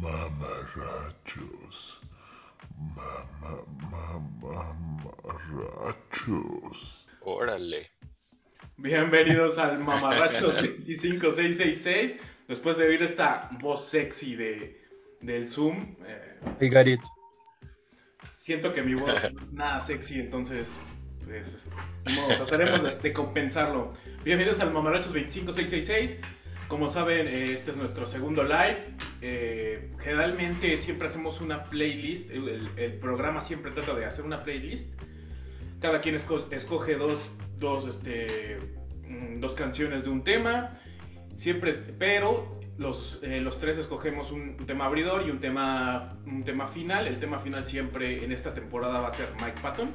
Mamarrachos. 0.00 2.00
Mamá, 2.96 3.62
mamarrachos. 5.82 7.06
Órale. 7.20 7.90
Bienvenidos 8.78 9.58
al 9.58 9.78
Mamarrachos 9.84 10.54
25666. 10.86 12.16
Después 12.48 12.78
de 12.78 12.88
oír 12.88 13.02
esta 13.02 13.50
voz 13.60 13.84
sexy 13.88 14.36
de, 14.36 14.80
del 15.20 15.46
Zoom, 15.46 15.96
eh, 16.06 16.38
Garit. 16.70 17.02
siento 18.38 18.72
que 18.72 18.80
mi 18.82 18.94
voz 18.94 19.30
no 19.34 19.40
es 19.42 19.52
nada 19.52 19.82
sexy, 19.82 20.20
entonces, 20.20 20.66
pues, 21.26 21.68
trataremos 22.38 22.82
de, 22.82 22.96
de 22.96 23.12
compensarlo. 23.12 23.92
Bienvenidos 24.24 24.60
al 24.60 24.72
Mamarrachos 24.72 25.12
25666. 25.12 26.39
Como 26.70 26.88
saben, 26.88 27.26
eh, 27.26 27.52
este 27.52 27.72
es 27.72 27.76
nuestro 27.76 28.06
segundo 28.06 28.44
live. 28.44 28.78
Eh, 29.22 29.90
generalmente 29.98 30.76
siempre 30.76 31.08
hacemos 31.08 31.40
una 31.40 31.64
playlist. 31.64 32.30
El, 32.30 32.92
programa 33.00 33.40
siempre 33.40 33.72
trata 33.72 33.96
de 33.96 34.04
hacer 34.04 34.24
una 34.24 34.44
playlist. 34.44 34.88
Cada 35.80 36.00
quien 36.00 36.14
esco- 36.14 36.46
escoge 36.52 36.94
dos, 36.94 37.18
dos, 37.58 37.88
este, 37.88 38.60
mm, 39.04 39.40
dos 39.40 39.54
canciones 39.54 40.04
de 40.04 40.10
un 40.10 40.22
tema. 40.22 40.78
Siempre, 41.36 41.72
pero 41.74 42.60
los, 42.78 43.18
eh, 43.24 43.40
los 43.40 43.58
tres 43.58 43.76
escogemos 43.76 44.30
un 44.30 44.56
tema 44.58 44.84
abridor 44.84 45.26
y 45.26 45.30
un 45.32 45.40
tema, 45.40 46.20
un 46.24 46.44
tema 46.44 46.68
final. 46.68 47.08
El 47.08 47.18
tema 47.18 47.40
final 47.40 47.66
siempre 47.66 48.24
en 48.24 48.30
esta 48.30 48.54
temporada 48.54 49.00
va 49.00 49.08
a 49.08 49.14
ser 49.14 49.28
Mike 49.42 49.60
Patton. 49.60 49.92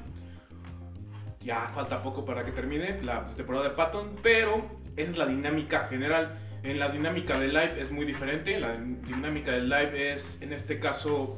Ya 1.39 1.69
falta 1.69 2.03
poco 2.03 2.25
para 2.25 2.43
que 2.43 2.51
termine 2.51 3.01
la 3.01 3.27
temporada 3.37 3.69
de 3.69 3.75
Patton, 3.75 4.17
pero 4.21 4.77
esa 4.97 5.11
es 5.11 5.17
la 5.17 5.25
dinámica 5.25 5.87
general. 5.87 6.41
En 6.65 6.79
la 6.79 6.89
dinámica 6.89 7.39
del 7.39 7.53
live 7.53 7.75
es 7.79 7.91
muy 7.91 8.05
diferente. 8.05 8.59
La 8.59 8.75
dinámica 8.75 9.51
del 9.51 9.69
live 9.69 10.13
es, 10.13 10.39
en 10.41 10.51
este 10.51 10.79
caso, 10.79 11.37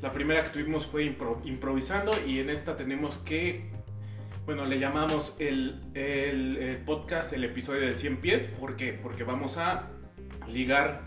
la 0.00 0.12
primera 0.12 0.42
que 0.44 0.48
tuvimos 0.50 0.86
fue 0.86 1.04
impro- 1.04 1.40
improvisando 1.44 2.12
y 2.26 2.40
en 2.40 2.48
esta 2.50 2.76
tenemos 2.76 3.18
que, 3.18 3.70
bueno, 4.46 4.64
le 4.64 4.78
llamamos 4.78 5.36
el, 5.38 5.80
el- 5.94 6.56
el 6.56 6.76
podcast, 6.78 7.32
el 7.34 7.44
episodio 7.44 7.82
del 7.82 7.96
100 7.98 8.16
pies. 8.22 8.44
¿Por 8.58 8.76
qué? 8.76 8.94
Porque 8.94 9.24
vamos 9.24 9.58
a 9.58 9.88
ligar 10.48 11.02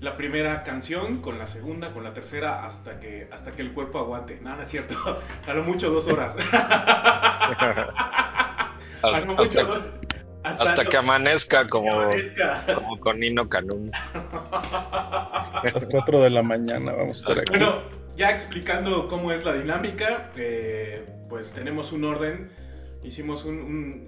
la 0.00 0.16
primera 0.16 0.62
canción 0.64 1.20
con 1.20 1.38
la 1.38 1.46
segunda, 1.46 1.92
con 1.92 2.02
la 2.04 2.12
tercera, 2.14 2.64
hasta 2.66 2.98
que, 2.98 3.28
hasta 3.30 3.52
que 3.52 3.60
el 3.62 3.72
cuerpo 3.72 3.98
aguante. 3.98 4.38
Nada, 4.40 4.56
no 4.56 4.62
es 4.62 4.68
cierto. 4.70 4.94
A 5.46 5.52
lo 5.54 5.62
mucho 5.64 5.90
dos 5.90 6.08
horas. 6.08 6.34
A 9.02 9.20
lo 9.20 9.26
mucho 9.26 9.42
dos- 9.66 9.82
hasta 10.44 10.84
que 10.84 10.96
amanezca 10.96 11.66
como, 11.66 11.92
amanezca. 11.92 12.64
como 12.74 12.98
con 13.00 13.20
Nino 13.20 13.48
Canún. 13.48 13.90
A 13.94 15.62
las 15.74 15.86
4 15.86 16.20
de 16.22 16.30
la 16.30 16.42
mañana 16.42 16.92
vamos 16.92 17.18
a 17.18 17.20
estar 17.20 17.38
aquí. 17.38 17.50
Bueno, 17.50 17.82
ya 18.16 18.30
explicando 18.30 19.08
cómo 19.08 19.32
es 19.32 19.44
la 19.44 19.52
dinámica, 19.54 20.30
eh, 20.36 21.06
pues 21.28 21.50
tenemos 21.52 21.92
un 21.92 22.04
orden, 22.04 22.50
hicimos, 23.02 23.44
un, 23.44 23.58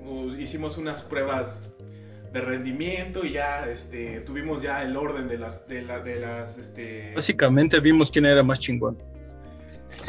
un- 0.06 0.40
hicimos 0.40 0.76
unas 0.78 1.02
pruebas 1.02 1.60
de 2.32 2.40
rendimiento 2.40 3.24
y 3.24 3.32
ya 3.32 3.66
este, 3.68 4.20
tuvimos 4.22 4.60
ya 4.60 4.82
el 4.82 4.96
orden 4.96 5.28
de 5.28 5.38
las, 5.38 5.68
de 5.68 5.82
la- 5.82 6.00
de 6.00 6.16
las, 6.20 6.58
este... 6.58 7.12
Básicamente 7.14 7.78
vimos 7.80 8.10
quién 8.10 8.26
era 8.26 8.42
más 8.42 8.58
chingón. 8.58 8.98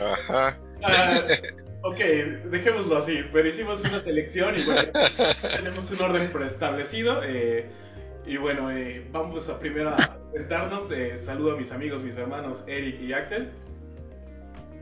Ajá. 0.00 0.58
Ah, 0.82 1.10
ok, 1.90 1.98
dejémoslo 2.50 2.96
así, 2.96 3.20
pero 3.32 3.48
hicimos 3.48 3.80
una 3.80 4.00
selección 4.00 4.54
y 4.58 4.62
bueno, 4.64 4.82
tenemos 5.56 5.90
un 5.90 6.00
orden 6.02 6.30
preestablecido. 6.32 7.22
eh, 7.24 7.66
y 8.26 8.36
bueno, 8.38 8.70
eh, 8.72 9.06
vamos 9.12 9.48
a 9.48 9.58
primero 9.58 9.90
a 9.90 9.96
sentarnos. 10.32 10.90
eh, 10.90 11.16
saludo 11.16 11.52
a 11.52 11.56
mis 11.56 11.70
amigos, 11.72 12.02
mis 12.02 12.16
hermanos 12.16 12.64
Eric 12.66 13.00
y 13.00 13.12
Axel. 13.12 13.50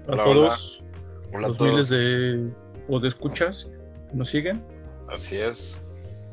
A 0.09 0.13
Hola, 0.13 0.25
todos 0.25 0.85
Hola 1.33 1.47
a 1.47 1.49
los 1.49 1.59
todos. 1.59 1.71
miles 1.71 1.89
de 1.91 2.51
o 2.89 3.01
de 3.01 3.09
escuchas 3.09 3.71
que 4.11 4.17
nos 4.17 4.31
siguen. 4.31 4.65
Así 5.09 5.37
es. 5.37 5.85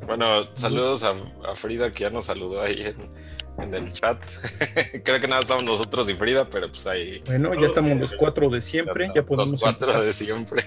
Bueno, 0.07 0.45
saludos 0.55 1.03
a, 1.03 1.13
a 1.45 1.55
Frida 1.55 1.91
que 1.91 2.03
ya 2.05 2.09
nos 2.09 2.25
saludó 2.25 2.61
ahí 2.61 2.81
en, 2.81 2.95
en 3.59 3.73
el 3.73 3.91
chat. 3.93 4.17
Creo 5.03 5.19
que 5.19 5.27
nada 5.27 5.41
estamos 5.41 5.63
nosotros 5.63 6.09
y 6.09 6.13
Frida, 6.13 6.49
pero 6.49 6.67
pues 6.69 6.87
ahí. 6.87 7.21
Bueno, 7.25 7.53
ya 7.53 7.65
estamos 7.65 7.99
los 7.99 8.13
cuatro 8.15 8.49
de 8.49 8.61
siempre. 8.61 9.11
Ya 9.13 9.23
podemos 9.23 9.51
los 9.51 9.61
cuatro 9.61 9.87
empezar. 9.87 10.05
de 10.05 10.13
siempre. 10.13 10.63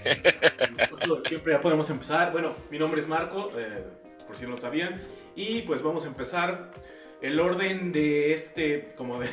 Nosotros 0.79 1.25
siempre 1.25 1.53
ya 1.53 1.61
podemos 1.61 1.91
empezar. 1.91 2.33
Bueno, 2.33 2.55
mi 2.71 2.79
nombre 2.79 3.01
es 3.01 3.09
Marco, 3.09 3.51
eh, 3.59 3.85
por 4.27 4.37
si 4.37 4.45
no 4.45 4.51
lo 4.51 4.57
sabían. 4.57 5.03
Y 5.37 5.63
pues 5.63 5.83
vamos 5.83 6.05
a 6.05 6.09
empezar. 6.09 6.71
El 7.23 7.41
orden 7.41 7.91
de 7.93 8.35
este, 8.35 8.93
como 8.97 9.19
de, 9.19 9.29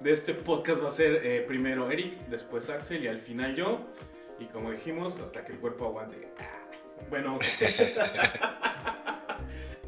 de 0.00 0.12
este 0.12 0.32
podcast 0.34 0.82
va 0.82 0.88
a 0.88 0.92
ser 0.92 1.20
eh, 1.24 1.44
primero 1.46 1.90
Eric, 1.90 2.26
después 2.28 2.70
Axel 2.70 3.04
y 3.04 3.08
al 3.08 3.20
final 3.20 3.54
yo. 3.54 3.80
Y 4.40 4.46
como 4.46 4.70
dijimos, 4.70 5.14
hasta 5.22 5.44
que 5.44 5.52
el 5.52 5.58
cuerpo 5.58 5.86
aguante. 5.86 6.28
Ah, 6.38 6.70
Bueno, 7.10 7.38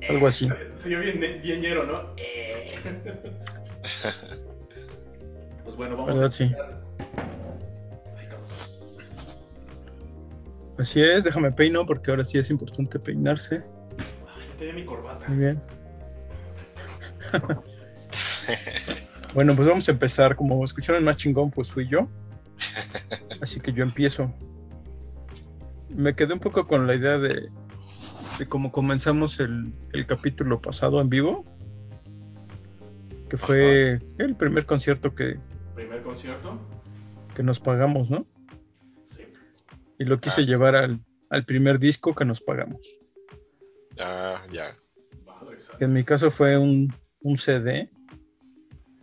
Algo 0.09 0.27
así. 0.27 0.49
soy 0.75 0.93
yo 0.93 1.01
bien, 1.01 1.21
bien 1.21 1.61
ñero, 1.61 1.85
¿no? 1.87 2.15
Eh. 2.17 2.79
Pues 5.65 5.77
bueno, 5.77 5.97
vamos 5.97 6.15
¿Verdad? 6.15 6.25
a 6.25 6.31
Sí. 6.31 6.55
Así 10.79 11.03
es, 11.03 11.25
déjame 11.25 11.53
peino 11.53 11.85
porque 11.85 12.11
ahora 12.11 12.25
sí 12.25 12.39
es 12.39 12.51
importante 12.51 12.99
peinarse. 12.99 13.63
Ay, 13.99 14.49
tenía 14.59 14.75
mi 14.75 14.85
corbata. 14.85 15.29
Muy 15.29 15.39
bien. 15.39 15.63
bueno, 19.35 19.55
pues 19.55 19.69
vamos 19.69 19.89
a 19.89 19.93
empezar. 19.93 20.37
Como 20.37 20.65
escucharon 20.65 21.05
más 21.05 21.19
chingón, 21.19 21.51
pues 21.51 21.71
fui 21.71 21.87
yo. 21.87 22.09
Así 23.43 23.61
que 23.61 23.73
yo 23.73 23.83
empiezo. 23.83 24.35
Me 25.91 26.15
quedé 26.15 26.33
un 26.33 26.41
poco 26.41 26.67
con 26.67 26.87
la 26.87 26.95
idea 26.95 27.19
de, 27.19 27.49
de 28.41 28.47
cómo 28.47 28.73
comenzamos 28.73 29.39
el, 29.39 29.71
el 29.93 30.07
capítulo 30.07 30.63
pasado 30.63 31.01
en 31.03 31.11
vivo. 31.11 31.45
Que 33.29 33.37
fue 33.37 34.01
el 34.19 34.35
primer 34.35 34.65
concierto 34.65 35.15
que, 35.15 35.39
Primer 35.75 36.03
concierto. 36.03 36.59
que 37.37 37.43
nos 37.43 37.61
pagamos, 37.61 38.11
¿no? 38.11 38.27
Sí. 39.15 39.25
Y 39.99 40.05
lo 40.07 40.19
quise 40.21 40.41
Ah, 40.41 40.45
sí. 40.45 40.51
llevar 40.51 40.75
al, 40.75 41.01
al 41.29 41.45
primer 41.45 41.79
disco 41.79 42.15
que 42.15 42.25
nos 42.25 42.41
pagamos. 42.41 42.99
Ah, 44.01 44.43
ya. 44.51 44.75
Madre 45.27 45.59
que 45.79 45.85
en 45.85 45.93
mi 45.93 46.03
caso 46.03 46.31
fue 46.31 46.57
un, 46.57 46.93
un 47.23 47.37
CD 47.37 47.91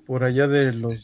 por 0.07 0.23
allá 0.23 0.47
de 0.47 0.73
los 0.73 1.03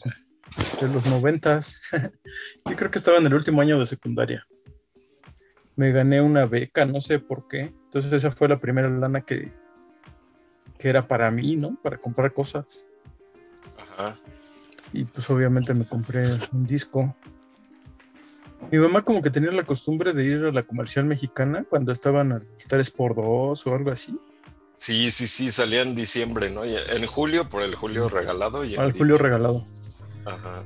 de 0.80 0.88
los 0.92 1.06
noventas. 1.06 1.80
Yo 2.68 2.74
creo 2.76 2.90
que 2.90 2.98
estaba 2.98 3.18
en 3.18 3.26
el 3.26 3.34
último 3.34 3.62
año 3.62 3.78
de 3.78 3.86
secundaria. 3.86 4.44
Me 5.76 5.90
gané 5.92 6.20
una 6.20 6.46
beca, 6.46 6.84
no 6.84 7.00
sé 7.00 7.18
por 7.18 7.48
qué. 7.48 7.72
Entonces 7.84 8.12
esa 8.12 8.30
fue 8.30 8.48
la 8.48 8.60
primera 8.60 8.88
lana 8.88 9.22
que, 9.22 9.50
que 10.78 10.88
era 10.88 11.06
para 11.06 11.30
mí, 11.30 11.56
¿no? 11.56 11.76
Para 11.82 11.98
comprar 11.98 12.32
cosas. 12.32 12.84
Ajá. 13.78 14.18
Y 14.92 15.04
pues 15.04 15.28
obviamente 15.30 15.74
me 15.74 15.86
compré 15.86 16.38
un 16.52 16.66
disco. 16.66 17.14
Mi 18.70 18.78
mamá 18.78 19.02
como 19.02 19.20
que 19.20 19.30
tenía 19.30 19.50
la 19.50 19.64
costumbre 19.64 20.12
de 20.12 20.24
ir 20.24 20.44
a 20.44 20.52
la 20.52 20.62
comercial 20.62 21.04
mexicana 21.04 21.64
cuando 21.68 21.92
estaban 21.92 22.32
al 22.32 22.46
3x2 22.68 23.66
o 23.66 23.74
algo 23.74 23.90
así. 23.90 24.18
Sí, 24.76 25.10
sí, 25.10 25.26
sí, 25.26 25.50
salía 25.50 25.82
en 25.82 25.94
diciembre, 25.94 26.50
¿no? 26.50 26.64
Y 26.64 26.74
En 26.76 27.06
julio, 27.06 27.48
por 27.48 27.62
el 27.62 27.74
julio 27.74 28.08
regalado. 28.08 28.64
Y 28.64 28.76
Al 28.76 28.92
julio 28.92 29.16
diciembre- 29.16 29.22
regalado. 29.22 29.64
Ajá. 30.24 30.64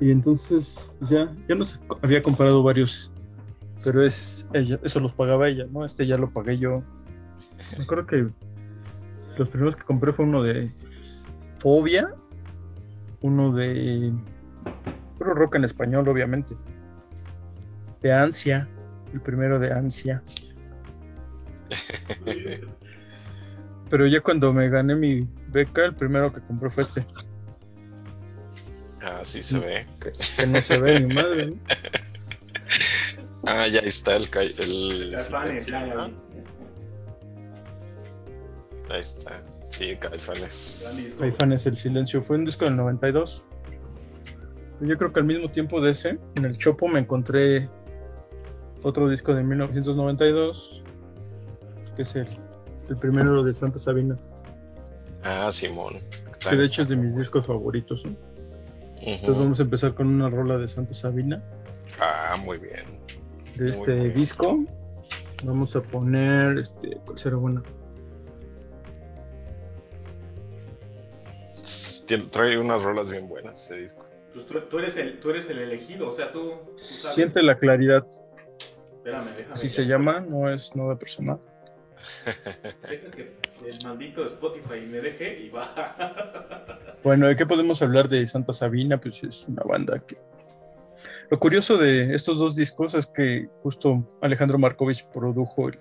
Y 0.00 0.10
entonces 0.10 0.90
ya, 1.02 1.34
ya 1.48 1.54
nos 1.54 1.78
había 2.02 2.20
comprado 2.22 2.62
varios, 2.62 3.10
pero 3.84 4.02
es 4.02 4.46
ella, 4.52 4.78
eso 4.82 5.00
los 5.00 5.12
pagaba 5.12 5.48
ella, 5.48 5.66
¿no? 5.70 5.84
Este 5.84 6.06
ya 6.06 6.16
lo 6.18 6.30
pagué 6.30 6.58
yo. 6.58 6.82
Me 7.76 7.84
acuerdo 7.84 8.06
que 8.06 8.28
los 9.36 9.48
primeros 9.48 9.76
que 9.76 9.84
compré 9.84 10.12
fue 10.12 10.24
uno 10.24 10.42
de 10.42 10.70
Fobia, 11.58 12.14
uno 13.20 13.52
de 13.52 14.12
puro 15.18 15.34
rock 15.34 15.56
en 15.56 15.64
español, 15.64 16.08
obviamente. 16.08 16.56
De 18.02 18.12
Ansia, 18.12 18.68
el 19.12 19.20
primero 19.20 19.58
de 19.58 19.72
Ansia. 19.72 20.22
Pero 23.88 24.06
ya 24.06 24.20
cuando 24.20 24.52
me 24.52 24.68
gané 24.68 24.94
mi 24.96 25.28
beca, 25.48 25.84
el 25.84 25.94
primero 25.94 26.32
que 26.32 26.40
compré 26.40 26.70
fue 26.70 26.82
este, 26.82 27.06
Ah, 29.02 29.20
sí 29.22 29.42
se 29.42 29.58
ve. 29.58 29.86
que 30.00 30.46
no 30.48 30.60
se 30.60 30.80
ve 30.80 31.00
ni 31.00 31.14
madre, 31.14 31.46
¿no? 31.46 31.56
Ah, 33.46 33.66
ya 33.68 33.80
está 33.80 34.16
el. 34.16 34.24
el 34.24 35.14
Caifanes, 35.14 35.66
ya. 35.66 36.10
Ahí 38.90 39.00
está. 39.00 39.42
Sí, 39.68 39.96
Caifanes. 39.96 41.14
Caifanes 41.18 41.66
El 41.66 41.76
Silencio 41.76 42.20
fue 42.20 42.36
un 42.36 42.44
disco 42.44 42.64
del 42.64 42.76
92. 42.76 43.44
Yo 44.80 44.98
creo 44.98 45.12
que 45.12 45.20
al 45.20 45.26
mismo 45.26 45.50
tiempo 45.50 45.80
de 45.80 45.92
ese, 45.92 46.18
en 46.34 46.44
el 46.44 46.58
Chopo 46.58 46.86
me 46.86 47.00
encontré 47.00 47.68
otro 48.82 49.08
disco 49.08 49.34
de 49.34 49.42
1992, 49.42 50.82
que 51.96 52.02
es 52.02 52.14
el, 52.14 52.28
el 52.88 52.96
primero 52.96 53.42
de 53.42 53.54
Santa 53.54 53.78
Sabina. 53.78 54.16
Ah, 55.24 55.50
Simón. 55.50 55.94
Que 56.48 56.56
de 56.56 56.64
hecho 56.64 56.82
es 56.82 56.88
de 56.88 56.96
mis 56.96 57.16
discos 57.16 57.46
favoritos. 57.46 58.04
¿no? 58.04 58.16
Entonces 59.00 59.38
vamos 59.38 59.58
a 59.60 59.62
empezar 59.62 59.94
con 59.94 60.08
una 60.08 60.28
rola 60.28 60.58
de 60.58 60.68
Santa 60.68 60.94
Sabina. 60.94 61.42
Ah, 62.00 62.36
muy 62.44 62.58
bien. 62.58 62.84
De 63.56 63.64
Muy 63.64 63.70
este 63.70 63.94
bien. 63.94 64.12
disco. 64.12 64.64
Vamos 65.44 65.76
a 65.76 65.82
poner, 65.82 66.58
este, 66.58 66.96
¿cuál 67.04 67.18
será 67.18 67.36
tiene- 72.06 72.24
Trae 72.30 72.58
unas 72.58 72.82
rolas 72.82 73.10
bien 73.10 73.28
buenas 73.28 73.64
ese 73.64 73.82
disco. 73.82 74.04
Pues 74.32 74.46
tú, 74.46 74.60
tú 74.60 74.78
eres 74.78 74.96
el, 74.96 75.18
tú 75.20 75.30
eres 75.30 75.48
el 75.50 75.58
elegido, 75.58 76.08
o 76.08 76.12
sea, 76.12 76.30
tú, 76.30 76.52
tú 76.76 76.78
sabes. 76.78 77.14
Siente 77.14 77.42
la 77.42 77.56
claridad. 77.56 78.06
Espérame, 78.96 79.26
déjame. 79.36 79.54
Así 79.54 79.68
se 79.68 79.84
llama, 79.84 80.20
no 80.20 80.48
es 80.50 80.74
nada 80.76 80.96
personal. 80.96 81.38
Deja 82.88 83.10
que 83.10 83.32
el 83.66 83.78
maldito 83.84 84.24
Spotify 84.26 84.80
me 84.86 85.00
deje 85.00 85.40
y 85.40 85.48
va. 85.50 86.96
Bueno, 87.02 87.26
¿de 87.28 87.36
qué 87.36 87.46
podemos 87.46 87.80
hablar 87.82 88.08
de 88.08 88.26
Santa 88.26 88.52
Sabina? 88.52 89.00
Pues 89.00 89.22
es 89.22 89.46
una 89.48 89.62
banda 89.62 89.98
que... 90.06 90.16
Lo 91.30 91.40
curioso 91.40 91.76
de 91.76 92.14
estos 92.14 92.38
dos 92.38 92.54
discos 92.54 92.94
es 92.94 93.06
que 93.06 93.48
justo 93.62 94.06
Alejandro 94.20 94.58
Markovich 94.58 95.06
produjo 95.08 95.68
el, 95.68 95.78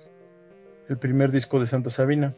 el 0.90 0.98
primer 0.98 1.32
disco 1.32 1.60
de 1.60 1.68
Santa 1.68 1.90
Sabina. 1.90 2.36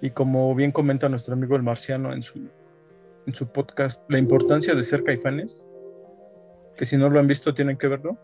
Y 0.00 0.10
como 0.10 0.54
bien 0.54 0.70
comenta 0.70 1.08
nuestro 1.08 1.34
amigo 1.34 1.56
el 1.56 1.62
Marciano 1.62 2.12
en 2.12 2.22
su, 2.22 2.48
en 3.26 3.34
su 3.34 3.48
podcast, 3.48 4.02
la 4.08 4.18
importancia 4.18 4.74
de 4.74 4.84
ser 4.84 5.02
caifanes, 5.02 5.64
que 6.76 6.86
si 6.86 6.96
no 6.96 7.08
lo 7.08 7.18
han 7.18 7.26
visto 7.26 7.54
tienen 7.54 7.78
que 7.78 7.88
verlo. 7.88 8.18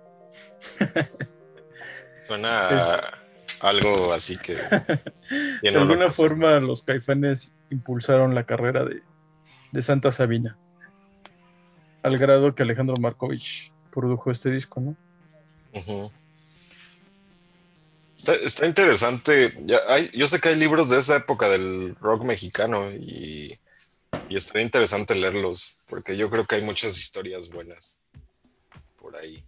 Suena 2.26 2.68
algo 3.60 4.12
así 4.12 4.38
que 4.38 4.54
de 5.62 5.68
alguna 5.68 6.10
forma 6.10 6.60
los 6.60 6.82
caifanes 6.82 7.52
impulsaron 7.70 8.34
la 8.34 8.44
carrera 8.44 8.84
de, 8.84 9.02
de 9.72 9.82
Santa 9.82 10.12
Sabina. 10.12 10.58
Al 12.02 12.18
grado 12.18 12.54
que 12.54 12.62
Alejandro 12.62 12.96
Markovich 12.96 13.72
produjo 13.90 14.30
este 14.30 14.50
disco, 14.50 14.80
¿no? 14.80 14.96
Está, 18.16 18.34
está 18.34 18.66
interesante. 18.66 19.54
Ya 19.64 19.78
hay, 19.88 20.10
yo 20.10 20.26
sé 20.26 20.40
que 20.40 20.50
hay 20.50 20.56
libros 20.56 20.90
de 20.90 20.98
esa 20.98 21.16
época 21.16 21.48
del 21.48 21.96
rock 21.96 22.24
mexicano 22.24 22.90
y, 22.90 23.54
y 24.28 24.36
estaría 24.36 24.62
interesante 24.62 25.14
leerlos, 25.14 25.78
porque 25.88 26.16
yo 26.16 26.30
creo 26.30 26.44
que 26.44 26.56
hay 26.56 26.62
muchas 26.62 26.98
historias 26.98 27.48
buenas 27.48 27.98
por 28.96 29.16
ahí. 29.16 29.42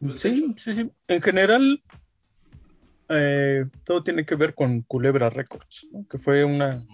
Pues, 0.00 0.20
Sí, 0.20 0.54
sí, 0.56 0.74
sí. 0.74 0.90
En 1.06 1.22
general, 1.22 1.82
eh, 3.08 3.64
todo 3.84 4.02
tiene 4.02 4.26
que 4.26 4.34
ver 4.34 4.54
con 4.54 4.82
Culebra 4.82 5.30
Records, 5.30 5.88
¿no? 5.92 6.06
que 6.08 6.18
fue 6.18 6.44
una 6.44 6.84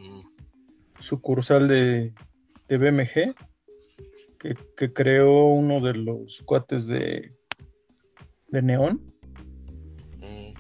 sucursal 1.01 1.67
de, 1.67 2.15
de 2.69 2.79
BMG 2.79 3.35
que, 4.45 4.55
que 4.77 4.93
creó 4.93 5.47
uno 5.47 5.81
de 5.81 5.95
los 5.95 6.43
cuates 6.43 6.87
de, 6.87 7.33
de 8.49 8.63
Neón 8.63 9.01
mm, 10.19 10.53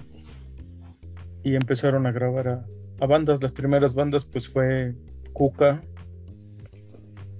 y 1.42 1.54
empezaron 1.54 2.06
a 2.06 2.12
grabar 2.12 2.48
a, 2.48 2.66
a 3.00 3.06
bandas. 3.06 3.42
Las 3.42 3.52
primeras 3.52 3.94
bandas 3.94 4.24
pues 4.24 4.48
fue 4.48 4.94
Cuca, 5.34 5.82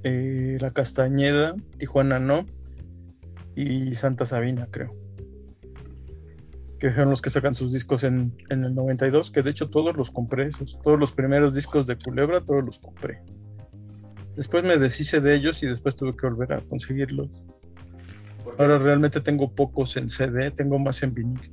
eh, 0.02 0.58
La 0.60 0.70
Castañeda, 0.70 1.54
Tijuana 1.78 2.18
No 2.18 2.44
y 3.56 3.94
Santa 3.94 4.26
Sabina, 4.26 4.68
creo. 4.70 4.94
Que 6.78 6.92
son 6.92 7.08
los 7.08 7.22
que 7.22 7.30
sacan 7.30 7.54
sus 7.54 7.72
discos 7.72 8.04
en, 8.04 8.36
en 8.50 8.64
el 8.64 8.74
92, 8.74 9.30
que 9.30 9.42
de 9.42 9.48
hecho 9.48 9.70
todos 9.70 9.96
los 9.96 10.10
compré, 10.10 10.48
esos, 10.48 10.78
todos 10.82 11.00
los 11.00 11.12
primeros 11.12 11.54
discos 11.54 11.86
de 11.86 11.96
Culebra, 11.96 12.42
todos 12.42 12.62
los 12.62 12.78
compré. 12.78 13.22
Después 14.36 14.64
me 14.64 14.76
deshice 14.76 15.20
de 15.20 15.36
ellos 15.36 15.62
y 15.62 15.66
después 15.66 15.96
tuve 15.96 16.16
que 16.16 16.26
volver 16.26 16.54
a 16.54 16.60
conseguirlos. 16.60 17.28
Ahora 18.58 18.78
realmente 18.78 19.20
tengo 19.20 19.50
pocos 19.50 19.96
en 19.96 20.08
CD, 20.08 20.50
tengo 20.50 20.78
más 20.78 21.02
en 21.02 21.14
vinil. 21.14 21.50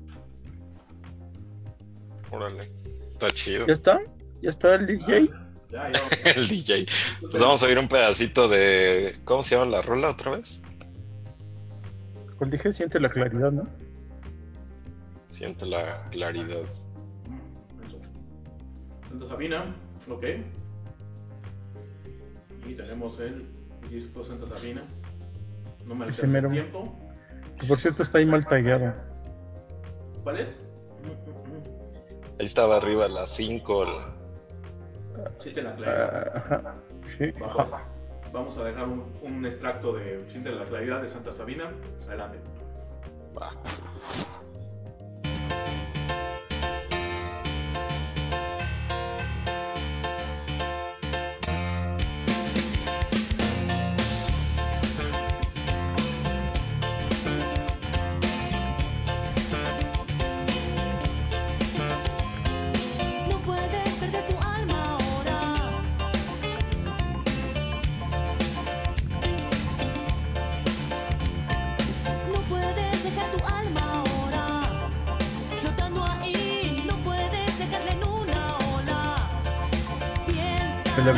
órale, 2.31 2.71
está 3.11 3.29
chido. 3.31 3.67
¿Ya 3.67 3.73
está? 3.73 3.99
¿Ya 4.41 4.49
está 4.49 4.75
el 4.75 4.85
DJ? 4.87 5.29
Ya, 5.69 5.89
ya. 5.91 6.31
El 6.35 6.47
DJ. 6.49 6.85
Pues 7.21 7.41
vamos 7.41 7.63
a 7.63 7.67
oír 7.67 7.79
un 7.79 7.87
pedacito 7.87 8.49
de. 8.49 9.15
¿Cómo 9.23 9.41
se 9.41 9.55
llama 9.55 9.71
la 9.71 9.81
rola 9.81 10.09
otra 10.09 10.31
vez? 10.31 10.61
Pues 12.37 12.51
dije, 12.51 12.71
siente 12.73 12.99
la 12.99 13.09
claridad, 13.09 13.51
¿no? 13.51 13.67
Siente 15.27 15.65
la 15.65 16.09
claridad. 16.09 16.65
Santa 19.07 19.27
Sabina, 19.27 19.75
ok. 20.09 20.25
Y 22.65 22.73
tenemos 22.75 23.19
el 23.19 23.45
disco 23.89 24.23
Santa 24.23 24.47
Sabina. 24.55 24.83
No 25.85 25.95
me 25.95 26.05
alcanza 26.05 26.37
el 26.37 26.49
tiempo. 26.49 26.95
Que 27.59 27.65
por 27.67 27.77
cierto 27.77 28.03
está 28.03 28.19
ahí 28.19 28.25
mal 28.25 28.45
tagueado. 28.45 28.93
¿Cuál 30.23 30.39
es? 30.39 30.57
Ahí 32.39 32.45
estaba 32.45 32.77
arriba 32.77 33.07
las 33.07 33.29
5. 33.29 33.85
Siente 35.41 35.63
la 35.63 35.75
claridad. 35.75 36.63
Ah. 36.65 36.75
Sí. 37.03 37.31
Vamos, 37.39 37.71
vamos 38.31 38.57
a 38.57 38.63
dejar 38.63 38.87
un, 38.87 39.05
un 39.21 39.45
extracto 39.45 39.93
de 39.93 40.23
Siente 40.29 40.51
la 40.51 40.65
claridad 40.65 41.01
de 41.01 41.09
Santa 41.09 41.31
Sabina. 41.31 41.71
Adelante. 42.07 42.39
Va. 43.39 43.53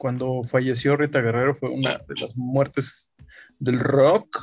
cuando 0.00 0.40
falleció 0.42 0.96
Rita 0.96 1.20
Guerrero 1.20 1.54
fue 1.54 1.68
una 1.68 1.98
de 2.08 2.14
las 2.18 2.34
muertes 2.34 3.10
del 3.58 3.78
rock 3.78 4.40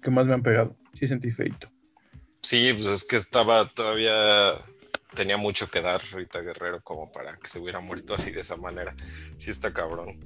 que 0.00 0.12
más 0.12 0.24
me 0.24 0.34
han 0.34 0.42
pegado. 0.44 0.76
Sí 0.92 1.08
sentí 1.08 1.32
feito. 1.32 1.68
Sí, 2.40 2.72
pues 2.74 2.86
es 2.86 3.02
que 3.04 3.16
estaba 3.16 3.68
todavía. 3.70 4.52
Tenía 5.16 5.36
mucho 5.36 5.68
que 5.68 5.80
dar 5.80 6.00
Rita 6.12 6.42
Guerrero 6.42 6.80
como 6.82 7.10
para 7.10 7.34
que 7.36 7.48
se 7.48 7.58
hubiera 7.58 7.80
muerto 7.80 8.14
así 8.14 8.30
de 8.30 8.42
esa 8.42 8.56
manera. 8.56 8.94
Sí, 9.36 9.50
está 9.50 9.72
cabrón. 9.72 10.20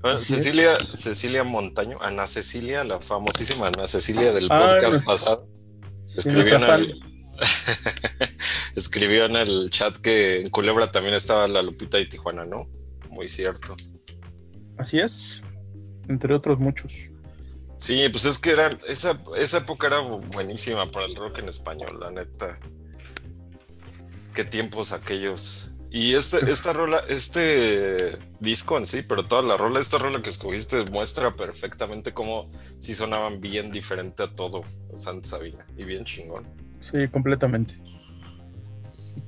Bueno, 0.00 0.18
es. 0.20 0.26
Cecilia, 0.94 1.42
Montaño, 1.42 1.98
Ana 2.00 2.28
Cecilia, 2.28 2.84
la 2.84 3.00
famosísima 3.00 3.66
Ana 3.66 3.88
Cecilia 3.88 4.32
del 4.32 4.46
Ah, 4.48 4.78
podcast 4.78 5.04
pasado, 5.04 5.48
Sí, 6.06 6.18
escribió 6.20 6.60
fan. 6.60 6.82
el, 6.82 7.00
escribió 8.76 9.24
en 9.24 9.36
el 9.36 9.70
chat 9.70 9.96
que 9.96 10.40
en 10.40 10.50
Culebra 10.50 10.92
también 10.92 11.14
estaba 11.14 11.48
la 11.48 11.62
Lupita 11.62 11.96
de 11.96 12.06
Tijuana, 12.06 12.44
¿no? 12.44 12.68
Muy 13.10 13.28
cierto. 13.28 13.74
Así 14.76 14.98
es, 14.98 15.42
entre 16.08 16.34
otros 16.34 16.58
muchos. 16.58 17.10
Sí, 17.78 18.08
pues 18.10 18.24
es 18.26 18.38
que 18.38 18.50
era, 18.50 18.70
esa, 18.88 19.20
esa 19.36 19.58
época 19.58 19.86
era 19.86 20.00
buenísima 20.00 20.90
para 20.90 21.06
el 21.06 21.16
rock 21.16 21.38
en 21.38 21.48
español, 21.48 21.98
la 22.00 22.10
neta. 22.10 22.58
Qué 24.34 24.44
tiempos 24.44 24.92
aquellos. 24.92 25.70
Y 25.90 26.14
este, 26.14 26.38
esta 26.50 26.72
rola, 26.74 27.00
este 27.08 28.18
disco 28.40 28.76
en 28.76 28.86
sí, 28.86 29.02
pero 29.02 29.26
toda 29.26 29.42
la 29.42 29.56
rola, 29.56 29.80
esta 29.80 29.98
rola 29.98 30.20
que 30.20 30.30
escogiste 30.30 30.84
muestra 30.90 31.36
perfectamente 31.36 32.12
cómo 32.12 32.50
sí 32.78 32.94
sonaban 32.94 33.40
bien 33.40 33.72
diferente 33.72 34.22
a 34.22 34.34
todo 34.34 34.62
Santa 34.98 35.28
Sabina. 35.28 35.66
Y 35.76 35.84
bien 35.84 36.04
chingón. 36.04 36.46
Sí, 36.80 37.08
completamente. 37.08 37.74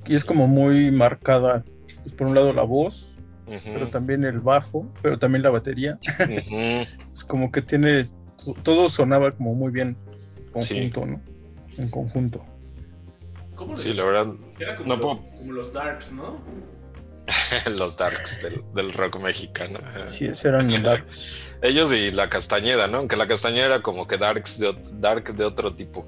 Y 0.05 0.15
es 0.15 0.25
como 0.25 0.47
muy 0.47 0.91
marcada, 0.91 1.63
pues 2.03 2.13
por 2.13 2.27
un 2.27 2.35
lado 2.35 2.53
la 2.53 2.63
voz, 2.63 3.11
pero 3.63 3.89
también 3.89 4.23
el 4.23 4.39
bajo, 4.39 4.91
pero 5.01 5.19
también 5.19 5.43
la 5.43 5.49
batería. 5.49 5.99
Es 7.11 7.23
como 7.27 7.51
que 7.51 7.61
tiene, 7.61 8.07
todo 8.63 8.89
sonaba 8.89 9.31
como 9.31 9.53
muy 9.55 9.71
bien 9.71 9.97
conjunto, 10.51 11.05
¿no? 11.05 11.21
En 11.77 11.89
conjunto. 11.89 12.45
¿Cómo 13.55 13.75
Sí, 13.75 13.93
la 13.93 14.03
verdad, 14.03 14.33
Era 14.59 14.77
como, 14.77 14.87
no 14.89 14.95
los, 14.95 15.05
puedo- 15.05 15.37
como 15.37 15.51
los 15.53 15.73
Darks, 15.73 16.11
¿no? 16.11 16.39
los 17.77 17.95
darks 17.97 18.41
del, 18.41 18.63
del 18.73 18.91
rock 18.93 19.21
mexicano. 19.21 19.79
Sí, 20.07 20.29
eran 20.43 20.67
los 20.71 20.81
darks. 20.81 21.51
Ellos 21.61 21.93
y 21.93 22.09
la 22.09 22.27
Castañeda, 22.27 22.87
¿no? 22.87 22.97
Aunque 22.97 23.17
la 23.17 23.27
Castañeda 23.27 23.65
era 23.67 23.81
como 23.83 24.07
que 24.07 24.17
darks 24.17 24.59
de, 24.59 24.75
dark 24.93 25.35
de 25.35 25.43
otro 25.43 25.75
tipo. 25.75 26.07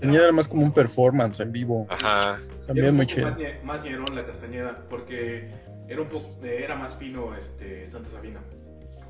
Tenía 0.00 0.22
era 0.22 0.32
más 0.32 0.48
como 0.48 0.62
un 0.62 0.72
performance 0.72 1.40
en 1.40 1.52
vivo. 1.52 1.86
Ajá. 1.88 2.38
Era 2.38 2.66
También 2.66 2.88
un 2.90 2.96
muy 2.96 3.06
chido. 3.06 3.30
Más, 3.30 3.82
más 3.82 4.10
la 4.10 4.26
Castañeda, 4.26 4.84
porque 4.88 5.50
era 5.88 6.02
un 6.02 6.08
poco, 6.08 6.26
era 6.44 6.74
más 6.74 6.94
fino 6.96 7.34
este 7.36 7.86
Santa 7.86 8.10
Sabina. 8.10 8.40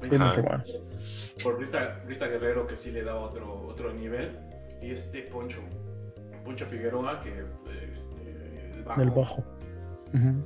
Mucho 0.02 0.42
más. 0.42 0.82
Por 1.42 1.58
Rita, 1.58 2.02
Rita 2.06 2.26
Guerrero 2.26 2.66
que 2.66 2.76
sí 2.76 2.90
le 2.90 3.02
daba 3.02 3.20
otro, 3.20 3.66
otro 3.66 3.92
nivel. 3.92 4.38
Y 4.82 4.90
este 4.90 5.22
Poncho, 5.22 5.60
Poncho 6.44 6.66
Figueroa 6.66 7.20
que 7.20 7.30
este, 7.30 8.76
el 8.76 8.82
bajo. 8.82 9.02
El 9.02 9.10
bajo. 9.10 9.44
Ujú. 10.12 10.44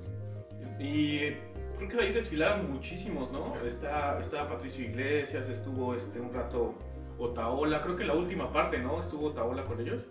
Y 0.79 1.35
creo 1.77 1.89
que 1.89 2.01
ahí 2.01 2.13
desfilaron 2.13 2.71
muchísimos, 2.71 3.33
¿no? 3.33 3.57
Está, 3.67 4.19
estaba 4.21 4.51
Patricio 4.51 4.85
Iglesias, 4.85 5.49
estuvo 5.49 5.95
este 5.95 6.21
un 6.21 6.33
rato 6.33 6.75
Otaola, 7.19 7.81
creo 7.83 7.97
que 7.97 8.05
la 8.05 8.15
última 8.15 8.53
parte, 8.53 8.79
¿no? 8.79 9.01
Estuvo 9.01 9.29
Otaola 9.29 9.65
con 9.65 9.81
ellos. 9.81 10.03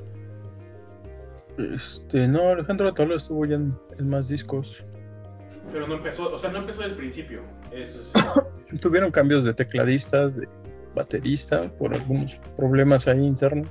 Este, 1.58 2.28
no, 2.28 2.50
Alejandro 2.50 2.88
Atala 2.90 3.16
estuvo 3.16 3.46
ya 3.46 3.56
en, 3.56 3.76
en 3.98 4.10
más 4.10 4.28
discos. 4.28 4.86
Pero 5.72 5.88
no 5.88 5.96
empezó, 5.96 6.34
o 6.34 6.38
sea, 6.40 6.52
no 6.52 6.60
empezó 6.60 6.82
del 6.82 6.96
principio. 6.96 7.42
Eso 7.72 8.00
es, 8.02 8.82
Tuvieron 8.82 9.12
cambios 9.12 9.44
de 9.44 9.54
tecladistas, 9.54 10.38
de 10.38 10.48
baterista, 10.96 11.70
por 11.78 11.94
algunos 11.94 12.36
problemas 12.56 13.08
ahí 13.08 13.26
internos. 13.26 13.70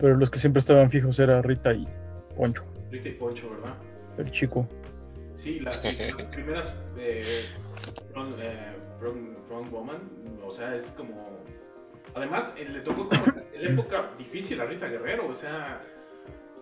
Pero 0.00 0.14
los 0.16 0.30
que 0.30 0.38
siempre 0.38 0.60
estaban 0.60 0.90
fijos 0.90 1.18
era 1.18 1.42
Rita 1.42 1.72
y 1.72 1.86
Poncho, 2.36 2.64
Rita 2.90 3.08
y 3.08 3.12
Poncho, 3.12 3.50
¿verdad? 3.50 3.74
el 4.18 4.30
chico. 4.30 4.66
Sí, 5.42 5.60
la- 5.60 5.70
las 6.16 6.26
primeras 6.30 6.74
eh, 6.98 7.22
Front, 8.12 8.36
eh, 8.40 8.76
Front- 9.00 9.36
Front 9.48 9.70
Woman, 9.70 9.98
o 10.44 10.52
sea, 10.52 10.74
es 10.76 10.86
como... 10.96 11.38
Además, 12.14 12.52
eh, 12.56 12.68
le 12.68 12.80
tocó 12.80 13.08
como 13.08 13.24
la 13.26 13.68
época 13.68 14.10
difícil 14.16 14.60
a 14.60 14.64
Rita 14.64 14.88
Guerrero, 14.88 15.26
o 15.28 15.34
sea, 15.34 15.82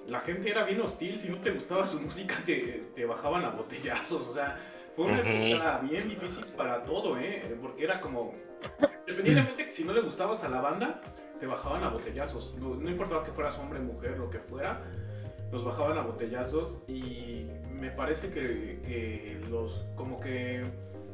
la 0.06 0.20
gente 0.20 0.50
era 0.50 0.64
bien 0.64 0.80
hostil, 0.80 1.20
si 1.20 1.28
no 1.28 1.38
te 1.38 1.50
gustaba 1.50 1.86
su 1.86 2.00
música 2.00 2.34
te, 2.44 2.82
te 2.94 3.06
bajaban 3.06 3.44
a 3.44 3.50
botellazos, 3.50 4.26
o 4.28 4.32
sea, 4.32 4.58
fue 4.94 5.06
una 5.06 5.20
época 5.20 5.78
bien 5.78 6.08
difícil 6.08 6.46
para 6.56 6.84
todo, 6.84 7.18
¿eh? 7.18 7.56
Porque 7.60 7.84
era 7.84 8.00
como... 8.00 8.34
Independientemente 9.08 9.66
que 9.66 9.70
si 9.70 9.84
no 9.84 9.92
le 9.92 10.00
gustabas 10.00 10.42
a 10.42 10.48
la 10.48 10.60
banda, 10.60 11.00
te 11.38 11.46
bajaban 11.46 11.84
a 11.84 11.90
botellazos, 11.90 12.54
no, 12.58 12.74
no 12.74 12.90
importaba 12.90 13.22
que 13.22 13.30
fueras 13.30 13.58
hombre, 13.58 13.78
mujer, 13.78 14.18
lo 14.18 14.30
que 14.30 14.38
fuera, 14.38 14.82
los 15.52 15.64
bajaban 15.64 15.98
a 15.98 16.02
botellazos 16.02 16.78
y 16.88 17.46
me 17.70 17.90
parece 17.90 18.30
que, 18.30 18.80
que 18.84 19.40
los 19.48 19.86
como 19.94 20.18
que 20.18 20.64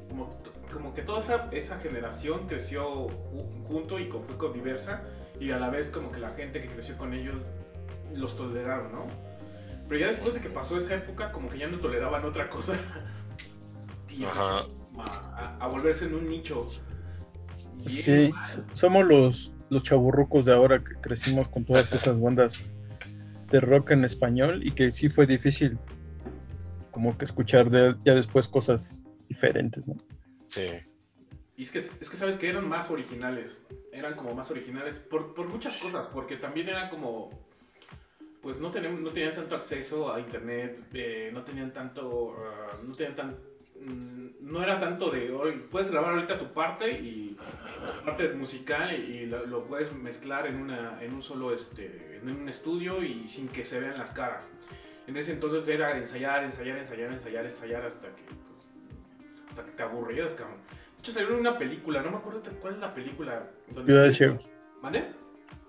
como, 0.08 0.30
como 0.72 0.94
que 0.94 1.02
toda 1.02 1.20
esa, 1.20 1.48
esa 1.52 1.78
generación 1.78 2.46
creció 2.48 3.08
ju- 3.08 3.64
junto 3.68 3.98
y 3.98 4.08
con, 4.08 4.24
fue 4.24 4.36
diversa 4.52 5.02
y 5.38 5.50
a 5.50 5.58
la 5.58 5.70
vez 5.70 5.88
como 5.88 6.10
que 6.10 6.18
la 6.20 6.30
gente 6.30 6.60
que 6.60 6.68
creció 6.68 6.96
con 6.96 7.14
ellos 7.14 7.36
los 8.14 8.36
toleraron, 8.36 8.92
¿no? 8.92 9.06
Pero 9.88 10.00
ya 10.00 10.08
después 10.08 10.34
de 10.34 10.40
que 10.40 10.48
pasó 10.48 10.78
esa 10.78 10.94
época 10.94 11.32
como 11.32 11.48
que 11.48 11.58
ya 11.58 11.66
no 11.68 11.78
toleraban 11.78 12.24
otra 12.24 12.48
cosa 12.48 12.78
y 14.10 14.24
Ajá. 14.24 14.58
a, 14.98 15.56
a- 15.60 15.66
volverse 15.66 16.04
en 16.06 16.14
un 16.14 16.28
nicho. 16.28 16.70
bien 17.74 17.86
Sí, 17.86 18.34
mal. 18.34 18.66
somos 18.74 19.06
los, 19.06 19.54
los 19.70 19.82
chaburrucos 19.82 20.44
de 20.44 20.52
ahora 20.52 20.82
que 20.82 20.94
crecimos 21.00 21.48
con 21.48 21.64
todas 21.64 21.92
esas 21.92 22.20
bandas 22.20 22.64
de 23.50 23.60
rock 23.60 23.90
en 23.92 24.04
español 24.04 24.66
y 24.66 24.72
que 24.72 24.90
sí 24.90 25.08
fue 25.08 25.26
difícil 25.26 25.78
como 26.90 27.16
que 27.16 27.24
escuchar 27.24 27.70
de, 27.70 27.94
ya 28.04 28.14
después 28.14 28.48
cosas 28.48 29.06
diferentes, 29.28 29.88
¿no? 29.88 29.94
Sí. 30.52 30.66
Y 31.56 31.62
es 31.62 31.70
que, 31.70 31.78
es 31.78 32.10
que 32.10 32.16
sabes 32.16 32.36
que 32.36 32.50
eran 32.50 32.68
más 32.68 32.90
originales, 32.90 33.56
eran 33.90 34.14
como 34.14 34.34
más 34.34 34.50
originales 34.50 34.96
por, 34.96 35.32
por 35.32 35.48
muchas 35.48 35.80
cosas, 35.80 36.08
porque 36.12 36.36
también 36.36 36.68
era 36.68 36.90
como, 36.90 37.30
pues 38.42 38.58
no, 38.58 38.70
tenían, 38.70 39.02
no 39.02 39.08
tenían 39.08 39.34
tanto 39.34 39.56
acceso 39.56 40.12
a 40.12 40.20
internet, 40.20 40.78
eh, 40.92 41.30
no 41.32 41.42
tenían 41.42 41.72
tanto, 41.72 42.36
ah, 42.38 42.76
no 42.86 42.94
tenían 42.94 43.16
tan, 43.16 43.30
mm, 43.80 44.28
no 44.40 44.62
era 44.62 44.78
tanto 44.78 45.10
de, 45.10 45.32
hoy 45.32 45.52
puedes 45.70 45.90
grabar 45.90 46.14
ahorita 46.14 46.38
tu 46.38 46.52
parte 46.52 46.90
y 46.90 47.34
parte 48.04 48.28
musical 48.34 48.92
y 48.92 49.24
lo, 49.24 49.46
lo 49.46 49.64
puedes 49.64 49.90
mezclar 49.94 50.46
en, 50.46 50.56
una, 50.56 51.02
en 51.02 51.14
un 51.14 51.22
solo, 51.22 51.54
este, 51.54 52.18
en 52.20 52.28
un 52.28 52.46
estudio 52.46 53.02
y 53.02 53.26
sin 53.30 53.48
que 53.48 53.64
se 53.64 53.80
vean 53.80 53.96
las 53.96 54.10
caras. 54.10 54.50
En 55.06 55.16
ese 55.16 55.32
entonces 55.32 55.66
era 55.66 55.96
ensayar, 55.96 56.44
ensayar, 56.44 56.76
ensayar, 56.78 57.10
ensayar, 57.10 57.46
ensayar 57.46 57.86
hasta 57.86 58.08
que, 58.14 58.41
hasta 59.52 59.64
que 59.64 59.72
te 59.72 59.82
aburrieras, 59.82 60.32
cabrón. 60.32 60.56
De 60.68 60.98
hecho, 61.00 61.12
salió 61.12 61.36
una 61.36 61.58
película, 61.58 62.00
no 62.02 62.10
me 62.10 62.16
acuerdo 62.18 62.42
cuál 62.60 62.74
es 62.74 62.80
la 62.80 62.94
película. 62.94 63.50
donde 63.68 63.92
Ciudad 63.92 64.04
de 64.04 64.12
Ciegos. 64.12 64.44
¿Mande? 64.80 65.12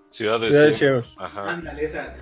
Ciudad 0.08 0.38
de 0.40 0.48
Ciudad 0.48 0.64
de 0.66 0.72
Ciegos. 0.72 1.16
Ajá. 1.18 1.50
Ándale, 1.52 1.84
esa. 1.84 2.14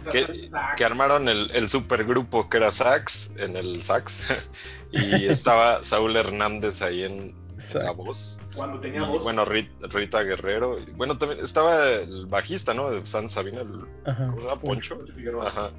Que, 0.76 0.84
armaron 0.84 1.28
el, 1.28 1.50
el 1.52 1.68
supergrupo 1.68 2.48
que 2.48 2.56
era 2.56 2.70
Sax 2.70 3.34
en 3.36 3.54
el 3.56 3.82
sax 3.82 4.32
y 4.92 5.26
estaba 5.26 5.82
Saúl 5.82 6.16
Hernández 6.16 6.80
ahí 6.82 7.02
en 7.04 7.34
la 7.74 7.92
voz 7.92 8.40
Cuando 8.56 8.80
tenía 8.80 9.02
y, 9.02 9.06
voz. 9.08 9.22
bueno 9.22 9.44
Rit- 9.44 9.70
Rita 9.92 10.22
Guerrero 10.22 10.78
y, 10.80 10.90
bueno 10.92 11.16
también 11.18 11.40
estaba 11.42 11.90
el 11.90 12.26
bajista 12.26 12.72
no 12.74 12.90
de 12.90 13.04
San 13.06 13.28
Sabina 13.30 13.60
el 13.60 13.84
Ajá. 14.04 14.34
Poncho 14.60 14.98
Figueroa. 15.14 15.46
ajá 15.46 15.70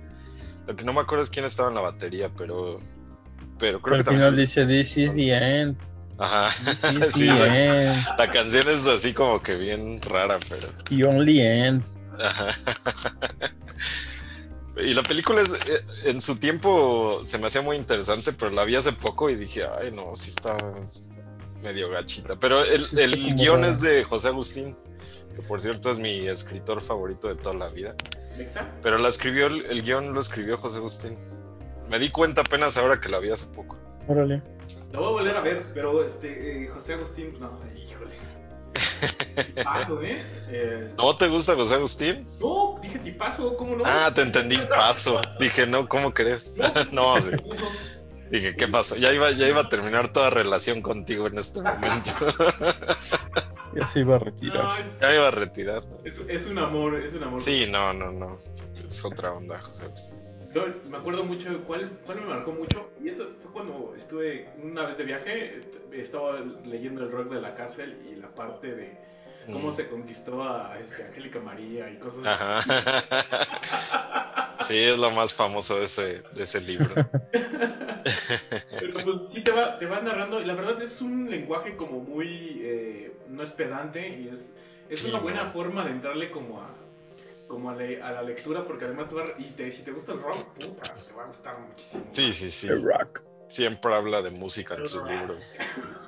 lo 0.67 0.75
que 0.77 0.85
no 0.85 0.93
me 0.93 1.01
acuerdo 1.01 1.23
es 1.23 1.29
quién 1.29 1.43
estaba 1.45 1.67
en 1.69 1.75
la 1.75 1.81
batería 1.81 2.31
pero 2.37 2.79
pero 3.63 3.81
creo 3.81 3.95
al 3.95 4.03
que 4.03 4.09
final 4.09 4.25
también 4.25 4.45
dice 4.45 4.65
This 4.65 4.97
is 4.97 5.13
the 5.15 5.33
end. 5.33 5.77
ajá 6.17 6.49
This 6.91 7.07
is 7.07 7.13
sí 7.13 7.19
the 7.21 7.27
la, 7.27 7.93
end. 7.93 8.05
la 8.17 8.29
canción 8.29 8.67
es 8.67 8.85
así 8.87 9.13
como 9.13 9.41
que 9.41 9.55
bien 9.55 10.01
rara 10.01 10.37
pero 10.49 10.67
The 10.89 11.05
only 11.05 11.39
end. 11.39 11.85
Ajá. 12.21 12.47
Y 14.75 14.95
la 14.95 15.03
película 15.03 15.39
es, 15.39 15.51
eh, 15.51 15.85
en 16.05 16.19
su 16.19 16.37
tiempo 16.37 17.21
se 17.23 17.37
me 17.37 17.45
hacía 17.45 17.61
muy 17.61 17.77
interesante, 17.77 18.33
pero 18.33 18.49
la 18.49 18.63
vi 18.63 18.75
hace 18.75 18.91
poco 18.91 19.29
y 19.29 19.35
dije, 19.35 19.63
ay 19.65 19.91
no, 19.91 20.15
sí 20.15 20.29
está 20.29 20.57
medio 21.61 21.91
gachita. 21.91 22.39
Pero 22.39 22.63
el, 22.65 22.87
el 22.97 23.35
guion 23.35 23.61
rara. 23.61 23.71
es 23.71 23.81
de 23.81 24.03
José 24.03 24.29
Agustín, 24.29 24.75
que 25.35 25.43
por 25.43 25.61
cierto 25.61 25.91
es 25.91 25.99
mi 25.99 26.27
escritor 26.27 26.81
favorito 26.81 27.27
de 27.27 27.35
toda 27.35 27.53
la 27.53 27.69
vida. 27.69 27.93
Pero 28.81 28.97
la 28.97 29.09
escribió, 29.09 29.45
el, 29.45 29.63
el 29.67 29.83
guion 29.83 30.11
lo 30.11 30.19
escribió 30.19 30.57
José 30.57 30.77
Agustín. 30.77 31.15
Me 31.93 31.99
di 31.99 32.09
cuenta 32.09 32.41
apenas 32.41 32.75
ahora 32.77 32.99
que 32.99 33.07
la 33.07 33.19
vi 33.19 33.29
hace 33.29 33.45
poco. 33.45 33.77
Órale. 34.07 34.41
Lo 34.91 34.99
voy 35.01 35.09
a 35.09 35.11
volver 35.11 35.37
a 35.37 35.41
ver, 35.41 35.61
pero 35.75 36.03
este, 36.03 36.63
eh, 36.63 36.67
José 36.69 36.93
Agustín, 36.93 37.39
no, 37.39 37.59
híjole. 37.75 38.11
Tipazo, 39.55 40.01
¿eh? 40.01 40.23
Eh, 40.49 40.87
¿No 40.97 41.15
te 41.15 41.27
gusta 41.27 41.53
José 41.53 41.75
Agustín? 41.75 42.27
No, 42.39 42.79
dije 42.81 42.97
tipazo, 42.97 43.55
¿cómo 43.57 43.75
no? 43.75 43.83
Ah, 43.85 44.11
te 44.11 44.23
entendí, 44.23 44.57
paso. 44.75 45.21
Dije, 45.39 45.67
no, 45.67 45.87
¿cómo 45.87 46.15
crees? 46.15 46.51
no, 46.91 47.19
sí. 47.21 47.29
Dije, 48.31 48.55
¿qué 48.55 48.67
pasó? 48.67 48.95
Ya 48.95 49.13
iba, 49.13 49.29
ya 49.29 49.47
iba 49.47 49.61
a 49.61 49.69
terminar 49.69 50.11
toda 50.11 50.31
relación 50.31 50.81
contigo 50.81 51.27
en 51.27 51.37
este 51.37 51.61
momento. 51.61 52.09
Ya 53.75 53.85
se 53.87 53.99
iba 54.01 54.15
a 54.15 54.19
No, 54.19 54.25
retirar. 54.25 54.81
es, 54.81 54.99
ya 54.99 55.15
iba 55.15 55.27
a 55.27 55.31
retirar. 55.31 55.83
es, 56.03 56.21
es 56.27 56.45
un 56.45 56.59
amor, 56.59 56.95
es 56.95 57.13
un 57.15 57.23
amor. 57.23 57.39
Sí, 57.41 57.65
no, 57.71 57.91
no, 57.93 58.11
no. 58.11 58.39
Es 58.83 59.03
otra 59.05 59.31
onda, 59.33 59.59
José 59.61 59.85
Agustín. 59.85 60.19
Yo 60.53 60.65
me 60.91 60.97
acuerdo 60.97 61.23
mucho, 61.23 61.63
¿cuál, 61.65 61.89
¿cuál 62.05 62.21
me 62.21 62.27
marcó 62.27 62.51
mucho? 62.51 62.91
Y 63.03 63.09
eso 63.09 63.27
fue 63.41 63.51
cuando 63.51 63.93
estuve 63.97 64.49
una 64.61 64.85
vez 64.85 64.97
de 64.97 65.03
viaje, 65.03 65.61
estaba 65.91 66.39
leyendo 66.65 67.03
el 67.03 67.11
rock 67.11 67.31
de 67.31 67.41
la 67.41 67.55
cárcel 67.55 67.97
y 68.11 68.15
la 68.15 68.27
parte 68.29 68.75
de 68.75 68.97
cómo 69.51 69.71
Mm. 69.71 69.75
se 69.75 69.87
conquistó 69.87 70.43
a 70.43 70.77
este, 70.79 71.03
Angélica 71.03 71.39
María 71.39 71.89
y 71.89 71.97
cosas 71.97 72.25
así. 72.25 72.43
Ajá. 72.43 74.57
Sí, 74.61 74.77
es 74.77 74.97
lo 74.97 75.11
más 75.11 75.33
famoso 75.33 75.79
de 75.79 75.85
ese, 75.85 76.23
de 76.31 76.43
ese 76.43 76.61
libro. 76.61 76.93
Pero 78.79 78.93
pues 79.03 79.17
sí 79.29 79.41
te 79.41 79.51
va, 79.51 79.77
te 79.77 79.85
va 79.85 80.01
narrando 80.01 80.41
y 80.41 80.45
la 80.45 80.53
verdad 80.53 80.81
es 80.81 81.01
un 81.01 81.29
lenguaje 81.29 81.75
como 81.75 81.99
muy, 81.99 82.59
eh, 82.61 83.11
no 83.29 83.43
es 83.43 83.49
pedante 83.49 84.07
y 84.07 84.29
es, 84.29 84.47
es 84.89 84.99
Sí, 84.99 85.09
una 85.09 85.17
no. 85.17 85.23
buena 85.23 85.45
forma 85.51 85.83
de 85.85 85.91
entrarle 85.91 86.31
como 86.31 86.61
a 86.61 86.69
como 87.47 87.69
a, 87.69 87.75
le- 87.75 88.01
a 88.01 88.11
la 88.11 88.23
lectura 88.23 88.65
porque 88.65 88.85
además 88.85 89.09
te 89.09 89.15
va 89.15 89.23
a- 89.23 89.33
y 89.37 89.45
te- 89.51 89.71
si 89.71 89.83
te 89.83 89.91
gusta 89.91 90.13
el 90.13 90.21
rock, 90.21 90.53
puta, 90.53 90.93
te 90.93 91.13
va 91.13 91.23
a 91.23 91.27
gustar 91.27 91.59
muchísimo. 91.59 92.05
Sí, 92.11 92.33
sí, 92.33 92.49
sí. 92.49 92.67
The 92.67 92.75
Rock. 92.75 93.23
Siempre 93.47 93.93
habla 93.93 94.21
de 94.21 94.31
música 94.31 94.75
en 94.75 94.87
sus 94.87 95.03
libros. 95.07 95.57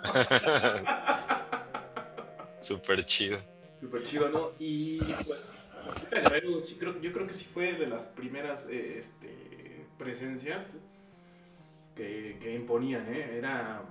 Súper 2.60 3.06
chido. 3.06 3.38
Súper 3.80 4.04
chido, 4.04 4.30
¿no? 4.30 4.52
Y 4.58 5.14
pues, 5.14 5.40
Guerrero, 6.12 6.64
sí 6.64 6.78
creo, 6.80 7.00
yo 7.02 7.14
creo 7.14 7.28
que 7.28 7.34
sí 7.34 7.46
fue 7.54 7.74
de 7.74 7.88
las 7.88 8.04
primeras 8.04 8.66
eh, 8.70 8.96
este, 8.98 9.86
presencias. 9.98 10.64
que, 11.96 12.38
que 12.42 12.54
imponían, 12.56 13.06
¿eh? 13.14 13.38
Era... 13.38 13.84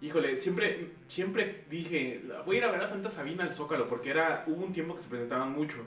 Híjole, 0.00 0.36
siempre, 0.36 0.90
siempre 1.08 1.64
dije, 1.70 2.22
voy 2.44 2.56
a 2.56 2.58
ir 2.58 2.64
a 2.64 2.70
ver 2.70 2.82
a 2.82 2.86
Santa 2.86 3.10
Sabina 3.10 3.44
al 3.44 3.54
Zócalo, 3.54 3.88
porque 3.88 4.10
era, 4.10 4.44
hubo 4.46 4.64
un 4.64 4.72
tiempo 4.72 4.94
que 4.96 5.02
se 5.02 5.08
presentaban 5.08 5.52
mucho. 5.52 5.78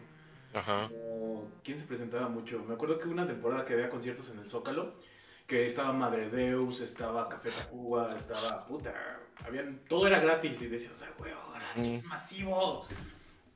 Ajá. 0.54 0.88
Como, 0.90 1.52
¿Quién 1.64 1.80
se 1.80 1.86
presentaba 1.86 2.30
mucho? 2.30 2.64
Me 2.68 2.74
acuerdo 2.76 3.00
que 3.00 3.08
una 3.08 3.28
temporada 3.28 3.66
que 3.66 3.74
había 3.74 3.90
conciertos 3.90 4.30
en 4.32 4.40
el 4.40 4.50
Zócalo, 4.50 4.96
que 5.46 5.66
estaba 5.66 5.94
Madre 5.94 6.30
Deus, 6.30 6.82
estaba 6.82 7.30
Café 7.30 7.50
Tacuba, 7.50 8.10
estaba 8.16 8.66
puta, 8.68 8.94
habían, 9.46 9.80
todo 9.88 10.08
era 10.08 10.20
gratis 10.20 10.62
y 10.62 10.68
decías, 10.68 11.04
ah, 11.04 11.14
güey, 11.18 11.32
gratis, 11.54 12.04
Mm. 12.04 12.08
masivos. 12.08 12.90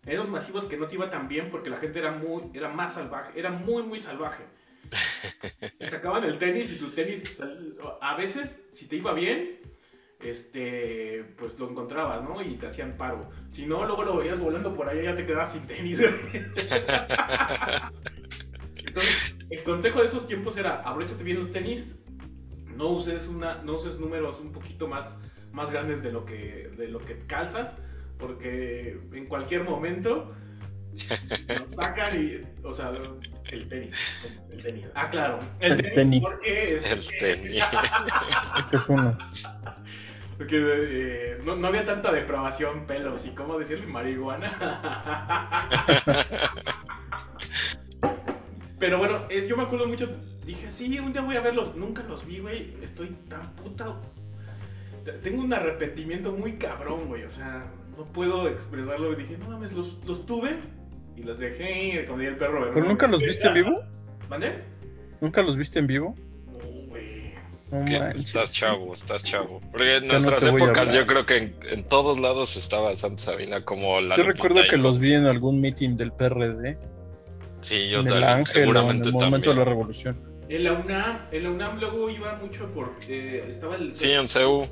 Esos 0.06 0.30
masivos 0.30 0.66
que 0.66 0.78
no 0.78 0.88
te 0.88 0.96
iba 0.96 1.10
tan 1.12 1.28
bien 1.28 1.50
porque 1.52 1.70
la 1.70 1.78
gente 1.78 2.00
era 2.00 2.12
muy, 2.12 2.50
era 2.54 2.70
más 2.70 2.94
salvaje, 2.96 3.38
era 3.40 3.52
muy, 3.52 3.84
muy 3.84 4.00
salvaje. 4.00 4.44
Te 5.78 5.88
sacaban 5.88 6.24
el 6.24 6.38
tenis 6.40 6.72
y 6.72 6.78
tu 6.78 6.90
tenis, 6.92 7.42
a 8.02 8.16
veces, 8.16 8.60
si 8.74 8.88
te 8.88 8.96
iba 8.98 9.14
bien, 9.14 9.60
este, 10.24 11.24
pues 11.38 11.58
lo 11.60 11.70
encontrabas, 11.70 12.24
¿no? 12.24 12.42
Y 12.42 12.56
te 12.56 12.68
hacían 12.68 12.98
paro. 12.98 13.30
Si 13.52 13.66
no, 13.66 13.86
luego 13.86 14.04
lo 14.04 14.18
veías 14.18 14.40
volando 14.40 14.74
por 14.74 14.88
allá 14.90 15.02
y 15.02 15.06
ya 15.06 15.16
te 15.16 15.26
quedabas 15.26 15.54
sin 15.54 15.66
tenis. 15.68 16.00
Entonces, 18.86 19.36
el 19.50 19.64
consejo 19.64 20.00
de 20.02 20.08
esos 20.08 20.28
tiempos 20.28 20.58
era, 20.58 20.82
abróchate 20.82 21.24
bien 21.24 21.40
los 21.40 21.52
tenis, 21.52 21.98
no 22.76 22.90
uses 22.90 23.28
una, 23.28 23.62
no 23.64 23.76
uses 23.76 24.00
números 24.00 24.40
un 24.40 24.52
poquito 24.52 24.88
más, 24.88 25.18
más 25.52 25.70
grandes 25.72 26.02
de 26.04 26.12
lo 26.12 26.26
que, 26.26 26.72
de 26.78 26.88
lo 26.88 27.00
que 27.00 27.18
calzas, 27.28 27.74
porque 28.18 29.00
en 29.14 29.26
cualquier 29.28 29.64
momento 29.64 30.32
nos 30.94 31.76
sacan 31.76 32.22
y, 32.22 32.42
o 32.64 32.74
sea, 32.74 32.92
el 33.52 33.68
tenis, 33.68 33.96
el 34.52 34.62
tenis. 34.64 34.86
Ah, 34.96 35.10
claro, 35.10 35.40
el, 35.60 35.74
El 35.74 35.78
tenis, 35.78 35.96
tenis. 35.96 36.22
porque 36.22 36.76
es, 36.76 36.92
El 36.92 37.18
tenis. 37.18 37.64
Es 38.72 38.90
uno. 38.90 39.18
Porque 40.38 40.58
eh, 40.60 41.38
no, 41.46 41.56
no 41.56 41.68
había 41.68 41.86
tanta 41.86 42.12
depravación, 42.12 42.86
pelos 42.88 43.26
y 43.26 43.30
cómo 43.32 43.58
decirle 43.60 43.86
marihuana. 43.88 44.52
Pero 48.80 48.98
bueno, 48.98 49.22
es, 49.30 49.48
yo 49.48 49.56
me 49.58 49.64
acuerdo 49.64 49.88
mucho, 49.88 50.10
dije, 50.46 50.72
sí, 50.72 50.98
un 51.00 51.14
día 51.14 51.22
voy 51.22 51.36
a 51.36 51.42
verlos, 51.42 51.76
nunca 51.76 52.02
los 52.04 52.26
vi, 52.26 52.40
güey, 52.40 52.74
estoy 52.82 53.10
tan 53.30 53.42
puta... 53.56 53.96
Te- 55.06 55.12
Tengo 55.14 55.42
un 55.44 55.54
arrepentimiento 55.54 56.32
muy 56.32 56.54
cabrón, 56.54 57.08
güey, 57.08 57.24
o 57.24 57.30
sea, 57.30 57.66
no 57.98 58.06
puedo 58.06 58.48
expresarlo 58.48 59.14
y 59.14 59.16
dije, 59.18 59.38
no 59.38 59.50
mames, 59.50 59.72
los, 59.74 59.98
los 60.06 60.26
tuve 60.26 60.56
y 61.16 61.22
los 61.24 61.38
dejé 61.38 62.06
cuando 62.08 62.24
el 62.26 62.38
perro. 62.38 62.60
¿Pero 62.62 62.74
¿verdad? 62.74 62.90
nunca 62.90 63.08
los 63.08 63.22
viste 63.22 63.48
en 63.48 63.54
vivo? 63.54 63.82
¿Mande? 64.30 64.64
¿Nunca 65.20 65.44
los 65.44 65.56
viste 65.56 65.78
en 65.78 65.86
vivo? 65.88 66.16
No, 67.72 67.86
que 67.86 67.96
estás 68.20 68.52
chavo, 68.52 68.92
estás 68.94 69.24
chavo. 69.24 69.62
Porque 69.72 69.98
en 69.98 70.08
nuestras 70.08 70.44
épocas 70.46 70.94
yo 70.94 71.08
creo 71.08 71.26
que 71.26 71.38
en, 71.38 71.56
en 71.72 71.88
todos 71.88 72.20
lados 72.20 72.58
estaba 72.58 72.94
Santa 72.96 73.24
Sabina 73.24 73.64
como 73.64 74.02
la 74.02 74.18
Yo 74.18 74.24
recuerdo 74.24 74.62
que 74.70 74.76
los 74.78 75.00
vi 75.00 75.14
en 75.14 75.26
algún 75.26 75.62
meeting 75.62 75.96
del 75.96 76.12
PRD, 76.12 76.76
Sí, 77.62 77.90
yo 77.90 78.00
en 78.00 78.08
el 78.08 78.14
tal- 78.14 78.24
Ángel 78.24 78.40
en 78.40 78.46
seguramente 78.68 79.08
el 79.08 79.14
momento 79.14 79.50
de 79.52 79.56
la 79.56 79.62
también. 79.62 79.66
revolución. 79.66 80.32
En 80.50 80.64
la 80.66 80.74
UNAM, 80.74 81.20
en 81.32 81.44
la 81.44 81.50
UNAM 81.52 81.80
luego 81.80 82.10
iba 82.10 82.36
mucho 82.36 82.70
porque 82.74 83.46
estaba 83.50 83.76
el 83.78 83.96
Sí, 83.96 84.12
en 84.12 84.28
CEU. 84.28 84.68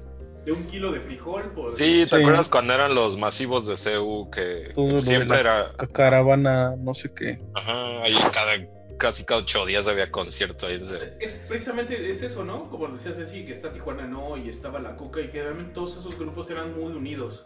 de 0.46 0.51
un 0.51 0.65
kilo 0.68 0.91
de 0.91 1.00
frijol 1.00 1.51
por 1.53 1.72
Sí, 1.72 2.06
¿te 2.10 2.15
Sí. 2.18 2.22
acuerdas 2.22 2.50
cuando 2.50 2.74
eran 2.74 2.96
los 2.96 3.18
masivos 3.18 3.65
de 3.68 3.77
CEU 3.77 4.29
que, 4.32 4.72
Todo 4.75 4.86
que 4.88 4.91
lo 4.94 4.98
de 5.00 5.06
siempre 5.06 5.36
la- 5.36 5.39
era, 5.39 5.72
Ca- 5.77 5.88
Caravana, 5.88 6.75
no 6.77 6.94
sé 6.94 7.12
qué. 7.13 7.39
ajá, 7.53 8.01
ahí 8.03 8.15
cada, 8.34 8.56
casi 9.00 9.25
cada 9.25 9.41
ocho 9.41 9.65
días 9.65 9.88
había 9.88 10.12
concierto 10.12 10.68
ahí. 10.68 10.75
Es 10.75 11.32
precisamente 11.48 12.10
es 12.10 12.22
eso, 12.22 12.44
¿no? 12.44 12.70
Como 12.70 12.88
decía 12.89 13.13
Ceci, 13.13 13.46
que 13.46 13.53
está 13.53 13.74
Tijuana 13.74 14.06
no 14.06 14.38
y 14.38 14.50
estaba 14.50 14.79
la 14.79 14.96
Cuca 14.96 15.22
y 15.22 15.29
que 15.29 15.41
realmente 15.41 15.74
todos 15.74 15.98
esos 15.98 16.20
grupos 16.20 16.51
eran 16.51 16.79
muy 16.79 16.94
unidos. 16.94 17.44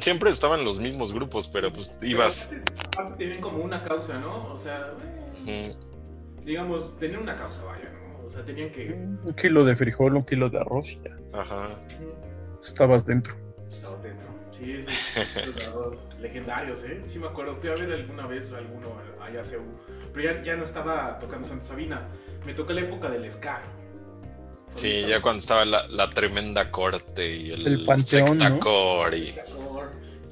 Siempre 0.00 0.30
estaban 0.30 0.64
los 0.64 0.80
mismos 0.80 1.12
grupos, 1.12 1.46
pero 1.46 1.72
pues 1.72 1.96
ibas. 2.02 2.50
Aparte, 2.86 3.24
tenían 3.24 3.40
como 3.40 3.62
una 3.62 3.84
causa, 3.84 4.18
¿no? 4.18 4.52
O 4.52 4.58
sea, 4.58 4.94
eh, 5.46 5.76
digamos, 6.44 6.98
tenían 6.98 7.22
una 7.22 7.36
causa, 7.36 7.62
vaya, 7.62 7.92
¿no? 7.92 8.26
O 8.26 8.30
sea, 8.30 8.44
tenían 8.44 8.72
que... 8.72 8.92
Un 8.92 9.34
kilo 9.40 9.64
de 9.64 9.76
frijol, 9.76 10.16
un 10.16 10.24
kilo 10.24 10.50
de 10.50 10.58
arroz, 10.58 10.88
y 10.88 11.00
ya. 11.04 11.38
Ajá. 11.38 11.68
Estabas 12.64 13.06
dentro. 13.06 13.36
Sí, 14.62 14.84
sí, 14.84 15.50
legendarios, 16.20 16.84
¿eh? 16.84 17.02
Sí 17.08 17.18
me 17.18 17.26
acuerdo, 17.26 17.56
fui 17.56 17.68
a 17.68 17.74
ver 17.74 17.92
alguna 17.92 18.26
vez 18.26 18.44
alguno 18.52 18.96
allá 19.20 19.40
a 19.40 19.44
CEU, 19.44 19.62
pero 20.12 20.32
ya, 20.32 20.42
ya 20.42 20.56
no 20.56 20.62
estaba 20.62 21.18
tocando 21.18 21.48
Santa 21.48 21.64
Sabina, 21.64 22.08
me 22.46 22.54
tocó 22.54 22.72
la 22.72 22.82
época 22.82 23.10
del 23.10 23.30
ska. 23.32 23.60
Sí, 24.72 25.04
ya 25.06 25.20
cuando 25.20 25.40
estaba 25.40 25.64
la, 25.64 25.86
la 25.88 26.10
tremenda 26.10 26.70
corte 26.70 27.36
y 27.36 27.50
el, 27.50 27.66
El 27.66 27.84
panteón, 27.84 28.38
¿no? 28.38 28.58
y. 29.12 29.34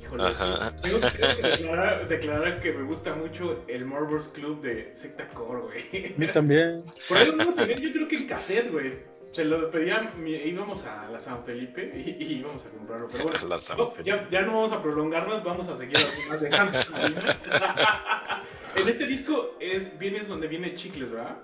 Híjole, 0.02 0.24
Ajá. 0.24 0.74
tengo 0.80 0.98
que 1.00 1.48
declarar, 1.48 2.08
declarar 2.08 2.60
que 2.60 2.72
me 2.72 2.82
gusta 2.84 3.14
mucho 3.14 3.64
el 3.68 3.84
Morbos 3.84 4.28
Club 4.28 4.62
de 4.62 4.92
Secta 4.94 5.28
Core, 5.28 5.62
güey. 5.62 6.14
A 6.14 6.18
mí 6.18 6.26
también. 6.28 6.84
Por 7.08 7.36
vamos 7.36 7.48
a 7.48 7.54
tener, 7.54 7.80
yo 7.80 7.92
creo 7.92 8.08
que 8.08 8.16
en 8.16 8.26
cassette, 8.26 8.72
güey. 8.72 9.10
Se 9.32 9.44
lo 9.44 9.70
pedían, 9.70 10.10
mi- 10.22 10.34
íbamos 10.34 10.84
a 10.84 11.08
la 11.08 11.20
San 11.20 11.44
Felipe 11.44 11.92
y, 11.94 12.22
y 12.22 12.32
íbamos 12.40 12.66
a 12.66 12.70
comprarlo. 12.70 13.06
Pero 13.12 13.24
bueno, 13.24 13.38
A 13.40 13.44
la 13.48 13.58
San 13.58 13.78
no, 13.78 13.90
Felipe. 13.90 14.10
ya, 14.10 14.28
ya 14.30 14.40
no 14.42 14.54
vamos 14.54 14.72
a 14.72 14.82
prolongarnos, 14.82 15.44
vamos 15.44 15.68
a 15.68 15.76
seguir 15.76 15.96
algunas 15.96 16.40
de. 16.40 16.50
En 18.76 18.88
este 18.88 19.06
disco 19.06 19.56
es, 19.60 19.98
vienes 19.98 20.28
donde 20.28 20.46
viene 20.48 20.74
Chicles, 20.74 21.10
¿verdad? 21.10 21.36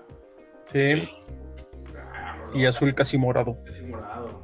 Sí. 0.73 0.87
Sí. 0.87 1.09
Ah, 1.97 2.37
Y 2.53 2.65
azul 2.65 2.93
casi 2.95 3.17
morado. 3.17 3.57
Casi 3.65 3.83
morado. 3.83 4.41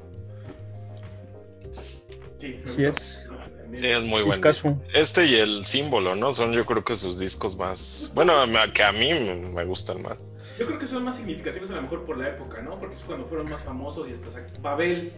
Sí, 1.71 2.06
es. 2.77 3.29
Sí, 3.75 3.88
es 3.88 4.01
muy 4.03 4.21
bueno. 4.21 4.25
Discazo. 4.25 4.79
Este 4.93 5.25
y 5.25 5.36
el 5.36 5.65
símbolo, 5.65 6.15
¿no? 6.15 6.34
Son 6.34 6.51
yo 6.53 6.63
creo 6.65 6.84
que 6.84 6.95
sus 6.95 7.19
discos 7.19 7.58
más. 7.58 8.12
Bueno, 8.13 8.34
que 8.73 8.84
a 8.84 8.91
mí 8.91 9.10
me 9.53 9.63
gustan 9.65 10.01
más. 10.03 10.17
Yo 10.60 10.66
creo 10.68 10.80
que 10.80 10.88
son 10.88 11.04
más 11.04 11.16
significativos 11.16 11.70
a 11.72 11.76
lo 11.76 11.82
mejor 11.82 12.06
por 12.06 12.18
la 12.18 12.30
época, 12.30 12.62
¿no? 12.62 12.80
Porque 12.80 12.96
es 12.96 13.02
cuando 13.02 13.26
fueron 13.26 13.50
más 13.50 13.63
famosos 13.63 14.08
y 14.08 14.13
hasta 14.13 14.30
Babel. 14.62 15.13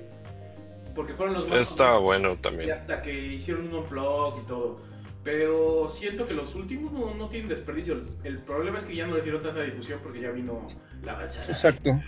Porque 0.95 1.13
fueron 1.13 1.35
los 1.35 1.47
más 1.47 1.59
Está 1.59 1.85
famosos 1.85 2.03
bueno 2.03 2.31
y 2.33 2.37
también. 2.37 2.71
hasta 2.71 3.01
que 3.01 3.13
hicieron 3.13 3.73
un 3.73 3.89
blog 3.89 4.39
y 4.43 4.47
todo. 4.47 4.79
Pero 5.23 5.89
siento 5.89 6.25
que 6.25 6.35
los 6.35 6.53
últimos 6.55 6.91
no, 6.93 7.13
no 7.15 7.27
tienen 7.29 7.49
desperdicio. 7.49 7.97
El 8.23 8.39
problema 8.39 8.77
es 8.77 8.85
que 8.85 8.95
ya 8.95 9.07
no 9.07 9.15
les 9.15 9.23
dieron 9.23 9.41
tanta 9.41 9.61
difusión 9.61 9.99
porque 10.03 10.21
ya 10.21 10.29
vino 10.31 10.67
la 11.03 11.13
avanzada. 11.13 11.47
Exacto. 11.47 11.99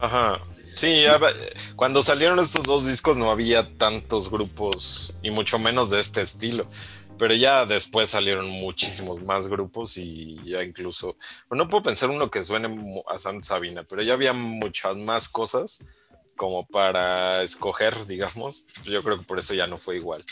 Ajá. 0.00 0.40
Sí, 0.74 1.02
ya 1.02 1.18
cuando 1.74 2.02
salieron 2.02 2.38
estos 2.38 2.64
dos 2.64 2.86
discos 2.86 3.16
no 3.18 3.30
había 3.30 3.76
tantos 3.78 4.30
grupos 4.30 5.12
y 5.22 5.30
mucho 5.30 5.58
menos 5.58 5.90
de 5.90 5.98
este 6.00 6.20
estilo. 6.20 6.66
Pero 7.18 7.34
ya 7.34 7.66
después 7.66 8.08
salieron 8.10 8.48
muchísimos 8.48 9.22
más 9.22 9.48
grupos 9.48 9.96
y 9.96 10.38
ya 10.44 10.62
incluso, 10.62 11.16
bueno, 11.48 11.64
no 11.64 11.70
puedo 11.70 11.82
pensar 11.82 12.10
uno 12.10 12.30
que 12.30 12.42
suene 12.42 13.02
a 13.08 13.18
Santa 13.18 13.46
Sabina, 13.46 13.84
pero 13.84 14.02
ya 14.02 14.14
había 14.14 14.32
muchas 14.32 14.96
más 14.96 15.28
cosas 15.28 15.84
como 16.36 16.66
para 16.66 17.42
escoger, 17.42 17.94
digamos. 18.06 18.66
Yo 18.84 19.02
creo 19.02 19.18
que 19.18 19.24
por 19.24 19.38
eso 19.38 19.54
ya 19.54 19.66
no 19.66 19.76
fue 19.76 19.96
igual. 19.96 20.24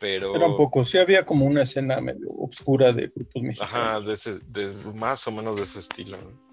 Pero, 0.00 0.36
Eran 0.36 0.54
pocos. 0.54 0.90
Sí 0.90 0.98
había 0.98 1.24
como 1.26 1.44
una 1.44 1.62
escena 1.62 2.00
medio 2.00 2.28
obscura 2.30 2.92
de 2.92 3.08
grupos 3.08 3.42
ajá, 3.60 4.00
mexicanos. 4.00 4.06
de 4.06 4.12
ese, 4.12 4.38
de, 4.46 4.92
más 4.94 5.26
o 5.26 5.32
menos 5.32 5.56
de 5.56 5.62
ese 5.62 5.80
estilo. 5.80 6.18
¿no? 6.18 6.48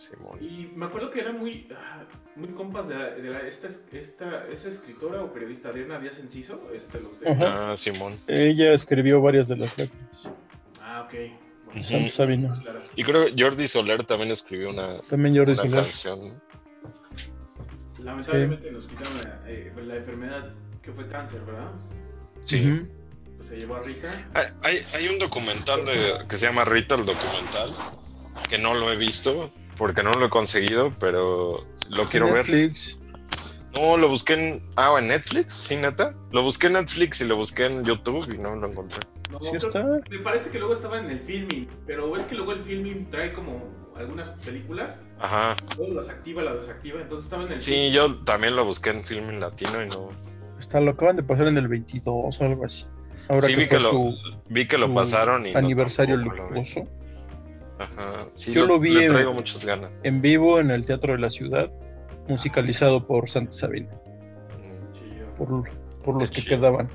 Simón. 0.00 0.38
Y 0.42 0.70
me 0.74 0.86
acuerdo 0.86 1.10
que 1.10 1.20
eran 1.20 1.38
muy, 1.38 1.68
ah, 1.76 2.04
muy 2.36 2.48
compas 2.48 2.88
de, 2.88 2.94
la- 2.96 3.10
de 3.10 3.28
la- 3.30 3.40
esta, 3.40 3.68
esta, 3.92 4.46
esa 4.48 4.68
escritora 4.68 5.22
o 5.22 5.32
periodista 5.32 5.68
Adriana 5.68 5.98
Díaz 5.98 6.18
Enciso. 6.18 6.70
Este, 6.74 7.00
los 7.00 7.20
de-. 7.20 7.30
Ah, 7.44 7.74
Simón. 7.76 8.16
Ella 8.26 8.72
escribió 8.72 9.20
varias 9.20 9.48
de 9.48 9.56
las 9.56 9.76
letras. 9.76 10.30
Ah, 10.82 11.06
ok. 11.06 11.14
Bueno, 12.16 12.50
claro. 12.62 12.82
Y 12.96 13.04
creo 13.04 13.26
que 13.26 13.40
Jordi 13.42 13.68
Soler 13.68 14.02
también 14.04 14.30
escribió 14.32 14.70
una, 14.70 15.00
También 15.02 15.36
Jordi 15.36 15.52
una 15.52 15.62
Soler. 15.62 15.82
canción. 15.82 16.40
Lamentablemente 18.02 18.70
nos 18.72 18.86
quitaron 18.88 19.18
la, 19.18 19.50
eh, 19.50 19.72
la 19.84 19.96
enfermedad 19.96 20.50
que 20.82 20.92
fue 20.92 21.06
cáncer, 21.08 21.42
¿verdad? 21.44 21.70
Sí. 22.44 22.80
Pues 23.36 23.48
se 23.50 23.56
llevó 23.60 23.76
a 23.76 23.82
Rita. 23.82 24.10
Hay, 24.34 24.46
hay, 24.62 24.76
hay 24.94 25.08
un 25.08 25.18
documental 25.18 25.84
de, 25.84 26.26
que 26.26 26.36
se 26.36 26.46
llama 26.46 26.64
Rita 26.64 26.94
el 26.94 27.04
documental, 27.04 27.70
que 28.48 28.58
no 28.58 28.74
lo 28.74 28.90
he 28.90 28.96
visto 28.96 29.50
porque 29.80 30.02
no 30.02 30.12
lo 30.12 30.26
he 30.26 30.28
conseguido, 30.28 30.92
pero 31.00 31.66
lo 31.88 32.04
quiero 32.10 32.26
ver. 32.26 32.36
Netflix. 32.48 32.98
No, 33.74 33.96
lo 33.96 34.08
busqué 34.08 34.34
en... 34.34 34.62
Ah, 34.76 34.94
en 34.98 35.08
Netflix, 35.08 35.52
sí, 35.54 35.76
neta. 35.76 36.12
Lo 36.32 36.42
busqué 36.42 36.66
en 36.66 36.74
Netflix 36.74 37.20
y 37.22 37.24
lo 37.24 37.36
busqué 37.36 37.64
en 37.66 37.84
YouTube 37.84 38.30
y 38.32 38.36
no 38.36 38.54
lo 38.56 38.68
encontré. 38.68 39.00
No, 39.30 39.38
Sí 39.40 39.48
está. 39.56 39.84
Me 40.10 40.18
parece 40.18 40.50
que 40.50 40.58
luego 40.58 40.74
estaba 40.74 40.98
en 40.98 41.08
el 41.08 41.20
filming, 41.20 41.66
pero 41.86 42.14
es 42.16 42.24
que 42.24 42.34
luego 42.34 42.52
el 42.52 42.62
filming 42.62 43.08
trae 43.10 43.32
como 43.32 43.62
algunas 43.96 44.28
películas, 44.44 44.96
Ajá. 45.20 45.56
luego 45.78 45.94
las 45.94 46.08
activa, 46.10 46.42
las 46.42 46.56
desactiva, 46.56 47.00
entonces 47.00 47.24
estaba 47.24 47.44
en 47.44 47.52
el 47.52 47.60
Sí, 47.60 47.70
filming. 47.72 47.92
yo 47.92 48.14
también 48.24 48.56
lo 48.56 48.64
busqué 48.64 48.90
en 48.90 49.02
Filming 49.04 49.40
Latino 49.40 49.82
y 49.84 49.88
no... 49.88 50.08
Hasta 50.58 50.80
lo 50.80 50.90
acaban 50.90 51.16
de 51.16 51.22
pasar 51.22 51.46
en 51.46 51.56
el 51.56 51.68
22 51.68 52.40
o 52.40 52.44
algo 52.44 52.64
así. 52.66 52.84
Ahora 53.28 53.46
Sí, 53.46 53.54
que 53.54 53.60
vi 53.60 53.68
que, 53.68 53.78
lo, 53.78 53.90
su, 53.90 54.14
vi 54.48 54.66
que 54.66 54.76
lo 54.78 54.92
pasaron 54.92 55.46
y 55.46 55.52
no 55.52 55.58
aniversario 55.58 56.16
lo 56.16 56.24
vi. 56.32 56.38
luctuoso. 56.38 56.88
Ajá. 57.80 58.26
Sí, 58.34 58.52
Yo 58.52 58.66
lo 58.66 58.78
vi 58.78 58.90
le 58.90 59.04
en- 59.06 59.10
traigo 59.12 59.32
muchas 59.32 59.64
ganas. 59.64 59.90
En 60.02 60.20
vivo 60.20 60.60
en 60.60 60.70
el 60.70 60.86
Teatro 60.86 61.12
de 61.14 61.18
la 61.18 61.30
Ciudad. 61.30 61.70
musicalizado 62.28 63.06
por 63.08 63.28
Santa 63.28 63.50
Sabina, 63.52 63.88
Mm, 63.90 65.34
por, 65.36 65.68
por 66.04 66.20
los 66.20 66.30
Qué 66.30 66.36
que 66.36 66.42
chido. 66.42 66.58
quedaban. 66.58 66.88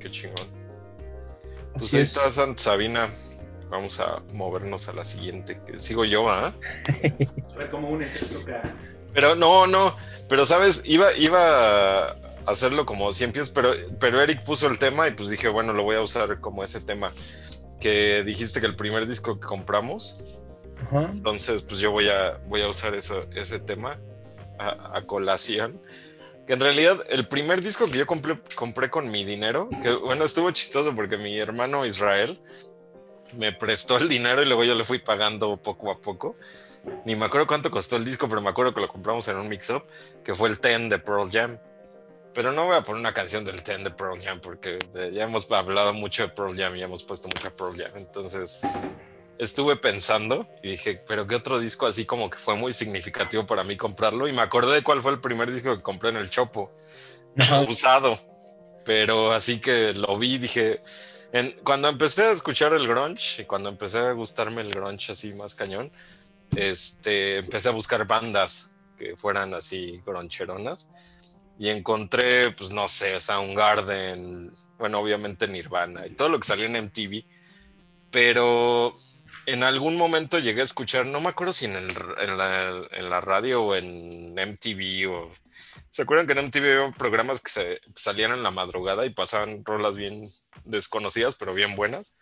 Qué 0.00 0.10
chingón. 0.10 0.46
Pues 1.74 1.84
Así 1.86 1.96
ahí 1.96 2.02
es. 2.02 2.16
está 2.16 2.30
Santa 2.30 2.62
Sabina. 2.62 3.06
Vamos 3.70 4.00
a 4.00 4.22
movernos 4.32 4.88
a 4.88 4.92
la 4.92 5.04
siguiente. 5.04 5.60
que 5.64 5.78
Sigo 5.78 6.04
yo, 6.04 6.28
¿ah? 6.30 6.52
A 7.54 7.56
ver 7.58 7.70
cómo. 7.70 7.96
Pero 9.12 9.34
no, 9.36 9.66
no. 9.66 9.94
Pero 10.28 10.46
sabes, 10.46 10.82
iba, 10.86 11.12
iba 11.16 12.08
a 12.10 12.16
hacerlo 12.46 12.86
como 12.86 13.12
100 13.12 13.32
pies, 13.32 13.50
pero, 13.50 13.70
pero 14.00 14.20
Eric 14.22 14.42
puso 14.42 14.66
el 14.68 14.78
tema 14.78 15.06
y 15.08 15.10
pues 15.12 15.28
dije, 15.30 15.48
bueno, 15.48 15.72
lo 15.74 15.82
voy 15.82 15.96
a 15.96 16.00
usar 16.00 16.40
como 16.40 16.64
ese 16.64 16.80
tema. 16.80 17.12
Que 17.80 18.24
dijiste 18.24 18.60
que 18.60 18.66
el 18.66 18.76
primer 18.76 19.06
disco 19.06 19.38
que 19.38 19.46
compramos, 19.46 20.18
Ajá. 20.86 21.10
entonces 21.12 21.62
pues 21.62 21.80
yo 21.80 21.90
voy 21.90 22.08
a, 22.08 22.40
voy 22.46 22.62
a 22.62 22.68
usar 22.68 22.94
eso, 22.94 23.26
ese 23.34 23.60
tema 23.60 23.98
a, 24.58 24.96
a 24.98 25.02
colación. 25.04 25.80
Que 26.46 26.54
en 26.54 26.60
realidad 26.60 27.04
el 27.10 27.28
primer 27.28 27.60
disco 27.60 27.86
que 27.86 27.98
yo 27.98 28.06
compré, 28.06 28.40
compré 28.54 28.88
con 28.88 29.10
mi 29.10 29.22
dinero, 29.22 29.68
que 29.82 29.92
bueno, 29.92 30.24
estuvo 30.24 30.50
chistoso 30.50 30.94
porque 30.94 31.18
mi 31.18 31.38
hermano 31.38 31.84
Israel 31.84 32.40
me 33.34 33.52
prestó 33.52 33.98
el 33.98 34.08
dinero 34.08 34.42
y 34.42 34.46
luego 34.46 34.64
yo 34.64 34.74
le 34.74 34.84
fui 34.84 34.98
pagando 34.98 35.56
poco 35.58 35.90
a 35.90 36.00
poco. 36.00 36.34
Ni 37.04 37.16
me 37.16 37.26
acuerdo 37.26 37.46
cuánto 37.46 37.70
costó 37.70 37.96
el 37.96 38.04
disco, 38.04 38.28
pero 38.28 38.40
me 38.40 38.48
acuerdo 38.48 38.74
que 38.74 38.80
lo 38.80 38.88
compramos 38.88 39.28
en 39.28 39.36
un 39.36 39.48
mix-up, 39.48 39.84
que 40.24 40.34
fue 40.34 40.48
el 40.48 40.58
Ten 40.58 40.88
de 40.88 40.98
Pearl 40.98 41.30
Jam. 41.30 41.58
Pero 42.34 42.52
no 42.52 42.66
voy 42.66 42.76
a 42.76 42.82
poner 42.82 43.00
una 43.00 43.14
canción 43.14 43.44
del 43.44 43.62
Ten 43.62 43.84
de 43.84 43.90
Pearl 43.90 44.20
Jam 44.22 44.40
porque 44.40 44.78
ya 45.12 45.24
hemos 45.24 45.50
hablado 45.50 45.92
mucho 45.92 46.22
de 46.22 46.28
Pearl 46.28 46.56
Jam 46.56 46.76
y 46.76 46.80
ya 46.80 46.84
hemos 46.84 47.02
puesto 47.02 47.28
mucha 47.28 47.50
Pearl 47.50 47.76
Jam. 47.76 47.90
Entonces 47.96 48.60
estuve 49.38 49.76
pensando 49.76 50.46
y 50.62 50.70
dije, 50.70 51.02
pero 51.06 51.26
qué 51.26 51.36
otro 51.36 51.58
disco 51.58 51.86
así 51.86 52.04
como 52.04 52.28
que 52.30 52.38
fue 52.38 52.56
muy 52.56 52.72
significativo 52.72 53.46
para 53.46 53.64
mí 53.64 53.76
comprarlo. 53.76 54.28
Y 54.28 54.32
me 54.32 54.42
acordé 54.42 54.74
de 54.74 54.82
cuál 54.82 55.02
fue 55.02 55.12
el 55.12 55.20
primer 55.20 55.50
disco 55.50 55.76
que 55.76 55.82
compré 55.82 56.10
en 56.10 56.16
el 56.16 56.30
Chopo, 56.30 56.70
usado. 57.68 58.18
Pero 58.84 59.32
así 59.32 59.60
que 59.60 59.94
lo 59.94 60.18
vi, 60.18 60.38
dije, 60.38 60.80
en- 61.32 61.52
cuando 61.64 61.88
empecé 61.88 62.24
a 62.24 62.30
escuchar 62.32 62.72
el 62.72 62.86
grunge 62.88 63.42
y 63.42 63.44
cuando 63.46 63.68
empecé 63.68 63.98
a 63.98 64.12
gustarme 64.12 64.62
el 64.62 64.70
grunge 64.70 65.12
así 65.12 65.32
más 65.34 65.54
cañón, 65.54 65.92
este, 66.56 67.38
empecé 67.38 67.68
a 67.68 67.72
buscar 67.72 68.06
bandas 68.06 68.70
que 68.96 69.16
fueran 69.16 69.54
así 69.54 70.02
groncheronas 70.04 70.88
y 71.58 71.68
encontré, 71.70 72.52
pues 72.52 72.70
no 72.70 72.86
sé, 72.88 73.20
Soundgarden, 73.20 74.52
bueno, 74.78 75.00
obviamente 75.00 75.48
Nirvana 75.48 76.06
y 76.06 76.14
todo 76.14 76.28
lo 76.28 76.38
que 76.38 76.46
salía 76.46 76.66
en 76.66 76.76
MTV, 76.76 77.24
pero 78.10 78.92
en 79.46 79.62
algún 79.62 79.96
momento 79.96 80.38
llegué 80.38 80.60
a 80.60 80.64
escuchar, 80.64 81.06
no 81.06 81.20
me 81.20 81.28
acuerdo 81.28 81.52
si 81.52 81.64
en, 81.66 81.76
el, 81.76 81.88
en, 82.18 82.38
la, 82.38 82.82
en 82.92 83.10
la 83.10 83.20
radio 83.20 83.62
o 83.64 83.74
en 83.74 84.38
MTV 84.38 85.10
o... 85.10 85.32
¿Se 85.90 86.02
acuerdan 86.02 86.26
que 86.26 86.32
en 86.34 86.38
MTV 86.46 86.80
había 86.82 86.92
programas 86.96 87.40
que 87.40 87.50
se 87.50 87.80
salían 87.96 88.32
en 88.32 88.42
la 88.42 88.50
madrugada 88.50 89.04
y 89.04 89.10
pasaban 89.10 89.64
rolas 89.64 89.96
bien 89.96 90.30
desconocidas, 90.64 91.34
pero 91.34 91.54
bien 91.54 91.74
buenas? 91.74 92.14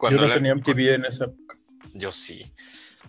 Yo 0.00 0.10
la- 0.12 0.28
no 0.28 0.34
tenía 0.34 0.52
MTV 0.52 0.94
en 0.94 1.04
esa 1.06 1.24
época. 1.24 1.58
yo 1.94 2.12
sí. 2.12 2.52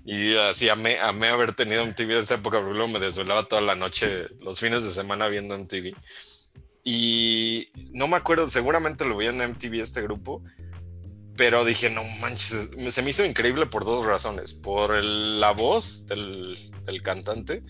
Y 0.09 0.37
así 0.37 0.69
amé, 0.69 0.99
amé 0.99 1.27
haber 1.27 1.51
tenido 1.51 1.83
MTV 1.83 2.13
en 2.13 2.19
esa 2.23 2.35
época, 2.35 2.59
porque 2.61 2.77
luego 2.77 2.87
me 2.87 2.99
desvelaba 2.99 3.45
toda 3.49 3.61
la 3.61 3.75
noche, 3.75 4.25
los 4.39 4.57
fines 4.57 4.85
de 4.85 4.91
semana 4.91 5.27
viendo 5.27 5.53
MTV. 5.53 5.93
Y 6.85 7.67
no 7.91 8.07
me 8.07 8.15
acuerdo, 8.15 8.47
seguramente 8.47 9.03
lo 9.03 9.17
vi 9.17 9.25
en 9.27 9.41
MTV 9.41 9.81
este 9.81 10.01
grupo, 10.01 10.41
pero 11.35 11.65
dije, 11.65 11.89
no 11.89 12.03
manches, 12.21 12.71
se 12.87 13.01
me 13.01 13.09
hizo 13.09 13.25
increíble 13.25 13.65
por 13.65 13.83
dos 13.83 14.05
razones. 14.05 14.53
Por 14.53 14.95
el- 14.95 15.41
la 15.41 15.51
voz 15.51 16.05
del, 16.05 16.57
del 16.85 17.01
cantante 17.01 17.63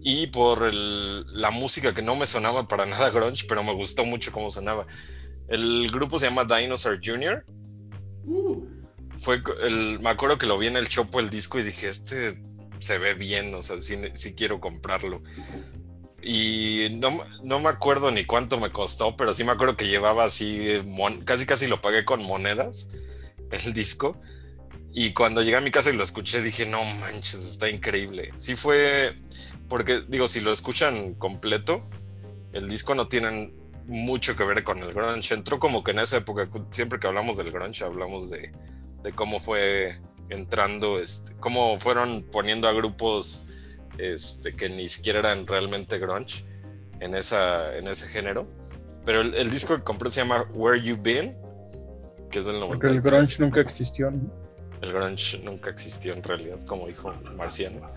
y 0.00 0.28
por 0.28 0.62
el- 0.68 1.26
la 1.36 1.50
música 1.50 1.92
que 1.94 2.02
no 2.02 2.14
me 2.14 2.26
sonaba 2.26 2.68
para 2.68 2.86
nada 2.86 3.10
grunge, 3.10 3.44
pero 3.48 3.64
me 3.64 3.72
gustó 3.74 4.04
mucho 4.04 4.30
cómo 4.30 4.52
sonaba. 4.52 4.86
El 5.48 5.90
grupo 5.90 6.20
se 6.20 6.28
llama 6.28 6.44
Dinosaur 6.44 7.00
Jr 7.04 7.44
Uh, 8.28 8.64
fue 9.26 9.42
el, 9.62 9.98
me 9.98 10.10
acuerdo 10.10 10.38
que 10.38 10.46
lo 10.46 10.56
vi 10.56 10.68
en 10.68 10.76
el 10.76 10.88
Chopo 10.88 11.18
el 11.18 11.30
disco 11.30 11.58
y 11.58 11.64
dije, 11.64 11.88
este 11.88 12.38
se 12.78 12.98
ve 12.98 13.14
bien, 13.14 13.52
o 13.56 13.60
sea, 13.60 13.80
sí, 13.80 13.96
sí 14.14 14.34
quiero 14.34 14.60
comprarlo. 14.60 15.20
Y 16.22 16.90
no, 17.00 17.10
no 17.42 17.58
me 17.58 17.68
acuerdo 17.68 18.12
ni 18.12 18.24
cuánto 18.24 18.60
me 18.60 18.70
costó, 18.70 19.16
pero 19.16 19.34
sí 19.34 19.42
me 19.42 19.50
acuerdo 19.50 19.76
que 19.76 19.88
llevaba 19.88 20.22
así, 20.22 20.80
mon- 20.84 21.24
casi 21.24 21.44
casi 21.44 21.66
lo 21.66 21.80
pagué 21.80 22.04
con 22.04 22.22
monedas, 22.22 22.88
el 23.50 23.72
disco. 23.72 24.16
Y 24.94 25.12
cuando 25.12 25.42
llegué 25.42 25.56
a 25.56 25.60
mi 25.60 25.72
casa 25.72 25.90
y 25.90 25.96
lo 25.96 26.04
escuché, 26.04 26.40
dije, 26.40 26.64
no 26.64 26.84
manches, 27.00 27.42
está 27.42 27.68
increíble. 27.68 28.30
Sí 28.36 28.54
fue, 28.54 29.16
porque 29.68 30.04
digo, 30.06 30.28
si 30.28 30.40
lo 30.40 30.52
escuchan 30.52 31.14
completo, 31.14 31.82
el 32.52 32.68
disco 32.68 32.94
no 32.94 33.08
tiene 33.08 33.52
mucho 33.86 34.36
que 34.36 34.44
ver 34.44 34.62
con 34.62 34.78
el 34.78 34.92
grunge. 34.92 35.34
Entró 35.34 35.58
como 35.58 35.82
que 35.82 35.90
en 35.90 35.98
esa 35.98 36.18
época, 36.18 36.48
siempre 36.70 37.00
que 37.00 37.08
hablamos 37.08 37.36
del 37.38 37.50
grunge, 37.50 37.82
hablamos 37.82 38.30
de, 38.30 38.52
de 39.06 39.12
cómo 39.12 39.38
fue 39.38 39.96
entrando, 40.30 40.98
este, 40.98 41.32
cómo 41.38 41.78
fueron 41.78 42.24
poniendo 42.24 42.66
a 42.66 42.72
grupos 42.72 43.44
este, 43.98 44.52
que 44.56 44.68
ni 44.68 44.88
siquiera 44.88 45.20
eran 45.20 45.46
realmente 45.46 46.00
grunge 46.00 46.44
en, 46.98 47.14
esa, 47.14 47.76
en 47.76 47.86
ese 47.86 48.08
género. 48.08 48.48
Pero 49.04 49.20
el, 49.20 49.34
el 49.34 49.48
disco 49.48 49.76
que 49.76 49.84
compré 49.84 50.10
se 50.10 50.22
llama 50.22 50.44
Where 50.54 50.82
You 50.82 50.98
Been, 51.00 51.38
que 52.32 52.40
es 52.40 52.46
del 52.46 52.58
Porque 52.58 52.88
el 52.88 52.96
93. 52.96 53.02
grunge 53.04 53.36
nunca 53.38 53.60
existió. 53.60 54.10
¿no? 54.10 54.28
El 54.80 54.92
grunge 54.92 55.38
nunca 55.38 55.70
existió 55.70 56.12
en 56.12 56.24
realidad, 56.24 56.60
como 56.62 56.88
dijo 56.88 57.12
Marciano. 57.36 57.88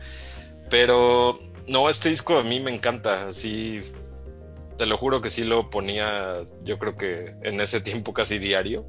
Pero 0.69 1.39
no, 1.67 1.89
este 1.89 2.09
disco 2.09 2.37
a 2.37 2.43
mí 2.43 2.59
me 2.59 2.71
encanta. 2.71 3.29
Así, 3.29 3.81
te 4.77 4.85
lo 4.85 4.99
juro 4.99 5.21
que 5.21 5.31
sí 5.31 5.43
lo 5.43 5.71
ponía, 5.71 6.45
yo 6.63 6.77
creo 6.77 6.95
que 6.95 7.33
en 7.41 7.59
ese 7.61 7.81
tiempo 7.81 8.13
casi 8.13 8.37
diario. 8.37 8.87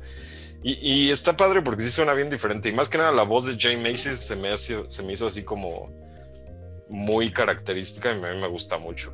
Y, 0.62 0.72
y 1.06 1.10
está 1.10 1.36
padre 1.36 1.62
porque 1.62 1.82
sí 1.82 1.90
suena 1.90 2.12
bien 2.14 2.28
diferente. 2.30 2.68
Y 2.68 2.72
más 2.72 2.88
que 2.88 2.98
nada 2.98 3.12
la 3.12 3.22
voz 3.22 3.46
de 3.46 3.56
Jay 3.58 3.76
Macy's 3.76 4.18
se 4.18 4.36
me, 4.36 4.48
hace- 4.50 4.84
se 4.90 5.02
me 5.02 5.12
hizo 5.14 5.26
así 5.26 5.42
como 5.42 5.90
muy 6.88 7.32
característica 7.32 8.10
y 8.10 8.22
a 8.22 8.32
mí 8.34 8.40
me 8.40 8.48
gusta 8.48 8.76
mucho. 8.78 9.12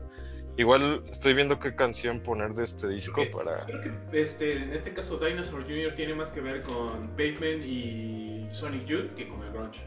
Igual 0.59 1.05
estoy 1.11 1.35
viendo 1.35 1.61
qué 1.61 1.75
canción 1.77 2.21
poner 2.21 2.55
de 2.55 2.65
este 2.65 2.89
disco 2.89 3.23
para... 3.31 3.65
creo 3.67 3.81
que 4.11 4.21
este, 4.23 4.55
en 4.57 4.73
este 4.73 4.95
caso 4.95 5.19
Dinosaur 5.19 5.63
Jr. 5.65 5.95
tiene 5.95 6.15
más 6.15 6.31
que 6.31 6.41
ver 6.41 6.63
con 6.63 7.09
Pavement 7.11 7.63
y 7.63 8.49
Sonic 8.53 8.87
Youth 8.87 9.15
que 9.15 9.29
con 9.29 9.43
el 9.43 9.53
grunge. 9.53 9.81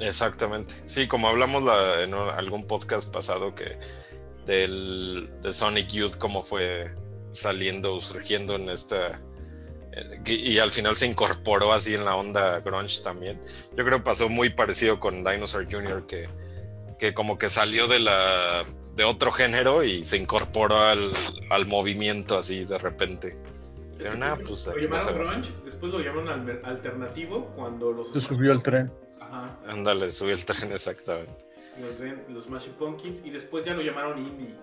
Exactamente. 0.00 0.74
Sí, 0.84 1.06
como 1.06 1.28
hablamos 1.28 1.62
la- 1.62 2.02
en 2.02 2.12
algún 2.14 2.66
podcast 2.66 3.12
pasado 3.12 3.54
que 3.54 3.78
del 4.46 5.30
de 5.42 5.52
Sonic 5.52 5.88
Youth 5.88 6.16
cómo 6.18 6.42
fue 6.42 6.90
saliendo, 7.32 8.00
surgiendo 8.00 8.56
en 8.56 8.68
esta 8.68 9.20
y, 10.24 10.58
al 10.58 10.70
final 10.70 10.96
se 10.96 11.06
incorporó 11.06 11.72
así 11.72 11.94
en 11.94 12.04
la 12.04 12.16
onda 12.16 12.60
grunge 12.60 13.02
también. 13.02 13.40
Yo 13.76 13.84
creo 13.84 13.98
que 13.98 14.04
pasó 14.04 14.28
muy 14.28 14.50
parecido 14.50 15.00
con 15.00 15.24
Dinosaur 15.24 15.66
Jr. 15.70 16.06
que, 16.06 16.28
que 16.98 17.14
como 17.14 17.38
que 17.38 17.48
salió 17.48 17.88
de 17.88 18.00
la 18.00 18.64
de 18.94 19.04
otro 19.04 19.32
género 19.32 19.82
y 19.82 20.04
se 20.04 20.16
incorporó 20.16 20.76
al, 20.82 21.10
al 21.50 21.66
movimiento 21.66 22.36
así 22.36 22.64
de 22.64 22.78
repente. 22.78 23.36
Pero 23.98 24.16
nada, 24.16 24.36
pues 24.36 24.66
lo 24.66 24.74
no 24.74 24.80
llamaron 24.80 25.14
grunge, 25.14 25.52
después 25.64 25.92
lo 25.92 26.00
llamaron 26.00 26.60
alternativo 26.64 27.52
cuando 27.54 27.92
los 27.92 28.12
Se 28.12 28.20
subió 28.20 28.52
al 28.52 28.62
tren. 28.62 28.90
Ajá, 29.20 29.58
Ándale, 29.66 30.10
subí 30.10 30.32
el 30.32 30.44
tren 30.44 30.72
exactamente. 30.72 31.30
los, 32.28 32.44
Smashing 32.44 32.72
Pumpkins 32.74 33.20
y 33.24 33.30
después 33.30 33.64
ya 33.64 33.74
lo 33.74 33.82
llamaron 33.82 34.18
indie. 34.18 34.54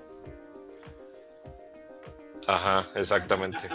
Ajá, 2.47 2.85
exactamente. 2.95 3.67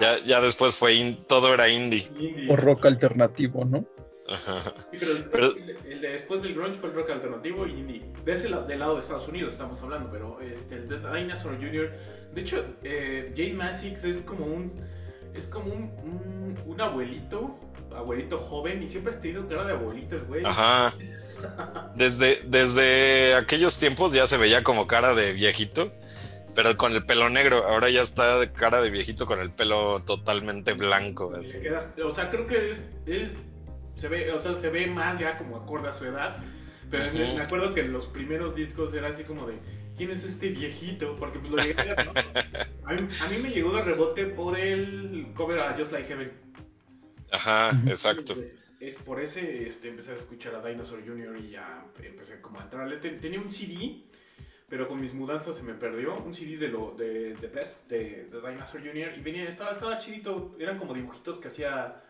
Ya, 0.00 0.18
ya 0.24 0.40
después 0.40 0.74
fue 0.74 0.94
in- 0.94 1.24
todo 1.24 1.52
era 1.54 1.68
indie. 1.68 2.06
O 2.48 2.56
rock 2.56 2.86
alternativo, 2.86 3.64
¿no? 3.64 3.84
Ajá. 4.28 4.60
Sí, 4.92 4.96
pero, 5.00 5.12
el- 5.12 5.24
Pero- 5.24 5.46
el, 5.56 5.76
el 5.92 6.00
de 6.00 6.08
después 6.12 6.42
del 6.42 6.54
grunge 6.54 6.78
fue 6.78 6.90
el 6.90 6.94
rock 6.96 7.10
alternativo 7.10 7.66
y 7.66 7.70
indie. 7.72 8.02
De 8.24 8.34
ese 8.34 8.48
la- 8.48 8.62
del 8.62 8.78
lado 8.78 8.94
de 8.94 9.00
Estados 9.00 9.26
Unidos 9.28 9.52
estamos 9.54 9.80
hablando, 9.82 10.10
pero 10.10 10.40
este, 10.40 10.76
el 10.76 10.88
de 10.88 10.98
Dinosaur 10.98 11.56
Jr. 11.56 11.90
De 12.34 12.40
hecho, 12.42 12.64
eh, 12.84 13.32
Jane 13.36 13.54
Massix 13.54 14.04
es 14.04 14.22
como 14.22 14.44
un 14.46 14.72
es 15.34 15.46
como 15.46 15.72
un, 15.72 15.82
un, 16.02 16.58
un 16.66 16.80
abuelito, 16.80 17.56
abuelito 17.96 18.36
joven 18.38 18.82
y 18.82 18.88
siempre 18.88 19.12
has 19.14 19.20
tenido 19.22 19.46
cara 19.46 19.64
de 19.64 19.72
abuelito 19.74 20.16
el 20.16 20.22
güey. 20.24 20.42
Ajá. 20.44 20.92
Desde, 21.96 22.42
desde 22.44 23.34
aquellos 23.34 23.78
tiempos 23.78 24.12
ya 24.12 24.26
se 24.26 24.36
veía 24.36 24.62
como 24.62 24.86
cara 24.86 25.14
de 25.14 25.32
viejito, 25.32 25.90
pero 26.54 26.76
con 26.76 26.92
el 26.94 27.04
pelo 27.04 27.28
negro. 27.28 27.64
Ahora 27.66 27.90
ya 27.90 28.02
está 28.02 28.38
de 28.38 28.52
cara 28.52 28.80
de 28.82 28.90
viejito 28.90 29.26
con 29.26 29.38
el 29.40 29.50
pelo 29.50 30.02
totalmente 30.04 30.72
blanco. 30.74 31.32
Así. 31.38 31.58
o 32.02 32.12
sea, 32.12 32.30
creo 32.30 32.46
que 32.46 32.72
es, 32.72 32.86
es 33.06 33.30
se 33.96 34.08
ve, 34.08 34.32
o 34.32 34.38
sea, 34.38 34.54
se 34.54 34.70
ve 34.70 34.86
más 34.86 35.18
ya 35.18 35.36
como 35.38 35.56
acorde 35.56 35.88
a 35.88 35.92
su 35.92 36.04
edad. 36.06 36.38
Pero 36.90 37.04
en- 37.04 37.22
Ujú. 37.22 37.36
me 37.36 37.42
acuerdo 37.42 37.74
que 37.74 37.80
en 37.82 37.92
los 37.92 38.06
primeros 38.06 38.54
discos 38.56 38.92
era 38.94 39.08
así 39.08 39.22
como 39.24 39.46
de 39.46 39.54
¿quién 39.96 40.10
es 40.10 40.24
este 40.24 40.48
viejito? 40.48 41.16
Porque 41.16 41.38
pues 41.38 41.52
lo 41.52 41.58
llegué 41.58 41.80
a 41.90 42.04
¿no? 42.04 42.12
A 42.90 42.92
mí, 42.94 43.06
a 43.24 43.28
mí 43.28 43.36
me 43.38 43.50
llegó 43.50 43.76
de 43.76 43.82
rebote 43.82 44.26
por 44.26 44.58
el 44.58 45.28
cover 45.34 45.60
a 45.60 45.76
Just 45.78 45.92
Like 45.92 46.08
Heaven. 46.08 46.32
Ajá, 47.30 47.70
exacto. 47.86 48.34
es 48.80 48.94
por 48.96 49.20
ese 49.20 49.68
este, 49.68 49.90
empecé 49.90 50.10
a 50.10 50.14
escuchar 50.14 50.54
a 50.56 50.66
Dinosaur 50.66 51.00
Jr. 51.06 51.36
y 51.38 51.50
ya 51.50 51.84
empecé 52.02 52.40
como 52.40 52.58
a 52.58 52.64
entrarle. 52.64 52.96
Ten- 52.96 53.20
tenía 53.20 53.38
un 53.38 53.48
CD, 53.52 54.02
pero 54.70 54.88
con 54.88 55.00
mis 55.00 55.12
mudanzas 55.12 55.56
se 55.56 55.62
me 55.62 55.74
perdió. 55.74 56.14
Un 56.14 56.34
CD 56.34 56.56
de 56.56 56.68
lo 56.68 56.94
de, 56.96 57.34
de 57.34 57.46
Best, 57.48 57.86
de, 57.88 58.24
de 58.30 58.50
Dinosaur 58.50 58.80
Jr. 58.82 59.18
Y 59.18 59.20
venía, 59.20 59.48
estaba, 59.48 59.72
estaba 59.72 59.98
chidito. 59.98 60.54
Eran 60.58 60.78
como 60.78 60.94
dibujitos 60.94 61.38
que 61.38 61.48
hacía 61.48 62.02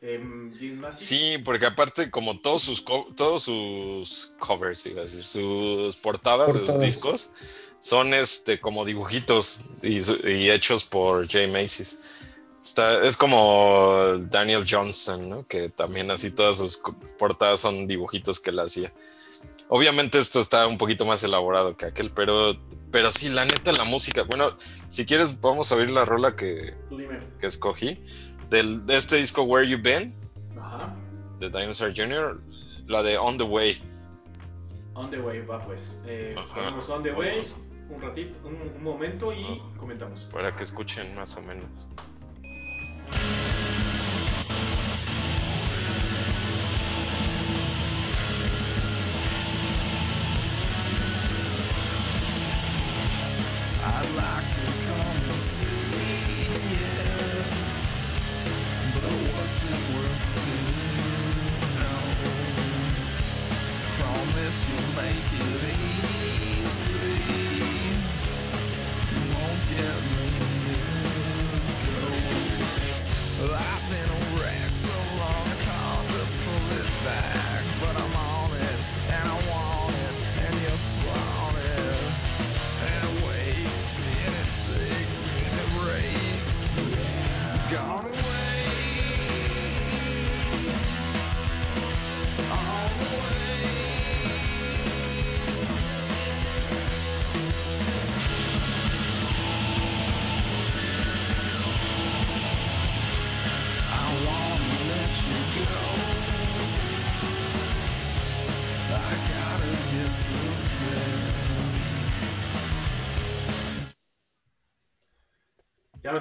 em. 0.00 0.52
Sí, 0.92 1.38
porque 1.44 1.66
aparte 1.66 2.10
como 2.10 2.38
todos 2.40 2.62
sus 2.62 2.80
co- 2.82 3.08
todos 3.16 3.42
sus 3.42 4.32
covers, 4.38 4.86
iba 4.86 5.00
a 5.00 5.04
decir, 5.04 5.24
sus 5.24 5.96
portadas, 5.96 6.54
de 6.54 6.60
sus 6.66 6.80
discos 6.80 7.32
son 7.80 8.14
este 8.14 8.60
como 8.60 8.84
dibujitos 8.86 9.62
y, 9.82 9.98
y 10.30 10.50
hechos 10.50 10.84
por 10.84 11.28
Jay 11.28 11.50
Macy's. 11.50 11.98
Está, 12.62 13.04
es 13.04 13.18
como 13.18 14.16
Daniel 14.30 14.64
Johnson, 14.66 15.28
¿no? 15.28 15.46
Que 15.46 15.68
también 15.68 16.10
así 16.10 16.30
todas 16.30 16.56
sus 16.56 16.80
portadas 17.18 17.60
son 17.60 17.86
dibujitos 17.86 18.40
que 18.40 18.48
él 18.50 18.58
hacía. 18.60 18.90
Obviamente 19.68 20.18
esto 20.18 20.40
está 20.40 20.66
un 20.66 20.78
poquito 20.78 21.04
más 21.06 21.22
elaborado 21.24 21.76
que 21.76 21.86
aquel, 21.86 22.10
pero, 22.10 22.54
pero 22.90 23.10
sí, 23.10 23.28
la 23.30 23.44
neta, 23.44 23.72
la 23.72 23.84
música. 23.84 24.22
Bueno, 24.22 24.52
si 24.88 25.06
quieres, 25.06 25.40
vamos 25.40 25.72
a 25.72 25.76
oír 25.76 25.90
la 25.90 26.04
rola 26.04 26.36
que, 26.36 26.74
que 27.40 27.46
escogí. 27.46 27.98
Del, 28.50 28.84
de 28.86 28.96
este 28.96 29.16
disco 29.16 29.42
Where 29.42 29.66
You 29.68 29.78
Been, 29.82 30.14
Ajá. 30.60 30.94
de 31.40 31.48
Dinosaur 31.48 31.92
Jr., 31.96 32.40
la 32.86 33.02
de 33.02 33.16
On 33.16 33.38
the 33.38 33.44
Way. 33.44 33.80
On 34.94 35.10
the 35.10 35.18
way, 35.18 35.40
va 35.40 35.60
pues. 35.60 35.98
Eh, 36.06 36.34
Ajá. 36.38 36.54
ponemos 36.54 36.88
On 36.90 37.02
the 37.02 37.12
way, 37.12 37.30
Vamos. 37.30 37.56
un 37.88 38.00
ratito, 38.02 38.38
un, 38.46 38.54
un 38.76 38.82
momento 38.84 39.32
y 39.32 39.42
Ajá. 39.44 39.78
comentamos. 39.78 40.20
Para 40.30 40.52
que 40.52 40.62
escuchen 40.62 41.12
más 41.16 41.36
o 41.36 41.42
menos. 41.42 41.64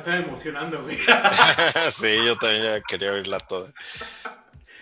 Estaba 0.04 0.18
emocionando, 0.18 0.84
güey. 0.84 0.98
sí, 1.92 2.08
yo 2.26 2.38
también 2.38 2.64
ya 2.64 2.82
quería 2.82 3.14
oírla 3.14 3.40
toda. 3.40 3.72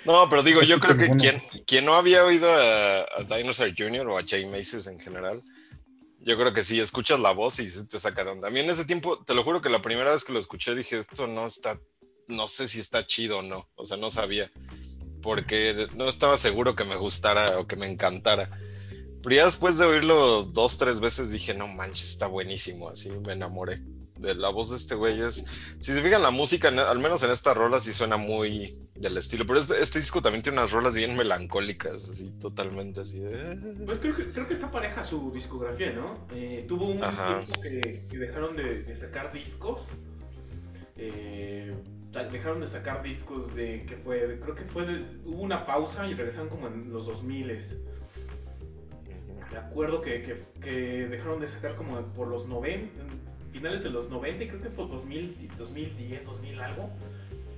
No, 0.04 0.28
pero 0.30 0.42
digo, 0.42 0.64
yo 0.64 0.80
creo 0.80 0.98
que 0.98 1.12
quien, 1.12 1.40
quien 1.68 1.86
no 1.86 1.94
había 1.94 2.26
oído 2.26 2.52
a, 2.52 3.02
a 3.02 3.24
Dinosaur 3.38 3.72
Jr. 3.78 4.08
o 4.08 4.18
a 4.18 4.24
Jay 4.28 4.48
Macy's 4.48 4.88
en 4.88 5.00
general, 5.00 5.42
yo 6.22 6.38
creo 6.38 6.54
que 6.54 6.64
sí, 6.64 6.80
escuchas 6.80 7.20
la 7.20 7.32
voz 7.32 7.60
y 7.60 7.70
sí 7.70 7.88
te 7.88 8.00
saca 8.00 8.24
de 8.24 8.32
onda. 8.32 8.48
A 8.48 8.52
mí 8.52 8.60
en 8.62 8.70
ese 8.70 8.86
tiempo, 8.86 9.24
te 9.24 9.36
lo 9.36 9.44
juro 9.44 9.62
que 9.62 9.70
la 9.70 9.84
primera 9.84 10.12
vez 10.12 10.26
que 10.26 10.34
lo 10.34 10.40
escuché 10.40 10.74
dije, 10.74 10.98
esto 10.98 11.28
no 11.28 11.46
está, 11.46 11.80
no 12.28 12.48
sé 12.48 12.68
si 12.68 12.80
está 12.80 13.06
chido 13.06 13.40
o 13.40 13.42
no, 13.44 13.70
o 13.76 13.86
sea, 13.86 13.98
no 13.98 14.10
sabía, 14.10 14.52
porque 15.22 15.88
no 15.94 16.08
estaba 16.08 16.36
seguro 16.36 16.76
que 16.76 16.84
me 16.84 16.96
gustara 16.96 17.60
o 17.60 17.68
que 17.68 17.76
me 17.76 17.88
encantara. 17.88 18.50
Pero 19.22 19.36
ya 19.36 19.46
después 19.46 19.78
de 19.78 19.86
oírlo 19.86 20.44
dos, 20.46 20.80
tres 20.80 21.00
veces 21.00 21.32
dije, 21.32 21.54
no 21.54 21.68
manches, 21.68 22.10
está 22.10 22.26
buenísimo, 22.26 22.90
así 22.90 23.12
me 23.12 23.34
enamoré 23.34 23.84
de 24.22 24.36
la 24.36 24.50
voz 24.50 24.70
de 24.70 24.76
este 24.78 24.96
güey. 24.96 25.20
Es, 25.22 25.46
si 25.80 25.92
se 25.94 26.02
fijan, 26.02 26.22
la 26.22 26.32
música, 26.32 26.68
al 26.70 27.00
menos 27.00 27.24
en 27.24 27.32
esta 27.32 27.54
rola, 27.54 27.80
sí 27.80 27.92
suena 27.94 28.18
muy 28.18 28.78
del 28.96 29.18
estilo. 29.18 29.46
Pero 29.46 29.60
este, 29.60 29.80
este 29.82 30.00
disco 30.00 30.22
también 30.22 30.44
tiene 30.44 30.58
unas 30.60 30.72
rolas 30.72 30.96
bien 30.96 31.18
melancólicas, 31.18 32.10
así 32.10 32.32
totalmente 32.40 33.02
así 33.02 33.20
de. 33.20 33.76
Pues 33.86 34.00
creo 34.00 34.16
que, 34.16 34.26
creo 34.30 34.48
que 34.48 34.54
está 34.54 34.72
pareja 34.72 35.04
su 35.04 35.32
discografía, 35.32 35.92
¿no? 35.94 36.28
Eh, 36.36 36.66
tuvo 36.68 36.86
un 36.86 37.04
Ajá. 37.04 37.44
tiempo 37.46 37.62
que, 37.62 38.04
que 38.10 38.18
dejaron 38.18 38.56
de, 38.56 38.84
de 38.84 38.96
sacar 38.96 39.34
discos. 39.34 39.82
Eh, 40.98 41.74
dejaron 42.32 42.60
de 42.60 42.68
sacar 42.68 43.02
discos 43.02 43.56
de 43.56 43.86
que 43.86 43.96
fue, 43.98 44.28
de- 44.28 44.40
creo 44.40 44.54
que 44.54 44.66
fue, 44.66 44.86
de- 44.86 45.06
hubo 45.26 45.42
una 45.42 45.66
pausa 45.66 46.08
y 46.08 46.14
regresaron 46.14 46.50
como 46.50 46.68
en 46.68 46.92
los 46.94 47.06
2000 47.08 47.58
Me 49.52 49.58
acuerdo 49.58 50.02
que, 50.02 50.22
que, 50.22 50.36
que 50.62 51.08
dejaron 51.08 51.40
de 51.42 51.48
sacar 51.50 51.76
como 51.76 52.00
por 52.14 52.28
los 52.28 52.48
90, 52.48 52.92
finales 53.52 53.84
de 53.84 53.90
los 53.90 54.10
90, 54.10 54.44
y 54.44 54.48
creo 54.48 54.62
que 54.62 54.70
fue 54.70 54.88
2000, 54.88 55.50
2010, 55.58 56.26
2000 56.26 56.60
algo. 56.60 56.90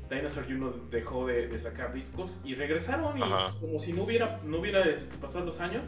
Dinosaur 0.09 0.45
Jr. 0.45 0.89
dejó 0.91 1.27
de, 1.27 1.47
de 1.47 1.59
sacar 1.59 1.93
discos 1.93 2.31
y 2.43 2.55
regresaron 2.55 3.17
y 3.17 3.23
Ajá. 3.23 3.53
como 3.59 3.79
si 3.79 3.93
no 3.93 4.03
hubiera, 4.03 4.39
no 4.43 4.59
hubiera 4.59 4.83
este, 4.83 5.17
pasado 5.17 5.45
los 5.45 5.59
años. 5.59 5.85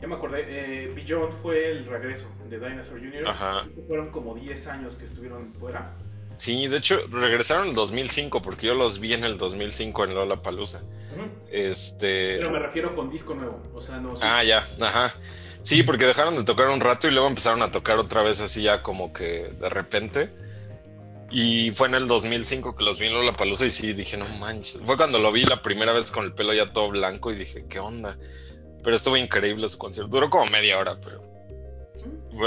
Ya 0.00 0.08
me 0.08 0.14
acordé, 0.14 0.44
eh, 0.48 0.92
Beyond 0.94 1.32
fue 1.42 1.70
el 1.70 1.86
regreso 1.86 2.26
de 2.48 2.58
Dinosaur 2.58 3.00
Jr. 3.00 3.28
Ajá. 3.28 3.66
Fueron 3.86 4.10
como 4.10 4.34
10 4.34 4.66
años 4.68 4.94
que 4.94 5.04
estuvieron 5.04 5.52
fuera. 5.54 5.92
Sí, 6.38 6.68
de 6.68 6.78
hecho, 6.78 6.98
regresaron 7.12 7.64
en 7.64 7.70
el 7.70 7.76
2005, 7.76 8.40
porque 8.40 8.68
yo 8.68 8.74
los 8.74 8.98
vi 8.98 9.12
en 9.12 9.24
el 9.24 9.36
2005 9.36 10.04
en 10.04 10.14
Lollapalooza. 10.14 10.78
Ujú. 10.78 11.28
Este. 11.50 12.36
Pero 12.38 12.50
me 12.50 12.60
refiero 12.60 12.96
con 12.96 13.10
disco 13.10 13.34
nuevo, 13.34 13.62
o 13.74 13.80
sea, 13.82 13.98
no... 13.98 14.14
Ah, 14.22 14.42
ya, 14.42 14.64
ajá. 14.80 15.14
Sí, 15.62 15.82
porque 15.82 16.06
dejaron 16.06 16.36
de 16.36 16.44
tocar 16.44 16.68
un 16.68 16.80
rato 16.80 17.06
y 17.08 17.10
luego 17.10 17.26
empezaron 17.28 17.62
a 17.62 17.70
tocar 17.70 17.98
otra 17.98 18.22
vez 18.22 18.40
así 18.40 18.62
ya 18.62 18.82
como 18.82 19.12
que 19.12 19.50
de 19.60 19.68
repente. 19.68 20.30
Y 21.30 21.70
fue 21.72 21.86
en 21.86 21.94
el 21.94 22.08
2005 22.08 22.74
que 22.76 22.84
los 22.84 22.98
vi 22.98 23.06
en 23.06 23.34
palusa 23.36 23.64
y 23.64 23.70
sí 23.70 23.92
dije, 23.92 24.16
no 24.16 24.26
manches. 24.40 24.80
Fue 24.84 24.96
cuando 24.96 25.18
lo 25.20 25.30
vi 25.30 25.44
la 25.44 25.62
primera 25.62 25.92
vez 25.92 26.10
con 26.10 26.24
el 26.24 26.32
pelo 26.32 26.52
ya 26.52 26.72
todo 26.72 26.88
blanco 26.88 27.30
y 27.30 27.36
dije, 27.36 27.66
¿qué 27.68 27.78
onda? 27.78 28.16
Pero 28.82 28.96
estuvo 28.96 29.16
increíble 29.16 29.68
su 29.68 29.78
concierto. 29.78 30.10
Duró 30.10 30.28
como 30.30 30.46
media 30.46 30.78
hora, 30.78 30.96
pero 31.00 31.20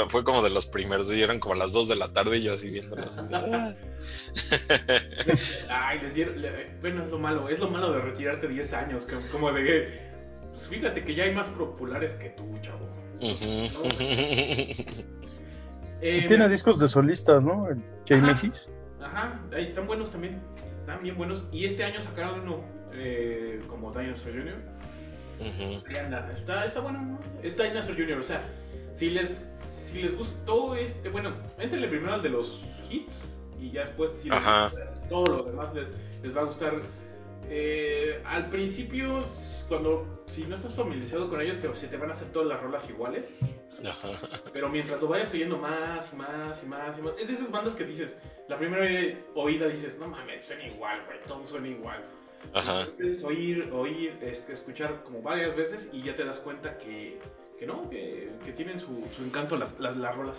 fue, 0.10 0.24
como 0.24 0.42
de 0.42 0.50
los 0.50 0.66
primeros. 0.66 1.16
Y 1.16 1.22
eran 1.22 1.40
como 1.40 1.56
las 1.56 1.72
2 1.72 1.88
de 1.88 1.96
la 1.96 2.12
tarde 2.12 2.40
y 2.40 2.44
yo 2.44 2.54
así 2.56 2.70
viéndolos. 2.70 3.24
"Ah". 3.32 3.74
Ay, 5.70 6.00
le- 6.02 6.76
bueno, 6.82 7.04
es 7.04 7.10
lo 7.10 7.20
malo. 7.20 7.48
Es 7.50 7.60
lo 7.60 7.70
malo 7.70 7.94
de 7.94 8.02
retirarte 8.02 8.48
10 8.48 8.74
años. 8.74 9.08
Como 9.32 9.52
de. 9.54 10.12
Pues 10.54 10.68
fíjate 10.68 11.04
que 11.06 11.16
ya 11.16 11.24
hay 11.24 11.34
más 11.34 11.48
populares 11.50 12.14
que 12.14 12.30
tú, 12.30 12.44
chavo. 12.62 12.88
Eh, 13.20 13.70
Tiene 16.28 16.50
discos 16.50 16.80
de 16.80 16.88
solistas, 16.88 17.42
¿no? 17.42 17.70
El 17.70 17.82
Jay 18.08 18.18
Ajá. 18.18 18.28
Macy's. 18.28 18.70
Ajá, 19.02 19.40
ahí 19.54 19.64
están 19.64 19.88
buenos 19.88 20.12
también. 20.12 20.42
Están 20.82 21.02
bien 21.02 21.18
buenos. 21.18 21.44
Y 21.52 21.66
este 21.66 21.84
año 21.84 22.02
sacaron 22.02 22.42
uno 22.42 22.64
eh, 22.94 23.62
como 23.68 23.92
Dinosaur 23.92 24.34
Jr. 24.34 24.56
Ahí 25.40 25.96
anda. 25.98 26.32
Está, 26.34 26.66
está 26.66 26.80
bueno, 26.82 27.02
¿no? 27.02 27.20
Es 27.42 27.58
Dinosaur 27.58 27.96
Jr. 27.96 28.18
O 28.20 28.24
sea, 28.24 28.42
si 28.96 29.10
les, 29.10 29.46
si 29.72 30.02
les 30.02 30.18
gustó 30.18 30.76
este. 30.76 31.10
Bueno, 31.10 31.34
entrenle 31.60 31.88
primero 31.88 32.14
al 32.16 32.22
de 32.24 32.30
los 32.30 32.60
hits. 32.90 33.24
Y 33.60 33.72
ya 33.72 33.86
después, 33.86 34.12
si 34.22 34.30
les 34.30 34.38
gusta 34.40 34.94
todo 35.10 35.26
lo 35.26 35.44
demás, 35.44 35.74
les, 35.74 35.88
les 36.22 36.36
va 36.36 36.42
a 36.42 36.46
gustar. 36.46 36.74
Eh, 37.50 38.22
al 38.26 38.50
principio, 38.50 39.24
cuando. 39.64 40.24
Si 40.30 40.44
no 40.44 40.56
estás 40.56 40.74
familiarizado 40.74 41.30
con 41.30 41.42
ellos, 41.42 41.58
te, 41.60 41.74
se 41.76 41.88
te 41.88 41.98
van 41.98 42.10
a 42.10 42.14
hacer 42.14 42.28
todas 42.30 42.48
las 42.48 42.62
rolas 42.62 42.90
iguales. 42.90 43.40
Pero 44.52 44.70
mientras 44.70 45.02
lo 45.02 45.08
vayas 45.08 45.34
oyendo 45.34 45.58
más 45.58 46.12
y 46.12 46.16
más 46.16 46.64
y 46.64 46.66
más 46.66 46.98
y 46.98 47.02
más, 47.02 47.14
es 47.20 47.28
de 47.28 47.34
esas 47.34 47.52
bandas 47.52 47.76
que 47.76 47.86
dices, 47.86 48.18
la 48.48 48.58
primera 48.58 49.18
oída 49.36 49.68
dices, 49.68 49.98
no 50.00 50.08
mames, 50.08 50.42
suena 50.46 50.66
igual, 50.66 51.04
güey, 51.06 51.22
todo 51.28 51.46
suena 51.46 51.68
igual. 51.68 52.04
Ajá. 52.54 52.84
Puedes 52.98 53.24
oír, 53.24 53.70
oír, 53.72 54.18
este, 54.22 54.54
escuchar 54.54 55.04
como 55.04 55.22
varias 55.22 55.56
veces 55.56 55.90
y 55.92 56.02
ya 56.04 56.16
te 56.16 56.24
das 56.26 56.40
cuenta 56.40 56.78
que, 56.78 57.20
que 57.60 57.66
no, 57.66 57.90
que, 57.90 58.32
que 58.44 58.52
tienen 58.52 58.80
su, 58.80 59.04
su 59.16 59.24
encanto 59.24 59.58
las, 59.58 59.80
las, 59.80 59.96
las 59.98 60.16
rolas. 60.16 60.38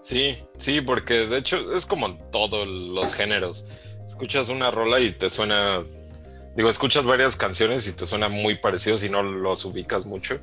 Sí, 0.00 0.38
sí, 0.56 0.80
porque 0.80 1.26
de 1.26 1.38
hecho 1.38 1.58
es 1.74 1.86
como 1.86 2.06
en 2.06 2.30
todos 2.30 2.66
los 2.66 3.14
géneros. 3.14 3.66
Escuchas 4.06 4.48
una 4.48 4.70
rola 4.70 5.00
y 5.00 5.12
te 5.12 5.28
suena 5.28 5.84
Digo, 6.56 6.68
escuchas 6.68 7.06
varias 7.06 7.36
canciones 7.36 7.86
y 7.86 7.92
te 7.92 8.06
suena 8.06 8.28
muy 8.28 8.56
parecido 8.56 8.98
si 8.98 9.08
no 9.08 9.22
los 9.22 9.64
ubicas 9.64 10.06
mucho. 10.06 10.38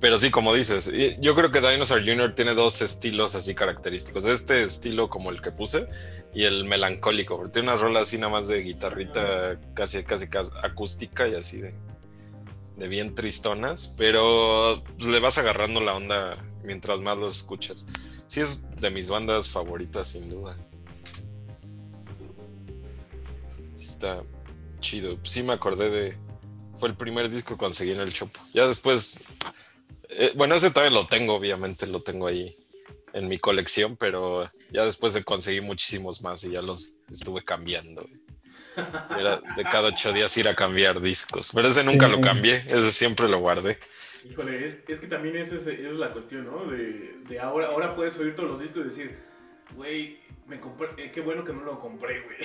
Pero 0.00 0.18
sí, 0.18 0.30
como 0.30 0.54
dices, 0.54 0.88
y 0.92 1.16
yo 1.20 1.34
creo 1.34 1.50
que 1.50 1.60
Dinosaur 1.60 2.06
Jr. 2.06 2.34
tiene 2.34 2.54
dos 2.54 2.82
estilos 2.82 3.34
así 3.34 3.54
característicos. 3.54 4.26
Este 4.26 4.62
estilo 4.62 5.08
como 5.08 5.30
el 5.30 5.42
que 5.42 5.50
puse 5.50 5.88
y 6.32 6.44
el 6.44 6.66
melancólico. 6.66 7.48
Tiene 7.50 7.68
unas 7.68 7.80
rolas 7.80 8.02
así 8.04 8.16
nada 8.16 8.32
más 8.32 8.46
de 8.46 8.62
guitarrita 8.62 9.58
casi, 9.74 10.04
casi, 10.04 10.26
acústica 10.62 11.26
y 11.26 11.34
así 11.34 11.60
de, 11.60 12.88
bien 12.88 13.16
tristonas. 13.16 13.92
Pero 13.96 14.84
le 14.98 15.18
vas 15.18 15.38
agarrando 15.38 15.80
la 15.80 15.96
onda 15.96 16.44
mientras 16.62 17.00
más 17.00 17.16
los 17.18 17.36
escuchas. 17.36 17.86
Sí 18.28 18.40
es 18.40 18.62
de 18.78 18.90
mis 18.90 19.10
bandas 19.10 19.48
favoritas 19.48 20.06
sin 20.06 20.30
duda. 20.30 20.56
Está 23.74 24.22
chido. 24.80 25.18
Sí 25.22 25.42
me 25.42 25.52
acordé 25.52 25.90
de... 25.90 26.16
Fue 26.78 26.88
el 26.88 26.96
primer 26.96 27.28
disco 27.28 27.54
que 27.54 27.58
conseguí 27.58 27.92
en 27.92 28.00
el 28.00 28.12
Chopo. 28.12 28.40
Ya 28.52 28.66
después... 28.68 29.24
eh, 30.10 30.32
bueno, 30.36 30.54
ese 30.54 30.70
todavía 30.70 30.98
lo 30.98 31.06
tengo, 31.06 31.34
obviamente 31.34 31.86
lo 31.86 32.00
tengo 32.00 32.26
ahí 32.28 32.54
en 33.12 33.28
mi 33.28 33.38
colección, 33.38 33.96
pero 33.96 34.48
ya 34.70 34.84
después 34.84 35.14
de 35.14 35.24
conseguí 35.24 35.60
muchísimos 35.60 36.22
más 36.22 36.44
y 36.44 36.52
ya 36.52 36.62
los 36.62 36.92
estuve 37.10 37.42
cambiando. 37.42 38.06
Era 39.18 39.40
de 39.56 39.64
cada 39.64 39.88
ocho 39.88 40.12
días 40.12 40.36
ir 40.36 40.46
a 40.46 40.54
cambiar 40.54 41.00
discos. 41.00 41.50
Pero 41.52 41.66
ese 41.66 41.82
nunca 41.82 42.06
Sí. 42.06 42.12
lo 42.12 42.20
cambié, 42.20 42.54
ese 42.68 42.92
siempre 42.92 43.28
lo 43.28 43.40
guardé. 43.40 43.76
Híjole, 44.30 44.64
es, 44.64 44.76
es 44.86 45.00
que 45.00 45.06
también 45.08 45.36
esa 45.36 45.56
es, 45.56 45.66
la 45.94 46.10
cuestión, 46.10 46.44
¿no? 46.46 46.64
De, 46.70 47.18
de 47.28 47.40
ahora, 47.40 47.68
ahora 47.68 47.96
puedes 47.96 48.16
oír 48.18 48.36
todos 48.36 48.50
los 48.50 48.60
discos 48.60 48.86
y 48.86 48.88
decir, 48.90 49.18
güey, 49.74 50.20
me 50.46 50.60
compré, 50.60 50.88
eh, 50.96 51.10
qué 51.12 51.20
bueno 51.20 51.44
que 51.44 51.52
no 51.52 51.62
lo 51.62 51.80
compré, 51.80 52.22
güey. 52.22 52.38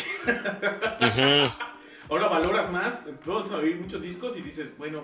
Ujú. 1.07 1.53
Ahora 2.09 2.27
valoras 2.27 2.71
más, 2.71 3.01
puedes 3.23 3.51
oír 3.51 3.77
muchos 3.77 4.01
discos 4.01 4.37
y 4.37 4.41
dices, 4.41 4.77
bueno, 4.77 5.03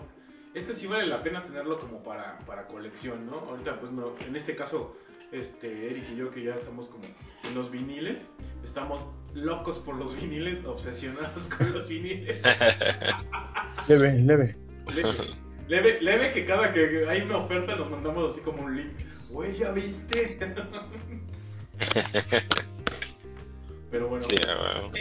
este 0.54 0.74
sí 0.74 0.88
vale 0.88 1.08
la 1.08 1.24
pena 1.24 1.44
tenerlo 1.44 1.80
como 1.80 2.04
para, 2.04 2.40
para 2.40 2.68
colección, 2.68 3.26
¿no? 3.26 3.40
Ahorita, 3.40 3.80
pues, 3.80 3.92
no, 3.92 4.14
en 4.26 4.36
este 4.36 4.56
caso, 4.56 4.96
este, 5.32 5.92
Eric 5.92 6.06
y 6.12 6.18
yo, 6.18 6.32
que 6.32 6.44
ya 6.44 6.56
estamos 6.56 6.90
como 6.90 7.06
en 7.06 7.56
los 7.56 7.72
viniles, 7.72 8.24
estamos 8.64 9.06
locos 9.34 9.80
por 9.80 9.96
los 9.96 10.16
viniles, 10.22 10.64
obsesionados 10.66 11.44
con 11.58 11.72
los 11.72 11.88
viniles. 11.88 12.42
Leve, 13.88 14.20
leve. 14.20 14.56
Leve, 14.94 15.14
leve, 15.68 16.02
leve 16.02 16.32
que 16.32 16.46
cada 16.46 16.74
que 16.74 17.08
hay 17.08 17.22
una 17.22 17.38
oferta 17.38 17.76
nos 17.76 17.90
mandamos 17.90 18.34
así 18.34 18.42
como 18.42 18.64
un 18.64 18.76
link. 18.76 18.92
Güey, 19.30 19.58
¿ya 19.58 19.72
viste? 19.72 20.38
Pero 23.92 24.08
bueno, 24.08 24.24
Sí, 24.24 24.36
bueno. 24.36 24.92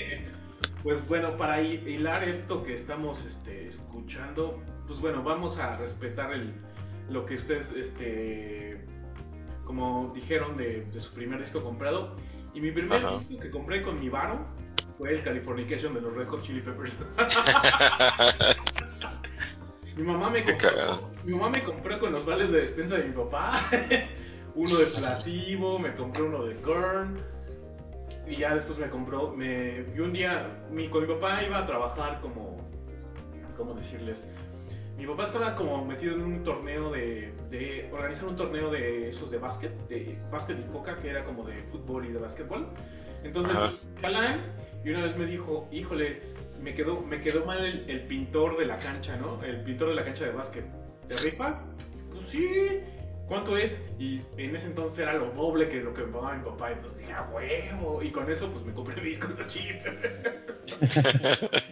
Pues 0.83 1.07
bueno, 1.09 1.37
para 1.37 1.63
hi- 1.63 1.83
hilar 1.87 2.29
esto 2.29 2.63
que 2.63 2.75
estamos 2.75 3.25
este, 3.27 3.69
escuchando, 3.69 4.63
pues 4.87 5.01
bueno, 5.01 5.23
vamos 5.23 5.59
a 5.59 5.77
respetar 5.77 6.33
el, 6.33 6.53
lo 7.11 7.27
que 7.27 7.37
ustedes, 7.37 7.71
este, 7.73 8.85
como 9.65 10.13
dijeron 10.15 10.57
de, 10.57 10.83
de 10.85 11.01
su 11.01 11.13
primer 11.13 11.41
disco 11.41 11.63
comprado. 11.63 12.17
Y 12.55 12.61
mi 12.61 12.71
primer 12.71 13.05
Ajá. 13.05 13.19
disco 13.19 13.39
que 13.41 13.51
compré 13.51 13.83
con 13.83 14.01
mi 14.01 14.09
varo 14.09 14.39
fue 14.97 15.13
el 15.15 15.23
Californication 15.23 15.95
de 15.95 16.01
los 16.01 16.13
Red 16.15 16.29
Hot 16.29 16.43
Chili 16.43 16.61
Peppers. 16.61 16.97
mi 19.97 20.05
mamá 20.05 20.31
me 20.31 20.45
compró, 20.45 20.71
mi 21.25 21.35
mamá 21.35 21.51
me 21.51 21.63
compró 21.63 21.99
con 21.99 22.13
los 22.13 22.25
vales 22.25 22.53
de 22.53 22.61
despensa 22.61 22.97
de 22.97 23.05
mi 23.05 23.13
papá. 23.13 23.61
uno 24.55 24.77
de 24.77 24.87
Placebo, 24.97 25.79
me 25.79 25.95
compré 25.95 26.23
uno 26.23 26.45
de 26.45 26.55
Korn. 26.57 27.17
Y 28.29 28.37
ya 28.37 28.55
después 28.55 28.79
me 28.79 28.89
compró, 28.89 29.35
me, 29.35 29.87
y 29.95 30.01
un 30.01 30.13
día, 30.13 30.65
mi, 30.71 30.89
con 30.89 31.03
mi 31.03 31.15
papá 31.15 31.43
iba 31.43 31.59
a 31.59 31.67
trabajar 31.67 32.21
como, 32.21 32.59
¿cómo 33.57 33.75
decirles? 33.75 34.29
Mi 34.99 35.07
papá 35.07 35.25
estaba 35.25 35.55
como 35.55 35.85
metido 35.85 36.15
en 36.15 36.23
un 36.23 36.43
torneo 36.43 36.91
de, 36.91 37.33
de 37.51 37.89
organizar 37.93 38.29
un 38.29 38.37
torneo 38.37 38.71
de 38.71 39.09
esos 39.09 39.31
de 39.31 39.39
básquet, 39.39 39.73
de 39.89 40.19
básquet 40.31 40.59
y 40.59 40.73
foca, 40.73 40.99
que 40.99 41.09
era 41.09 41.25
como 41.25 41.45
de 41.45 41.57
fútbol 41.71 42.07
y 42.07 42.13
de 42.13 42.19
básquetbol. 42.19 42.69
Entonces, 43.23 43.57
Ajá. 43.57 43.73
Galán, 44.03 44.41
y 44.85 44.91
una 44.91 45.03
vez 45.03 45.17
me 45.17 45.25
dijo, 45.25 45.69
híjole, 45.73 46.21
me 46.61 46.75
quedó, 46.75 47.01
me 47.01 47.21
quedó 47.21 47.47
mal 47.47 47.65
el, 47.65 47.89
el 47.89 48.01
pintor 48.03 48.59
de 48.59 48.67
la 48.67 48.77
cancha, 48.79 49.17
¿no? 49.17 49.43
El 49.43 49.63
pintor 49.63 49.89
de 49.91 49.95
la 49.95 50.05
cancha 50.05 50.25
de 50.25 50.33
básquet. 50.33 50.65
¿Te 51.07 51.17
rifas? 51.17 51.65
Pues 52.13 52.29
sí. 52.29 52.81
¿Cuánto 53.29 53.59
es? 53.59 53.77
Y 53.99 54.23
en 54.39 54.57
ese 54.57 54.67
entonces 54.69 55.01
era 55.01 55.13
lo 55.13 55.31
doble 55.33 55.69
que 55.69 55.77
lo 55.77 55.93
que 55.93 56.03
me 56.03 56.13
pagaba 56.13 56.35
mi 56.35 56.45
papá. 56.45 56.73
Entonces 56.73 56.99
dije, 56.99 57.13
a 57.13 57.29
huevo. 57.29 58.03
Y 58.03 58.11
con 58.11 58.31
eso, 58.33 58.51
pues 58.51 58.65
me 58.65 58.73
compré 58.73 59.01
discos 59.03 59.37
de 59.37 59.47
chip. 59.49 59.77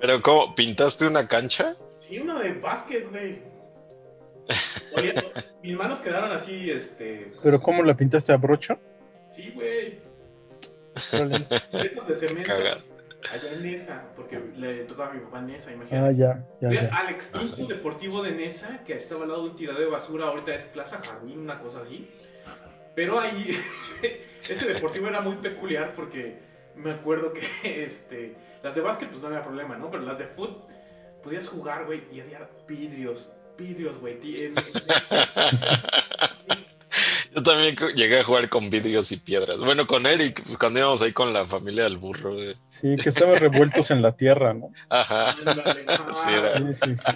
Pero 0.00 0.22
¿cómo? 0.22 0.54
¿Pintaste 0.54 1.06
una 1.06 1.28
cancha? 1.28 1.74
Y 2.08 2.18
uno 2.18 2.38
de 2.38 2.54
básquet, 2.54 3.10
güey. 3.10 3.42
Oye, 4.96 5.14
mis 5.62 5.76
manos 5.76 6.00
quedaron 6.00 6.32
así, 6.32 6.70
este. 6.70 7.32
¿Pero 7.42 7.60
cómo 7.60 7.82
la 7.82 7.94
pintaste 7.94 8.32
a 8.32 8.36
brocha? 8.36 8.78
Sí, 9.36 9.52
güey. 9.54 10.00
Estos 10.94 12.08
de 12.08 12.14
cemento. 12.14 12.48
Cagado. 12.48 12.89
Allá 13.32 13.52
en 13.52 13.62
Nesa, 13.62 14.02
porque 14.16 14.40
le 14.56 14.84
tocaba 14.84 15.10
a 15.10 15.14
mi 15.14 15.20
papá 15.20 15.40
Nesa, 15.42 15.70
Ah, 15.70 15.74
imagínate. 15.74 16.16
ya, 16.16 16.44
ya, 16.60 16.70
ya. 16.70 16.96
Al 16.96 17.10
extinto 17.10 17.66
deportivo 17.66 18.22
de 18.22 18.32
Nesa, 18.32 18.82
que 18.84 18.94
estaba 18.94 19.22
al 19.24 19.28
lado 19.28 19.44
de 19.44 19.50
un 19.50 19.56
tiradero 19.56 19.84
de 19.84 19.90
basura, 19.90 20.26
ahorita 20.26 20.54
es 20.54 20.62
Plaza 20.64 21.00
Jardín, 21.04 21.40
una 21.40 21.58
cosa 21.58 21.82
así. 21.82 22.08
Pero 22.94 23.20
ahí, 23.20 23.56
ese 24.48 24.72
deportivo 24.72 25.08
era 25.08 25.20
muy 25.20 25.36
peculiar 25.36 25.94
porque 25.94 26.38
me 26.74 26.92
acuerdo 26.92 27.32
que 27.32 27.40
este, 27.84 28.36
las 28.62 28.74
de 28.74 28.80
básquet 28.80 29.08
pues 29.10 29.20
no 29.20 29.28
había 29.28 29.42
problema, 29.42 29.76
¿no? 29.76 29.90
Pero 29.90 30.04
las 30.04 30.18
de 30.18 30.26
fútbol 30.26 30.64
podías 31.22 31.48
jugar, 31.48 31.84
güey, 31.84 32.02
y 32.12 32.20
había 32.20 32.48
vidrios, 32.66 33.32
vidrios, 33.58 33.98
güey. 34.00 34.18
Yo 37.34 37.42
también 37.42 37.76
llegué 37.94 38.20
a 38.20 38.24
jugar 38.24 38.48
con 38.48 38.70
vidrios 38.70 39.12
y 39.12 39.16
piedras. 39.16 39.58
Bueno, 39.60 39.86
con 39.86 40.06
Eric, 40.06 40.42
pues 40.44 40.56
cuando 40.58 40.80
íbamos 40.80 41.02
ahí 41.02 41.12
con 41.12 41.32
la 41.32 41.44
familia 41.44 41.84
del 41.84 41.98
burro. 41.98 42.34
güey. 42.34 42.54
Sí, 42.68 42.96
que 42.96 43.08
estaban 43.08 43.38
revueltos 43.38 43.90
en 43.90 44.02
la 44.02 44.16
tierra, 44.16 44.54
¿no? 44.54 44.72
Ajá. 44.88 45.32
Sí, 46.12 46.30
era- 46.32 46.56
Sí, 46.58 46.64
sí, 46.82 46.94
sí. 46.96 47.12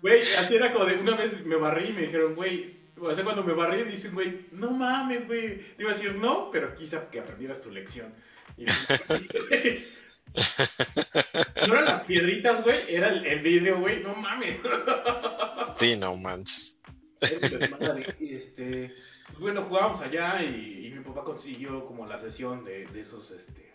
Güey, 0.00 0.20
así 0.38 0.54
era 0.54 0.72
como 0.72 0.86
de 0.86 0.96
una 0.96 1.16
vez 1.16 1.44
me 1.44 1.56
barrí 1.56 1.90
y 1.90 1.92
me 1.92 2.02
dijeron, 2.02 2.34
güey, 2.34 2.76
o 2.98 3.14
sea, 3.14 3.24
cuando 3.24 3.42
me 3.44 3.52
barrí 3.52 3.82
dicen, 3.84 4.14
güey, 4.14 4.46
no 4.52 4.70
mames, 4.70 5.26
güey. 5.26 5.58
Te 5.76 5.82
iba 5.82 5.90
a 5.90 5.94
decir 5.94 6.14
no, 6.14 6.50
pero 6.50 6.74
quizá 6.74 7.10
que 7.10 7.20
aprendieras 7.20 7.60
tu 7.60 7.70
lección. 7.70 8.14
Y- 8.56 8.64
no 11.66 11.74
eran 11.74 11.84
las 11.86 12.02
piedritas, 12.04 12.62
güey, 12.62 12.76
era 12.88 13.08
el, 13.08 13.26
el 13.26 13.40
vidrio, 13.40 13.80
güey, 13.80 14.02
no 14.02 14.14
mames. 14.14 14.56
Sí, 15.76 15.96
no 15.96 16.16
manches. 16.16 16.78
Este, 18.20 18.92
bueno, 19.38 19.64
jugábamos 19.64 20.00
allá 20.00 20.42
y, 20.42 20.86
y 20.86 20.90
mi 20.90 21.04
papá 21.04 21.24
consiguió 21.24 21.86
como 21.86 22.06
la 22.06 22.18
sesión 22.18 22.64
de, 22.64 22.86
de 22.86 23.00
esos, 23.00 23.30
este, 23.30 23.74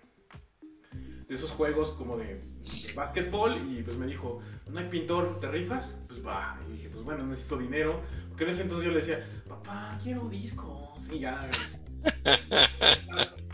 de 1.27 1.35
esos 1.35 1.51
juegos 1.51 1.89
como 1.93 2.17
de, 2.17 2.25
de 2.25 2.93
básquetbol 2.95 3.57
y 3.71 3.83
pues 3.83 3.97
me 3.97 4.07
dijo, 4.07 4.39
no 4.67 4.79
hay 4.79 4.89
pintor, 4.89 5.39
¿te 5.39 5.47
rifas? 5.47 5.97
Pues 6.07 6.25
va, 6.25 6.59
y 6.67 6.73
dije, 6.73 6.89
pues 6.89 7.03
bueno, 7.03 7.25
necesito 7.25 7.57
dinero, 7.57 8.01
porque 8.29 8.45
en 8.45 8.49
ese 8.49 8.63
entonces 8.63 8.85
yo 8.85 8.91
le 8.91 8.99
decía, 8.99 9.25
papá, 9.47 9.97
quiero 10.03 10.27
discos, 10.29 11.09
y 11.11 11.19
ya, 11.19 11.49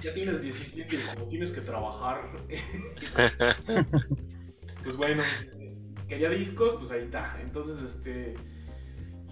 ya 0.01 0.13
tienes 0.13 0.41
17, 0.41 0.97
como 1.13 1.27
tienes 1.27 1.51
que 1.51 1.61
trabajar. 1.61 2.31
pues 4.83 4.97
bueno, 4.97 5.21
quería 6.07 6.29
discos, 6.29 6.75
pues 6.79 6.91
ahí 6.91 7.01
está, 7.01 7.39
entonces 7.41 7.93
este... 7.93 8.35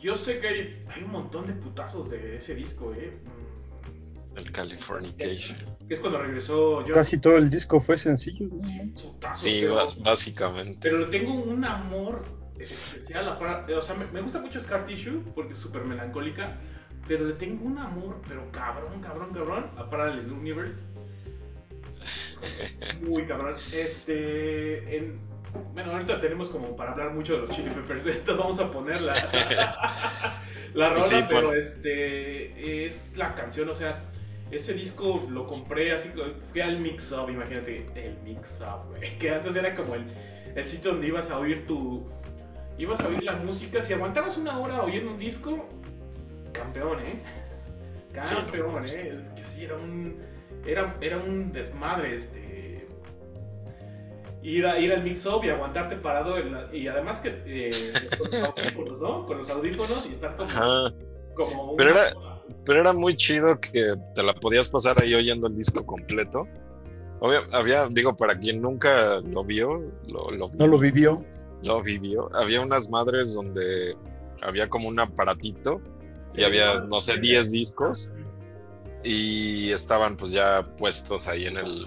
Yo 0.06 0.16
sé 0.16 0.40
que 0.40 0.48
hay, 0.48 0.86
hay 0.88 1.02
un 1.02 1.10
montón 1.10 1.48
de 1.48 1.54
putazos 1.54 2.12
de 2.12 2.38
ese 2.38 2.54
disco, 2.54 2.94
¿eh? 2.94 3.12
Mm, 3.24 4.38
El 4.38 4.52
Californication. 4.52 5.58
que 5.88 5.96
es 5.96 6.00
cuando 6.00 6.22
regresó 6.22 6.86
yo. 6.86 6.94
Casi 6.94 7.18
todo 7.20 7.38
el 7.38 7.50
disco 7.50 7.80
fue 7.80 7.98
sencillo, 7.98 8.46
¿no? 8.52 8.94
Putazos, 8.94 9.40
Sí, 9.42 9.62
pero, 9.62 9.96
básicamente. 10.04 10.78
pero 10.92 11.00
le 11.00 11.08
tengo 11.08 11.34
un 11.34 11.66
amor 11.66 12.24
especial. 12.60 13.28
o 13.30 13.82
sea, 13.82 13.96
me, 13.96 14.06
me 14.12 14.22
gusta 14.22 14.40
mucho 14.40 14.62
Scar 14.62 14.86
Tissue 14.86 15.24
porque 15.34 15.54
es 15.54 15.60
súper 15.60 15.86
melancólica. 15.86 16.60
Pero 17.08 17.26
le 17.26 17.34
tengo 17.34 17.66
un 17.66 17.80
amor, 17.80 18.22
pero 18.28 18.52
cabrón, 18.52 19.02
cabrón, 19.02 19.34
cabrón, 19.34 19.72
a 19.76 19.90
Parallel 19.90 20.32
Universe. 20.32 20.84
Muy 23.02 23.26
cabrón. 23.26 23.56
Este. 23.74 24.98
En, 24.98 25.20
bueno, 25.74 25.92
ahorita 25.92 26.22
tenemos 26.22 26.50
como 26.50 26.76
para 26.76 26.92
hablar 26.92 27.14
mucho 27.14 27.34
de 27.34 27.40
los 27.40 27.52
Chili 27.52 27.70
Peppers. 27.70 28.06
Entonces 28.06 28.38
vamos 28.38 28.60
a 28.60 28.72
poner 28.72 29.02
la, 29.02 29.14
la 30.74 30.90
rola, 30.90 31.02
Sí, 31.02 31.24
pero 31.30 31.54
este. 31.54 32.86
Es 32.86 33.12
la 33.16 33.36
canción, 33.36 33.70
o 33.70 33.76
sea. 33.76 34.04
Ese 34.52 34.74
disco 34.74 35.28
lo 35.32 35.48
compré 35.48 35.92
así, 35.92 36.12
fui 36.52 36.62
al 36.62 36.80
Mix 36.80 37.12
Up, 37.12 37.32
imagínate, 37.32 37.84
el 37.96 38.16
Mix 38.24 38.62
Up, 38.62 38.88
güey. 38.90 39.18
Que 39.20 39.32
antes 39.32 39.56
era 39.56 39.74
como 39.74 39.96
el, 39.96 40.06
el 40.56 40.70
sitio 40.70 40.92
donde 40.92 41.08
ibas 41.08 41.32
a 41.32 41.40
oír 41.40 41.66
tu. 41.66 42.08
Ibas 42.78 43.00
a 43.02 43.08
oír 43.08 43.24
la 43.24 43.34
música. 43.34 43.82
Si 43.82 43.94
aguantabas 43.94 44.38
una 44.38 44.60
hora 44.60 44.84
oyendo 44.84 45.12
un 45.12 45.18
disco, 45.18 45.68
campeón, 46.54 47.00
¿eh? 47.00 47.22
Campeón. 48.14 48.86
¿eh? 48.86 49.14
Es 49.16 49.30
que 49.30 49.44
sí, 49.44 49.66
era 49.66 49.76
un. 49.76 50.18
Era, 50.66 50.96
era 51.02 51.18
un 51.18 51.52
desmadre, 51.52 52.16
este. 52.16 52.46
Ir, 54.50 54.66
a, 54.66 54.80
ir 54.80 54.92
al 54.94 55.04
mix-up 55.04 55.44
y 55.44 55.50
aguantarte 55.50 55.98
parado. 55.98 56.38
en 56.38 56.52
la- 56.54 56.70
y 56.76 56.88
además 56.88 57.20
que 57.20 57.42
eh, 57.46 57.70
con 58.18 58.30
los 58.32 58.44
audífonos, 58.50 59.00
¿no? 59.02 59.26
Con 59.26 59.38
los 59.40 59.50
audífonos 59.50 60.06
y 60.06 60.12
estar 60.14 60.36
como, 60.36 60.50
Ajá. 60.50 60.94
como 61.36 61.76
Pero 61.76 61.92
una- 61.92 62.02
era- 62.02 62.42
Pero 62.66 62.80
era 62.82 62.94
muy 62.94 63.16
chido 63.16 63.60
que 63.60 63.96
te 64.16 64.24
la 64.24 64.34
podías 64.36 64.70
pasar 64.70 65.02
ahí 65.02 65.14
oyendo 65.16 65.48
el 65.48 65.56
disco 65.56 65.84
completo. 65.86 66.48
Obvio, 67.20 67.40
había, 67.52 67.88
digo, 67.88 68.16
para 68.16 68.38
quien 68.38 68.62
nunca 68.62 69.20
lo 69.22 69.44
vio, 69.44 69.92
lo, 70.08 70.30
lo, 70.32 70.50
No 70.54 70.68
lo 70.68 70.78
vivió. 70.78 71.24
lo 71.64 71.82
vivió, 71.82 72.28
había 72.36 72.62
unas 72.62 72.90
madres 72.90 73.34
donde 73.34 73.96
había 74.42 74.70
como 74.70 74.88
un 74.90 75.00
aparatito 75.00 75.82
y 76.36 76.44
había, 76.44 76.82
no 76.82 77.00
sé, 77.00 77.20
10 77.20 77.52
discos 77.52 78.12
y 79.04 79.72
estaban 79.72 80.18
pues 80.18 80.32
ya 80.32 80.68
puestos 80.78 81.28
ahí 81.28 81.46
en 81.48 81.58
el 81.58 81.86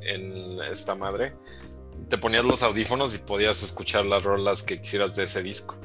en 0.00 0.60
esta 0.62 0.94
madre. 0.94 1.34
Te 2.08 2.18
ponías 2.18 2.44
los 2.44 2.62
audífonos 2.62 3.14
y 3.14 3.18
podías 3.18 3.62
escuchar 3.62 4.04
las 4.06 4.22
rolas 4.22 4.62
que 4.62 4.80
quisieras 4.80 5.16
de 5.16 5.24
ese 5.24 5.42
disco. 5.42 5.76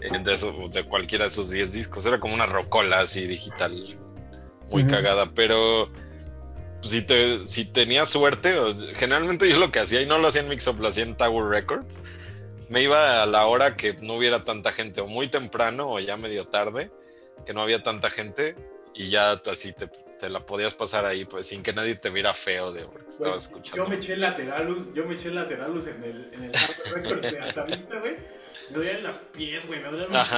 eh, 0.00 0.18
De, 0.22 0.34
eso, 0.34 0.52
de 0.70 0.84
cualquiera 0.84 1.24
de 1.24 1.28
esos 1.28 1.50
10 1.50 1.72
discos. 1.72 2.06
Era 2.06 2.20
como 2.20 2.34
una 2.34 2.46
rocola 2.46 3.00
así 3.00 3.26
digital. 3.26 3.98
Muy 4.70 4.86
cagada. 4.86 5.32
Pero 5.34 5.90
pues, 6.80 6.92
si, 6.92 7.02
te, 7.02 7.46
si 7.46 7.64
tenías 7.64 8.08
suerte, 8.08 8.54
generalmente 8.94 9.48
yo 9.48 9.58
lo 9.58 9.72
que 9.72 9.80
hacía, 9.80 10.02
y 10.02 10.06
no 10.06 10.18
lo 10.18 10.28
hacía 10.28 10.42
en 10.42 10.48
Mixup, 10.48 10.80
lo 10.80 10.88
hacía 10.88 11.04
en 11.04 11.16
Tower 11.16 11.44
Records. 11.46 12.00
Me 12.68 12.82
iba 12.82 13.22
a 13.22 13.26
la 13.26 13.46
hora 13.46 13.76
que 13.76 13.94
no 13.94 14.14
hubiera 14.14 14.44
tanta 14.44 14.72
gente, 14.72 15.00
o 15.00 15.06
muy 15.06 15.28
temprano, 15.28 15.90
o 15.90 16.00
ya 16.00 16.16
medio 16.16 16.44
tarde, 16.46 16.90
que 17.44 17.54
no 17.54 17.60
había 17.62 17.82
tanta 17.82 18.10
gente, 18.10 18.56
y 18.94 19.08
ya 19.10 19.32
así 19.50 19.72
te, 19.72 19.88
te 20.18 20.30
la 20.30 20.40
podías 20.40 20.74
pasar 20.74 21.04
ahí, 21.04 21.24
pues 21.24 21.46
sin 21.46 21.62
que 21.62 21.72
nadie 21.72 21.94
te 21.94 22.10
viera 22.10 22.32
feo 22.34 22.72
de 22.72 22.84
porque 22.84 23.04
Güey, 23.04 23.10
estabas 23.16 23.42
escuchando. 23.44 23.84
Yo 23.84 23.88
me 23.90 23.96
eché 23.96 24.16
lateralus, 24.16 24.92
yo 24.94 25.04
me 25.06 25.14
eché 25.14 25.30
lateralus 25.30 25.86
en 25.86 26.02
el, 26.04 26.30
en 26.34 26.44
el 26.44 26.52
Tower 26.52 26.94
Records 27.02 27.32
de 27.32 27.38
Altavista, 27.40 27.98
güey. 28.00 28.16
Me 28.70 28.76
dolían 28.78 29.02
las 29.02 29.18
pies, 29.18 29.66
güey, 29.66 29.80
me 29.80 29.90
dolían 29.90 30.08
los. 30.10 30.30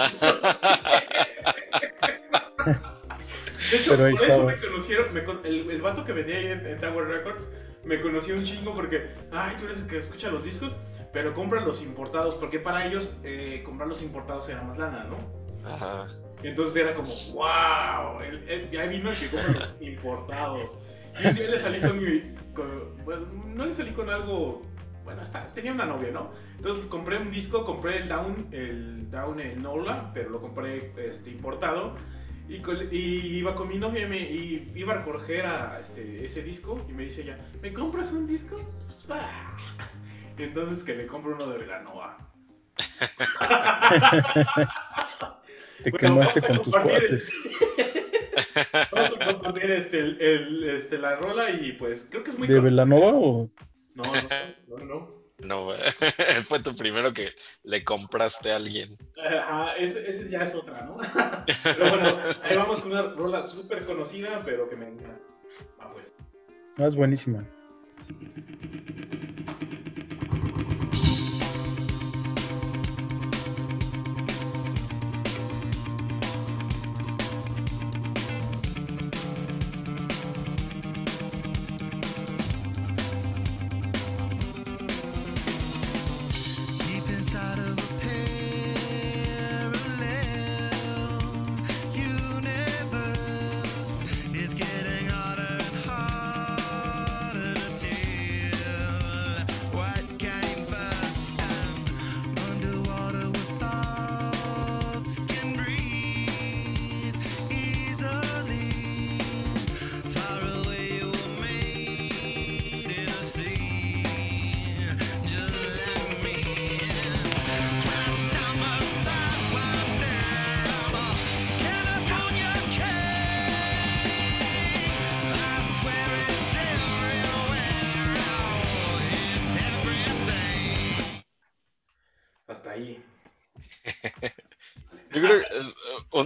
De 3.71 3.77
hecho, 3.77 3.91
Pero 3.91 4.05
ahí 4.07 4.15
por 4.15 4.29
eso 4.29 4.45
me 4.45 4.57
conocieron, 4.57 5.15
me 5.15 5.25
con- 5.25 5.45
el, 5.45 5.71
el 5.71 5.83
vato 5.83 6.05
que 6.05 6.13
vendía 6.13 6.37
ahí 6.39 6.47
en, 6.47 6.67
en 6.67 6.79
Tower 6.79 7.07
Records 7.07 7.49
me 7.85 8.01
conocía 8.01 8.35
un 8.35 8.45
chingo 8.45 8.75
porque, 8.75 9.15
ay, 9.33 9.57
tú 9.59 9.67
eres 9.67 9.79
el 9.81 9.87
que 9.89 9.99
escucha 9.99 10.31
los 10.31 10.43
discos, 10.45 10.73
pero 11.13 11.35
compra 11.35 11.61
los 11.61 11.81
importados, 11.83 12.35
porque 12.37 12.59
para 12.59 12.87
ellos 12.87 13.11
eh, 13.25 13.63
comprar 13.65 13.89
los 13.89 14.03
importados 14.03 14.49
era 14.49 14.63
más 14.63 14.79
lana, 14.79 15.05
¿no? 15.05 15.17
Ajá. 15.69 16.07
Entonces 16.43 16.77
era 16.77 16.95
como, 16.95 17.09
wow, 17.35 18.21
él, 18.23 18.45
él- 18.49 18.71
ya 18.71 18.87
vino 18.87 19.11
el 19.11 19.17
que 19.19 19.27
compra 19.29 19.53
los 19.53 19.77
importados. 19.81 20.71
Y 21.19 21.23
día 21.35 21.49
le 21.49 21.59
salí 21.59 21.81
con 21.81 21.99
mi, 22.03 22.21
con- 22.55 23.05
bueno, 23.05 23.27
no 23.47 23.67
le 23.67 23.75
salí 23.75 23.91
con 23.93 24.09
algo, 24.09 24.63
bueno, 25.05 25.23
hasta, 25.23 25.53
tenía 25.55 25.73
una 25.73 25.85
novia, 25.87 26.11
¿no? 26.13 26.31
Entonces 26.57 26.85
compré 26.87 27.17
un 27.19 27.31
disco, 27.31 27.65
compré 27.65 27.99
el 27.99 28.09
Down, 28.09 28.49
el 28.53 29.11
Down 29.11 29.41
el 29.41 29.61
Nola, 29.63 30.11
pero 30.15 30.31
lo 30.31 30.41
compré 30.41 30.93
este, 30.97 31.31
importado. 31.31 31.97
Y, 32.49 32.61
con- 32.61 32.89
y 32.91 32.97
iba 33.39 33.55
con 33.55 33.69
mi 33.69 33.77
novia 33.79 34.07
y, 34.07 34.09
me, 34.09 34.19
y 34.19 34.73
iba 34.75 34.95
a 34.95 34.99
recoger 34.99 35.45
a, 35.45 35.81
este, 35.81 36.25
ese 36.25 36.43
disco 36.43 36.79
y 36.89 36.93
me 36.93 37.03
dice 37.05 37.23
ella, 37.23 37.37
¿me 37.63 37.73
compras 37.73 38.13
un 38.13 38.27
disco? 38.27 38.57
Pues. 39.07 39.21
Y 40.39 40.43
entonces 40.45 40.83
que 40.85 40.95
le 40.95 41.07
compro 41.07 41.35
uno 41.35 41.47
de 41.49 41.59
Velanova. 41.59 42.17
Te 45.83 45.91
Bueno, 45.91 46.15
quemaste 46.15 46.41
con 46.43 46.63
tus 46.63 46.75
cuates. 46.77 47.33
este- 47.33 48.89
Vamos 48.93 49.13
a 49.21 49.33
compartir 49.33 49.71
este, 49.71 49.99
el, 49.99 50.21
el- 50.21 50.65
este, 50.71 50.99
la 50.99 51.17
rola 51.17 51.51
y 51.51 51.73
pues 51.73 52.07
creo 52.11 52.25
que 52.25 52.31
es 52.31 52.39
muy... 52.39 52.49
¿De 52.49 52.61
Velanova 52.61 53.13
o 53.15 53.51
No, 53.95 54.03
no, 54.05 54.79
no, 54.79 54.85
no. 54.87 55.19
No, 55.41 55.71
fue 56.49 56.59
tu 56.61 56.75
primero 56.75 57.13
que 57.13 57.31
le 57.63 57.85
compraste 57.85 58.51
a 58.51 58.57
alguien. 58.57 58.89
Ajá, 59.25 59.77
ese, 59.77 60.09
ese 60.09 60.29
ya 60.29 60.43
es 60.43 60.53
otra, 60.55 60.83
¿no? 60.85 60.97
Pero 61.65 61.91
bueno, 61.91 62.19
ahí 62.43 62.57
vamos 62.57 62.81
con 62.81 62.91
una 62.91 63.03
rola 63.15 63.43
súper 63.43 63.85
conocida, 63.85 64.43
pero 64.45 64.69
que 64.69 64.75
me 64.75 64.89
encanta. 64.89 65.21
Pues. 65.93 66.13
Ah, 66.79 66.87
es 66.87 66.97
buenísima. 66.97 67.45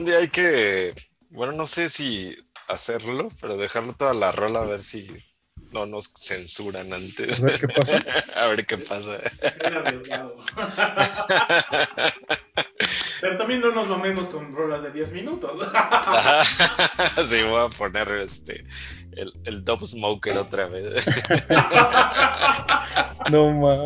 Día 0.05 0.19
hay 0.19 0.29
que, 0.29 0.95
bueno, 1.31 1.53
no 1.55 1.67
sé 1.67 1.89
si 1.89 2.37
hacerlo, 2.69 3.29
pero 3.41 3.57
dejarlo 3.57 3.93
toda 3.95 4.15
la 4.15 4.33
rola 4.33 4.61
a 4.63 4.67
ver 4.67 4.83
si 4.83 5.09
no 5.73 5.87
nos 5.87 6.13
censuran 6.19 6.93
antes. 6.93 7.43
A 7.43 7.45
ver 7.47 7.59
qué 7.61 7.69
pasa. 7.69 8.03
A 8.37 8.47
ver 8.47 8.67
qué 8.67 8.77
pasa. 8.79 9.19
Pero 13.21 13.39
también 13.39 13.61
no 13.61 13.73
nos 13.73 13.87
mamemos 13.89 14.29
con 14.31 14.55
rolas 14.55 14.83
de 14.83 14.91
10 14.91 15.13
minutos. 15.13 15.57
Ajá. 15.73 16.43
Sí, 17.29 17.43
voy 17.43 17.61
a 17.65 17.69
poner 17.69 18.09
este 18.13 18.65
el, 19.13 19.33
el 19.45 19.65
Dub 19.65 19.85
Smoker 19.87 20.37
otra 20.39 20.67
vez. 20.67 21.07
No, 23.31 23.51
ma. 23.53 23.85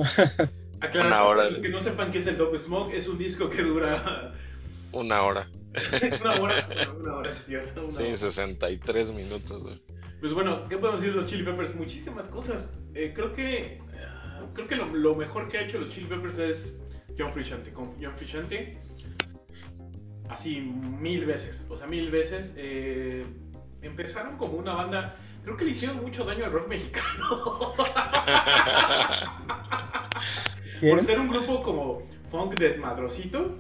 Aclarar, 0.81 1.07
Una 1.09 1.25
hora. 1.25 1.45
que 1.61 1.69
no 1.69 1.81
sepan 1.81 2.11
qué 2.11 2.19
es 2.19 2.27
el 2.27 2.37
Dope 2.37 2.59
Smoke, 2.59 2.95
es 2.95 3.09
un 3.09 3.19
disco 3.19 3.49
que 3.51 3.63
dura 3.63 4.33
Una 4.93 5.23
hora. 5.23 5.49
una 6.23 6.35
hora. 6.41 6.55
Una 7.01 7.17
hora, 7.17 7.33
sí, 7.33 7.39
es 7.39 7.45
cierto. 7.47 7.81
Una 7.83 7.91
Sí, 7.91 8.03
hora. 8.05 8.15
63 8.17 9.13
minutos. 9.13 9.63
güey. 9.63 9.83
Pues 10.21 10.33
bueno, 10.33 10.67
¿qué 10.69 10.77
podemos 10.79 11.01
decir 11.01 11.15
de 11.15 11.21
los 11.21 11.31
Chili 11.31 11.43
Peppers? 11.45 11.75
Muchísimas 11.75 12.27
cosas. 12.27 12.71
Eh, 12.95 13.13
creo 13.15 13.33
que 13.33 13.79
ah, 14.03 14.41
creo 14.55 14.67
que 14.67 14.77
lo, 14.77 14.87
lo 14.87 15.15
mejor 15.15 15.49
que 15.49 15.59
ha 15.59 15.63
hecho 15.63 15.79
los 15.79 15.91
Chili 15.91 16.07
Peppers 16.07 16.39
es 16.39 16.75
John 17.19 17.33
Frusciante. 17.33 17.73
Con 17.73 17.93
John 18.03 18.15
Frusciante, 18.17 18.79
así 20.31 20.61
mil 20.61 21.27
veces, 21.27 21.67
o 21.69 21.77
sea, 21.77 21.87
mil 21.87 22.11
veces. 22.11 22.53
eh, 22.57 23.25
empezaron 23.83 24.37
como 24.37 24.55
una 24.57 24.75
banda. 24.75 25.17
Creo 25.45 25.57
que 25.57 25.65
le 25.65 25.71
hicieron 25.71 26.03
mucho 26.03 26.25
daño 26.25 26.45
al 26.47 26.51
rock 26.53 26.67
mexicano. 26.69 27.75
¿Quién? 30.81 30.97
Por 30.97 31.05
ser 31.05 31.21
un 31.21 31.29
grupo 31.29 31.63
como 31.63 32.03
funk 32.31 32.59
desmadrosito. 32.59 33.57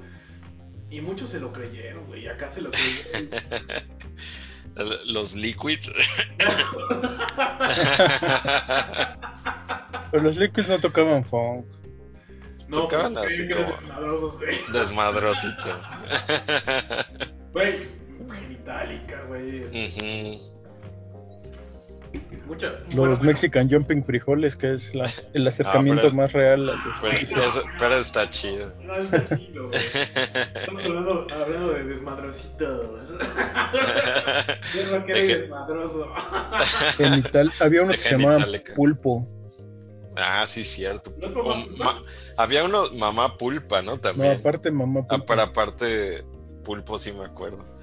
Y 0.91 1.01
muchos 1.01 1.30
se 1.30 1.41
lo 1.41 1.53
creyeron, 1.53 2.05
güey. 2.07 2.28
Acá 2.28 2.49
se 2.51 2.61
lo 2.62 2.70
creyeron. 2.70 3.30
Los 5.07 5.34
Liquids. 5.34 5.91
Pero 10.11 10.22
los 10.22 10.37
Liquids 10.37 10.68
no 10.68 10.78
tocaban 10.78 11.24
funk. 11.24 11.64
no, 12.68 12.82
Tocaban 12.82 13.14
pues, 13.14 13.26
así 13.26 13.49
como- 13.49 13.72
desmadrosos, 13.72 14.37
güey. 14.39 14.57
Desmadrosito. 14.72 15.80
Güey, 17.53 17.74
genitalica, 18.43 19.22
güey. 19.28 19.62
Ujú. 19.64 20.56
Mucha. 22.47 22.69
Los 22.87 22.95
bueno, 22.95 23.19
Mexican 23.23 23.69
Jumping 23.69 24.05
Frijoles, 24.05 24.57
que 24.57 24.73
es 24.75 24.95
la- 24.95 25.11
el 25.35 25.47
acercamiento 25.47 26.03
pero- 26.05 26.15
más 26.15 26.33
real 26.33 26.69
al 26.71 26.77
de 26.77 26.91
Pero, 27.03 27.43
eso- 27.43 27.63
pero 27.79 27.95
está 27.97 28.31
chido. 28.31 28.73
No, 28.85 28.95
está 28.97 29.37
chido, 29.37 29.67
güey. 29.69 29.75
Estamos 30.55 30.85
hablando, 30.85 31.27
hablando 31.33 31.73
de 31.73 31.85
desmadrositos. 31.85 33.11
Y 34.75 35.13
Deje- 35.13 35.39
desmadroso. 35.43 36.09
genital. 36.97 37.53
Había 37.61 37.83
unos 37.83 37.97
que 37.97 38.03
se 38.03 38.11
llamaban. 38.19 38.45
Pulpo. 38.75 39.29
Ah, 40.17 40.45
sí, 40.47 40.65
cierto. 40.65 41.13
¿No 41.19 41.43
ma- 41.77 42.03
había 42.37 42.65
uno, 42.65 42.85
mamá 42.97 43.37
pulpa, 43.37 43.83
¿no? 43.83 43.93
No, 43.93 43.99
También. 43.99 44.37
aparte 44.39 44.71
mamá. 44.71 45.01
Ah, 45.09 45.17
pulpa. 45.19 45.27
para 45.27 45.43
aparte, 45.45 46.25
pulpo 46.65 46.97
sí 46.99 47.13
me 47.13 47.25
acuerdo. 47.25 47.76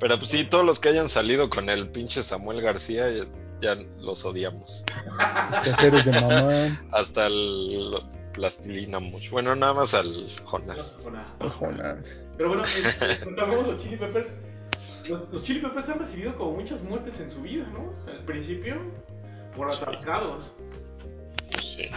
Pero 0.00 0.18
pues 0.18 0.30
sí, 0.30 0.44
todos 0.44 0.64
los 0.64 0.80
que 0.80 0.90
hayan 0.90 1.08
salido 1.08 1.48
con 1.48 1.68
el 1.70 1.88
pinche 1.88 2.22
Samuel 2.22 2.60
García 2.60 3.10
ya, 3.10 3.24
ya 3.60 3.82
los 4.00 4.24
odiamos. 4.24 4.84
Los 5.50 5.58
caseros 5.60 6.04
de 6.04 6.12
mamá. 6.12 6.86
Hasta 6.92 7.26
el 7.26 8.00
plastilina 8.36 9.00
mucho. 9.00 9.30
Bueno, 9.32 9.56
nada 9.56 9.74
más 9.74 9.94
al 9.94 10.12
Jonas. 10.44 10.96
Con 11.02 11.16
A. 11.16 11.26
Los 11.40 11.54
Jonas. 11.54 12.24
Pero 12.36 12.50
bueno, 12.50 12.62
retomamos 13.00 13.66
los 13.66 13.82
Chili 13.82 13.96
Peppers. 13.96 14.28
Los, 15.08 15.28
los 15.30 15.42
Chili 15.42 15.60
Peppers 15.60 15.88
han 15.88 15.98
recibido 15.98 16.36
como 16.36 16.52
muchas 16.52 16.82
muertes 16.82 17.18
en 17.20 17.30
su 17.30 17.40
vida, 17.40 17.66
¿no? 17.72 17.92
Al 18.10 18.24
principio, 18.24 18.76
por 19.56 19.68
atascados. 19.68 20.52
Sí. 21.62 21.88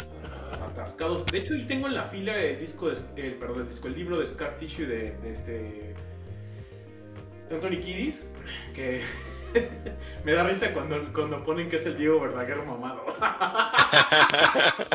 Atascados. 0.72 1.26
De 1.26 1.39
hecho, 1.39 1.54
ahí 1.54 1.68
tengo 1.68 1.88
en 1.88 1.95
la 1.95 2.06
fila 2.06 2.38
el 2.38 2.60
disco, 2.60 2.89
de, 2.89 2.97
el, 3.18 3.36
perdón, 3.36 3.64
el 3.64 3.70
disco, 3.70 3.88
el 3.88 3.95
libro 3.95 4.20
de 4.20 4.28
Scar 4.28 4.58
Tissue 4.60 4.86
de, 4.86 5.18
de 5.18 5.34
este. 5.34 5.89
Anthony 7.52 7.80
Kiddis, 7.82 8.30
que 8.76 9.02
me 10.24 10.32
da 10.34 10.43
risa 10.43 10.74
cuando, 10.74 11.12
cuando 11.14 11.43
ponen 11.43 11.70
que 11.70 11.78
es 11.78 11.86
el 11.86 11.97
Diego 11.97 12.20
Verdaguer 12.20 12.58
mamado. 12.64 13.04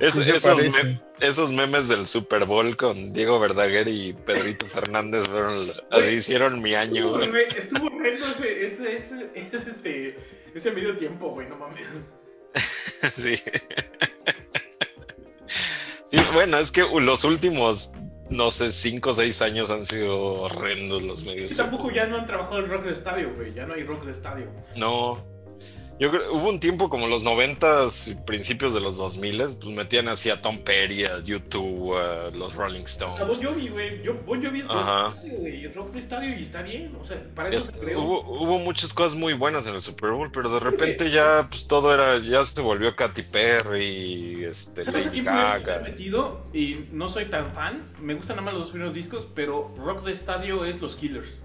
Es- 0.00 0.14
Sí 0.14 0.22
se 0.22 0.36
esos, 0.36 0.62
me- 0.62 1.00
esos 1.20 1.52
memes 1.52 1.88
del 1.88 2.06
Super 2.06 2.44
Bowl 2.46 2.76
con 2.76 3.12
Diego 3.12 3.38
Verdaguer 3.40 3.86
y 3.88 4.12
Pedrito 4.14 4.66
Fernández 4.72 5.26
fueron, 5.28 5.70
así 5.90 6.12
hicieron 6.12 6.62
mi 6.62 6.74
año. 6.74 7.18
Estuvo 7.20 7.30
güey. 7.30 7.44
Estuvo 7.46 7.86
horrendo 7.86 8.26
ese, 8.28 8.64
ese, 8.66 8.96
ese, 8.96 9.30
ese, 9.34 9.56
este, 9.70 10.16
ese 10.54 10.70
medio 10.70 10.96
tiempo, 10.96 11.30
güey, 11.30 11.48
no 11.48 11.56
mames. 11.56 11.86
Sí. 13.12 13.36
Sí, 16.10 16.18
bueno, 16.32 16.56
es 16.58 16.70
que 16.72 16.82
los 17.00 17.24
últimos, 17.24 17.92
no 18.30 18.50
sé, 18.50 18.70
5 18.70 19.10
o 19.10 19.14
6 19.14 19.42
años 19.42 19.70
han 19.70 19.84
sido 19.84 20.18
horrendos 20.42 21.02
los 21.02 21.24
medios. 21.24 21.52
Y 21.52 21.56
tampoco 21.56 21.90
ya 21.90 22.06
no 22.06 22.18
han 22.18 22.26
trabajado 22.26 22.58
el 22.58 22.68
rock 22.68 22.84
de 22.84 22.92
estadio, 22.92 23.34
güey. 23.34 23.54
Ya 23.54 23.66
no 23.66 23.74
hay 23.74 23.84
rock 23.84 24.04
de 24.04 24.12
estadio. 24.12 24.50
No. 24.76 25.37
Yo 26.00 26.12
creo, 26.12 26.32
hubo 26.32 26.48
un 26.48 26.60
tiempo 26.60 26.88
como 26.88 27.08
los 27.08 27.24
noventas 27.24 28.06
y 28.06 28.14
principios 28.14 28.72
de 28.72 28.80
los 28.80 28.96
2000 28.98 29.38
pues 29.60 29.74
metían 29.74 30.06
así 30.08 30.30
a 30.30 30.40
Tom 30.40 30.58
Petty, 30.58 31.04
a 31.04 31.18
YouTube, 31.24 31.96
a 31.96 32.30
los 32.30 32.54
Rolling 32.54 32.76
A 32.76 33.24
Bon 33.24 33.32
Stones. 33.32 33.42
Jovi, 33.42 33.68
güey. 33.68 34.02
Yo, 34.04 34.14
bon 34.24 34.44
Jovi 34.44 34.60
es 34.60 34.68
rock 34.68 34.76
Ajá. 34.76 35.12
rock 35.74 35.92
de 35.92 35.98
estadio 35.98 36.38
y 36.38 36.42
está 36.42 36.62
bien. 36.62 36.94
O 37.02 37.06
sea, 37.06 37.20
para 37.34 37.48
eso 37.48 37.58
Es- 37.58 37.64
se 37.66 37.78
creó. 37.80 38.00
hubo, 38.00 38.20
hubo 38.42 38.58
muchas 38.60 38.94
cosas 38.94 39.16
muy 39.18 39.32
buenas 39.32 39.66
en 39.66 39.74
el 39.74 39.80
Super 39.80 40.10
Bowl, 40.12 40.30
pero 40.32 40.48
de 40.50 40.60
repente 40.60 41.10
ya 41.10 41.46
pues 41.50 41.66
todo 41.66 41.92
era, 41.92 42.18
ya 42.18 42.44
se 42.44 42.60
volvió 42.60 42.94
Katy 42.94 43.22
Perry, 43.22 44.44
este, 44.44 44.84
¿Sabes 44.84 45.06
a 45.06 45.08
Lady 45.08 45.22
Gaga. 45.22 45.80
metido? 45.80 46.46
Y 46.52 46.86
no 46.92 47.10
soy 47.10 47.26
tan 47.26 47.52
fan. 47.52 47.92
Me 48.00 48.14
gustan 48.14 48.36
nada 48.36 48.44
más 48.46 48.54
los 48.54 48.62
dos 48.64 48.70
primeros 48.70 48.94
discos. 48.94 49.26
Pero 49.34 49.74
rock 49.78 50.04
de 50.04 50.12
estadio 50.12 50.64
es 50.64 50.80
los 50.80 50.94
Killers. 50.96 51.38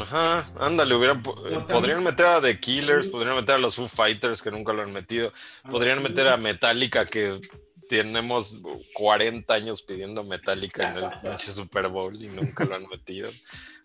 Ajá, 0.00 0.46
ándale, 0.58 0.94
hubieran, 0.94 1.22
está 1.50 1.74
podrían 1.74 2.02
meter 2.02 2.26
a 2.26 2.40
The 2.40 2.58
Killers, 2.58 3.06
podrían 3.06 3.36
meter 3.36 3.56
a 3.56 3.58
los 3.58 3.76
Foo 3.76 3.88
Fighters 3.88 4.42
que 4.42 4.50
nunca 4.50 4.72
lo 4.72 4.82
han 4.82 4.92
metido, 4.92 5.32
Ah, 5.62 5.70
podrían 5.70 6.02
meter 6.02 6.28
a 6.28 6.36
Metallica 6.36 7.06
que 7.06 7.40
tenemos 7.88 8.60
40 8.94 9.52
años 9.54 9.82
pidiendo 9.82 10.24
Metallica 10.24 10.90
en 10.90 11.04
el 11.04 11.10
pinche 11.22 11.50
Super 11.50 11.88
Bowl 11.88 12.20
y 12.20 12.28
nunca 12.28 12.64
lo 12.64 12.74
han 12.74 12.86
metido. 12.88 13.30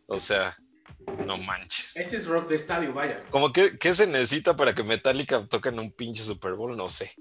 O 0.07 0.17
sea, 0.17 0.55
no 1.25 1.37
manches. 1.37 1.97
Ese 1.97 2.17
es 2.17 2.25
rock 2.25 2.49
de 2.49 2.55
estadio, 2.55 2.93
vaya. 2.93 3.23
Como 3.29 3.53
que, 3.53 3.77
¿qué 3.77 3.93
se 3.93 4.07
necesita 4.07 4.55
para 4.55 4.73
que 4.73 4.83
Metallica 4.83 5.45
toque 5.47 5.69
en 5.69 5.79
un 5.79 5.91
pinche 5.91 6.23
Super 6.23 6.53
Bowl? 6.53 6.75
No 6.75 6.89
sé. 6.89 7.11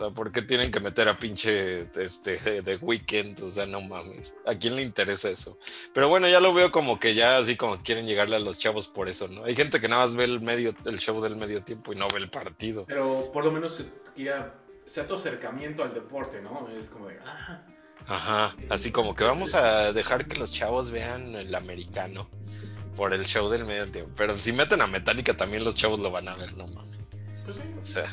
Sea, 0.00 0.08
¿por 0.08 0.32
qué 0.32 0.40
tienen 0.40 0.72
que 0.72 0.80
meter 0.80 1.10
a 1.10 1.18
pinche 1.18 1.82
este 1.94 2.38
de 2.62 2.76
Weekend? 2.76 3.42
O 3.42 3.48
sea, 3.48 3.66
no 3.66 3.82
mames. 3.82 4.34
¿A 4.46 4.54
quién 4.54 4.74
le 4.74 4.82
interesa 4.82 5.28
eso? 5.28 5.58
Pero 5.92 6.08
bueno, 6.08 6.26
ya 6.26 6.40
lo 6.40 6.54
veo 6.54 6.72
como 6.72 6.98
que 6.98 7.14
ya 7.14 7.36
así 7.36 7.56
como 7.56 7.82
quieren 7.82 8.06
llegarle 8.06 8.36
a 8.36 8.38
los 8.38 8.58
chavos 8.58 8.88
por 8.88 9.10
eso, 9.10 9.28
¿no? 9.28 9.44
Hay 9.44 9.54
gente 9.54 9.78
que 9.78 9.88
nada 9.88 10.06
más 10.06 10.16
ve 10.16 10.24
el 10.24 10.40
medio, 10.40 10.74
el 10.86 10.98
show 10.98 11.20
del 11.20 11.36
medio 11.36 11.62
tiempo 11.62 11.92
y 11.92 11.96
no 11.96 12.08
ve 12.08 12.18
el 12.18 12.30
partido. 12.30 12.86
Pero 12.86 13.30
por 13.30 13.44
lo 13.44 13.52
menos 13.52 13.82
que 14.16 14.24
ya 14.24 14.54
sea 14.86 15.06
tu 15.06 15.16
acercamiento 15.16 15.82
al 15.82 15.92
deporte, 15.92 16.40
¿no? 16.40 16.66
Es 16.70 16.88
como 16.88 17.08
de. 17.08 17.18
Ah, 17.26 17.62
Ajá. 18.08 18.56
Así 18.70 18.92
como 18.92 19.14
que 19.14 19.24
vamos 19.24 19.54
a 19.54 19.92
dejar 19.92 20.26
que 20.26 20.38
los 20.38 20.50
chavos 20.50 20.90
vean 20.90 21.34
el 21.34 21.54
americano 21.54 22.26
por 22.96 23.12
el 23.12 23.26
show 23.26 23.50
del 23.50 23.66
medio 23.66 23.90
tiempo. 23.90 24.12
Pero 24.16 24.38
si 24.38 24.52
meten 24.54 24.80
a 24.80 24.86
Metallica 24.86 25.36
también 25.36 25.62
los 25.62 25.74
chavos 25.74 25.98
lo 25.98 26.10
van 26.10 26.26
a 26.28 26.36
ver, 26.36 26.56
no 26.56 26.66
mames. 26.68 26.96
pues 27.44 27.58
sí. 27.58 27.62
O 27.78 27.84
sea. 27.84 28.10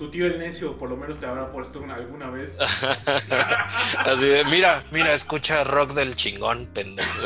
Tu 0.00 0.10
tío 0.10 0.24
el 0.24 0.38
necio 0.38 0.78
por 0.78 0.88
lo 0.88 0.96
menos 0.96 1.18
te 1.18 1.26
habrá 1.26 1.52
puesto 1.52 1.78
una- 1.78 1.94
alguna 1.96 2.30
vez. 2.30 2.56
Así 3.98 4.26
de, 4.26 4.44
mira, 4.46 4.82
mira, 4.92 5.12
escucha 5.12 5.62
rock 5.64 5.92
del 5.92 6.16
chingón, 6.16 6.66
pendejo. 6.72 7.20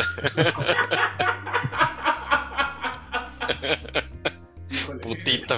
Putito. 5.03 5.55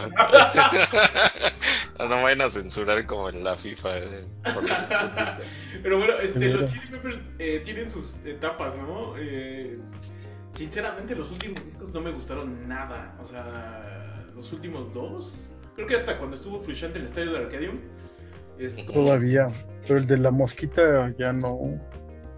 No 1.98 2.22
vayan 2.22 2.42
a 2.42 2.48
censurar 2.50 3.06
como 3.06 3.28
en 3.30 3.42
la 3.44 3.56
FIFA 3.56 3.98
eh, 3.98 4.26
por 4.54 4.70
ese 4.70 4.82
putito. 4.82 5.24
Pero 5.82 5.98
bueno, 5.98 6.14
este, 6.20 6.48
los. 6.48 6.70
Chili 6.72 6.86
Peppers 6.90 7.18
eh, 7.38 7.62
tienen 7.64 7.90
sus 7.90 8.14
etapas, 8.24 8.74
¿no? 8.76 9.14
Eh, 9.18 9.78
sinceramente, 10.54 11.14
los 11.14 11.30
últimos 11.30 11.64
discos 11.64 11.88
no 11.90 12.00
me 12.00 12.10
gustaron 12.10 12.68
nada. 12.68 13.16
O 13.22 13.24
sea, 13.24 14.24
los 14.34 14.52
últimos 14.52 14.92
dos. 14.92 15.32
Creo 15.76 15.86
que 15.86 15.94
hasta 15.96 16.18
cuando 16.18 16.36
estuvo 16.36 16.58
Frusciante 16.60 16.98
en 16.98 17.04
el 17.04 17.08
estadio 17.10 17.32
de 17.32 17.38
Arcadium. 17.38 17.78
Es 18.58 18.74
como- 18.74 18.92
Todavía. 19.04 19.48
Pero 19.86 19.98
el 20.00 20.06
de 20.06 20.16
la 20.16 20.30
mosquita 20.32 21.14
ya 21.18 21.32
no. 21.32 21.78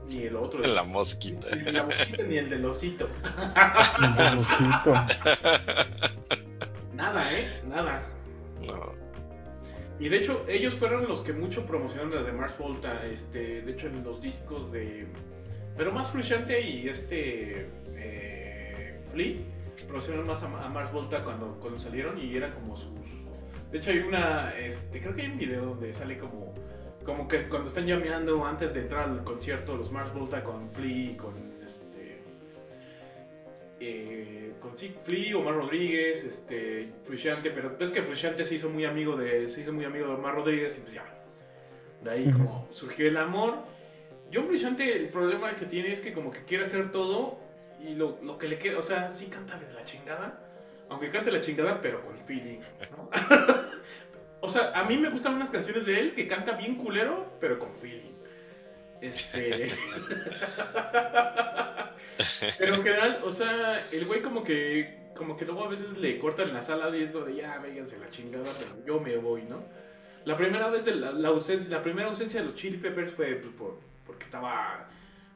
Ni 0.09 0.23
el 0.25 0.37
otro. 0.37 0.61
La 0.75 0.83
mosquita. 0.85 1.47
Ni 1.57 1.71
la 1.71 1.85
mosquita 1.85 2.23
ni 2.25 2.37
el 2.39 2.51
del 2.51 2.65
osito. 2.67 3.09
El 4.03 4.15
de 4.17 4.31
Rosito. 4.31 4.95
Nada, 6.95 7.23
¿eh? 7.39 7.47
Nada. 7.69 8.03
No. 8.67 8.93
Y 10.01 10.09
de 10.09 10.17
hecho, 10.19 10.45
ellos 10.49 10.75
fueron 10.75 11.07
los 11.09 11.21
que 11.21 11.33
mucho 11.33 11.65
promocionaron 11.67 12.15
la 12.15 12.23
de 12.23 12.33
Mars 12.33 12.57
Volta. 12.59 13.05
Este, 13.07 13.63
de 13.63 13.73
hecho, 13.73 13.87
en 13.89 14.03
los 14.05 14.21
discos 14.21 14.71
de. 14.73 15.07
Pero 15.77 15.93
más 15.93 16.11
Frusciante 16.11 16.61
y 16.61 16.89
este. 16.89 17.69
Eh, 17.95 19.01
Flea 19.13 19.37
promocionaron 19.87 20.27
más 20.27 20.43
a, 20.43 20.47
a 20.47 20.69
Mars 20.69 20.93
Volta 20.93 21.23
cuando, 21.25 21.59
cuando 21.61 21.79
salieron 21.79 22.19
y 22.21 22.37
eran 22.37 22.53
como 22.53 22.77
sus. 22.77 22.89
De 23.71 23.79
hecho, 23.79 23.91
hay 23.91 23.99
una. 24.01 24.57
Este, 24.59 25.01
creo 25.01 25.15
que 25.15 25.23
hay 25.23 25.31
un 25.31 25.39
video 25.39 25.65
donde 25.67 25.93
sale 25.93 26.19
como. 26.19 26.55
Como 27.05 27.27
que 27.27 27.49
cuando 27.49 27.69
están 27.69 27.87
llameando 27.87 28.45
antes 28.45 28.75
de 28.75 28.81
entrar 28.81 29.09
al 29.09 29.25
concierto, 29.25 29.77
los 29.77 29.91
Mars 29.91 30.13
Volta 30.13 30.43
con 30.43 30.71
Flea 30.71 31.17
con 31.17 31.35
este. 31.65 32.21
Eh, 33.81 34.53
con 34.61 34.77
sí, 34.77 34.95
Flea, 35.03 35.37
Omar 35.37 35.55
Rodríguez, 35.55 36.25
este, 36.25 36.91
Frusciante, 37.05 37.51
pero 37.51 37.77
es 37.79 37.91
que 37.91 38.03
Frusciante 38.03 38.45
se 38.45 38.57
hizo 38.57 38.69
muy 38.69 38.85
amigo 38.85 39.17
de, 39.17 39.49
se 39.49 39.61
hizo 39.61 39.73
muy 39.73 39.85
amigo 39.85 40.09
de 40.09 40.15
Omar 40.15 40.35
Rodríguez 40.35 40.77
y 40.79 40.81
pues 40.81 40.95
ya, 40.95 41.05
de 42.03 42.11
ahí 42.11 42.31
como 42.31 42.69
surgió 42.73 43.07
el 43.07 43.17
amor. 43.17 43.55
John 44.33 44.47
Frusciante 44.47 44.97
el 44.97 45.09
problema 45.09 45.53
que 45.53 45.65
tiene 45.65 45.93
es 45.93 46.01
que 46.01 46.13
como 46.13 46.31
que 46.31 46.45
quiere 46.45 46.65
hacer 46.65 46.93
todo 46.93 47.39
y 47.81 47.95
lo, 47.95 48.19
lo 48.23 48.37
que 48.37 48.49
le 48.49 48.59
queda, 48.59 48.79
o 48.79 48.83
sea, 48.83 49.11
sí 49.11 49.27
canta 49.27 49.59
de 49.59 49.73
la 49.73 49.85
chingada, 49.85 50.48
aunque 50.91 51.11
cante 51.11 51.31
la 51.31 51.41
chingada 51.41 51.81
pero 51.81 52.05
con 52.05 52.17
feeling, 52.19 52.61
¿no? 52.91 53.11
o 54.41 54.49
sea, 54.49 54.73
a 54.75 54.85
mí 54.85 54.97
me 54.97 55.11
gustan 55.11 55.35
unas 55.35 55.51
canciones 55.51 55.87
de 55.87 56.01
él 56.01 56.15
que 56.15 56.29
canta 56.29 56.53
bien 56.53 56.77
culero 56.77 57.37
pero 57.41 57.59
con 57.59 57.75
feeling. 57.77 58.15
Este... 59.01 59.71
Pero 62.59 62.75
en 62.75 62.83
general, 62.83 63.21
o 63.25 63.31
sea, 63.31 63.79
el 63.93 64.05
güey 64.07 64.23
como 64.23 64.43
que 64.43 65.09
como 65.19 65.37
que 65.37 65.45
luego 65.45 65.65
a 65.65 65.69
veces 65.69 65.99
le 65.99 66.19
cortan 66.19 66.53
las 66.55 66.71
alas 66.71 66.95
y 66.95 67.03
es 67.03 67.11
como 67.11 67.27
de 67.27 67.37
ya, 67.37 67.59
vénganse 67.59 67.99
la 67.99 68.09
chingada, 68.09 68.47
pero 68.59 68.85
yo 68.87 69.01
me 69.01 69.17
voy, 69.17 69.43
¿no? 69.43 69.63
La 70.25 70.37
primera 70.37 70.69
vez 70.71 70.85
de 70.85 70.95
la, 70.95 71.13
la 71.13 71.29
ausencia, 71.29 71.71
la 71.71 71.83
primera 71.83 72.09
ausencia 72.09 72.41
de 72.41 72.47
los 72.47 72.55
Chili 72.55 72.79
Peppers 72.79 73.13
fue 73.15 73.35
pues, 73.35 73.53
por, 73.55 73.79
porque 74.07 74.25
estaba 74.25 74.89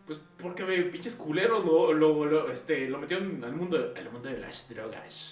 pues 0.07 0.18
porque 0.40 0.64
pinches 0.64 1.16
culeros 1.16 1.64
lo, 1.64 1.92
lo, 1.92 2.24
lo, 2.24 2.50
este, 2.50 2.88
lo 2.88 2.98
metieron 2.98 3.42
al 3.44 3.53
mundo 3.55 3.92
al 3.96 4.11
mundo 4.11 4.28
de 4.28 4.38
las 4.38 4.68
drogas. 4.68 5.32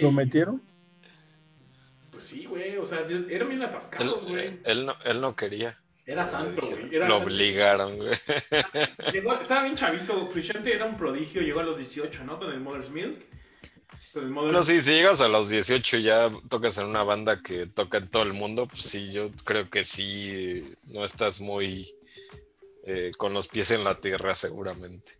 ¿Lo 0.00 0.12
metieron? 0.12 0.62
Pues 2.10 2.24
sí, 2.24 2.44
güey, 2.46 2.76
o 2.76 2.84
sea, 2.84 3.06
sí, 3.06 3.26
eran 3.30 3.48
bien 3.48 3.62
Él, 3.62 3.68
atascados, 3.68 4.28
güey. 4.28 4.60
él 4.64 4.86
no, 4.86 4.94
él 5.04 5.20
no 5.20 5.34
quería. 5.36 5.76
Era 6.06 6.26
santo, 6.26 6.66
güey. 6.66 6.94
Era 6.94 7.08
Lo 7.08 7.16
santo. 7.16 7.30
obligaron, 7.32 7.96
güey. 7.96 8.10
Llegó- 9.12 9.40
estaba 9.40 9.62
bien 9.62 9.76
chavito, 9.76 10.28
Frusciante 10.30 10.74
era 10.74 10.84
un 10.86 10.96
prodigio, 10.96 11.40
llegó 11.42 11.60
a 11.60 11.64
los 11.64 11.78
18, 11.78 12.24
¿no? 12.24 12.38
Con 12.38 12.50
el 12.52 12.60
Mother's 12.60 12.90
Milk. 12.90 13.16
Con 14.12 14.24
el 14.24 14.30
Mother's 14.30 14.52
Bueno, 14.52 14.62
sí, 14.64 14.80
si 14.80 14.90
llegas 14.90 15.20
a 15.20 15.28
los 15.28 15.48
18 15.50 15.98
y 15.98 16.02
ya 16.02 16.30
tocas 16.48 16.78
en 16.78 16.86
una 16.86 17.04
banda 17.04 17.42
que 17.42 17.66
toca 17.66 17.98
en 17.98 18.08
todo 18.08 18.24
el 18.24 18.32
mundo, 18.32 18.66
pues 18.66 18.82
sí, 18.82 19.12
yo 19.12 19.30
creo 19.44 19.70
que 19.70 19.84
sí, 19.84 20.74
no 20.86 21.04
estás 21.04 21.40
muy 21.40 21.94
eh, 22.84 23.12
con 23.16 23.32
los 23.32 23.46
pies 23.48 23.70
en 23.70 23.84
la 23.84 24.00
tierra 24.00 24.34
seguramente. 24.34 25.16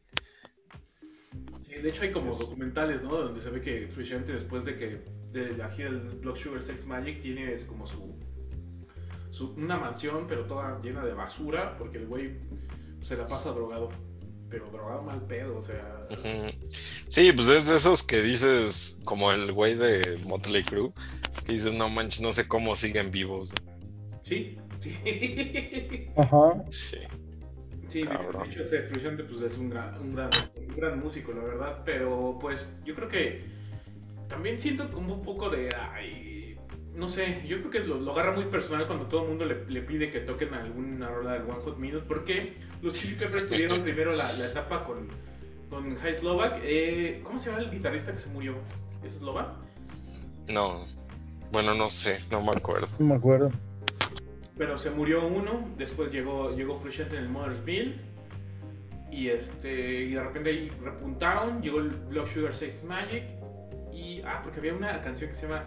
Sí, 1.71 1.77
de 1.81 1.89
hecho 1.89 2.03
hay 2.03 2.11
como 2.11 2.33
es. 2.33 2.39
documentales, 2.39 3.03
¿no? 3.03 3.11
Donde 3.17 3.41
se 3.41 3.51
ve 3.51 3.61
que 3.61 3.87
Frusciante 3.89 4.33
después 4.33 4.65
de 4.65 4.77
que 4.77 5.05
de 5.33 5.55
la 5.57 5.71
gira 5.71 5.91
del 5.93 6.01
Blood 6.01 6.37
Sugar 6.37 6.63
Sex 6.63 6.85
Magic 6.87 7.23
tiene 7.23 7.55
es 7.55 7.65
como 7.65 7.87
su, 7.87 8.17
su 9.31 9.53
una 9.53 9.79
mansión 9.79 10.27
pero 10.29 10.47
toda 10.47 10.81
llena 10.83 11.05
de 11.05 11.15
basura 11.15 11.79
porque 11.79 11.99
el 11.99 12.07
güey 12.07 12.39
se 13.03 13.17
la 13.17 13.25
pasa 13.25 13.51
drogado, 13.53 13.91
pero 14.49 14.69
drogado 14.71 15.03
mal 15.03 15.23
pedo, 15.27 15.57
o 15.57 15.63
sea. 15.63 16.09
Sí, 17.09 17.33
pues 17.33 17.49
es 17.49 17.67
de 17.67 17.77
esos 17.77 18.03
que 18.03 18.21
dices, 18.21 19.01
como 19.05 19.31
el 19.33 19.53
güey 19.53 19.75
de 19.75 20.19
Motley 20.25 20.65
Crue, 20.65 20.93
que 21.45 21.53
dices, 21.53 21.73
no 21.73 21.89
manches, 21.89 22.21
no 22.21 22.33
sé 22.33 22.47
cómo 22.49 22.75
siguen 22.75 23.11
vivos. 23.11 23.55
sí, 24.23 24.59
sí. 24.81 26.09
Ajá. 26.17 26.65
Sí. 26.69 26.99
Sí, 27.91 28.03
de- 28.03 28.09
Cabrón. 28.09 28.43
de 28.45 28.49
hecho 28.49 28.63
este 28.63 28.83
Frusciante 28.83 29.25
pues 29.25 29.43
es 29.43 29.59
un 29.59 29.69
gran, 29.71 30.01
un, 30.01 30.15
gran, 30.15 30.31
un 30.57 30.69
gran 30.77 31.01
músico, 31.01 31.33
la 31.33 31.43
verdad, 31.43 31.83
pero 31.85 32.39
pues 32.41 32.79
yo 32.85 32.95
creo 32.95 33.09
que 33.09 33.45
también 34.29 34.61
siento 34.61 34.91
como 34.91 35.15
un 35.15 35.23
poco 35.25 35.51
de, 35.51 35.69
ay, 35.75 36.57
no 36.95 37.09
sé, 37.09 37.43
yo 37.49 37.59
creo 37.59 37.71
que 37.71 37.81
lo, 37.81 37.99
lo 37.99 38.13
agarra 38.13 38.33
muy 38.33 38.45
personal 38.45 38.87
cuando 38.87 39.07
todo 39.07 39.23
el 39.23 39.29
mundo 39.29 39.45
le, 39.45 39.65
le 39.67 39.83
pide 39.83 40.11
que 40.11 40.21
toquen 40.21 40.55
alguna 40.55 41.09
rola 41.09 41.33
del 41.33 41.43
One 41.43 41.61
Hot 41.65 41.79
Minute, 41.79 42.05
porque 42.07 42.55
los 42.83 42.95
Chili 42.95 43.15
Peppers 43.17 43.49
tuvieron 43.49 43.83
primero 43.85 44.13
la, 44.15 44.33
la 44.35 44.47
etapa 44.47 44.85
con, 44.85 45.09
con 45.69 45.97
High 45.97 46.17
Slovak, 46.17 46.61
eh, 46.63 47.21
¿cómo 47.25 47.39
se 47.39 47.51
llama 47.51 47.63
el 47.65 47.71
guitarrista 47.71 48.13
que 48.13 48.19
se 48.19 48.29
murió? 48.31 48.55
¿Es 49.03 49.15
Slovak? 49.15 49.49
No. 50.49 50.85
Bueno, 51.53 51.75
no 51.75 51.91
sé, 51.91 52.19
no 52.31 52.41
me 52.43 52.53
acuerdo. 52.53 52.87
No 53.01 53.07
me 53.07 53.15
acuerdo. 53.17 53.51
Pero 54.61 54.77
se 54.77 54.91
murió 54.91 55.27
uno, 55.27 55.71
después 55.79 56.13
llegó, 56.13 56.55
llegó 56.55 56.79
Frusciante 56.79 57.17
en 57.17 57.23
el 57.23 57.29
Mother's 57.31 57.65
Milk. 57.65 57.97
Y 59.11 59.29
este. 59.29 60.03
Y 60.03 60.11
de 60.11 60.23
repente 60.23 60.51
ahí 60.51 60.71
repuntaron. 60.85 61.63
Llegó 61.63 61.79
el 61.79 61.89
Blood 61.89 62.29
Sugar 62.29 62.53
Sex 62.53 62.85
Magic. 62.85 63.25
Y. 63.91 64.21
Ah, 64.21 64.43
porque 64.45 64.59
había 64.61 64.75
una 64.75 65.01
canción 65.01 65.31
que 65.31 65.37
se 65.37 65.49
llama 65.49 65.65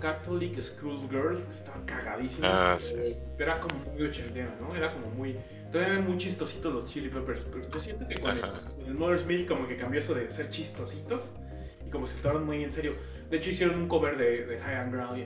Catholic 0.00 0.58
School 0.62 0.98
Girl. 1.10 1.44
Que 1.44 1.52
estaba 1.52 1.84
cagadísima. 1.84 2.48
Ah, 2.50 2.78
pero, 2.78 3.04
sí. 3.04 3.16
pero 3.36 3.52
era 3.52 3.60
como 3.60 3.74
muy 3.74 4.02
ochentera, 4.02 4.56
¿no? 4.62 4.74
Era 4.74 4.90
como 4.90 5.08
muy. 5.10 5.36
Todavía 5.70 5.92
eran 5.92 6.06
muy 6.08 6.16
chistositos 6.16 6.72
los 6.72 6.90
Chili 6.90 7.10
Peppers. 7.10 7.44
Pero 7.52 7.68
yo 7.68 7.80
siento 7.80 8.08
que 8.08 8.14
con 8.14 8.30
el, 8.30 8.44
Ajá. 8.44 8.62
con 8.62 8.86
el 8.86 8.94
Mother's 8.94 9.26
Milk 9.26 9.46
como 9.46 9.68
que 9.68 9.76
cambió 9.76 10.00
eso 10.00 10.14
de 10.14 10.30
ser 10.30 10.48
chistositos. 10.48 11.34
Y 11.86 11.90
como 11.90 12.06
se 12.06 12.18
tomaron 12.22 12.46
muy 12.46 12.64
en 12.64 12.72
serio. 12.72 12.94
De 13.30 13.36
hecho 13.38 13.50
hicieron 13.50 13.76
un 13.76 13.88
cover 13.88 14.16
de, 14.16 14.46
de 14.46 14.58
High 14.60 14.76
and 14.76 14.92
Ground, 14.92 15.16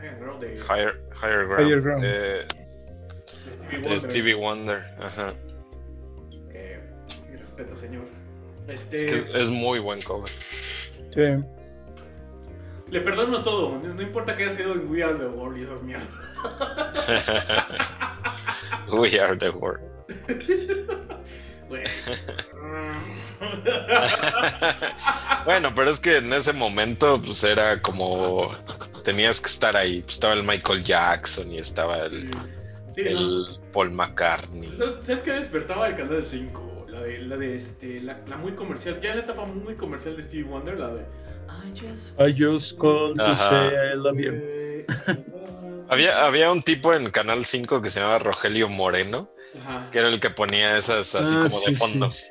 High 0.00 0.08
and 0.08 0.20
Ground 0.20 0.40
de, 0.42 0.54
Higher, 0.56 1.00
higher 1.20 1.46
Ground. 1.46 1.66
Higher 1.66 1.80
Ground. 1.80 2.02
de- 2.02 2.46
de 2.46 2.46
Stevie 3.66 3.80
de 3.80 3.88
Wonder. 3.88 4.00
Stevie 4.10 4.34
Wonder. 4.34 4.84
Ajá. 5.00 5.34
Que, 6.52 6.78
mi 7.30 7.36
respeto, 7.36 7.76
señor. 7.76 8.04
Este, 8.68 9.06
Que 9.06 9.14
es, 9.14 9.34
es 9.34 9.50
muy 9.50 9.78
buen 9.78 10.00
cover. 10.02 10.28
Sí. 11.14 11.44
le 12.90 13.00
perdono 13.00 13.42
todo, 13.42 13.78
no, 13.80 13.94
no 13.94 14.02
importa 14.02 14.36
que 14.36 14.44
haya 14.44 14.52
sido 14.52 14.72
en 14.74 14.88
We 14.90 15.02
Are 15.02 15.14
the 15.18 15.26
World 15.26 15.58
y 15.58 15.62
esas 15.62 15.82
mierdas. 15.82 16.06
We 18.92 19.18
are 19.20 19.36
the 19.36 19.50
world. 19.50 19.82
Güey. 21.68 21.84
bueno, 25.44 25.72
pero 25.74 25.90
es 25.90 26.00
que 26.00 26.18
en 26.18 26.32
ese 26.32 26.52
momento, 26.52 27.20
pues 27.20 27.42
era 27.44 27.80
como. 27.82 28.50
Tenías 29.04 29.40
que 29.40 29.48
estar 29.48 29.76
ahí. 29.76 30.02
Pues, 30.02 30.14
estaba 30.14 30.34
el 30.34 30.42
Michael 30.42 30.84
Jackson 30.84 31.50
y 31.52 31.58
estaba 31.58 32.06
el, 32.06 32.30
Sí, 32.94 33.02
no. 33.02 33.10
el 33.10 33.60
Paul 33.72 33.90
McCartney. 33.92 34.68
¿Sabes, 34.76 34.94
¿Sabes 35.04 35.22
qué 35.22 35.32
despertaba 35.32 35.88
el 35.88 35.96
canal 35.96 36.24
5? 36.26 36.86
La 36.88 37.00
de, 37.02 37.18
la 37.18 37.36
de 37.36 37.56
este, 37.56 38.00
la, 38.00 38.20
la 38.26 38.36
muy 38.36 38.52
comercial, 38.52 39.00
ya 39.02 39.14
la 39.14 39.20
etapa 39.20 39.44
muy 39.44 39.74
comercial 39.74 40.16
de 40.16 40.22
Stevie 40.22 40.44
Wonder, 40.44 40.78
la 40.78 40.88
de 40.94 41.02
I 41.48 41.72
just 41.78 42.20
I 42.20 42.32
just 42.32 42.78
called 42.78 43.16
to 43.16 43.36
say 43.36 43.92
I 43.92 43.96
love 43.96 44.18
you. 44.18 44.32
Había, 45.88 46.26
había 46.26 46.50
un 46.50 46.62
tipo 46.62 46.92
en 46.94 47.10
Canal 47.10 47.44
5 47.44 47.80
que 47.80 47.90
se 47.90 48.00
llamaba 48.00 48.18
Rogelio 48.18 48.68
Moreno, 48.68 49.30
Ajá. 49.60 49.88
que 49.90 49.98
era 49.98 50.08
el 50.08 50.20
que 50.20 50.30
ponía 50.30 50.76
esas 50.76 51.14
así 51.14 51.34
Ah, 51.36 51.42
como 51.44 51.58
sí, 51.58 51.70
de 51.72 51.76
fondo. 51.76 52.10
sí. 52.10 52.24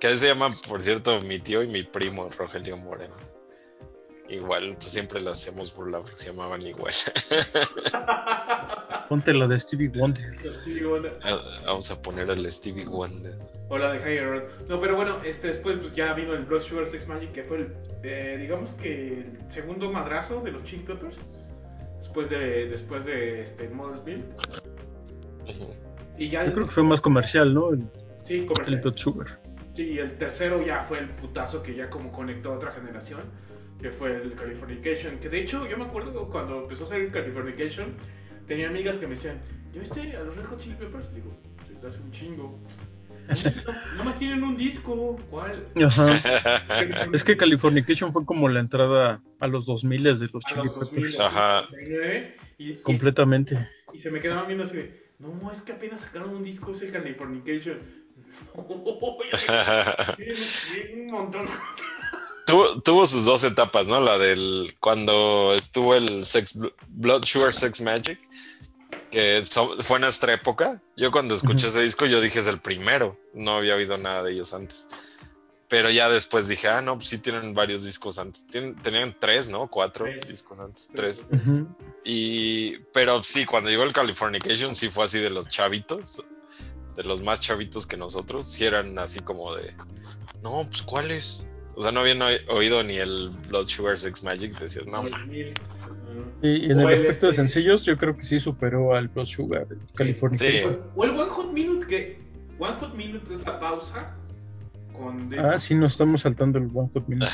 Que 0.00 0.16
se 0.16 0.28
llama, 0.28 0.54
por 0.68 0.80
cierto, 0.82 1.18
mi 1.22 1.38
tío 1.40 1.62
y 1.62 1.66
mi 1.66 1.82
primo, 1.82 2.28
Rogelio 2.36 2.76
Moreno. 2.76 3.14
Igual, 4.28 4.64
entonces 4.64 4.92
siempre 4.92 5.20
las 5.22 5.40
hacíamos 5.40 5.74
burla 5.74 5.98
porque 6.00 6.18
se 6.18 6.26
llamaban 6.26 6.60
igual. 6.62 6.92
Ponte 9.08 9.32
la 9.32 9.46
de 9.48 9.58
Stevie 9.58 9.88
Wonder. 9.88 10.34
Stevie 10.62 10.84
Wonder. 10.84 11.18
Ah, 11.22 11.40
Vamos 11.64 11.90
a 11.90 12.00
poner 12.02 12.28
el 12.28 12.50
Stevie 12.52 12.84
Wonder. 12.84 13.34
O 13.70 13.78
la 13.78 13.92
de 13.92 13.98
Higher. 14.00 14.50
No, 14.68 14.78
pero 14.80 14.96
bueno, 14.96 15.18
este, 15.24 15.46
después 15.48 15.78
pues, 15.80 15.94
ya 15.96 16.12
vino 16.12 16.34
el 16.34 16.44
Blood 16.44 16.60
Sugar 16.62 16.86
Sex 16.86 17.06
Magic, 17.08 17.32
que 17.32 17.42
fue 17.44 17.56
el, 17.58 17.74
eh, 18.02 18.36
digamos 18.38 18.74
que 18.74 19.20
el 19.20 19.38
segundo 19.48 19.90
madrazo 19.90 20.42
de 20.42 20.52
los 20.52 20.62
Chili 20.64 20.82
Peppers. 20.82 21.16
Después 21.98 22.28
de, 22.30 22.68
después 22.68 23.04
de 23.06 23.42
este, 23.42 23.68
Mother's 23.70 24.04
Milk. 24.04 24.24
Y 26.18 26.28
ya 26.28 26.42
Yo 26.42 26.48
el, 26.48 26.52
creo 26.54 26.66
que 26.66 26.72
fue 26.72 26.82
más 26.82 27.00
comercial, 27.00 27.54
¿no? 27.54 27.70
El, 27.70 27.84
sí, 28.26 28.44
comercial. 28.44 28.74
el 28.74 28.80
Blood 28.80 28.96
Sugar. 28.96 29.26
Sí, 29.74 29.92
y 29.92 29.98
el 29.98 30.18
tercero 30.18 30.64
ya 30.64 30.80
fue 30.80 30.98
el 30.98 31.10
putazo 31.10 31.62
que 31.62 31.74
ya 31.74 31.88
como 31.88 32.10
conectó 32.12 32.52
a 32.52 32.56
otra 32.56 32.72
generación, 32.72 33.20
que 33.80 33.90
fue 33.90 34.16
el 34.16 34.34
Californication. 34.34 35.18
Que 35.18 35.28
de 35.28 35.40
hecho, 35.40 35.68
yo 35.68 35.78
me 35.78 35.84
acuerdo 35.84 36.28
cuando 36.28 36.62
empezó 36.62 36.84
a 36.84 36.88
salir 36.88 37.12
Californication, 37.12 37.94
tenía 38.46 38.68
amigas 38.68 38.98
que 38.98 39.06
me 39.06 39.14
decían, 39.14 39.40
¿ya 39.72 39.80
viste 39.80 40.16
a 40.16 40.22
los 40.24 40.34
Red 40.36 40.44
Hot 40.46 40.60
Chili 40.60 40.74
Peppers? 40.74 41.14
Digo, 41.14 41.32
desde 41.68 41.86
hace 41.88 42.02
un 42.02 42.10
chingo. 42.10 42.58
No, 43.28 43.94
nomás 43.96 44.18
tienen 44.18 44.42
un 44.42 44.56
disco, 44.56 45.18
¿cuál? 45.28 45.66
Ajá. 45.84 46.14
Es 47.12 47.22
que 47.22 47.36
Californication 47.36 48.10
fue 48.10 48.24
como 48.24 48.48
la 48.48 48.60
entrada 48.60 49.22
a 49.38 49.46
los 49.46 49.66
2000 49.66 50.02
de 50.02 50.10
los 50.32 50.46
A 50.46 50.48
Chili 50.48 50.66
los 50.66 50.74
2000, 50.80 50.94
Peppers. 50.94 51.20
Ajá. 51.20 51.66
99, 51.70 52.36
y, 52.56 52.70
y, 52.70 52.74
Completamente. 52.76 53.58
y 53.92 53.98
se 53.98 54.10
me 54.10 54.20
quedaban 54.20 54.46
viendo 54.46 54.64
así 54.64 54.78
de, 54.78 55.07
no, 55.18 55.50
es 55.52 55.62
que 55.62 55.72
apenas 55.72 56.02
sacaron 56.02 56.30
un 56.30 56.42
disco, 56.42 56.72
es 56.72 56.82
el 56.82 56.92
Californication. 56.92 57.78
No, 58.54 58.64
un 60.94 61.06
montón. 61.10 61.46
tuvo, 62.46 62.80
tuvo 62.82 63.06
sus 63.06 63.24
dos 63.24 63.44
etapas, 63.44 63.86
¿no? 63.86 64.00
La 64.00 64.18
del 64.18 64.74
cuando 64.80 65.54
estuvo 65.54 65.94
el 65.94 66.24
Sex 66.24 66.56
Bl- 66.58 66.72
Blood 66.88 67.24
Sugar 67.24 67.52
Sex 67.52 67.80
Magic, 67.80 68.18
que 69.10 69.44
so- 69.44 69.76
fue 69.82 69.98
en 69.98 70.02
nuestra 70.02 70.32
época. 70.34 70.82
Yo 70.96 71.10
cuando 71.10 71.34
escuché 71.34 71.68
ese 71.68 71.82
disco 71.82 72.06
yo 72.06 72.20
dije 72.20 72.40
es 72.40 72.46
el 72.48 72.58
primero, 72.60 73.16
no 73.34 73.52
había 73.52 73.74
oído 73.76 73.96
nada 73.98 74.22
de 74.22 74.32
ellos 74.32 74.52
antes. 74.54 74.88
Pero 75.68 75.90
ya 75.90 76.08
después 76.08 76.48
dije, 76.48 76.68
ah, 76.68 76.80
no, 76.80 76.96
pues 76.96 77.08
sí 77.08 77.18
tienen 77.18 77.52
varios 77.52 77.84
discos 77.84 78.18
antes. 78.18 78.46
Tienen- 78.46 78.74
tenían 78.76 79.14
tres, 79.18 79.50
¿no? 79.50 79.68
Cuatro 79.68 80.06
Tres. 80.06 80.26
discos 80.28 80.58
antes, 80.60 80.90
tres. 80.94 81.26
Y, 82.04 82.78
pero 82.92 83.22
sí, 83.22 83.44
cuando 83.44 83.68
llegó 83.70 83.82
el 83.84 83.92
Californication, 83.92 84.74
sí 84.74 84.88
fue 84.88 85.04
así 85.04 85.18
de 85.18 85.30
los 85.30 85.48
chavitos, 85.48 86.26
de 86.96 87.04
los 87.04 87.22
más 87.22 87.40
chavitos 87.40 87.86
que 87.86 87.96
nosotros, 87.96 88.46
sí 88.46 88.64
eran 88.64 88.98
así 88.98 89.20
como 89.20 89.54
de, 89.54 89.74
no, 90.42 90.64
pues 90.70 90.82
¿cuáles? 90.82 91.46
O 91.74 91.82
sea, 91.82 91.92
no 91.92 92.00
habían 92.00 92.20
oído 92.48 92.82
ni 92.82 92.96
el 92.96 93.30
Blood 93.48 93.68
Sugar 93.68 93.98
Sex 93.98 94.24
Magic, 94.24 94.58
decías, 94.58 94.86
no, 94.86 95.02
ma". 95.02 95.10
2000. 95.18 95.54
Y, 96.42 96.48
y 96.48 96.70
en 96.70 96.78
O 96.78 96.82
el 96.82 96.88
el 96.88 96.94
aspecto 96.94 97.26
de 97.26 97.34
sencillos, 97.34 97.84
yo 97.84 97.96
creo 97.98 98.16
que 98.16 98.22
sí 98.22 98.40
superó 98.40 98.94
al 98.96 99.08
Blood 99.08 99.26
Sugar, 99.26 99.66
el 99.70 99.78
Californication. 99.94 100.72
Sí. 100.72 100.80
O 100.96 101.04
el 101.04 101.10
One 101.10 101.30
Hot 101.30 101.52
Minute, 101.52 101.86
que 101.86 102.18
One 102.58 102.76
Hot 102.80 102.94
Minute 102.94 103.34
es 103.34 103.40
la 103.40 103.60
pausa 103.60 104.16
con. 104.98 105.30
Ah, 105.38 105.58
sí, 105.58 105.74
nos 105.74 105.92
estamos 105.92 106.22
saltando 106.22 106.58
el 106.58 106.64
One 106.74 106.90
Hot 106.92 107.06
Minute. 107.08 107.30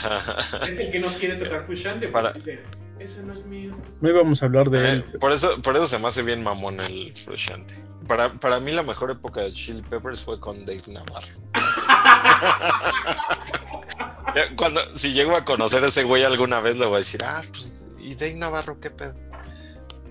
Es 0.68 0.78
el 0.78 0.90
que 0.90 1.00
no 1.00 1.08
quiere 1.08 1.36
tocar 1.36 1.62
Fushante. 1.62 2.08
Para- 2.08 2.32
Dice, 2.32 2.60
ese 2.98 3.22
no 3.22 3.32
es 3.34 3.44
mío. 3.46 3.72
No 4.00 4.08
íbamos 4.10 4.42
a 4.42 4.46
hablar 4.46 4.68
de 4.70 4.78
Eh, 4.78 4.92
él. 4.92 5.04
por 5.18 5.32
eso, 5.32 5.60
por 5.62 5.74
eso 5.76 5.88
se 5.88 5.98
me 5.98 6.08
hace 6.08 6.22
bien 6.22 6.42
mamón 6.42 6.80
el 6.80 7.12
Frusciante. 7.16 7.74
Para, 8.06 8.28
para 8.28 8.60
mí 8.60 8.70
la 8.72 8.82
mejor 8.82 9.10
época 9.10 9.40
de 9.40 9.52
Chili 9.52 9.82
Peppers 9.82 10.22
fue 10.22 10.38
con 10.38 10.64
Dave 10.66 10.82
Navarro. 10.88 11.38
Cuando, 14.56 14.80
si 14.94 15.12
llego 15.12 15.36
a 15.36 15.44
conocer 15.44 15.82
a 15.84 15.86
ese 15.86 16.04
güey 16.04 16.24
alguna 16.24 16.60
vez, 16.60 16.76
le 16.76 16.86
voy 16.86 16.96
a 16.96 16.98
decir, 16.98 17.22
ah, 17.24 17.40
pues, 17.50 17.88
¿y 17.98 18.14
Dave 18.14 18.34
Navarro 18.34 18.80
qué 18.80 18.90
pedo? 18.90 19.14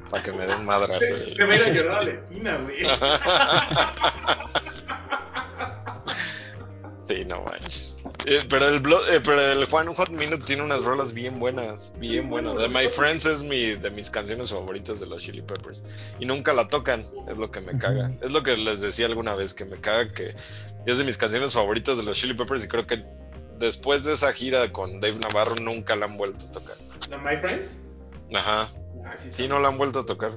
Para 0.10 0.24
que 0.24 0.32
me 0.32 0.46
den 0.46 0.60
se 0.60 0.66
va 0.66 1.54
a 1.54 1.56
ir 1.56 1.64
a 1.64 1.70
llorar 1.70 2.00
a 2.00 2.04
la 2.06 2.12
esquina, 2.12 2.58
güey. 2.58 2.84
Sí, 7.16 7.26
no 7.26 7.42
manches. 7.44 7.98
Eh, 8.26 8.42
pero, 8.50 8.68
el 8.70 8.82
Blo- 8.82 9.02
eh, 9.12 9.22
pero 9.24 9.40
el 9.40 9.66
Juan 9.66 9.94
Hot 9.94 10.10
Minute 10.10 10.44
tiene 10.46 10.64
unas 10.64 10.84
rolas 10.84 11.14
bien 11.14 11.40
buenas, 11.40 11.94
bien 11.98 12.30
buenas. 12.30 12.58
The 12.58 12.70
My 12.70 12.88
Friends 12.88 13.26
es 13.26 13.44
mi, 13.44 13.76
de 13.76 13.90
mis 13.92 14.10
canciones 14.10 14.50
favoritas 14.50 15.00
de 15.00 15.06
los 15.08 15.22
Chili 15.22 15.42
Peppers. 15.42 15.84
Y 16.20 16.26
nunca 16.26 16.54
la 16.54 16.68
tocan, 16.68 17.06
es 17.28 17.38
lo 17.38 17.52
que 17.52 17.62
me 17.62 17.78
caga. 17.78 18.12
Es 18.22 18.32
lo 18.32 18.44
que 18.44 18.58
les 18.58 18.82
decía 18.82 19.06
alguna 19.06 19.36
vez, 19.36 19.54
que 19.54 19.66
me 19.66 19.78
caga 19.78 20.12
que 20.14 20.36
es 20.86 20.98
de 20.98 21.04
mis 21.04 21.18
canciones 21.18 21.54
favoritas 21.54 21.98
de 21.98 22.04
los 22.04 22.18
Chili 22.18 22.34
Peppers 22.34 22.64
y 22.66 22.68
creo 22.68 22.88
que 22.88 23.06
después 23.60 24.04
de 24.04 24.14
esa 24.14 24.34
gira 24.34 24.72
con 24.72 25.00
Dave 25.00 25.20
Navarro 25.20 25.56
nunca 25.56 25.96
la 25.96 26.06
han 26.06 26.18
vuelto 26.18 26.46
a 26.48 26.52
tocar. 26.52 26.76
¿La 27.10 27.18
My 27.18 27.38
Friends? 27.38 27.70
Ajá, 28.34 28.70
Ah, 29.06 29.16
sí, 29.22 29.32
sí, 29.32 29.48
no 29.48 29.60
la 29.60 29.68
han 29.68 29.78
vuelto 29.78 30.00
a 30.00 30.06
tocar. 30.06 30.32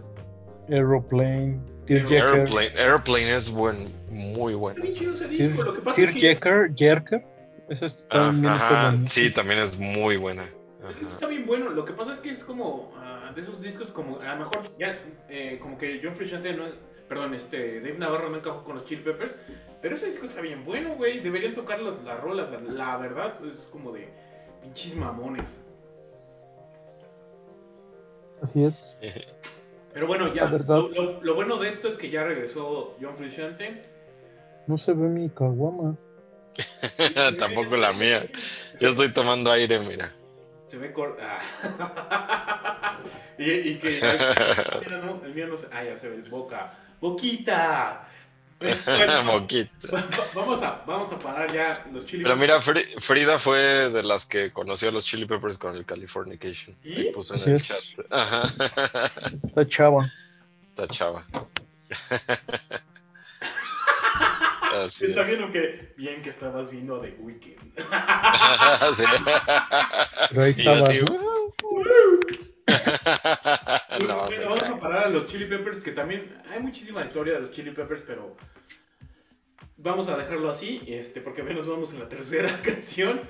Aeroplane, 0.68 1.60
Tearjerker. 1.86 2.40
Airplane, 2.40 2.70
Airplane 2.78 3.34
es 3.36 3.50
buen, 3.50 3.76
muy 4.10 4.52
Está 4.54 4.60
buena. 4.60 4.82
bien 4.82 4.94
chido 4.94 5.14
ese 5.14 5.28
disco. 5.28 5.62
Lo 5.64 5.74
que 5.74 5.80
pasa 5.80 6.02
es 6.02 6.08
que 6.12 6.20
Tearjerker, 6.20 6.74
Jerker. 6.76 7.24
Esa 7.68 7.86
es- 7.86 8.06
Ah, 8.10 8.26
también 8.26 8.52
está 8.52 8.66
ajá, 8.80 8.90
buenísima. 8.90 9.08
sí, 9.28 9.34
también 9.34 9.58
es 9.60 9.78
muy 9.78 10.16
buena. 10.16 10.42
Ajá. 10.82 11.08
Está 11.12 11.26
bien 11.26 11.46
bueno, 11.46 11.70
lo 11.70 11.84
que 11.84 11.92
pasa 11.92 12.12
es 12.12 12.20
que 12.20 12.30
es 12.30 12.44
como 12.44 12.92
ah, 12.96 13.32
de 13.34 13.40
esos 13.40 13.60
discos 13.60 13.90
como 13.90 14.18
a 14.20 14.34
lo 14.34 14.38
mejor 14.40 14.70
ya 14.78 15.00
eh, 15.28 15.58
como 15.60 15.76
que 15.78 16.00
John 16.02 16.14
Frusciante 16.14 16.52
no, 16.52 16.64
perdón, 17.08 17.34
este 17.34 17.80
Dave 17.80 17.98
Navarro 17.98 18.28
no 18.30 18.36
encajó 18.38 18.62
con 18.64 18.74
los 18.76 18.84
Chili 18.84 19.02
Peppers, 19.02 19.34
pero 19.82 19.96
ese 19.96 20.06
disco 20.06 20.26
está 20.26 20.40
bien 20.40 20.64
bueno, 20.64 20.94
güey, 20.94 21.18
deberían 21.20 21.54
tocar 21.56 21.80
las, 21.80 22.00
las 22.04 22.20
rolas, 22.20 22.50
la, 22.52 22.60
la 22.60 22.96
verdad 22.98 23.34
es 23.44 23.68
como 23.72 23.90
de 23.92 24.08
pinches 24.62 24.94
mamones. 24.94 25.60
Así 28.42 28.64
es. 28.64 28.74
Pero 29.96 30.08
bueno, 30.08 30.34
ya 30.34 30.44
lo, 30.44 30.88
lo- 30.90 31.22
lo 31.22 31.34
bueno 31.34 31.56
de 31.56 31.70
esto 31.70 31.88
es 31.88 31.96
que 31.96 32.10
ya 32.10 32.22
regresó 32.22 32.98
John 33.00 33.16
Frusciante. 33.16 33.82
No 34.66 34.76
se 34.76 34.92
ve 34.92 35.08
mi 35.08 35.30
caguama. 35.30 35.96
Tampoco 37.38 37.76
la 37.76 37.94
mía. 37.94 38.22
Yo 38.78 38.90
estoy 38.90 39.10
tomando 39.14 39.50
aire, 39.50 39.78
mira. 39.88 40.12
Se 40.68 40.76
ve 40.76 40.92
cor... 40.92 41.16
ah. 41.22 42.98
y, 43.38 43.50
y 43.50 43.78
que... 43.78 43.88
El 45.24 45.34
mío 45.34 45.46
no 45.46 45.56
se... 45.56 45.66
Ah, 45.72 45.82
ya 45.82 45.96
se 45.96 46.10
ve 46.10 46.28
boca. 46.28 46.74
¡Boquita! 47.00 48.06
Bueno, 48.58 49.22
Moquito. 49.24 49.88
va- 49.94 50.08
vamos, 50.34 50.62
a, 50.62 50.82
vamos 50.86 51.12
a 51.12 51.18
parar 51.18 51.52
ya 51.52 51.84
los 51.92 52.06
chili 52.06 52.22
Pero 52.24 52.36
mira, 52.36 52.60
Fri- 52.62 53.00
Frida 53.00 53.38
fue 53.38 53.58
de 53.90 54.02
las 54.02 54.24
que 54.26 54.50
conoció 54.52 54.88
a 54.88 54.92
los 54.92 55.04
Chili 55.04 55.26
Peppers 55.26 55.58
con 55.58 55.74
el 55.76 55.84
Californication. 55.84 56.74
Ahí 56.84 57.10
puso 57.12 57.34
en 57.34 57.40
Así 57.40 57.50
el 57.50 57.56
es. 57.56 57.66
chat. 57.68 57.82
Ajá. 58.10 58.42
Está 59.46 59.66
chava. 59.68 60.10
Esta 60.70 60.88
chava. 60.88 61.24
Así 64.84 65.06
Está 65.06 65.20
es. 65.20 65.26
viendo 65.28 65.52
que 65.52 65.92
bien 65.96 66.22
que 66.22 66.30
estabas 66.30 66.70
viendo 66.70 67.00
The 67.00 67.14
Weeknd. 67.20 67.72
Sí. 68.94 69.04
Pero 70.30 70.42
ahí 70.42 70.54
Y 70.56 70.62
yo 70.62 70.72
estaba. 70.72 70.88
así, 70.88 71.04
vamos 74.04 74.68
a 74.68 74.78
parar 74.80 75.04
a 75.04 75.08
los 75.10 75.26
Chili 75.26 75.46
Peppers, 75.46 75.80
que 75.80 75.92
también 75.92 76.34
hay 76.50 76.60
muchísima 76.60 77.04
historia 77.04 77.34
de 77.34 77.40
los 77.40 77.50
Chili 77.52 77.70
Peppers, 77.70 78.02
pero 78.06 78.36
vamos 79.76 80.08
a 80.08 80.16
dejarlo 80.16 80.50
así, 80.50 80.80
este, 80.86 81.20
porque 81.20 81.42
apenas 81.42 81.66
vamos 81.66 81.92
en 81.92 82.00
la 82.00 82.08
tercera 82.08 82.50
canción. 82.62 83.20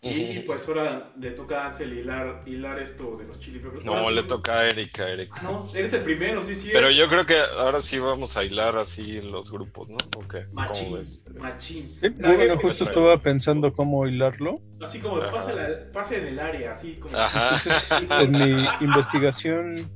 Y 0.00 0.38
pues 0.46 0.68
ahora 0.68 1.12
le 1.18 1.32
toca 1.32 1.64
a 1.64 1.66
Ansel 1.66 1.92
hilar, 1.92 2.44
hilar 2.46 2.78
esto 2.78 3.16
de 3.16 3.24
los 3.26 3.40
Chili 3.40 3.58
Peppers. 3.58 3.84
No, 3.84 3.96
Ahora 3.96 4.12
le 4.14 4.22
toca 4.22 4.60
a 4.60 4.68
Erika, 4.70 5.06
Ah, 5.06 5.10
Erika. 5.10 5.42
no, 5.42 5.68
eres 5.74 5.92
el 5.92 6.02
primero, 6.04 6.44
sí, 6.44 6.54
sí. 6.54 6.70
Pero 6.72 6.88
yo 6.92 7.08
creo 7.08 7.26
que 7.26 7.34
ahora 7.58 7.80
sí 7.80 7.98
vamos 7.98 8.36
a 8.36 8.44
hilar 8.44 8.76
así 8.76 9.20
los 9.20 9.50
grupos, 9.50 9.88
¿no? 9.88 9.96
¿O 10.16 10.20
qué? 10.28 10.44
¿Cómo 10.44 10.52
Machín, 10.68 10.94
ves? 10.94 11.26
machín. 11.40 11.90
Sí, 12.00 12.08
bueno, 12.10 12.56
justo 12.58 12.84
estaba 12.84 13.20
pensando 13.20 13.72
cómo 13.72 14.06
hilarlo. 14.06 14.60
Así 14.80 15.00
como 15.00 15.18
pase, 15.32 15.52
la- 15.52 15.90
pase 15.92 16.18
en 16.18 16.26
el 16.28 16.38
área, 16.38 16.70
así 16.70 16.94
como. 16.94 17.16
Ajá. 17.16 17.56
En 18.22 18.30
mi 18.30 18.64
investigación 18.80 19.90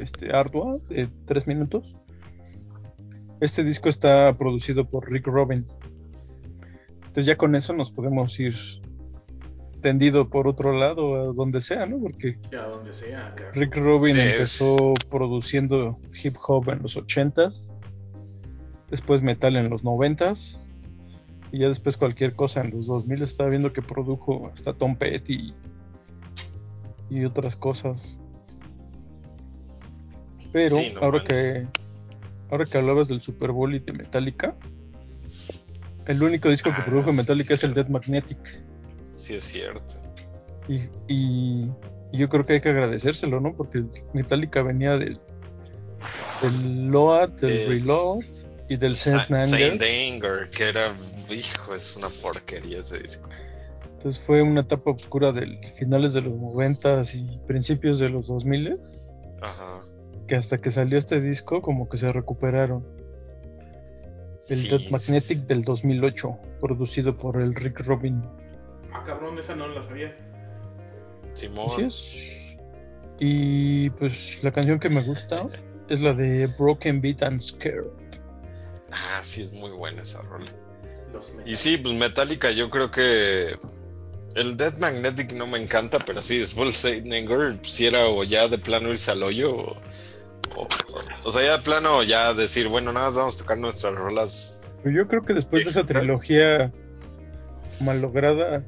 este, 0.00 0.34
ardua 0.34 0.78
de 0.88 1.08
tres 1.26 1.46
minutos, 1.46 1.96
este 3.40 3.64
disco 3.64 3.88
está 3.88 4.36
producido 4.36 4.86
por 4.86 5.10
Rick 5.10 5.26
Rubin. 5.26 5.66
Entonces 6.98 7.26
ya 7.26 7.36
con 7.36 7.54
eso 7.54 7.72
nos 7.72 7.90
podemos 7.90 8.38
ir 8.38 8.54
tendido 9.80 10.28
por 10.28 10.46
otro 10.46 10.72
lado, 10.78 11.16
a 11.16 11.32
donde 11.32 11.60
sea, 11.62 11.86
¿no? 11.86 11.98
Porque 11.98 12.38
Ya 12.52 12.64
donde 12.66 12.92
sea, 12.92 13.28
acá. 13.28 13.50
Rick 13.54 13.76
Rubin 13.76 14.14
Sí, 14.14 14.20
es- 14.20 14.32
empezó 14.32 14.94
produciendo 15.08 15.98
hip 16.22 16.36
hop 16.46 16.68
en 16.68 16.82
los 16.82 16.96
80s, 16.98 17.72
después 18.90 19.22
metal 19.22 19.56
en 19.56 19.70
los 19.70 19.82
90s, 19.82 20.58
y 21.50 21.60
ya 21.60 21.68
después 21.68 21.96
cualquier 21.96 22.34
cosa 22.34 22.60
en 22.60 22.70
los 22.72 22.86
2000 22.86 23.22
estaba 23.22 23.48
viendo 23.48 23.72
que 23.72 23.80
produjo 23.82 24.50
hasta 24.52 24.74
Tom 24.74 24.96
Petty 24.96 25.54
y 27.08 27.24
otras 27.24 27.56
cosas. 27.56 28.16
Pero 30.52 30.76
Sí, 30.76 30.92
no 30.94 31.00
ahora 31.00 31.22
que 31.24 31.66
ahora 32.50 32.64
que 32.64 32.78
hablabas 32.78 33.08
del 33.08 33.20
Super 33.22 33.52
Bowl 33.52 33.74
y 33.74 33.78
de 33.78 33.92
Metallica, 33.92 34.54
el 36.06 36.22
único 36.22 36.48
disco 36.48 36.70
que 36.70 36.80
Ah, 36.80 36.84
produjo 36.84 37.12
Metallica 37.12 37.54
es 37.54 37.62
el. 37.64 37.74
Dead 37.74 37.88
Magnetic. 37.88 38.38
Sí, 39.14 39.34
es 39.34 39.44
cierto. 39.44 39.94
Y, 40.68 40.82
y- 41.08 41.70
y 42.12 42.18
yo 42.18 42.28
creo 42.28 42.44
que 42.44 42.54
hay 42.54 42.60
que 42.60 42.70
agradecérselo, 42.70 43.40
¿no? 43.40 43.54
Porque 43.54 43.84
Metallica 44.14 44.62
venía 44.62 44.96
del, 44.98 45.20
del 46.42 46.86
Load, 46.88 47.28
del 47.40 47.50
Eh, 47.50 47.66
Reload 47.68 48.24
y 48.68 48.76
del 48.76 48.96
Sa- 48.96 49.26
Saint 49.26 49.48
Saint 49.50 49.80
Anger. 49.82 50.12
Anger, 50.14 50.50
que 50.50 50.64
era, 50.68 50.94
hijo, 51.30 51.74
es 51.74 51.96
una 51.96 52.08
porquería 52.08 52.78
ese 52.80 52.98
disco. 52.98 53.28
Entonces 53.96 54.20
fue 54.22 54.42
una 54.42 54.62
etapa 54.62 54.90
oscura 54.90 55.30
del 55.30 55.58
finales 55.78 56.14
de 56.14 56.22
los 56.22 56.32
90 56.32 57.02
y 57.14 57.38
principios 57.46 57.98
de 58.00 58.08
los 58.08 58.26
2000 58.28 58.76
Ajá. 59.42 59.80
Que 60.30 60.36
hasta 60.36 60.58
que 60.58 60.70
salió 60.70 60.96
este 60.96 61.20
disco 61.20 61.60
como 61.60 61.88
que 61.88 61.98
se 61.98 62.12
recuperaron. 62.12 62.86
El 64.48 64.56
Sí, 64.56 64.68
Dead 64.68 64.78
sí, 64.78 64.88
Magnetic 64.92 65.38
sí. 65.38 65.44
del 65.48 65.64
2008, 65.64 66.38
producido 66.60 67.18
por 67.18 67.42
el 67.42 67.52
Rick 67.52 67.80
Rubin. 67.80 68.22
Ah, 68.92 69.02
cabrón, 69.04 69.40
esa 69.40 69.56
no 69.56 69.66
la 69.66 69.82
sabía. 69.82 70.16
Simón. 71.34 71.70
Así 71.72 71.82
es. 71.82 72.58
Y 73.18 73.90
pues 73.90 74.42
la 74.44 74.52
canción 74.52 74.78
que 74.78 74.88
me 74.88 75.02
gusta 75.02 75.48
es 75.88 76.00
la 76.00 76.14
de 76.14 76.46
Broken 76.46 77.00
Beat 77.00 77.24
and 77.24 77.40
Scared. 77.40 77.90
Ah, 78.92 79.18
sí, 79.24 79.42
es 79.42 79.52
muy 79.52 79.72
buena 79.72 80.02
esa 80.02 80.22
rola. 80.22 80.46
Y 81.44 81.56
sí, 81.56 81.76
pues 81.76 81.96
Metallica, 81.96 82.52
yo 82.52 82.70
creo 82.70 82.92
que 82.92 83.56
el 84.36 84.56
Dead 84.56 84.78
Magnetic 84.78 85.32
no 85.32 85.48
me 85.48 85.58
encanta, 85.60 85.98
pero 85.98 86.22
sí, 86.22 86.38
después 86.38 86.68
el 86.68 86.72
Saint 87.02 87.12
Anger, 87.12 87.58
si 87.66 87.86
era 87.86 88.06
o 88.06 88.22
ya 88.22 88.46
de 88.46 88.58
plano 88.58 88.90
irse 88.90 89.10
al 89.10 89.24
hoyo, 89.24 89.56
o, 89.56 89.89
o, 90.56 90.68
o 91.24 91.30
sea, 91.30 91.42
ya 91.42 91.56
de 91.58 91.62
plano 91.62 92.02
ya 92.02 92.34
decir, 92.34 92.68
bueno, 92.68 92.92
nada 92.92 93.06
más 93.06 93.16
vamos 93.16 93.36
a 93.36 93.38
tocar 93.38 93.58
nuestras 93.58 93.94
rolas. 93.94 94.58
Pero 94.82 94.96
yo 94.96 95.08
creo 95.08 95.24
que 95.24 95.34
después 95.34 95.64
de 95.64 95.70
esa 95.70 95.84
trilogía 95.84 96.72
malograda, 97.80 98.64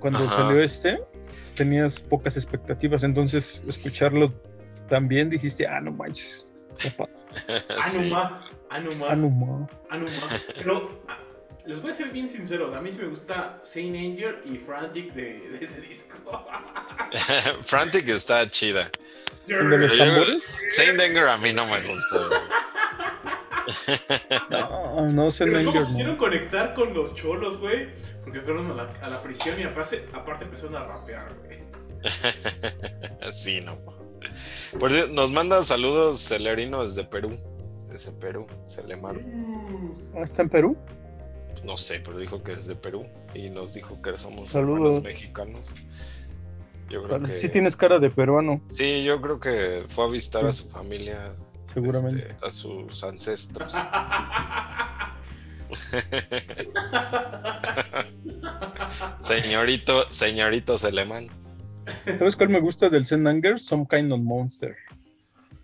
cuando 0.00 0.24
Ajá. 0.24 0.36
salió 0.36 0.62
este, 0.62 1.00
tenías 1.54 2.00
pocas 2.00 2.36
expectativas, 2.36 3.02
entonces 3.04 3.62
escucharlo 3.66 4.32
también 4.88 5.30
dijiste, 5.30 5.66
ah, 5.66 5.80
no 5.80 5.92
manches, 5.92 6.52
papá, 6.82 7.10
Sí. 7.84 7.98
Anuma, 7.98 8.48
Anuma, 8.70 9.06
ah, 9.08 9.16
no 9.16 9.30
ma". 9.30 9.68
Anuma. 9.90 10.10
Pero 10.56 10.88
ah, 11.08 11.18
les 11.64 11.80
voy 11.82 11.90
a 11.90 11.94
ser 11.94 12.10
bien 12.10 12.28
sinceros, 12.28 12.74
a 12.74 12.80
mí 12.80 12.90
sí 12.92 12.98
me 12.98 13.08
gusta 13.08 13.60
Saint 13.64 13.96
Anger 13.96 14.42
y 14.44 14.58
Frantic 14.58 15.12
de, 15.14 15.48
de 15.50 15.64
ese 15.64 15.80
disco. 15.80 16.14
Frantic 17.62 18.08
está 18.08 18.48
chida. 18.48 18.90
¿El 19.48 19.70
de 19.70 19.78
los 19.78 19.96
tambores? 19.98 20.56
Saint 20.72 21.00
Anger 21.00 21.28
a 21.28 21.36
mí 21.38 21.52
no 21.52 21.66
me 21.66 21.80
gusta. 21.88 22.18
No, 24.50 25.10
no 25.10 25.30
sé, 25.30 25.44
Pero 25.44 25.58
Anger, 25.58 25.72
¿cómo 25.72 25.80
no. 25.80 25.86
quisieron 25.88 26.16
conectar 26.16 26.74
con 26.74 26.94
los 26.94 27.14
cholos, 27.14 27.58
güey? 27.58 27.88
Porque 28.22 28.40
fueron 28.40 28.70
a 28.70 28.74
la, 28.74 28.82
a 29.02 29.08
la 29.08 29.22
prisión 29.22 29.58
y 29.60 29.64
aparte, 29.64 30.06
aparte 30.12 30.44
empezaron 30.44 30.76
a 30.76 30.84
rapear, 30.84 31.34
güey. 31.44 31.58
Sí, 33.32 33.60
no. 33.62 33.76
Por 34.78 34.92
cierto, 34.92 35.12
nos 35.14 35.32
manda 35.32 35.62
saludos 35.62 36.20
Celerino 36.20 36.84
desde 36.84 37.04
Perú. 37.04 37.36
Desde 37.90 38.12
Perú, 38.12 38.46
Celemán. 38.66 40.04
Ah, 40.14 40.20
¿Está 40.22 40.42
en 40.42 40.48
Perú? 40.48 40.76
No 41.64 41.76
sé, 41.76 42.00
pero 42.04 42.18
dijo 42.18 42.42
que 42.44 42.54
desde 42.54 42.76
Perú 42.76 43.04
y 43.34 43.50
nos 43.50 43.74
dijo 43.74 44.00
que 44.00 44.16
somos 44.18 44.50
Saludos. 44.50 44.78
hermanos 44.78 45.02
mexicanos. 45.02 45.62
Yo 46.88 47.02
creo 47.02 47.22
que 47.22 47.38
Sí 47.38 47.48
tienes 47.48 47.76
cara 47.76 47.98
de 47.98 48.10
peruano, 48.10 48.60
sí, 48.68 49.04
yo 49.04 49.20
creo 49.20 49.40
que 49.40 49.84
fue 49.88 50.04
a 50.04 50.08
visitar 50.08 50.44
a 50.46 50.52
su 50.52 50.68
familia, 50.68 51.32
seguramente. 51.72 52.28
este, 52.30 52.46
a 52.46 52.50
sus 52.50 53.02
ancestros. 53.04 53.74
señorito, 59.20 60.06
señorito 60.10 60.78
Celemán. 60.78 61.28
¿Sabes 62.04 62.36
cuál 62.36 62.48
me 62.50 62.60
gusta 62.60 62.88
del 62.88 63.06
Zen 63.06 63.26
Anger? 63.26 63.58
Some 63.58 63.86
Kind 63.88 64.12
of 64.12 64.20
Monster. 64.20 64.76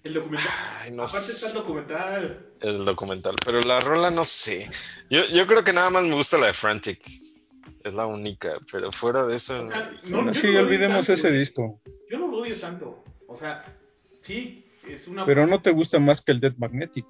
El 0.04 0.14
documental. 0.14 0.50
Ay, 0.80 0.92
no 0.92 1.04
aparte 1.04 1.30
está 1.30 1.46
el 1.46 1.52
sé. 1.52 1.58
documental. 1.58 2.46
El 2.60 2.84
documental, 2.84 3.36
pero 3.44 3.60
la 3.60 3.80
rola 3.80 4.10
no 4.10 4.24
sé. 4.24 4.68
Yo, 5.10 5.24
yo 5.26 5.46
creo 5.46 5.62
que 5.62 5.72
nada 5.72 5.90
más 5.90 6.04
me 6.04 6.14
gusta 6.14 6.38
la 6.38 6.46
de 6.46 6.52
Frantic. 6.52 7.00
Es 7.84 7.94
la 7.94 8.06
única, 8.06 8.58
pero 8.70 8.92
fuera 8.92 9.24
de 9.26 9.36
eso. 9.36 9.68
Ah, 9.72 9.90
no, 10.04 10.32
sí, 10.32 10.46
no 10.46 10.52
lo 10.52 10.58
odio 10.58 10.60
olvidemos 10.60 11.06
tanto, 11.06 11.12
ese 11.12 11.30
disco. 11.32 11.80
Yo 12.08 12.18
no 12.18 12.28
lo 12.28 12.38
odio 12.38 12.54
tanto. 12.60 13.04
O 13.26 13.36
sea, 13.36 13.64
sí, 14.22 14.64
es 14.88 15.08
una. 15.08 15.26
Pero 15.26 15.46
no 15.46 15.60
te 15.60 15.70
gusta 15.72 15.98
más 15.98 16.22
que 16.22 16.32
el 16.32 16.40
Dead 16.40 16.54
Magnetic. 16.56 17.06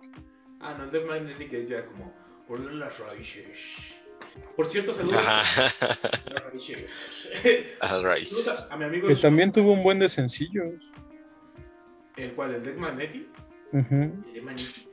Ah, 0.60 0.74
no, 0.78 0.84
el 0.84 0.90
Death 0.90 1.06
Magnetic 1.06 1.52
es 1.52 1.68
ya 1.68 1.84
como. 1.84 2.12
Volver 2.48 2.74
las 2.74 2.98
raíces. 2.98 3.96
Por 4.56 4.68
cierto, 4.68 4.92
saludos 4.94 5.16
Ajá. 5.16 5.66
a 5.86 6.30
las 6.30 8.02
raíces. 8.02 8.46
Mi 8.78 8.84
amigo. 8.84 9.08
Que 9.08 9.16
también 9.16 9.52
tuvo 9.52 9.72
un 9.72 9.82
buen 9.82 9.98
de 9.98 10.08
sencillos. 10.08 10.74
¿El 12.16 12.32
cual? 12.34 12.54
¿El 12.54 12.64
Death 12.64 12.76
Magnetic? 12.76 13.26
El 13.72 14.22
Death 14.32 14.42
Magnetic. 14.42 14.88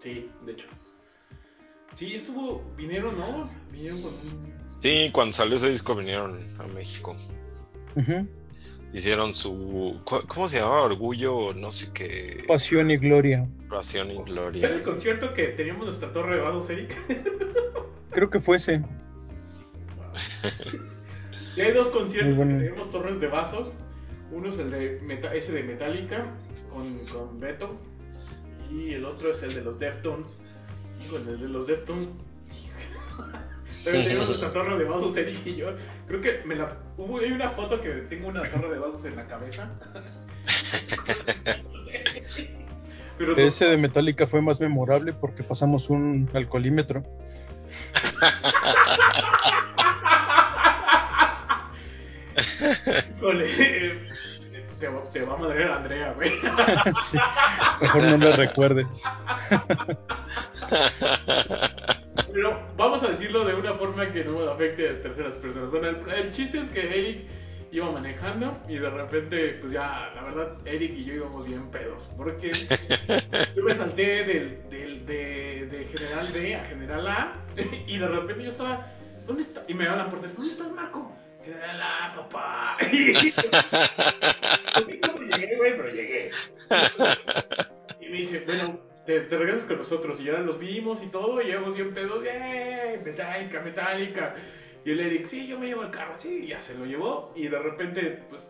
Sí, 0.00 0.30
de 0.44 0.52
hecho. 0.52 0.66
Sí, 1.96 2.14
estuvo. 2.14 2.62
Vinieron, 2.76 3.18
¿no? 3.18 3.44
Vinieron 3.72 4.00
con 4.02 4.10
un. 4.12 4.52
Sí, 4.78 5.10
cuando 5.12 5.32
salió 5.32 5.56
ese 5.56 5.70
disco 5.70 5.94
vinieron 5.94 6.38
a 6.60 6.66
México. 6.68 7.16
Ujú. 7.96 8.28
Hicieron 8.92 9.34
su. 9.34 10.00
¿Cómo 10.04 10.46
se 10.48 10.58
llamaba? 10.60 10.82
Orgullo, 10.82 11.52
no 11.54 11.70
sé 11.72 11.90
qué. 11.92 12.44
Pasión 12.46 12.90
y 12.90 12.96
gloria. 12.98 13.48
Pasión 13.68 14.08
y 14.10 14.14
¿Era 14.14 14.22
gloria. 14.24 14.68
el 14.68 14.82
concierto 14.82 15.34
que 15.34 15.48
teníamos 15.48 15.86
nuestra 15.86 16.12
torre 16.12 16.36
de 16.36 16.42
vasos, 16.42 16.70
Eric? 16.70 16.94
Creo 18.10 18.30
que 18.30 18.38
fue 18.38 18.56
ese. 18.58 18.82
Y 21.56 21.60
hay 21.60 21.72
dos 21.72 21.88
conciertos 21.88 22.36
bueno. 22.36 22.58
que 22.58 22.64
tenemos 22.66 22.90
torres 22.90 23.20
de 23.20 23.26
vasos. 23.28 23.68
Uno 24.30 24.48
es 24.50 24.58
el 24.58 24.70
de 24.70 25.00
Meta- 25.02 25.34
ese 25.34 25.52
de 25.52 25.62
Metallica 25.62 26.26
con, 26.72 26.98
con 27.06 27.40
Beto. 27.40 27.76
Y 28.70 28.92
el 28.92 29.04
otro 29.04 29.32
es 29.32 29.42
el 29.42 29.54
de 29.54 29.62
los 29.62 29.78
Deftones. 29.78 30.28
Híjole, 31.06 31.30
el 31.32 31.40
de 31.40 31.48
los 31.48 31.66
Deftones. 31.66 32.08
También 33.84 34.04
tenemos 34.04 34.28
nuestra 34.28 34.52
torre 34.52 34.76
de 34.78 34.84
vasos, 34.84 35.16
Eric 35.16 35.46
y 35.46 35.56
yo. 35.56 35.68
Creo 36.08 36.20
que 36.20 36.42
me 36.44 36.54
la. 36.56 36.76
Hubo, 36.96 37.18
hay 37.18 37.32
una 37.32 37.50
foto 37.50 37.80
que 37.80 37.90
tengo 37.90 38.28
una 38.28 38.42
torre 38.42 38.70
de 38.70 38.78
vasos 38.78 39.04
en 39.04 39.16
la 39.16 39.26
cabeza. 39.26 39.70
Pero 43.18 43.32
no- 43.34 43.38
Ese 43.42 43.64
de 43.66 43.76
Metallica 43.78 44.26
fue 44.26 44.42
más 44.42 44.60
memorable 44.60 45.12
porque 45.12 45.42
pasamos 45.42 45.88
un 45.88 46.28
alcoholímetro. 46.34 47.02
híjole, 53.16 53.75
te, 54.78 54.88
va- 54.88 55.12
te 55.12 55.22
va 55.24 55.34
a 55.34 55.38
madrear 55.38 55.70
Andrea, 55.72 56.12
güey. 56.14 56.30
Sí, 57.02 57.18
Mejor 57.80 58.02
no 58.04 58.16
lo 58.26 58.32
recuerdes. 58.36 58.86
Pero 62.32 62.60
vamos 62.76 63.02
a 63.02 63.08
decirlo 63.08 63.44
de 63.44 63.54
una 63.54 63.74
forma 63.74 64.10
que 64.12 64.24
no 64.24 64.40
afecte 64.50 64.88
a 64.88 65.00
terceras 65.00 65.34
personas. 65.34 65.70
Bueno, 65.70 65.88
el, 65.88 66.10
el 66.12 66.32
chiste 66.32 66.58
es 66.58 66.68
que 66.68 66.80
Eric 66.86 67.26
iba 67.72 67.90
manejando 67.90 68.56
y 68.68 68.76
de 68.78 68.88
repente, 68.90 69.58
pues 69.60 69.72
ya, 69.72 70.12
la 70.14 70.22
verdad, 70.22 70.52
Eric 70.64 70.92
y 70.96 71.04
yo 71.04 71.14
íbamos 71.14 71.46
bien 71.46 71.70
pedos. 71.70 72.10
Porque 72.16 72.52
yo 73.56 73.62
me 73.64 73.74
salté 73.74 74.24
del, 74.24 74.68
del- 74.70 75.06
de, 75.06 75.66
de 75.70 75.84
General 75.86 76.28
B 76.32 76.54
a 76.56 76.64
General 76.64 77.06
A 77.06 77.32
y 77.86 77.98
de 77.98 78.08
repente 78.08 78.42
yo 78.44 78.48
estaba, 78.50 78.86
¿dónde 79.26 79.42
está? 79.42 79.64
Y 79.68 79.74
me 79.74 79.86
hablan 79.88 80.10
por 80.10 80.20
teléfono, 80.20 80.44
¿dónde 80.46 80.52
estás, 80.52 80.72
Marco? 80.72 81.12
General 81.46 81.80
A, 81.80 82.12
papá. 82.14 82.76
Y, 82.92 83.12
no 83.12 84.84
sé 84.84 85.00
cómo 85.00 85.18
llegué, 85.20 85.56
güey, 85.56 85.76
pero 85.76 85.88
llegué. 85.88 86.30
Y 88.00 88.08
me 88.08 88.18
dice, 88.18 88.42
bueno, 88.44 88.80
te, 89.06 89.20
te 89.20 89.38
regresas 89.38 89.64
con 89.66 89.78
nosotros. 89.78 90.20
Y 90.20 90.24
ya 90.24 90.32
los 90.38 90.58
vimos 90.58 91.02
y 91.02 91.06
todo, 91.06 91.40
y 91.40 91.46
llevamos 91.46 91.76
bien 91.76 91.94
pedos. 91.94 92.24
¡Eh! 92.26 93.00
Metálica, 93.04 93.60
metálica. 93.60 94.34
Y 94.84 94.90
el 94.90 95.00
Eric, 95.00 95.26
sí, 95.26 95.46
yo 95.46 95.58
me 95.58 95.66
llevo 95.66 95.82
el 95.82 95.90
carro, 95.90 96.14
sí, 96.18 96.46
ya 96.48 96.60
se 96.60 96.74
lo 96.74 96.84
llevó. 96.84 97.32
Y 97.36 97.48
de 97.48 97.58
repente, 97.58 98.22
pues, 98.28 98.42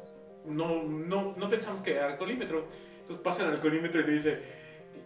no, 0.46 0.82
no, 0.82 1.34
no 1.36 1.50
pensamos 1.50 1.80
que 1.82 1.92
era 1.92 2.06
alcoholímetro. 2.06 2.66
Entonces 3.00 3.22
pasan 3.22 3.48
al 3.48 3.54
alcoholímetro 3.54 4.00
y 4.00 4.04
le 4.04 4.12
dice, 4.12 4.42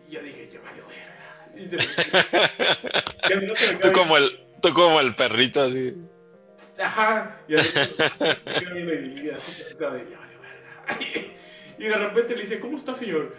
y 0.08 0.12
ya 0.12 0.20
dije, 0.20 0.48
ya 0.52 0.60
valió 0.60 0.84
verga. 0.86 1.10
Y 1.56 1.66
se 1.66 1.76
y 3.34 3.36
me 3.36 3.76
Tú 3.78 3.92
como 3.92 4.16
el, 4.16 4.30
tú 4.62 4.72
como 4.72 5.00
el 5.00 5.14
perrito 5.14 5.60
así. 5.60 5.94
Ajá. 6.80 7.40
Y 7.48 7.54
así, 7.54 7.78
y 11.78 11.84
de, 11.84 11.96
repente 11.96 12.34
le 12.34 12.42
dice, 12.42 12.60
¿cómo 12.60 12.76
está, 12.76 12.94
señor? 12.94 13.34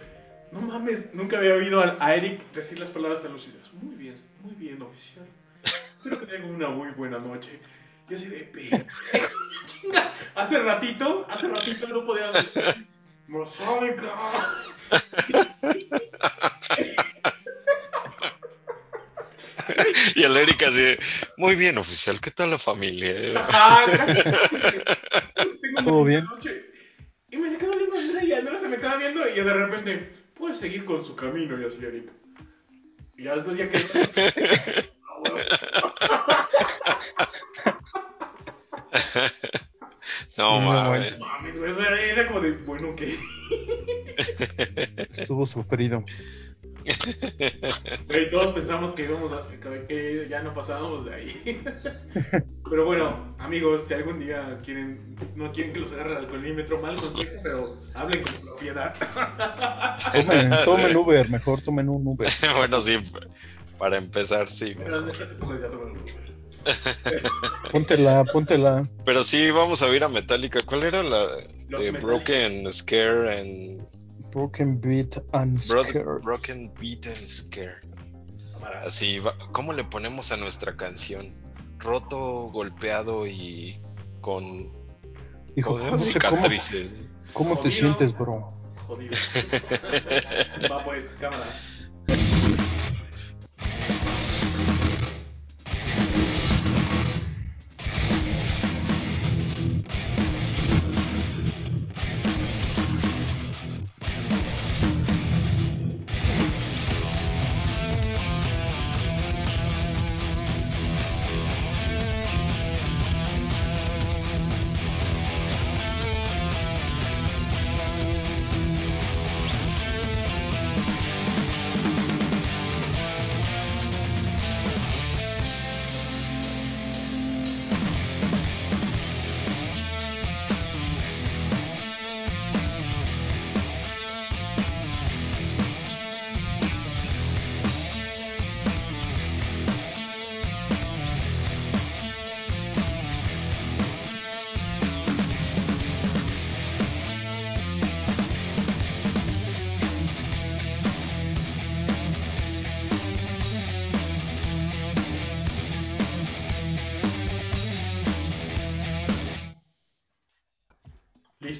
No 0.50 0.60
mames, 0.60 1.14
nunca 1.14 1.38
había 1.38 1.54
oído 1.54 1.80
a, 1.80 2.14
Eric 2.14 2.42
decir 2.52 2.78
las 2.78 2.90
palabras 2.90 3.22
tan 3.22 3.32
lúcidas. 3.32 3.72
Muy 3.74 3.94
bien, 3.94 4.16
muy 4.42 4.54
bien, 4.54 4.82
oficial. 4.82 5.26
Espero 5.62 6.20
que 6.20 6.26
tenga 6.26 6.46
una 6.46 6.68
muy 6.68 6.90
buena 6.90 7.18
noche. 7.18 7.58
Y 8.08 8.14
así 8.14 8.26
de. 8.26 8.50
Chinga, 9.66 10.12
hace 10.34 10.58
ratito, 10.58 11.26
hace 11.30 11.48
ratito 11.48 11.86
no 11.88 12.04
podía 12.04 12.28
decir, 12.28 12.86
mosaica. 13.28 14.12
Y 20.16 20.22
el 20.22 20.36
Eric 20.36 20.62
así. 20.64 20.76
de, 20.76 20.98
Muy 21.36 21.54
bien, 21.56 21.78
oficial. 21.78 22.20
¿Qué 22.20 22.30
tal 22.30 22.50
la 22.50 22.58
familia? 22.58 23.14
Ajá, 23.40 23.84
una 25.76 25.84
¿Todo 25.84 26.04
bien? 26.04 26.24
noche. 26.24 26.64
Y 27.30 27.36
me 27.36 27.56
quedo 27.56 27.76
viendo 27.76 27.96
a 27.96 28.00
Andrea 28.00 28.24
y 28.24 28.32
Andrea 28.32 28.58
se 28.60 28.68
me 28.68 28.76
queda 28.76 28.96
viendo 28.96 29.26
y 29.28 29.34
de 29.34 29.52
repente, 29.52 30.12
puede 30.34 30.54
seguir 30.54 30.84
con 30.84 31.04
su 31.04 31.16
camino 31.16 31.60
y 31.60 31.64
así, 31.64 31.78
Eric. 31.82 32.10
Y 33.16 33.24
ya 33.24 33.36
después 33.36 33.56
ya 33.56 33.68
quedó. 33.68 33.82
Ah. 39.14 39.30
No 40.38 40.60
No, 40.60 40.66
mames. 40.66 41.18
Mames, 41.18 41.56
era 41.78 42.26
como 42.26 42.40
de, 42.40 42.52
bueno, 42.58 42.94
¿qué? 42.96 43.16
Estuvo 45.16 45.46
sufrido. 45.46 46.04
Güey, 48.08 48.30
todos 48.30 48.52
pensamos 48.54 48.92
que 48.92 49.04
íbamos 49.04 49.32
a, 49.32 49.46
que- 49.88 50.26
ya 50.28 50.42
no 50.42 50.52
pasábamos 50.54 51.04
de 51.04 51.14
ahí. 51.14 51.62
Pero 52.70 52.84
bueno, 52.86 53.34
amigos, 53.38 53.82
si 53.86 53.94
algún 53.94 54.18
día 54.18 54.60
quieren, 54.64 55.16
no 55.34 55.52
quieren 55.52 55.72
que 55.72 55.80
los 55.80 55.92
agarre 55.92 56.12
el 56.12 56.16
alcoholímetro, 56.18 56.80
mal 56.80 56.96
consejo, 56.96 57.32
pero 57.42 57.68
hablen 57.94 58.22
con 58.22 58.32
propiedad. 58.46 58.94
Tomen, 60.12 60.50
tomen 60.64 60.96
Uber, 60.96 61.28
mejor 61.28 61.60
tomen 61.60 61.88
un 61.90 62.06
Uber. 62.06 62.28
bueno, 62.56 62.80
sí. 62.80 62.98
Para 63.78 63.98
empezar, 63.98 64.48
sí. 64.48 64.74
Pero 64.76 65.00
en 65.00 65.08
estas 65.10 65.32
épocas 65.32 65.60
ya 65.60 65.66
Uber. 65.66 65.92
Póntela, 67.70 68.24
póntela. 68.24 68.88
Pero 69.04 69.24
sí, 69.24 69.50
vamos 69.50 69.82
a 69.82 69.88
ver 69.88 70.04
a 70.04 70.08
Metallica. 70.08 70.60
¿Cuál 70.64 70.84
era 70.84 71.02
la 71.02 71.26
Los 71.68 71.82
de 71.82 71.92
Metallica. 71.92 72.00
Broken 72.06 72.72
Scare 72.72 73.38
and 73.38 73.82
Broken 74.32 74.80
Beat 74.80 75.16
and 75.32 75.60
Bro- 75.68 75.84
Scared. 75.84 76.22
Broken 76.22 76.72
Beat 76.80 77.06
and 77.06 77.16
Scare? 77.16 77.80
Así, 78.84 79.18
va- 79.18 79.36
¿cómo 79.52 79.72
le 79.72 79.84
ponemos 79.84 80.32
a 80.32 80.36
nuestra 80.36 80.76
canción? 80.76 81.26
Roto, 81.78 82.48
golpeado 82.52 83.26
y 83.26 83.76
con, 84.20 84.44
Hijo, 85.56 85.70
con 85.78 85.80
¿cómo, 85.80 85.80
te, 85.80 85.88
cómo, 85.90 85.98
cicatrices. 85.98 86.94
cómo 87.32 87.58
te 87.58 87.70
sientes, 87.70 88.16
bro? 88.16 88.52
Jodido. 88.86 89.12
Va 90.70 90.84
pues, 90.84 91.14
cámara. 91.20 91.44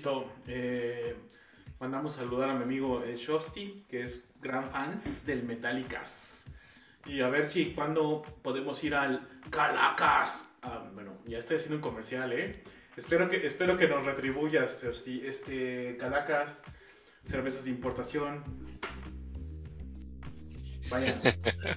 Listo. 0.03 0.29
Eh, 0.49 1.15
mandamos 1.79 2.15
saludar 2.15 2.51
a 2.51 2.55
mi 2.55 2.65
amigo 2.65 3.05
eh, 3.05 3.15
Shosti, 3.17 3.85
que 3.89 4.03
es 4.03 4.25
gran 4.41 4.67
fans 4.67 5.25
del 5.27 5.45
Metallicas. 5.45 6.47
Y 7.07 7.21
a 7.21 7.29
ver 7.29 7.49
si 7.49 7.73
cuando 7.73 8.23
podemos 8.43 8.83
ir 8.83 8.97
al 8.97 9.29
Calacas. 9.51 10.49
Ah, 10.63 10.91
bueno, 10.93 11.13
ya 11.25 11.39
estoy 11.39 11.59
haciendo 11.59 11.77
un 11.77 11.83
comercial, 11.83 12.33
¿eh? 12.33 12.65
Espero 12.97 13.31
que, 13.31 13.47
espero 13.47 13.77
que 13.79 13.87
nos 13.87 14.05
retribuyas, 14.05 14.83
Shosti. 14.83 15.23
Este, 15.25 15.97
Calacas, 16.01 16.65
cervezas 17.25 17.63
de 17.63 17.71
importación. 17.71 18.43
Vaya, 20.91 21.15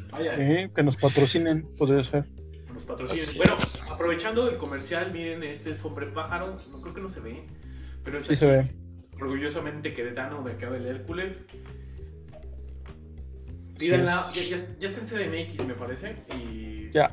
vaya. 0.10 0.36
Eh, 0.40 0.72
que 0.76 0.82
nos 0.82 0.96
patrocinen, 0.98 1.68
podría 1.78 2.04
ser. 2.04 2.26
Nos 2.74 2.86
patrocinen. 2.86 3.22
Así 3.24 3.38
Bueno, 3.38 3.56
es. 3.58 3.80
aprovechando 3.88 4.50
el 4.50 4.58
comercial, 4.58 5.12
miren, 5.14 5.44
este 5.44 5.70
es 5.70 5.86
hombre 5.86 6.08
pájaro, 6.08 6.56
no 6.72 6.82
creo 6.82 6.96
que 6.96 7.02
no 7.02 7.12
se 7.12 7.20
ve, 7.20 7.44
pero 8.06 8.20
es 8.20 8.28
Sí 8.28 8.36
se 8.38 8.48
ve. 8.48 8.72
orgullosamente 9.20 9.94
queretano 9.94 10.42
de 10.44 10.54
acá 10.54 10.70
del 10.70 10.86
Hércules. 10.86 11.40
Pídanla, 13.78 14.30
ya, 14.32 14.42
ya, 14.42 14.58
ya 14.80 14.88
está 14.88 15.02
en 15.02 15.08
CDMX 15.08 15.66
me 15.66 15.74
parece, 15.74 16.16
y 16.38 16.90
Ya. 16.94 17.12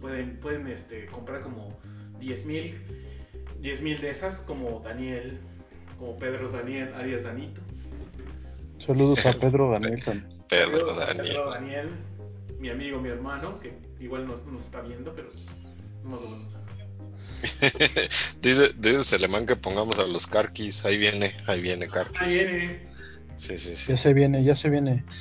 pueden, 0.00 0.38
pueden 0.40 0.66
este, 0.66 1.06
comprar 1.06 1.40
como 1.40 1.78
10 2.20 2.44
mil 2.44 2.74
10 3.60 3.80
mil 3.80 4.00
de 4.00 4.10
esas, 4.10 4.40
como 4.42 4.80
Daniel, 4.80 5.38
como 5.98 6.18
Pedro 6.18 6.50
Daniel 6.50 6.92
Arias 6.94 7.24
Danito. 7.24 7.62
Saludos 8.78 9.24
a 9.24 9.32
Pedro 9.40 9.70
Daniel 9.70 10.04
también. 10.04 10.28
Pedro 10.48 10.70
Pedro 10.72 10.94
Daniel. 10.96 11.36
Daniel, 11.50 11.88
mi 12.60 12.68
amigo, 12.68 13.00
mi 13.00 13.08
hermano, 13.08 13.58
que 13.60 13.72
igual 13.98 14.26
no 14.26 14.36
nos 14.52 14.64
está 14.64 14.82
viendo, 14.82 15.14
pero 15.14 15.28
no 16.04 16.10
lo 16.10 16.16
vamos 16.22 16.54
a 16.54 16.55
dice, 18.42 18.72
dice 18.76 19.04
Selemán 19.04 19.46
que 19.46 19.56
pongamos 19.56 19.98
a 19.98 20.06
los 20.06 20.26
Carquis. 20.26 20.84
Ahí 20.84 20.98
viene, 20.98 21.36
ahí 21.46 21.60
viene 21.60 21.88
Carquis. 21.88 22.20
Ahí 22.22 22.34
viene. 22.34 22.86
Sí, 23.36 23.56
sí, 23.58 23.76
sí. 23.76 23.92
Ya 23.92 23.96
se 23.96 24.12
viene, 24.12 24.44
ya 24.44 24.56
se 24.56 24.68
viene. 24.70 25.04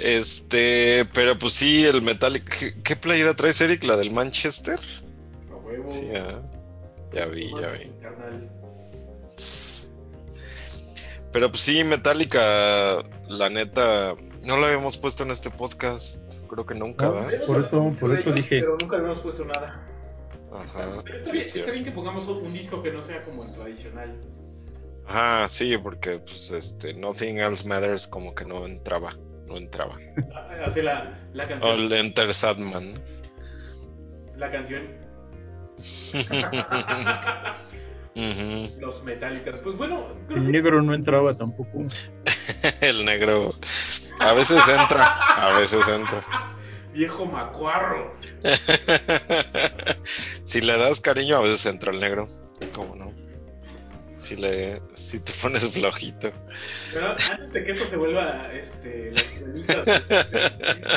Este, 0.00 1.04
pero 1.12 1.38
pues 1.38 1.52
sí, 1.52 1.84
el 1.84 2.00
Metallic. 2.00 2.58
¿Qué, 2.58 2.82
qué 2.82 2.96
playera 2.96 3.34
traes, 3.34 3.60
Eric? 3.60 3.84
¿La 3.84 3.96
del 3.96 4.10
Manchester? 4.10 4.78
A 5.50 5.56
huevo. 5.56 5.86
Sí, 5.86 6.08
ah, 6.16 6.40
ya 7.12 7.26
vi, 7.26 7.50
ya 7.50 7.68
vi. 7.68 7.92
Pero 11.32 11.50
pues 11.50 11.62
sí, 11.62 11.84
Metallica, 11.84 13.04
la 13.28 13.50
neta, 13.50 14.14
no 14.44 14.56
la 14.58 14.68
habíamos 14.68 14.96
puesto 14.96 15.22
en 15.24 15.30
este 15.30 15.50
podcast. 15.50 16.22
Creo 16.48 16.64
que 16.66 16.74
nunca, 16.74 17.06
No. 17.08 17.28
Hemos 17.28 17.46
Por 17.68 17.72
mucho 17.82 17.98
por 18.00 18.16
ellos, 18.18 18.34
dije. 18.34 18.60
Pero 18.60 18.76
nunca 18.80 18.98
le 18.98 19.04
hemos 19.04 19.20
puesto 19.20 19.44
nada. 19.44 19.86
Ajá, 20.52 21.02
Pero 21.04 21.16
está, 21.18 21.24
sí, 21.26 21.32
bien, 21.32 21.42
es 21.44 21.56
está 21.56 21.70
bien 21.70 21.84
que 21.84 21.92
pongamos 21.92 22.26
un 22.26 22.52
disco 22.52 22.82
que 22.82 22.90
no 22.92 23.04
sea 23.04 23.22
como 23.22 23.44
el 23.44 23.52
tradicional. 23.54 24.20
Ajá, 25.06 25.46
sí, 25.48 25.76
porque 25.78 26.18
pues 26.18 26.50
este, 26.50 26.94
Nothing 26.94 27.38
Else 27.38 27.68
Matters 27.68 28.06
como 28.08 28.34
que 28.34 28.44
no 28.44 28.66
entraba, 28.66 29.12
no 29.46 29.56
entraba. 29.56 29.96
Ah, 30.34 30.48
Hace 30.66 30.82
la, 30.82 31.18
la 31.32 31.44
O 31.44 31.48
canción. 31.48 31.78
el 31.80 31.92
Enter 31.92 32.34
Sadman. 32.34 32.94
La 34.36 34.50
canción. 34.50 34.82
Ujú. 38.16 38.80
Los 38.80 39.02
Metallicas. 39.04 39.60
Pues 39.62 39.76
bueno, 39.76 40.08
creo 40.26 40.38
El 40.38 40.46
que 40.46 40.52
negro 40.52 40.82
no 40.82 40.94
entraba 40.94 41.36
tampoco. 41.36 41.84
El 42.80 43.04
negro. 43.04 43.54
A 44.20 44.32
veces 44.32 44.62
entra, 44.68 45.12
a 45.12 45.58
veces 45.58 45.86
entra. 45.88 46.56
viejo 46.92 47.26
macuarro. 47.26 48.14
si 50.44 50.60
le 50.60 50.76
das 50.76 51.00
cariño, 51.00 51.36
a 51.36 51.40
veces 51.40 51.66
entra 51.66 51.92
el 51.92 52.00
negro. 52.00 52.28
¿Cómo 52.74 52.96
no? 52.96 53.12
Si 54.18 54.36
le, 54.36 54.82
si 54.94 55.20
te 55.20 55.32
pones 55.40 55.66
flojito. 55.70 56.30
Pero 56.92 57.08
antes 57.08 57.52
de 57.52 57.64
que 57.64 57.72
esto 57.72 57.86
se 57.86 57.96
vuelva 57.96 58.50
este, 58.52 59.12
la 59.12 59.20
escuelita 59.20 59.84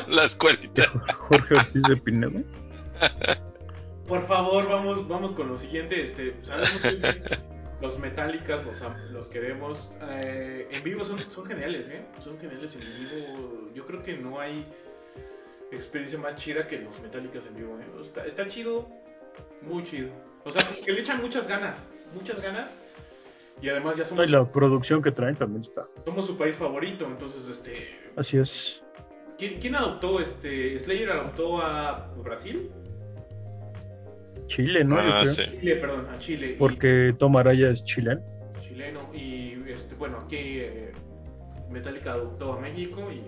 La 0.09 0.23
escuelita. 0.25 0.83
Jorge 1.15 1.55
Ortiz 1.55 1.83
de 1.83 1.97
Pinedo. 1.97 2.41
Por 4.07 4.27
favor, 4.27 4.67
vamos, 4.67 5.07
vamos 5.07 5.31
con 5.31 5.47
lo 5.47 5.57
siguiente. 5.57 6.03
Este, 6.03 6.35
sabemos 6.43 6.81
que 6.81 7.52
los 7.83 7.99
Metallicas 7.99 8.65
los, 8.65 8.81
los 9.11 9.27
queremos. 9.27 9.89
Eh, 10.23 10.69
en 10.71 10.83
vivo 10.83 11.03
son, 11.03 11.19
son 11.19 11.45
geniales, 11.45 11.89
¿eh? 11.89 12.01
Son 12.23 12.39
geniales 12.39 12.75
en 12.75 12.81
vivo. 12.81 13.69
Yo 13.75 13.85
creo 13.85 14.01
que 14.01 14.15
no 14.15 14.39
hay 14.39 14.65
experiencia 15.69 16.17
más 16.17 16.37
chida 16.37 16.65
que 16.65 16.79
los 16.79 16.97
Metallicas 17.01 17.45
en 17.45 17.55
vivo, 17.55 17.77
¿eh? 17.77 18.01
Está, 18.01 18.25
está 18.25 18.47
chido, 18.47 18.87
muy 19.61 19.83
chido. 19.83 20.09
O 20.45 20.51
sea, 20.51 20.63
que 20.85 20.93
le 20.93 21.01
echan 21.01 21.21
muchas 21.21 21.45
ganas, 21.45 21.93
muchas 22.15 22.41
ganas. 22.41 22.71
Y 23.61 23.67
además 23.67 23.97
ya 23.97 24.05
somos, 24.05 24.27
y 24.27 24.31
la 24.31 24.49
producción 24.49 25.01
que 25.01 25.11
traen 25.11 25.35
también 25.35 25.61
está. 25.61 25.85
somos 26.05 26.25
su 26.25 26.37
país 26.37 26.55
favorito, 26.55 27.05
entonces, 27.05 27.47
este... 27.49 27.99
Así 28.15 28.37
es. 28.37 28.83
¿Quién, 29.37 29.59
quién 29.59 29.75
adoptó 29.75 30.21
este? 30.21 30.79
Slayer 30.79 31.09
adoptó 31.11 31.61
a 31.61 32.13
Brasil? 32.17 32.71
Chile, 34.47 34.83
¿no? 34.83 34.95
Yo 34.95 35.01
Ah, 35.11 35.19
creo. 35.21 35.33
sí. 35.33 35.43
Chile, 35.59 35.75
perdón, 35.77 36.07
a 36.13 36.19
Chile. 36.19 36.51
y- 36.51 36.55
Porque 36.55 37.15
Tom 37.17 37.35
Araya 37.37 37.69
es 37.69 37.83
chileno. 37.83 38.21
chileno 38.61 39.09
y 39.13 39.53
este 39.67 39.95
bueno 39.95 40.19
aquí 40.25 40.35
eh, 40.37 40.91
Metallica 41.71 42.13
adoptó 42.13 42.53
a 42.53 42.59
México 42.59 43.09
y 43.11 43.21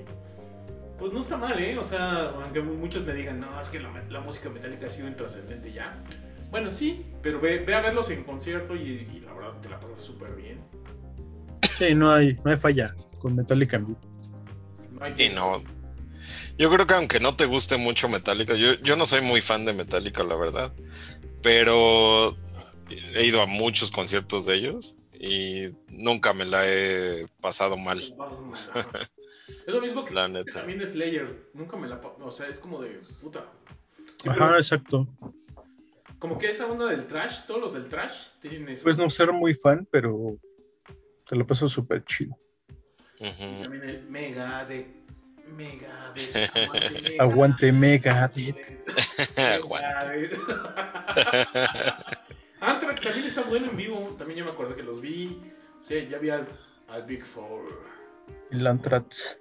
pues 0.99 1.11
no 1.13 1.19
está 1.21 1.37
mal 1.37 1.57
eh 1.59 1.77
o 1.77 1.83
sea 1.83 2.29
aunque 2.41 2.61
mu- 2.61 2.75
muchos 2.75 3.05
me 3.05 3.13
digan 3.13 3.39
no 3.39 3.59
es 3.61 3.69
que 3.69 3.79
la, 3.79 3.89
la 4.09 4.19
música 4.21 4.49
metálica 4.49 4.87
ha 4.87 4.89
sido 4.89 5.07
intrascendente 5.07 5.71
ya 5.73 6.01
bueno 6.51 6.71
sí 6.71 7.05
pero 7.21 7.39
ve, 7.41 7.59
ve 7.59 7.73
a 7.73 7.81
verlos 7.81 8.09
en 8.11 8.23
concierto 8.23 8.75
y, 8.75 9.07
y 9.13 9.21
la 9.25 9.33
verdad 9.33 9.53
te 9.61 9.69
la 9.69 9.79
pasas 9.79 9.99
súper 10.01 10.35
bien 10.35 10.57
Sí, 11.63 11.93
no 11.95 12.11
hay, 12.11 12.37
no 12.45 12.51
hay 12.51 12.57
falla 12.57 12.93
con 13.19 13.35
Metallica 13.35 13.75
en 13.77 13.87
vivo. 13.87 13.99
no 14.91 15.03
hay 15.03 15.11
Y 15.13 15.15
que- 15.15 15.29
no. 15.35 15.61
Yo 16.57 16.69
creo 16.71 16.87
que 16.87 16.93
aunque 16.93 17.19
no 17.19 17.35
te 17.35 17.45
guste 17.45 17.77
mucho 17.77 18.07
Metallica, 18.07 18.55
yo, 18.55 18.73
yo 18.75 18.95
no 18.95 19.05
soy 19.05 19.21
muy 19.21 19.41
fan 19.41 19.65
de 19.65 19.73
Metallica, 19.73 20.23
la 20.23 20.35
verdad. 20.35 20.73
Pero 21.41 22.35
he 23.13 23.25
ido 23.25 23.41
a 23.41 23.45
muchos 23.45 23.91
conciertos 23.91 24.45
de 24.45 24.55
ellos 24.55 24.95
y 25.19 25.65
nunca 25.89 26.33
me 26.33 26.45
la 26.45 26.69
he 26.69 27.25
pasado 27.41 27.77
mal, 27.77 27.97
es 27.97 28.13
lo 29.67 29.81
mismo 29.81 30.05
que 30.05 30.13
la 30.13 30.27
neta. 30.27 30.59
también 30.59 30.85
Slayer 30.87 31.49
nunca 31.53 31.77
me 31.77 31.87
la 31.87 31.95
o 31.97 32.31
sea 32.31 32.47
es 32.47 32.59
como 32.59 32.81
de 32.81 32.99
puta 33.21 33.45
Sí, 34.17 34.29
Ajá, 34.29 34.37
pero 34.37 34.57
exacto. 34.57 35.07
como 36.19 36.37
que 36.37 36.49
esa 36.49 36.67
onda 36.67 36.87
del 36.87 37.05
trash 37.07 37.45
todos 37.47 37.61
los 37.61 37.73
del 37.73 37.89
trash 37.89 38.13
tienen 38.41 38.69
eso 38.69 38.83
Pues 38.83 38.97
no 38.97 39.09
ser 39.09 39.31
muy 39.33 39.53
fan, 39.53 39.87
pero 39.91 40.37
te 41.27 41.35
lo 41.35 41.45
paso 41.45 41.67
súper 41.67 42.03
chido. 42.05 42.37
También 43.17 43.83
el 43.83 44.07
Megadeth. 44.09 45.05
Megadeth. 45.47 46.55
Aguante 46.55 47.15
Aguante 47.19 47.71
Megadeth. 47.71 49.37
Aguante. 49.37 50.31
Anthrax 52.61 53.01
también 53.01 53.27
está 53.27 53.43
bueno 53.43 53.69
en 53.69 53.77
vivo. 53.77 54.15
También 54.17 54.39
yo 54.39 54.45
me 54.45 54.51
acuerdo 54.51 54.75
que 54.75 54.83
los 54.83 55.01
vi. 55.01 55.41
O 55.81 55.85
sea, 55.85 56.03
ya 56.07 56.17
vi 56.17 56.29
al, 56.29 56.47
al 56.87 57.03
Big 57.03 57.23
Four. 57.23 57.83
El 58.51 58.65
Anthrax. 58.65 59.39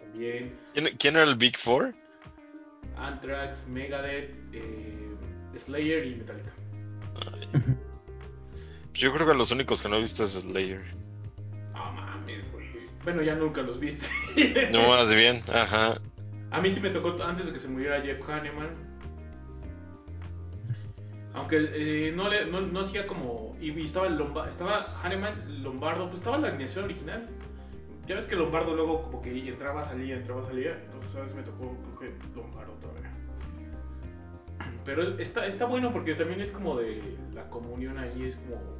También. 0.00 0.56
¿Quién, 0.74 0.96
quién 0.98 1.16
era 1.16 1.24
el 1.24 1.36
Big 1.36 1.58
Four? 1.58 1.94
Anthrax, 2.96 3.66
Megadeth, 3.66 4.30
eh, 4.52 5.16
Slayer 5.58 6.06
y 6.06 6.16
Metallica. 6.16 6.52
Yo 8.92 9.12
creo 9.14 9.26
que 9.26 9.34
los 9.34 9.50
únicos 9.50 9.82
que 9.82 9.88
no 9.88 9.96
he 9.96 10.00
visto 10.00 10.24
es 10.24 10.32
Slayer. 10.32 10.82
Ah, 11.74 11.90
mames, 11.90 12.00
güey. 12.00 12.09
Bueno, 13.04 13.22
ya 13.22 13.34
nunca 13.34 13.62
los 13.62 13.80
viste. 13.80 14.06
No 14.72 14.88
más 14.88 15.14
bien, 15.14 15.40
ajá. 15.52 15.94
A 16.50 16.60
mí 16.60 16.70
sí 16.70 16.80
me 16.80 16.90
tocó 16.90 17.16
antes 17.22 17.46
de 17.46 17.52
que 17.52 17.58
se 17.60 17.68
muriera 17.68 18.00
Jeff 18.02 18.28
Hanneman. 18.28 18.68
Aunque 21.32 21.58
eh, 22.08 22.12
no, 22.12 22.28
le, 22.28 22.46
no, 22.46 22.60
no 22.60 22.80
hacía 22.80 23.06
como. 23.06 23.56
Y, 23.60 23.70
y 23.70 23.82
estaba 23.84 24.06
el 24.08 24.18
Lomba- 24.18 24.48
estaba 24.48 24.84
Hanneman, 25.02 25.62
Lombardo, 25.62 26.06
pues 26.08 26.20
estaba 26.20 26.38
la 26.38 26.48
alineación 26.48 26.84
original. 26.84 27.28
Ya 28.06 28.16
ves 28.16 28.26
que 28.26 28.34
Lombardo 28.34 28.74
luego 28.74 29.02
como 29.02 29.22
que 29.22 29.48
entraba, 29.48 29.84
salía, 29.84 30.16
entraba, 30.16 30.44
salía. 30.46 30.72
Entonces, 30.86 31.12
¿sabes? 31.12 31.34
Me 31.34 31.42
tocó, 31.42 31.76
creo 31.98 32.12
que 32.18 32.26
Lombardo 32.34 32.72
todavía. 32.80 33.10
Pero 34.84 35.02
es- 35.04 35.20
está, 35.20 35.46
está 35.46 35.66
bueno 35.66 35.92
porque 35.92 36.14
también 36.14 36.40
es 36.40 36.50
como 36.50 36.76
de 36.76 37.00
la 37.32 37.48
comunión 37.48 37.96
ahí, 37.98 38.24
es 38.24 38.36
como. 38.36 38.79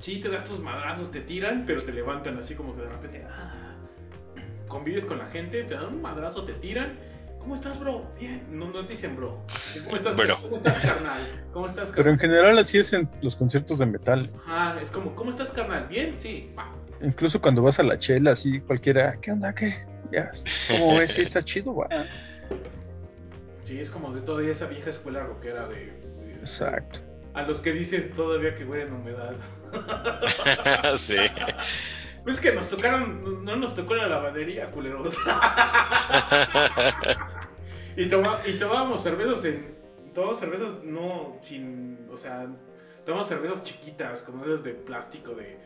Sí, 0.00 0.20
te 0.20 0.28
das 0.28 0.44
tus 0.44 0.58
madrazos, 0.58 1.10
te 1.12 1.20
tiran, 1.20 1.64
pero 1.66 1.82
te 1.82 1.92
levantan 1.92 2.36
así 2.38 2.54
como 2.54 2.74
que 2.74 2.82
de 2.82 2.88
repente. 2.88 3.24
ah, 3.30 3.74
convives 4.66 5.04
con 5.04 5.18
la 5.18 5.26
gente, 5.26 5.62
te 5.64 5.74
dan 5.74 5.86
un 5.94 6.02
madrazo, 6.02 6.44
te 6.44 6.54
tiran. 6.54 6.98
¿Cómo 7.38 7.54
estás, 7.54 7.78
bro? 7.80 8.06
Bien. 8.18 8.44
No, 8.50 8.70
no 8.70 8.84
te 8.84 8.92
dicen, 8.92 9.16
bro. 9.16 9.42
¿Cómo 9.84 9.96
estás, 9.96 10.16
Bro. 10.16 10.38
¿Cómo 10.42 10.56
estás, 10.56 10.78
carnal? 10.80 11.20
¿Cómo 11.52 11.66
estás, 11.68 11.84
Pero 11.90 11.94
carnal? 11.96 12.12
en 12.14 12.18
general 12.18 12.58
así 12.58 12.78
es 12.78 12.92
en 12.92 13.08
los 13.22 13.36
conciertos 13.36 13.78
de 13.78 13.86
metal. 13.86 14.28
Ah, 14.46 14.76
es 14.80 14.90
como, 14.90 15.14
¿cómo 15.14 15.30
estás, 15.30 15.50
carnal? 15.50 15.86
¿Bien? 15.88 16.14
Sí. 16.18 16.52
Va. 16.58 16.70
Incluso 17.02 17.40
cuando 17.40 17.62
vas 17.62 17.78
a 17.78 17.82
la 17.82 17.98
chela, 17.98 18.32
así 18.32 18.60
cualquiera, 18.60 19.18
¿qué 19.20 19.32
onda? 19.32 19.54
¿Qué? 19.54 19.72
Ya, 20.12 20.30
¿cómo 20.68 20.98
ves? 20.98 21.12
Sí, 21.14 21.22
está 21.22 21.42
chido, 21.42 21.74
va. 21.74 21.88
Sí, 23.64 23.78
es 23.80 23.90
como 23.90 24.12
de 24.12 24.20
toda 24.20 24.42
esa 24.44 24.66
vieja 24.66 24.90
escuela 24.90 25.22
rockera 25.24 25.66
de... 25.68 25.76
de- 25.76 26.34
Exacto. 26.40 26.98
A 27.32 27.42
los 27.42 27.60
que 27.60 27.72
dicen 27.72 28.10
todavía 28.14 28.54
que 28.56 28.64
huelen 28.64 28.92
a 28.92 28.96
humedad. 28.96 29.34
sí. 30.96 31.16
Pues 32.24 32.40
que 32.40 32.52
nos 32.52 32.68
tocaron, 32.68 33.44
no 33.44 33.56
nos 33.56 33.74
tocó 33.74 33.94
la 33.94 34.08
lavandería, 34.08 34.70
culeros. 34.70 35.14
y, 37.96 38.08
toma, 38.08 38.40
y 38.46 38.52
tomábamos 38.58 39.02
cervezas 39.02 39.44
en... 39.46 39.80
Tomábamos 40.14 40.40
cervezas 40.40 40.84
no 40.84 41.38
sin... 41.42 42.08
O 42.12 42.16
sea, 42.16 42.46
tomábamos 43.04 43.28
cervezas 43.28 43.64
chiquitas, 43.64 44.22
como 44.22 44.44
esas 44.44 44.64
de 44.64 44.74
plástico, 44.74 45.34
de... 45.34 45.58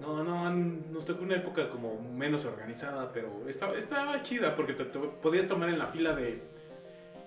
No, 0.00 0.24
no, 0.24 0.50
nos, 0.50 1.06
tocó 1.06 1.22
una 1.22 1.36
época 1.36 1.70
como 1.70 2.00
menos 2.00 2.44
organizada, 2.44 3.12
pero 3.12 3.48
estaba, 3.48 3.78
estaba 3.78 4.20
chida 4.22 4.56
porque 4.56 4.72
te, 4.72 4.84
te 4.84 4.98
podías 4.98 5.46
tomar 5.46 5.68
en 5.68 5.78
la 5.78 5.86
fila 5.86 6.12
de. 6.12 6.42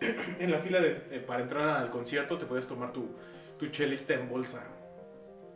en 0.40 0.52
la 0.52 0.60
fila 0.60 0.82
de, 0.82 1.02
eh, 1.10 1.24
para 1.26 1.42
entrar 1.42 1.70
al 1.70 1.90
concierto, 1.90 2.38
te 2.38 2.46
podías 2.46 2.68
tomar 2.68 2.92
tu, 2.92 3.16
tu 3.58 3.68
chelita 3.68 4.16
en 4.16 4.28
bolsa. 4.28 4.62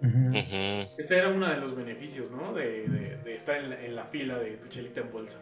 Ujú. 0.02 0.88
Ese 0.98 1.18
era 1.18 1.30
uno 1.30 1.50
de 1.50 1.58
los 1.58 1.76
beneficios, 1.76 2.32
¿no? 2.32 2.54
De, 2.54 2.88
de- 2.88 3.18
de 3.24 3.36
estar 3.36 3.58
en 3.58 3.70
la, 3.70 3.84
en 3.84 3.96
la 3.96 4.06
fila 4.06 4.38
de 4.40 4.52
tu 4.52 4.68
chelita 4.70 5.02
en 5.02 5.12
bolsa. 5.12 5.38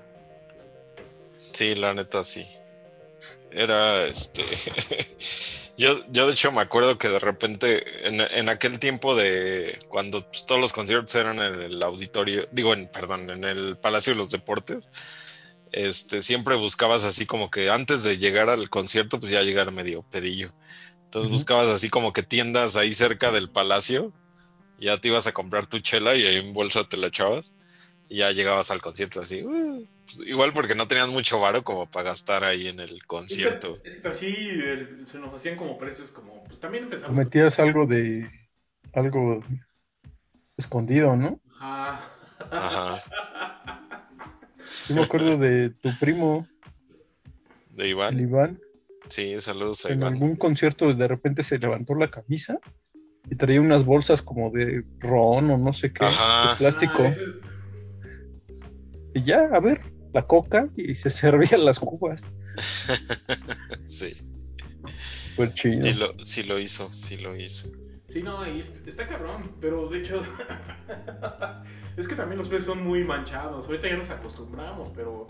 Sí, 1.53 1.75
la 1.75 1.93
neta 1.93 2.23
sí. 2.23 2.47
Era 3.51 4.05
este. 4.05 4.43
yo, 5.77 5.99
yo 6.09 6.27
de 6.27 6.33
hecho 6.33 6.51
me 6.51 6.61
acuerdo 6.61 6.97
que 6.97 7.07
de 7.09 7.19
repente, 7.19 8.07
en, 8.07 8.19
en 8.21 8.49
aquel 8.49 8.79
tiempo 8.79 9.15
de 9.15 9.77
cuando 9.87 10.23
pues, 10.29 10.45
todos 10.45 10.59
los 10.59 10.73
conciertos 10.73 11.13
eran 11.15 11.39
en 11.39 11.61
el 11.61 11.81
auditorio, 11.83 12.47
digo, 12.51 12.73
en, 12.73 12.87
perdón, 12.87 13.29
en 13.29 13.43
el 13.43 13.77
Palacio 13.77 14.13
de 14.13 14.17
los 14.17 14.31
Deportes, 14.31 14.89
este, 15.71 16.21
siempre 16.21 16.55
buscabas 16.55 17.03
así 17.03 17.25
como 17.25 17.49
que 17.49 17.69
antes 17.69 18.03
de 18.03 18.17
llegar 18.17 18.49
al 18.49 18.69
concierto, 18.69 19.19
pues 19.19 19.31
ya 19.31 19.41
llegar 19.43 19.71
medio 19.71 20.03
pedillo. 20.03 20.51
Entonces 21.05 21.31
buscabas 21.31 21.67
así 21.69 21.89
como 21.89 22.11
que 22.13 22.21
tiendas 22.23 22.75
ahí 22.75 22.93
cerca 22.93 23.31
del 23.31 23.49
palacio, 23.49 24.11
ya 24.77 24.97
te 24.99 25.07
ibas 25.09 25.27
a 25.27 25.31
comprar 25.33 25.65
tu 25.67 25.79
chela 25.79 26.15
y 26.15 26.25
ahí 26.25 26.37
en 26.37 26.53
bolsa 26.53 26.83
te 26.87 26.97
la 26.97 27.07
echabas. 27.07 27.53
Y 28.09 28.17
ya 28.19 28.31
llegabas 28.31 28.71
al 28.71 28.81
concierto 28.81 29.19
así, 29.19 29.43
"Uh", 29.43 29.85
pues, 30.05 30.27
igual 30.27 30.53
porque 30.53 30.75
no 30.75 30.87
tenías 30.87 31.09
mucho 31.09 31.39
varo 31.39 31.63
como 31.63 31.87
para 31.87 32.09
gastar 32.11 32.43
ahí 32.45 32.67
en 32.67 32.79
el 32.79 33.05
concierto. 33.05 33.75
Es 33.75 33.81
que, 33.81 33.87
es 33.89 34.01
que 34.01 34.07
así 34.07 34.27
el- 34.49 35.05
se 35.07 35.19
nos 35.19 35.33
hacían 35.33 35.57
como 35.57 35.77
precios, 35.77 36.11
como. 36.11 36.43
Pues 36.45 36.59
también 36.61 36.85
empezamos. 36.85 37.15
metías 37.17 37.59
algo 37.59 37.85
de. 37.85 38.25
algo 38.93 39.43
escondido, 40.57 41.15
¿no? 41.15 41.39
Ajá. 41.59 42.11
Ajá, 42.51 43.03
Yo 44.87 44.95
me 44.95 45.01
acuerdo 45.01 45.37
de 45.37 45.69
tu 45.69 45.91
primo, 45.99 46.47
de 47.71 47.83
el 47.83 47.89
Iván. 47.89 48.19
Iván, 48.19 48.61
Sí, 49.09 49.39
saludos 49.39 49.85
a 49.85 49.89
en 49.89 49.99
Iván. 49.99 50.13
algún 50.13 50.35
concierto 50.37 50.93
de 50.93 51.07
repente 51.07 51.43
se 51.43 51.59
levantó 51.59 51.93
la 51.95 52.07
camisa 52.09 52.57
y 53.29 53.35
traía 53.35 53.59
unas 53.61 53.83
bolsas 53.85 54.21
como 54.21 54.49
de 54.51 54.83
ron 54.99 55.49
o 55.51 55.57
no 55.57 55.73
sé 55.73 55.91
qué, 55.91 56.05
Ajá. 56.05 56.49
de 56.51 56.55
plástico. 56.57 57.11
Ah, 57.13 57.13
Y 59.13 59.23
ya, 59.23 59.49
a 59.51 59.59
ver, 59.59 59.81
la 60.13 60.21
coca 60.23 60.69
y 60.75 60.95
se 60.95 61.09
servían 61.09 61.65
las 61.65 61.79
cubas. 61.79 62.29
Sí, 63.85 64.13
Fue 65.35 65.53
chido. 65.53 65.81
sí 65.87 65.93
lo, 65.93 66.13
sí 66.25 66.43
lo 66.43 66.59
hizo, 66.59 66.91
sí 66.91 67.17
lo 67.17 67.35
hizo. 67.35 67.69
Sí, 68.09 68.21
no, 68.21 68.45
y 68.47 68.59
está 68.85 69.07
cabrón, 69.07 69.43
pero 69.61 69.87
de 69.89 69.99
hecho 69.99 70.21
es 71.97 72.07
que 72.07 72.15
también 72.15 72.37
los 72.39 72.47
peces 72.49 72.65
son 72.65 72.83
muy 72.85 73.03
manchados. 73.03 73.65
Ahorita 73.67 73.87
ya 73.87 73.97
nos 73.97 74.09
acostumbramos, 74.09 74.91
pero 74.95 75.27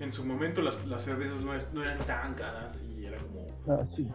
en 0.00 0.12
su 0.12 0.24
momento 0.24 0.62
las, 0.62 0.84
las 0.86 1.04
cervezas 1.04 1.40
no, 1.40 1.54
es- 1.54 1.72
no 1.72 1.82
eran 1.82 1.98
tan 1.98 2.34
caras 2.34 2.80
y 2.96 3.04
era 3.04 3.18
como 3.18 3.46
Ah, 3.68 3.86
sí. 3.96 4.08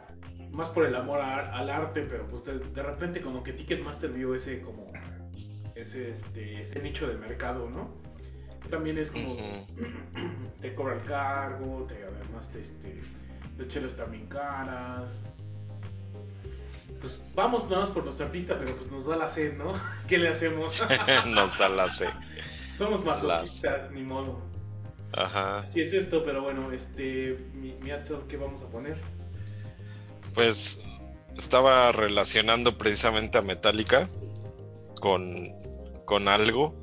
Más 0.51 0.69
por 0.69 0.85
el 0.85 0.95
amor 0.95 1.21
a- 1.21 1.55
al 1.57 1.69
arte, 1.69 2.01
pero 2.09 2.25
pues 2.27 2.43
de, 2.45 2.59
de 2.59 2.83
repente 2.83 3.21
como 3.21 3.43
que 3.43 3.53
Ticketmaster 3.53 4.09
vio 4.11 4.33
ese 4.35 4.61
como 4.61 4.91
ese 5.75 6.11
este, 6.11 6.61
ese 6.61 6.81
nicho 6.81 7.07
de 7.07 7.15
mercado, 7.15 7.69
¿no? 7.69 7.89
También 8.69 8.97
es 8.97 9.11
como 9.11 9.35
te 10.61 10.73
cobra 10.75 10.95
el 10.95 11.03
cargo, 11.03 11.85
te 11.87 11.95
además 12.03 12.47
te, 12.51 12.61
este, 12.61 13.67
chelas 13.69 13.95
también 13.95 14.25
caras. 14.27 15.11
Pues 16.99 17.21
vamos 17.35 17.65
nada 17.69 17.81
más 17.81 17.89
por 17.91 18.03
nuestro 18.03 18.25
artista, 18.25 18.57
pero 18.57 18.75
pues 18.75 18.89
nos 18.91 19.05
da 19.05 19.15
la 19.17 19.29
sed, 19.29 19.55
¿no? 19.55 19.73
¿Qué 20.07 20.17
le 20.17 20.29
hacemos? 20.29 20.83
Nos 21.27 21.57
da 21.59 21.69
la 21.69 21.87
C. 21.89 22.07
Somos 22.75 23.03
masoquistas, 23.05 23.91
ni 23.91 24.01
modo. 24.01 24.39
Ajá. 25.15 25.59
Así 25.59 25.81
es 25.81 25.93
esto, 25.93 26.23
pero 26.25 26.41
bueno, 26.41 26.71
este, 26.71 27.37
mi, 27.53 27.73
mi 27.81 27.91
Axel, 27.91 28.17
¿qué 28.27 28.37
vamos 28.37 28.61
a 28.63 28.67
poner? 28.67 28.97
Pues 30.38 30.81
estaba 31.35 31.91
relacionando 31.91 32.77
precisamente 32.77 33.39
a 33.39 33.41
Metallica 33.41 34.07
con, 35.01 35.51
con 36.05 36.27
algo. 36.27 36.75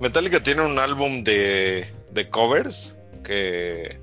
Metallica 0.00 0.42
tiene 0.42 0.66
un 0.66 0.80
álbum 0.80 1.22
de, 1.22 1.86
de 2.10 2.28
covers 2.30 2.98
que 3.22 4.00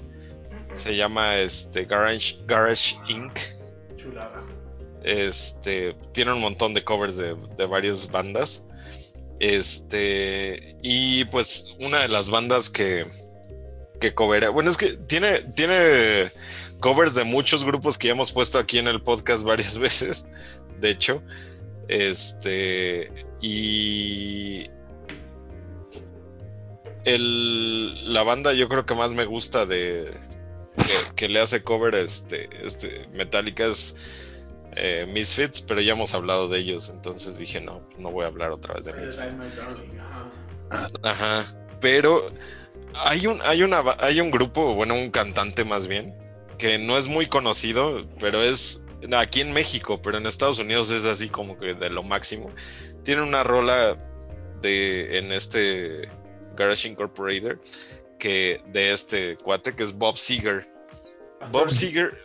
se 0.72 0.96
llama 0.96 1.40
este 1.40 1.84
Garage, 1.84 2.38
Garage 2.48 2.96
Inc. 3.10 3.38
Chulada. 3.98 4.42
Este 5.04 5.98
tiene 6.14 6.32
un 6.32 6.40
montón 6.40 6.74
de 6.74 6.86
covers 6.86 7.18
de, 7.18 7.36
de 7.58 7.66
varias 7.66 8.10
bandas. 8.10 8.64
Este, 9.42 10.78
y 10.82 11.26
pues 11.26 11.76
una 11.82 12.00
de 12.00 12.08
las 12.08 12.30
bandas 12.30 12.70
que, 12.70 13.06
que 14.00 14.14
covera, 14.14 14.50
bueno, 14.50 14.72
es 14.72 14.78
que 14.78 14.88
tiene, 14.88 15.40
tiene 15.56 16.32
covers 16.84 17.16
de 17.16 17.24
muchos 17.24 17.64
grupos 17.64 17.98
que 17.98 18.08
ya 18.08 18.14
hemos 18.14 18.34
puesto 18.34 18.60
aquí 18.60 18.78
en 18.78 18.90
el 18.90 19.02
podcast 19.02 19.44
varias 19.44 19.78
veces, 19.80 20.28
de 20.82 20.90
hecho. 20.90 21.24
Este, 21.88 23.26
y 23.42 24.70
el, 27.06 28.14
la 28.14 28.24
banda 28.24 28.52
yo 28.52 28.68
creo 28.68 28.86
que 28.86 28.96
más 28.96 29.12
me 29.12 29.24
gusta 29.24 29.66
de 29.66 30.12
que, 30.76 31.16
que 31.16 31.30
le 31.30 31.40
hace 31.40 31.64
cover 31.64 31.96
este, 31.96 32.50
este 32.66 33.08
Metallica 33.14 33.66
es 33.66 33.96
eh, 34.76 35.08
Misfits, 35.10 35.62
pero 35.62 35.80
ya 35.80 35.94
hemos 35.94 36.14
hablado 36.14 36.50
de 36.50 36.60
ellos, 36.60 36.90
entonces 36.90 37.38
dije 37.38 37.62
no, 37.62 37.88
no 37.98 38.12
voy 38.12 38.26
a 38.26 38.28
hablar 38.28 38.52
otra 38.52 38.74
vez 38.74 38.84
de 38.84 38.94
Misfits. 38.94 39.36
Ajá. 41.02 41.46
Pero 41.80 42.22
hay 42.94 43.26
un, 43.28 43.40
hay 43.46 43.64
una, 43.64 43.84
hay 44.00 44.20
un 44.20 44.32
grupo, 44.32 44.76
bueno, 44.76 44.96
un 44.96 45.12
cantante 45.12 45.64
más 45.64 45.88
bien, 45.88 46.14
que 46.64 46.78
no 46.78 46.98
es 46.98 47.10
muy 47.10 47.28
conocido, 47.28 48.08
pero 48.22 48.42
es 48.42 48.86
aquí 49.18 49.42
en 49.42 49.52
México, 49.52 50.02
pero 50.02 50.18
en 50.18 50.26
Estados 50.26 50.60
Unidos 50.60 50.92
es 50.92 51.04
así 51.04 51.28
como 51.28 51.58
que 51.60 51.74
de 51.74 51.90
lo 51.90 52.04
máximo. 52.04 52.50
Tiene 53.04 53.22
una 53.22 53.44
rola 53.44 53.98
de 54.62 55.18
en 55.18 55.34
este 55.34 56.08
Garage 56.56 56.88
Incorporated 56.88 57.58
que 58.18 58.62
de 58.68 58.94
este 58.94 59.36
cuate 59.36 59.76
que 59.76 59.84
es 59.84 59.92
Bob 59.92 60.16
Seger. 60.16 60.66
Bob 61.52 61.70
Seger, 61.70 62.18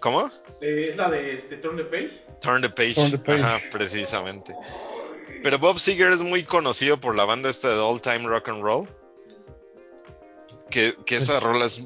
¿cómo? 0.00 0.30
Eh, 0.60 0.88
es 0.90 0.96
la 0.98 1.08
de 1.08 1.36
este, 1.36 1.56
Turn 1.56 1.78
the 1.78 1.84
Page. 1.84 2.10
Turn 2.38 2.60
the 2.60 2.68
Page. 2.68 2.94
Turn 2.96 3.10
the 3.12 3.18
Page. 3.18 3.42
Ajá, 3.42 3.58
precisamente. 3.72 4.54
Pero 5.42 5.58
Bob 5.58 5.78
Seger 5.78 6.12
es 6.12 6.20
muy 6.20 6.44
conocido 6.44 7.00
por 7.00 7.16
la 7.16 7.24
banda 7.24 7.48
esta 7.48 7.70
de 7.70 7.80
All 7.80 8.02
Time 8.02 8.28
Rock 8.28 8.50
and 8.50 8.62
Roll. 8.62 8.86
Que, 10.68 10.94
que 11.06 11.16
esa 11.16 11.40
rola 11.40 11.64
es 11.64 11.82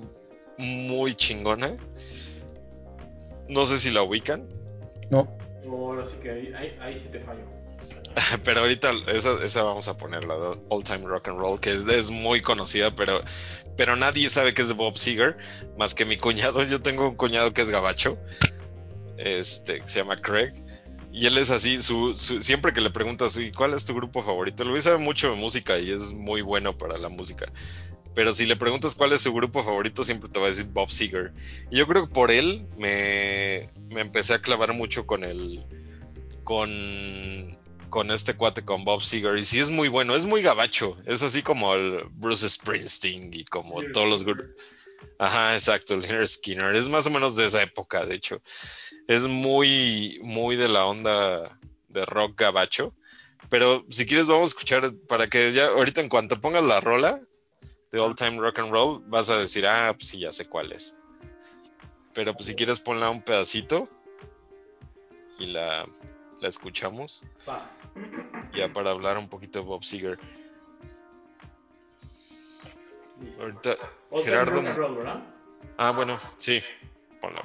muy 0.59 1.15
chingona. 1.15 1.71
No 3.49 3.67
sé 3.67 3.79
si 3.79 3.91
la 3.91 4.03
ubican. 4.03 4.47
No, 5.11 5.29
Ahora 5.69 6.05
sí 6.05 6.15
que 6.23 6.31
ahí, 6.31 6.53
ahí, 6.57 6.77
ahí 6.81 6.99
sí 6.99 7.09
te 7.11 7.21
fallo. 7.21 7.43
Pero 8.45 8.61
ahorita 8.61 8.93
esa, 9.09 9.43
esa 9.45 9.63
vamos 9.63 9.89
a 9.89 9.97
poner, 9.97 10.25
la 10.25 10.35
de 10.37 10.59
All 10.69 10.85
Time 10.85 11.07
Rock 11.07 11.29
and 11.29 11.39
Roll, 11.39 11.59
que 11.61 11.73
es, 11.73 11.87
es 11.89 12.11
muy 12.11 12.41
conocida, 12.41 12.95
pero, 12.95 13.23
pero 13.77 13.97
nadie 13.97 14.31
sabe 14.31 14.55
que 14.55 14.63
es 14.63 14.69
de 14.69 14.75
Bob 14.75 14.97
Seger, 14.97 15.37
más 15.77 15.95
que 15.95 16.05
mi 16.05 16.17
cuñado. 16.17 16.63
Yo 16.63 16.81
tengo 16.81 17.09
un 17.09 17.17
cuñado 17.17 17.53
que 17.53 17.63
es 17.63 17.71
gabacho, 17.71 18.17
este, 19.19 19.81
que 19.81 19.89
se 19.89 19.99
llama 20.01 20.21
Craig, 20.21 20.53
y 21.13 21.27
él 21.27 21.39
es 21.39 21.51
así, 21.51 21.81
su, 21.83 22.15
su- 22.15 22.43
siempre 22.43 22.73
que 22.73 22.81
le 22.81 22.91
preguntas, 22.91 23.37
"¿Y 23.37 23.53
¿cuál 23.53 23.75
es 23.75 23.85
tu 23.85 23.95
grupo 23.95 24.23
favorito? 24.23 24.65
Luis 24.65 24.85
sabe 24.85 24.99
mucho 24.99 25.31
de 25.31 25.37
música 25.37 25.79
y 25.79 25.91
es 25.91 26.13
muy 26.13 26.43
bueno 26.43 26.77
para 26.77 26.99
la 26.99 27.09
música. 27.09 27.47
Pero 28.15 28.33
si 28.33 28.47
le 28.47 28.57
preguntas 28.57 28.95
cuál 28.95 29.13
es 29.13 29.23
su 29.23 29.33
grupo 29.33 29.63
favorito, 29.65 30.05
siempre 30.05 30.29
te 30.29 30.39
va 30.39 30.47
a 30.47 30.51
decir 30.51 30.67
Bob 30.67 30.91
Seger. 30.91 31.33
Y 31.71 31.77
yo 31.79 31.87
creo 31.87 32.07
que 32.07 32.13
por 32.13 32.31
él 32.31 32.67
me, 32.79 33.71
me 33.91 34.01
empecé 34.01 34.35
a 34.35 34.43
clavar 34.43 34.73
mucho 34.73 35.07
con 35.07 35.25
el. 35.25 35.65
con. 36.45 37.59
con 37.91 38.11
este 38.11 38.35
cuate, 38.35 38.65
con 38.65 38.85
Bob 38.85 39.03
Seger. 39.03 39.37
Y 39.37 39.45
sí 39.45 39.59
es 39.59 39.71
muy 39.71 39.89
bueno, 39.89 40.15
es 40.15 40.25
muy 40.25 40.43
gabacho. 40.43 40.97
Es 41.07 41.23
así 41.23 41.43
como 41.43 41.75
el 41.75 42.05
Bruce 42.11 42.49
Springsteen 42.49 43.31
y 43.35 43.45
como 43.45 43.83
todos 43.93 44.09
los 44.09 44.25
grupos. 44.25 44.47
Ajá, 45.19 45.55
exacto, 45.55 45.97
Leonard 45.97 46.27
Skinner. 46.27 46.75
Es 46.75 46.89
más 46.89 47.07
o 47.07 47.11
menos 47.11 47.37
de 47.37 47.47
esa 47.47 47.63
época, 47.63 48.07
de 48.07 48.15
hecho. 48.15 48.43
Es 49.09 49.23
muy, 49.23 50.19
muy 50.23 50.57
de 50.57 50.69
la 50.69 50.87
onda 50.87 51.59
de 51.89 52.05
rock 52.07 52.39
gabacho. 52.41 52.95
Pero 53.51 53.85
si 53.89 54.07
quieres, 54.07 54.27
vamos 54.27 54.51
a 54.51 54.53
escuchar 54.53 54.93
para 55.09 55.29
que 55.29 55.53
ya 55.53 55.67
ahorita 55.67 56.01
en 56.01 56.09
cuanto 56.09 56.41
pongas 56.41 56.65
la 56.65 56.81
rola 56.81 57.21
de 57.95 58.01
All 58.01 58.17
Time 58.17 58.39
Rock 58.39 58.59
and 58.59 58.73
Roll, 58.73 59.01
vas 59.07 59.31
a 59.31 59.39
decir, 59.39 59.65
ah, 59.69 59.95
pues 59.97 60.09
sí, 60.09 60.19
ya 60.19 60.33
sé 60.33 60.47
cuál 60.47 60.73
es. 60.73 60.97
Pero 62.13 62.35
pues 62.35 62.47
si 62.47 62.57
quieres, 62.57 62.81
ponla 62.81 63.09
un 63.09 63.23
pedacito 63.23 63.89
y 65.39 65.47
la, 65.47 65.87
la 66.41 66.49
escuchamos. 66.49 67.23
Va. 67.49 67.71
Ya 68.53 68.73
para 68.73 68.91
hablar 68.91 69.17
un 69.17 69.29
poquito 69.29 69.61
de 69.61 69.65
Bob 69.65 69.85
Seger. 69.85 70.19
Ahorita, 73.39 73.77
All 74.11 74.23
Time 74.23 74.25
Gerardo. 74.25 74.57
Rock 74.57 74.67
and 74.67 74.77
Roll, 74.77 74.97
¿verdad? 74.97 75.23
Ah, 75.77 75.93
bueno, 75.93 76.19
sí, 76.37 76.61
ponla. 77.21 77.43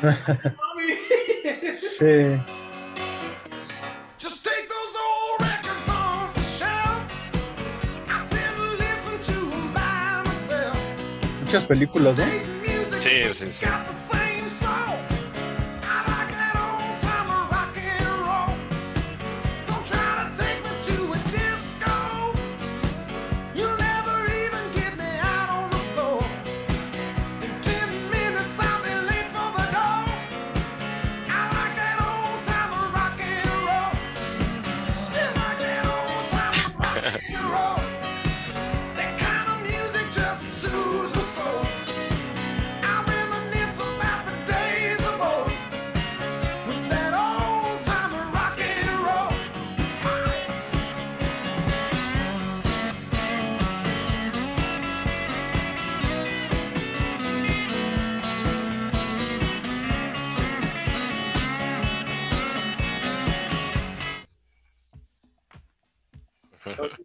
¡Mami! 0.56 1.76
sí. 1.76 2.59
Muchas 11.50 11.64
películas, 11.64 12.16
¿no? 12.16 12.24
Sí, 13.00 13.10
sí, 13.32 13.50
sí. 13.50 13.66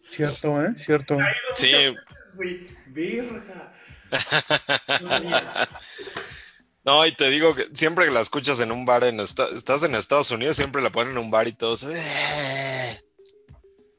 Cierto, 0.09 0.63
¿eh? 0.63 0.73
Cierto. 0.77 1.17
Sí. 1.53 1.71
No 6.83 7.03
y 7.05 7.11
te 7.13 7.31
digo 7.31 7.55
que 7.55 7.65
siempre 7.73 8.05
que 8.05 8.11
la 8.11 8.19
escuchas 8.19 8.59
en 8.59 8.71
un 8.71 8.85
bar, 8.85 9.03
en 9.05 9.19
esta- 9.19 9.49
estás 9.49 9.81
en 9.81 9.95
Estados 9.95 10.29
Unidos, 10.29 10.55
siempre 10.55 10.83
la 10.83 10.91
ponen 10.91 11.13
en 11.13 11.17
un 11.17 11.31
bar 11.31 11.47
y 11.47 11.53
todos. 11.53 11.81
"Eh". 11.83 12.99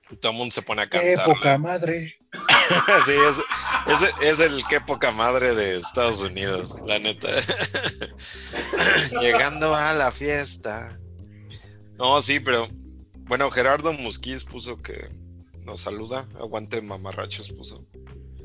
Y 0.08 0.16
todo 0.18 0.30
el 0.30 0.38
mundo 0.38 0.52
se 0.54 0.62
pone 0.62 0.82
a 0.82 0.88
¡Qué 0.88 1.14
cantar. 1.16 1.26
poca 1.26 1.58
madre! 1.58 2.16
sí, 3.04 3.10
es, 3.12 4.02
es, 4.02 4.14
es 4.22 4.38
el 4.40 4.62
qué 4.68 4.80
poca 4.80 5.10
madre 5.10 5.56
de 5.56 5.78
Estados 5.78 6.20
Unidos, 6.22 6.76
la 6.86 7.00
neta. 7.00 7.26
Llegando 9.20 9.74
a 9.74 9.92
la 9.92 10.12
fiesta. 10.12 10.96
No, 11.98 12.20
sí, 12.20 12.38
pero 12.38 12.68
bueno, 13.22 13.50
Gerardo 13.50 13.92
Musquiz 13.94 14.44
puso 14.44 14.76
que 14.80 15.08
nos 15.66 15.80
saluda. 15.80 16.26
Aguante 16.40 16.80
mamarrachos 16.80 17.52
puso. 17.52 17.84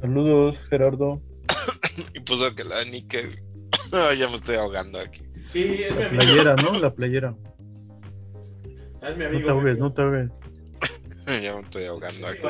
Saludos, 0.02 0.58
Gerardo. 0.70 1.22
Y 2.14 2.20
puso 2.22 2.54
que 2.56 2.64
la 2.64 2.84
Nickel. 2.84 3.42
Ya 4.18 4.28
me 4.28 4.36
estoy 4.36 4.56
ahogando 4.58 5.00
aquí. 5.00 5.22
Sí, 5.54 5.62
es 5.84 5.96
mi 5.96 6.02
La 6.02 6.08
amigo. 6.08 6.22
playera, 6.22 6.56
¿no? 6.56 6.80
La 6.80 6.94
playera. 6.94 7.36
Es 9.02 9.18
mi 9.18 9.24
No 9.24 9.30
amigo. 9.30 9.46
te 9.46 9.52
ahogues, 9.52 9.80
no 9.80 9.94
te 9.94 10.02
ahogues. 10.02 10.30
ya 11.44 11.56
me 11.56 11.62
estoy 11.62 11.86
ahogando 11.86 12.28
aquí. 12.28 12.42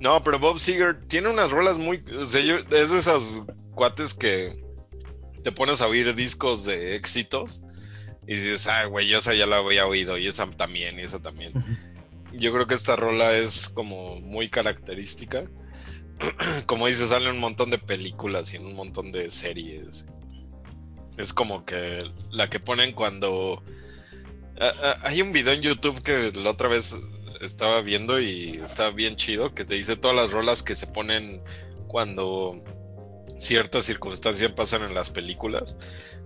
No, 0.00 0.22
pero 0.22 0.38
Bob 0.38 0.58
Seger 0.58 1.06
tiene 1.06 1.28
unas 1.30 1.50
rolas 1.50 1.78
muy. 1.78 2.00
O 2.18 2.24
sea, 2.26 2.40
yo, 2.42 2.56
es 2.58 2.90
de 2.90 2.98
esos 2.98 3.44
cuates 3.74 4.14
que 4.14 4.62
te 5.42 5.50
pones 5.52 5.80
a 5.80 5.88
oír 5.88 6.14
discos 6.14 6.64
de 6.64 6.94
éxitos 6.96 7.62
y 8.26 8.34
dices, 8.34 8.66
ah, 8.68 8.84
güey, 8.86 9.08
yo 9.08 9.18
esa 9.18 9.34
ya 9.34 9.46
la 9.46 9.58
había 9.58 9.86
oído 9.86 10.16
y 10.18 10.26
esa 10.26 10.48
también, 10.50 10.98
y 10.98 11.02
esa 11.02 11.20
también. 11.22 11.52
Yo 12.38 12.52
creo 12.52 12.66
que 12.66 12.74
esta 12.74 12.96
rola 12.96 13.36
es 13.36 13.68
como 13.68 14.20
muy 14.20 14.48
característica. 14.48 15.44
Como 16.66 16.86
dices, 16.86 17.10
sale 17.10 17.30
un 17.30 17.40
montón 17.40 17.70
de 17.70 17.78
películas 17.78 18.52
y 18.52 18.56
en 18.56 18.66
un 18.66 18.74
montón 18.74 19.12
de 19.12 19.30
series. 19.30 20.06
Es 21.16 21.32
como 21.32 21.64
que 21.64 21.98
la 22.30 22.50
que 22.50 22.60
ponen 22.60 22.92
cuando. 22.92 23.62
Hay 25.02 25.20
un 25.20 25.32
video 25.32 25.52
en 25.52 25.62
YouTube 25.62 26.00
que 26.02 26.32
la 26.38 26.50
otra 26.50 26.68
vez 26.68 26.96
estaba 27.40 27.80
viendo 27.82 28.20
y 28.20 28.60
está 28.64 28.90
bien 28.90 29.16
chido, 29.16 29.54
que 29.54 29.64
te 29.64 29.74
dice 29.74 29.96
todas 29.96 30.16
las 30.16 30.30
rolas 30.30 30.62
que 30.62 30.74
se 30.74 30.86
ponen 30.86 31.42
cuando 31.88 32.62
ciertas 33.36 33.84
circunstancias 33.84 34.52
pasan 34.52 34.82
en 34.82 34.94
las 34.94 35.10
películas. 35.10 35.76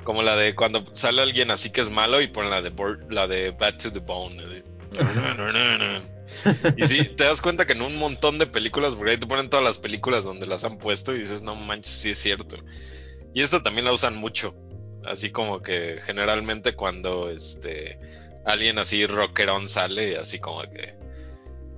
Como 0.05 0.23
la 0.23 0.37
de 0.37 0.55
cuando 0.55 0.85
sale 0.93 1.23
alguien 1.23 1.51
así 1.51 1.71
que 1.71 1.81
es 1.81 1.91
malo 1.91 2.21
y 2.21 2.29
ponen 2.29 2.51
la 2.51 2.63
de, 2.63 2.73
la 3.11 3.27
de 3.27 3.51
Bad 3.51 3.77
to 3.79 3.93
the 3.93 4.01
Bone. 4.01 4.43
Y 6.77 6.87
sí, 6.87 7.05
te 7.05 7.25
das 7.25 7.41
cuenta 7.41 7.67
que 7.67 7.73
en 7.73 7.83
un 7.83 7.99
montón 7.99 8.39
de 8.39 8.47
películas, 8.47 8.95
porque 8.95 9.13
ahí 9.13 9.17
te 9.19 9.27
ponen 9.27 9.51
todas 9.51 9.65
las 9.65 9.79
películas 9.79 10.25
donde 10.25 10.47
las 10.47 10.65
han 10.65 10.79
puesto 10.79 11.15
y 11.15 11.19
dices, 11.21 11.43
no 11.43 11.55
manches, 11.55 11.95
sí 11.95 12.11
es 12.11 12.19
cierto. 12.19 12.57
Y 13.35 13.43
esta 13.43 13.63
también 13.63 13.85
la 13.85 13.93
usan 13.93 14.17
mucho. 14.17 14.55
Así 15.05 15.31
como 15.31 15.63
que 15.63 16.01
generalmente 16.03 16.75
cuando 16.75 17.31
este 17.31 17.99
alguien 18.45 18.79
así 18.79 19.07
rockerón 19.07 19.69
sale, 19.69 20.17
así 20.17 20.39
como 20.39 20.63
que 20.63 20.97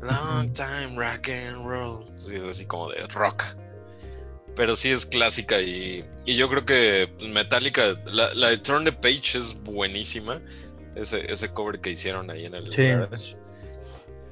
Long 0.03 0.51
time 0.55 0.97
rock 0.97 1.29
and 1.29 1.67
roll. 1.67 2.05
Sí, 2.17 2.37
es 2.37 2.45
así 2.45 2.65
como 2.65 2.89
de 2.89 3.07
rock. 3.09 3.45
Pero 4.57 4.75
sí 4.75 4.91
es 4.91 5.07
clásica 5.07 5.61
y, 5.61 6.05
y 6.25 6.37
yo 6.37 6.49
creo 6.49 6.65
que 6.65 7.13
Metallica, 7.33 8.01
la, 8.07 8.35
la 8.35 8.49
de 8.49 8.59
Turn 8.59 8.85
the 8.85 8.93
Page 8.93 9.39
es 9.39 9.61
buenísima. 9.61 10.41
Ese, 10.95 11.33
ese 11.33 11.53
cover 11.55 11.81
que 11.81 11.91
hicieron 11.91 12.31
ahí 12.31 12.47
en 12.47 12.55
el 12.55 12.73
Sí. 12.73 12.83
garage. 12.83 13.37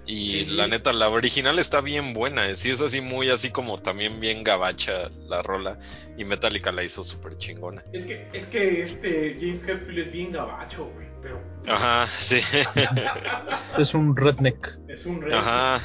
Y 0.06 0.16
Sí. 0.16 0.44
la 0.46 0.66
neta, 0.66 0.92
la 0.94 1.10
original 1.10 1.58
está 1.58 1.82
bien 1.82 2.14
buena. 2.14 2.54
Sí, 2.56 2.70
es 2.70 2.80
así 2.80 3.00
muy 3.02 3.28
así 3.28 3.50
como 3.50 3.78
también 3.78 4.20
bien 4.20 4.42
gabacha 4.42 5.10
la 5.26 5.42
rola. 5.42 5.78
Y 6.16 6.24
Metallica 6.24 6.72
la 6.72 6.82
hizo 6.82 7.04
súper 7.04 7.36
chingona. 7.36 7.84
Es 7.92 8.06
que, 8.06 8.26
es 8.32 8.46
que 8.46 8.80
este 8.82 9.36
James 9.38 9.60
Hetfield 9.68 9.98
es 9.98 10.10
bien 10.12 10.32
gabacho, 10.32 10.86
güey. 10.86 11.06
Pero 11.20 11.40
Ajá, 11.66 12.06
sí. 12.06 12.36
Es 13.78 13.92
un 13.92 14.16
redneck. 14.16 14.78
es 14.88 15.04
un 15.04 15.20
rey. 15.20 15.34
Ajá. 15.34 15.80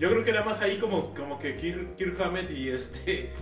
Yo 0.00 0.10
creo 0.10 0.24
que 0.24 0.30
era 0.32 0.42
más 0.44 0.60
ahí 0.60 0.78
como, 0.78 1.14
como 1.14 1.38
que 1.38 1.56
Kirk, 1.56 1.94
Kirk 1.96 2.20
Hammett 2.20 2.50
y 2.50 2.70
este. 2.70 3.32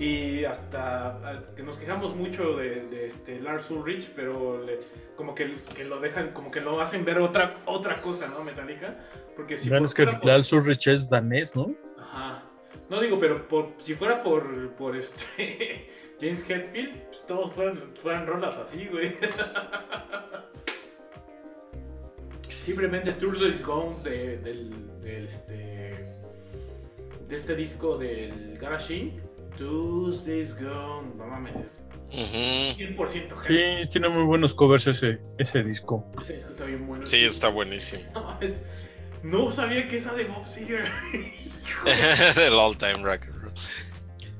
Y 0.00 0.44
hasta 0.46 1.08
ah, 1.22 1.42
que 1.54 1.62
nos 1.62 1.76
quejamos 1.76 2.16
mucho 2.16 2.56
de, 2.56 2.86
de 2.86 3.06
este 3.08 3.38
Lars 3.38 3.70
Ulrich, 3.70 4.10
pero 4.16 4.64
le- 4.64 4.80
como 5.14 5.34
que, 5.34 5.52
que 5.76 5.84
lo 5.84 6.00
dejan, 6.00 6.32
como 6.32 6.50
que 6.50 6.62
lo 6.62 6.80
hacen 6.80 7.04
ver 7.04 7.18
otra 7.18 7.56
otra 7.66 7.96
cosa, 7.96 8.26
¿no? 8.28 8.42
Metallica. 8.42 8.96
Porque 9.36 9.58
si 9.58 9.70
es 9.72 9.94
que 9.94 10.06
por- 10.06 10.24
Lal 10.24 10.42
Ulrich 10.52 10.86
es 10.88 11.10
danés, 11.10 11.54
¿no? 11.54 11.74
Ajá. 11.98 12.42
No 12.88 12.98
digo, 13.00 13.20
pero 13.20 13.46
por, 13.46 13.74
si 13.78 13.94
fuera 13.94 14.22
por, 14.22 14.70
por 14.70 14.96
este 14.96 15.90
James 16.20 16.48
Hetfield, 16.48 17.02
pues 17.08 17.26
todos 17.26 17.52
fueran, 17.52 17.94
fueran 18.02 18.26
rolas 18.26 18.56
así, 18.56 18.86
güey. 18.90 19.14
Simplemente 22.48 23.12
Tuesday's 23.12 23.64
Gone 23.64 23.94
de, 24.02 24.38
del, 24.38 24.70
del, 25.02 25.26
este, 25.26 25.92
de 27.28 27.36
este 27.36 27.54
disco 27.54 27.96
del 27.98 28.58
Garage. 28.58 29.12
Tuesday's 29.60 30.54
Gone, 30.54 31.14
no 31.18 31.26
mames, 31.26 31.54
es 31.56 31.76
Ujú. 32.12 33.04
100% 33.04 33.46
Sí, 33.46 33.88
tiene 33.90 34.08
muy 34.08 34.24
buenos 34.24 34.54
covers 34.54 34.86
ese, 34.86 35.18
ese 35.36 35.62
disco. 35.62 36.02
Ese 36.22 36.34
disco 36.34 36.50
está 36.50 36.64
bien 36.64 36.86
bueno. 36.86 37.06
Sí, 37.06 37.24
está 37.24 37.48
buenísimo. 37.48 38.02
No 39.22 39.52
sabía 39.52 39.86
que 39.86 39.98
esa 39.98 40.14
de 40.14 40.24
Bob 40.24 40.48
Seger. 40.48 40.86
Del 42.36 42.54
all 42.54 42.74
time 42.78 43.02
roll. 43.02 43.20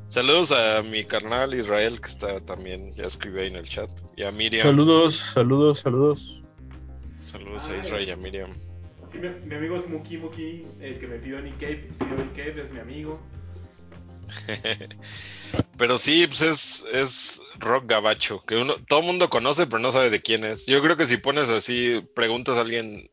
Saludos 0.08 0.52
a 0.52 0.82
mi 0.82 1.04
carnal 1.04 1.52
Israel, 1.52 2.00
que 2.00 2.08
está 2.08 2.40
también, 2.40 2.94
ya 2.94 3.04
escribió 3.04 3.42
ahí 3.42 3.48
en 3.48 3.56
el 3.56 3.68
chat. 3.68 3.90
Y 4.16 4.22
a 4.22 4.30
Miriam. 4.30 4.62
Saludos, 4.62 5.16
saludos, 5.16 5.80
saludos. 5.80 6.42
Saludos 7.18 7.68
a. 7.68 7.76
Israel 7.76 8.08
y 8.08 8.10
a 8.10 8.16
Miriam. 8.16 8.50
Mi 9.44 9.54
amigo 9.54 9.76
es 9.76 9.86
Muki 9.86 10.16
Muki, 10.16 10.64
el 10.80 10.98
que 10.98 11.06
me 11.06 11.18
pidió 11.18 11.42
Nick 11.42 11.58
Cave, 11.60 11.90
pidió 11.98 12.16
Nick 12.16 12.32
Cave, 12.32 12.62
es 12.62 12.72
mi 12.72 12.78
amigo. 12.78 13.20
Pero 15.76 15.96
sí, 15.96 16.26
pues 16.26 16.42
es, 16.42 16.84
es 16.92 17.42
rock 17.58 17.84
gabacho, 17.86 18.40
que 18.40 18.56
uno, 18.56 18.74
todo 18.86 19.00
el 19.00 19.06
mundo 19.06 19.30
conoce, 19.30 19.66
pero 19.66 19.78
no 19.78 19.90
sabe 19.90 20.10
de 20.10 20.20
quién 20.20 20.44
es. 20.44 20.66
Yo 20.66 20.82
creo 20.82 20.98
que 20.98 21.06
si 21.06 21.16
pones 21.16 21.48
así, 21.48 22.06
preguntas 22.14 22.58
a 22.58 22.60
alguien, 22.60 23.10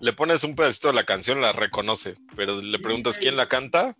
le 0.00 0.12
pones 0.12 0.42
un 0.42 0.56
pedacito 0.56 0.88
de 0.88 0.94
la 0.94 1.04
canción, 1.04 1.40
la 1.40 1.52
reconoce, 1.52 2.16
pero 2.34 2.60
le 2.60 2.78
preguntas 2.80 3.18
quién 3.18 3.36
la 3.36 3.46
canta, 3.46 3.96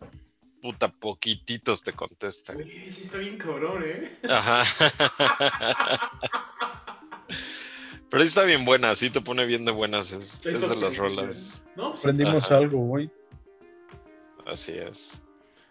puta, 0.60 0.88
poquititos 0.88 1.84
te 1.84 1.92
contestan. 1.92 2.56
Güey, 2.56 2.90
sí 2.90 3.04
está 3.04 3.18
bien 3.18 3.38
cabrón, 3.38 3.84
¿eh? 3.86 4.18
Ajá. 4.28 4.64
Pero 8.10 8.22
sí 8.22 8.28
está 8.28 8.44
bien 8.44 8.64
buena, 8.64 8.94
sí 8.94 9.10
te 9.10 9.20
pone 9.20 9.44
bien 9.44 9.64
de 9.66 9.72
buenas, 9.72 10.12
es, 10.12 10.40
es 10.46 10.68
de 10.68 10.76
las 10.76 10.96
rolas. 10.96 11.64
No, 11.76 11.90
pues, 11.90 12.00
Aprendimos 12.00 12.46
Ajá. 12.46 12.56
algo 12.56 12.90
hoy. 12.90 13.10
Así 14.46 14.72
es. 14.72 15.22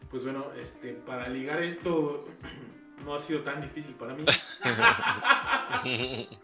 Pues 0.09 0.23
bueno, 0.23 0.47
este, 0.59 0.93
para 0.93 1.27
ligar 1.29 1.61
esto 1.63 2.23
no 3.05 3.15
ha 3.15 3.19
sido 3.19 3.41
tan 3.41 3.61
difícil 3.61 3.93
para 3.95 4.13
mí. 4.13 4.23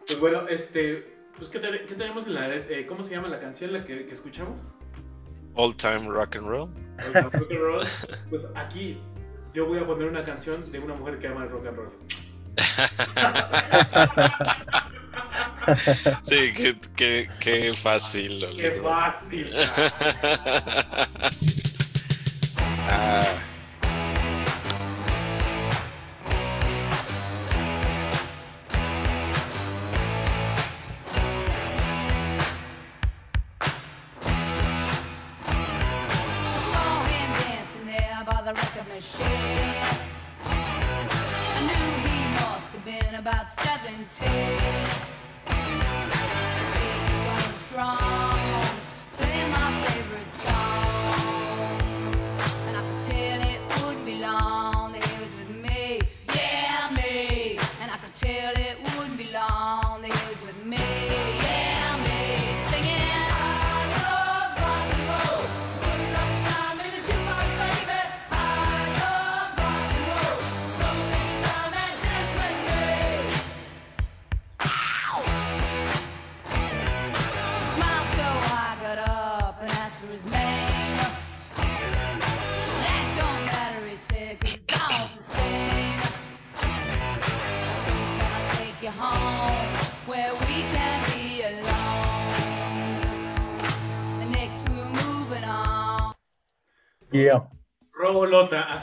Pues 0.06 0.20
bueno, 0.20 0.48
este, 0.50 1.18
pues 1.38 1.50
¿qué, 1.50 1.60
te- 1.60 1.86
qué 1.86 1.96
tenemos 1.96 2.26
en 2.28 2.34
la, 2.36 2.54
eh, 2.56 2.86
¿cómo 2.88 3.04
se 3.04 3.12
llama 3.12 3.28
la 3.30 3.40
canción 3.40 3.74
la 3.74 3.84
que, 3.84 4.06
que 4.06 4.14
escuchamos? 4.14 4.60
All 5.56 5.76
time 5.76 6.08
rock 6.08 6.36
and 6.36 6.48
roll. 6.48 6.70
El 7.00 7.14
rock 7.24 7.34
and 7.36 7.52
roll. 7.60 7.82
Pues 8.30 8.48
aquí 8.56 9.00
yo 9.54 9.66
voy 9.66 9.80
a 9.80 9.86
poner 9.88 10.08
una 10.08 10.24
canción 10.24 10.72
de 10.72 10.80
una 10.80 10.94
mujer 10.96 11.20
que 11.20 11.28
ama 11.28 11.44
el 11.44 11.50
rock 11.50 11.68
and 11.68 11.78
roll. 11.78 11.92
Sí, 16.24 16.52
qué, 16.54 16.76
qué, 16.96 17.30
qué 17.40 17.74
fácil. 17.74 18.46
Qué 18.58 18.82
fácil. 18.84 19.54
Ah, 22.96 23.24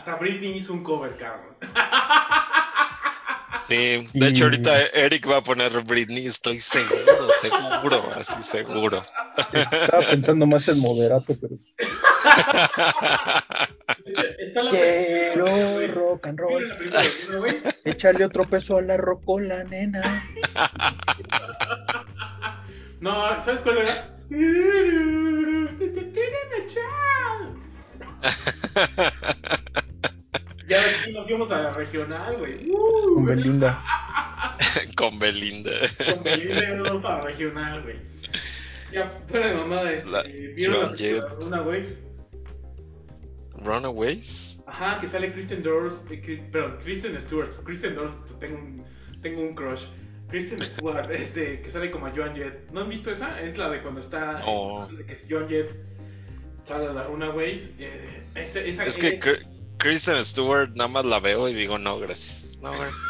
hasta 0.01 0.17
Britney 0.17 0.57
hizo 0.57 0.73
un 0.73 0.83
cover, 0.83 1.15
cabrón. 1.19 1.55
sí, 3.69 4.09
de 4.15 4.29
hecho 4.29 4.39
Y- 4.39 4.43
ahorita 4.45 4.81
Eric 4.95 5.29
va 5.31 5.37
a 5.37 5.43
poner 5.43 5.71
Britney, 5.83 6.25
estoy 6.27 6.59
seguro, 6.59 7.29
seguro, 7.39 8.11
así 8.17 8.41
seguro. 8.41 9.03
Estaba 9.53 10.03
pensando 10.03 10.47
más 10.47 10.67
en 10.69 10.81
moderato, 10.81 11.37
pero. 11.39 11.55
Está 14.39 14.63
la 14.63 14.71
Quiero 14.71 15.87
rock 15.89 16.27
and 16.29 16.41
¿Vieron 16.41 16.79
roll. 17.29 17.63
Échale 17.85 18.25
otro 18.25 18.47
peso 18.47 18.79
a 18.79 18.83
la 18.83 18.97
rocola, 18.97 19.65
nena. 19.65 20.25
No, 23.01 23.43
¿sabes 23.43 23.61
cuál 23.61 23.79
era? 23.79 24.17
Ya 30.71 30.81
aquí 31.03 31.13
nos 31.13 31.29
íbamos 31.29 31.51
a 31.51 31.61
la 31.63 31.73
regional, 31.75 32.37
güey. 32.39 32.71
Uh, 32.71 33.15
Con 33.17 33.25
Belinda. 33.27 33.85
Con 34.97 35.19
Belinda. 35.19 35.71
Con 36.15 36.23
Belinda 36.25 36.61
ya 36.61 36.71
nos 36.77 36.89
vamos 36.89 37.05
a 37.05 37.09
la 37.09 37.21
regional, 37.23 37.83
güey. 37.83 37.97
Ya, 38.93 39.11
fuera 39.29 39.49
de 39.49 39.55
mamada, 39.57 39.93
este, 39.93 40.11
La- 40.11 40.23
¿vieron 40.23 40.93
la 40.93 41.29
Runaways? 41.41 41.99
Runaways. 43.63 44.63
Ajá, 44.67 45.01
que 45.01 45.07
sale 45.07 45.33
Kristen 45.33 45.63
Dunst, 45.63 46.11
eh, 46.11 46.43
perdón, 46.51 46.79
Kristen 46.83 47.21
Stewart. 47.21 47.51
Kristen 47.65 47.95
Dunst, 47.95 48.19
tengo 48.41 48.57
un, 48.59 48.85
tengo 49.23 49.43
un 49.43 49.55
crush. 49.55 49.83
Kristen 50.29 50.63
Stewart, 50.63 51.11
este, 51.13 51.61
que 51.61 51.71
sale 51.71 51.91
como 51.91 52.07
a 52.07 52.11
Joan 52.11 52.35
Jett. 52.35 52.71
¿No 52.71 52.81
han 52.81 52.89
visto 52.89 53.11
esa? 53.11 53.41
Es 53.41 53.57
la 53.59 53.69
de 53.69 53.83
cuando 53.83 54.01
está, 54.01 54.39
No. 54.47 54.89
eh, 54.99 55.05
que 55.07 55.13
es 55.13 55.27
Joan 55.29 55.49
Jett 55.49 55.75
sale 56.65 56.87
a 56.87 56.93
la 56.93 57.03
Runaways. 57.05 57.71
Eh, 57.79 58.23
esa, 58.37 58.61
esa, 58.61 58.85
Es 58.85 58.97
que 58.97 59.09
es- 59.09 59.47
Kristen 59.81 60.25
Stewart 60.25 60.71
nada 60.75 60.89
más 60.89 61.05
la 61.05 61.19
veo 61.21 61.49
y 61.49 61.55
digo 61.55 61.79
no, 61.79 61.99
gracias. 61.99 62.59
No, 62.63 62.71
gracias. 62.79 63.01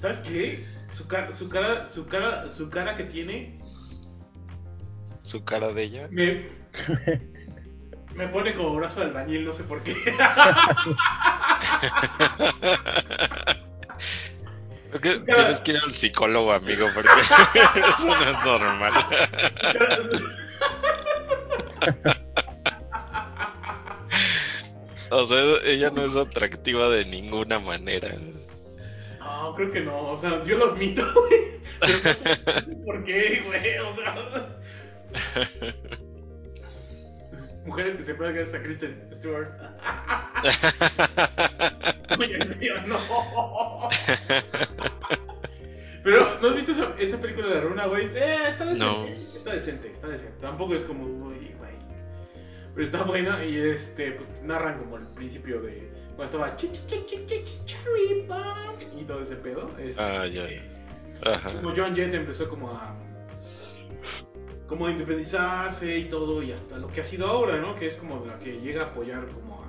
¿Sabes 0.00 0.18
qué? 0.20 0.66
Su 0.92 1.06
cara, 1.08 1.32
su 1.32 1.48
cara, 1.48 1.86
su 1.88 2.06
cara, 2.06 2.48
su 2.48 2.70
cara 2.70 2.96
que 2.96 3.04
tiene 3.04 3.58
Su 5.22 5.44
cara 5.44 5.72
de 5.72 5.82
ella. 5.82 6.08
me, 6.10 6.48
me 8.14 8.28
pone 8.28 8.54
como 8.54 8.74
brazo 8.74 9.00
de 9.00 9.06
albañil, 9.06 9.44
no 9.44 9.52
sé 9.52 9.64
por 9.64 9.82
qué. 9.82 9.94
Que 15.00 15.18
tienes 15.20 15.60
que 15.62 15.72
ir 15.72 15.78
al 15.78 15.94
psicólogo, 15.94 16.52
amigo, 16.52 16.86
porque 16.94 17.08
eso 17.18 18.14
no 18.14 18.20
es 18.20 18.44
normal. 18.44 18.92
O 25.12 25.26
sea, 25.26 25.38
ella 25.66 25.90
no 25.90 26.02
es 26.02 26.16
atractiva 26.16 26.88
de 26.88 27.04
ninguna 27.04 27.58
manera. 27.58 28.08
No, 29.18 29.54
creo 29.54 29.70
que 29.70 29.80
no. 29.80 30.12
O 30.12 30.16
sea, 30.16 30.42
yo 30.44 30.56
lo 30.56 30.72
admito, 30.72 31.04
güey. 31.14 31.60
Pero 31.80 31.92
no 32.04 32.12
sé 32.14 32.76
por 32.86 33.04
qué, 33.04 33.42
güey. 33.44 33.78
O 33.78 33.94
sea. 33.94 34.48
Mujeres 37.66 37.96
que 37.96 38.02
se 38.02 38.14
pueden 38.14 38.34
gracias 38.34 38.58
a 38.58 38.62
Kristen 38.62 38.98
Stewart. 39.12 39.50
Oye, 42.18 42.34
en 42.34 42.48
serio, 42.48 42.74
no. 42.86 42.98
Pero, 46.02 46.40
¿no 46.40 46.48
has 46.48 46.56
visto 46.56 46.72
esa, 46.72 46.94
esa 46.98 47.20
película 47.20 47.48
de 47.48 47.60
Runaways? 47.60 48.10
Eh, 48.14 48.48
está 48.48 48.64
decente. 48.64 48.84
No. 48.84 49.06
Está 49.06 49.52
decente, 49.52 49.92
está 49.92 50.08
decente. 50.08 50.40
Tampoco 50.40 50.72
es 50.72 50.84
como, 50.84 51.06
güey. 51.06 51.51
Pero 52.74 52.86
está 52.86 53.02
buena 53.02 53.44
y 53.44 53.56
este, 53.56 54.12
pues 54.12 54.28
narran 54.42 54.78
como 54.78 54.96
el 54.96 55.06
principio 55.08 55.60
de 55.60 55.90
cuando 56.16 56.24
estaba 56.24 56.56
chi, 56.56 56.70
chi, 56.86 57.04
chi, 57.06 57.26
cherry 57.66 58.24
bomb 58.26 58.78
y 58.98 59.04
todo 59.04 59.20
ese 59.22 59.36
pedo. 59.36 59.68
Este, 59.78 60.02
Ah, 60.02 60.26
ya. 60.26 60.44
Ajá. 61.24 61.50
Como 61.60 61.74
John 61.76 61.94
Jett 61.94 62.14
empezó 62.14 62.48
como 62.48 62.70
a 62.70 62.96
como 64.66 64.86
a 64.86 64.90
independizarse 64.90 65.98
y 65.98 66.04
todo 66.06 66.42
y 66.42 66.50
hasta 66.52 66.78
lo 66.78 66.88
que 66.88 67.02
ha 67.02 67.04
sido 67.04 67.26
ahora, 67.26 67.58
¿no? 67.60 67.74
Que 67.76 67.86
es 67.88 67.96
como 67.96 68.24
la 68.24 68.38
que 68.38 68.58
llega 68.60 68.84
a 68.84 68.86
apoyar 68.86 69.26
como 69.28 69.56
a 69.62 69.66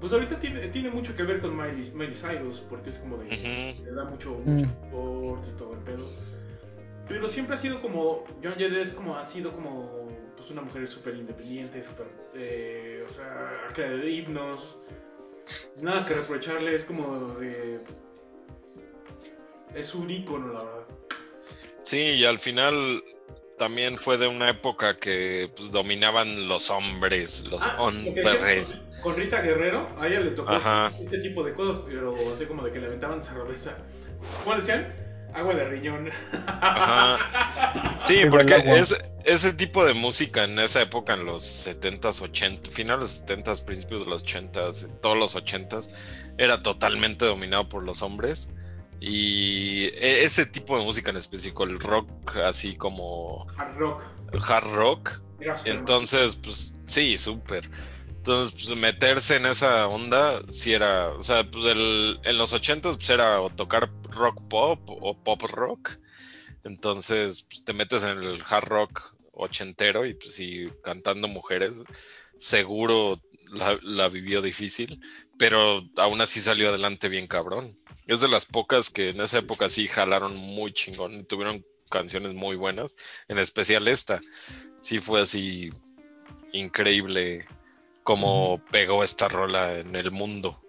pues 0.00 0.12
ahorita 0.12 0.38
tiene, 0.40 0.66
tiene 0.68 0.90
mucho 0.90 1.14
que 1.14 1.22
ver 1.22 1.40
con 1.40 1.54
Miley, 1.56 1.92
Miley 1.94 2.14
Cyrus 2.14 2.60
porque 2.68 2.88
es 2.90 2.98
como 2.98 3.18
de 3.18 3.26
Ujú. 3.26 3.84
le 3.84 3.92
da 3.92 4.04
mucho, 4.04 4.30
Mm. 4.44 4.62
mucho 4.90 5.42
y 5.48 5.58
todo 5.58 5.74
el 5.74 5.78
pedo. 5.80 6.04
Pero 7.08 7.28
siempre 7.28 7.54
ha 7.56 7.58
sido 7.58 7.80
como, 7.82 8.24
John 8.42 8.54
Jett 8.56 8.72
es 8.72 8.92
como, 8.94 9.16
ha 9.16 9.24
sido 9.24 9.52
como, 9.52 9.99
pues 10.50 10.58
una 10.58 10.62
mujer 10.62 10.88
súper 10.88 11.14
independiente, 11.14 11.82
súper, 11.82 12.06
eh, 12.34 13.04
o 13.08 13.12
sea, 13.12 13.66
ha 13.68 13.72
creado 13.72 14.06
himnos, 14.06 14.76
nada 15.76 16.04
que 16.04 16.14
reprocharle, 16.14 16.74
es 16.74 16.84
como 16.84 17.34
de, 17.34 17.80
es 19.74 19.94
un 19.94 20.10
ícono, 20.10 20.52
la 20.52 20.62
verdad. 20.64 20.84
Sí, 21.82 21.98
y 21.98 22.24
al 22.24 22.38
final 22.38 23.02
también 23.58 23.96
fue 23.96 24.18
de 24.18 24.26
una 24.26 24.50
época 24.50 24.96
que 24.96 25.50
pues, 25.54 25.70
dominaban 25.70 26.48
los 26.48 26.70
hombres, 26.70 27.44
los 27.46 27.66
Ah, 27.68 27.76
hombres. 27.78 28.14
decías 28.14 28.82
Con, 29.02 29.16
Rita 29.16 29.40
Guerrero, 29.40 29.86
a 29.98 30.08
ella 30.08 30.20
le 30.20 30.30
tocó 30.32 30.50
Ajá. 30.50 30.88
este 30.88 31.18
tipo 31.18 31.44
de 31.44 31.54
cosas, 31.54 31.82
pero 31.86 32.32
así 32.32 32.44
como 32.46 32.64
de 32.64 32.72
que 32.72 32.80
le 32.80 32.86
aventaban 32.86 33.22
cerveza. 33.22 33.76
¿Cómo 34.44 34.56
decían? 34.56 34.92
Agua 35.34 35.54
de 35.54 35.64
riñón. 35.64 36.10
Ajá. 36.46 37.96
Sí, 38.06 38.22
porque 38.30 38.54
es, 38.54 38.96
ese 39.24 39.52
tipo 39.52 39.84
de 39.84 39.92
música 39.94 40.44
en 40.44 40.58
esa 40.58 40.80
época, 40.82 41.14
en 41.14 41.26
los 41.26 41.44
70s, 41.44 42.22
80, 42.22 42.70
finales 42.70 43.24
70s, 43.26 43.62
principios 43.64 44.04
de 44.04 44.10
los 44.10 44.24
80s, 44.24 44.88
todos 45.00 45.16
los 45.16 45.36
80s, 45.36 45.90
era 46.38 46.62
totalmente 46.62 47.26
dominado 47.26 47.68
por 47.68 47.84
los 47.84 48.02
hombres. 48.02 48.48
Y 49.00 49.84
e- 49.98 50.24
ese 50.24 50.46
tipo 50.46 50.78
de 50.78 50.84
música 50.84 51.10
en 51.10 51.18
específico, 51.18 51.64
el 51.64 51.78
rock, 51.78 52.36
así 52.38 52.74
como 52.74 53.46
Hard 53.56 53.76
rock. 53.76 54.02
hard 54.48 54.72
rock, 54.72 55.20
entonces, 55.64 56.36
pues 56.36 56.74
sí, 56.86 57.16
súper. 57.16 57.70
Entonces, 58.20 58.52
pues 58.52 58.78
meterse 58.78 59.36
en 59.36 59.46
esa 59.46 59.88
onda, 59.88 60.42
sí 60.50 60.74
era, 60.74 61.08
o 61.08 61.22
sea, 61.22 61.50
pues 61.50 61.64
el, 61.64 62.20
en 62.22 62.36
los 62.36 62.52
80s 62.52 62.96
pues 62.96 63.08
era 63.08 63.38
tocar 63.56 63.90
rock 64.10 64.42
pop 64.46 64.78
o 64.90 65.18
pop 65.24 65.42
rock. 65.44 65.98
Entonces, 66.62 67.46
pues 67.48 67.64
te 67.64 67.72
metes 67.72 68.02
en 68.02 68.22
el 68.22 68.42
hard 68.46 68.68
rock 68.68 69.14
ochentero 69.32 70.04
y 70.04 70.12
pues 70.12 70.34
sí, 70.34 70.68
cantando 70.84 71.28
mujeres, 71.28 71.80
seguro 72.38 73.18
la, 73.52 73.78
la 73.82 74.10
vivió 74.10 74.42
difícil. 74.42 75.00
pero 75.38 75.82
aún 75.96 76.20
así 76.20 76.40
salió 76.40 76.68
adelante 76.68 77.08
bien 77.08 77.26
cabrón. 77.26 77.78
Es 78.06 78.20
de 78.20 78.28
las 78.28 78.44
pocas 78.44 78.90
que 78.90 79.08
en 79.08 79.22
esa 79.22 79.38
época 79.38 79.70
sí 79.70 79.88
jalaron 79.88 80.36
muy 80.36 80.74
chingón 80.74 81.14
y 81.14 81.24
tuvieron 81.24 81.64
canciones 81.88 82.34
muy 82.34 82.56
buenas, 82.56 82.96
en 83.28 83.38
especial 83.38 83.88
esta. 83.88 84.20
Sí 84.82 84.98
fue 84.98 85.22
así 85.22 85.70
increíble 86.52 87.46
como 88.02 88.60
pegó 88.70 89.02
esta 89.04 89.28
rola 89.28 89.78
en 89.78 89.94
el 89.96 90.10
mundo. 90.10 90.60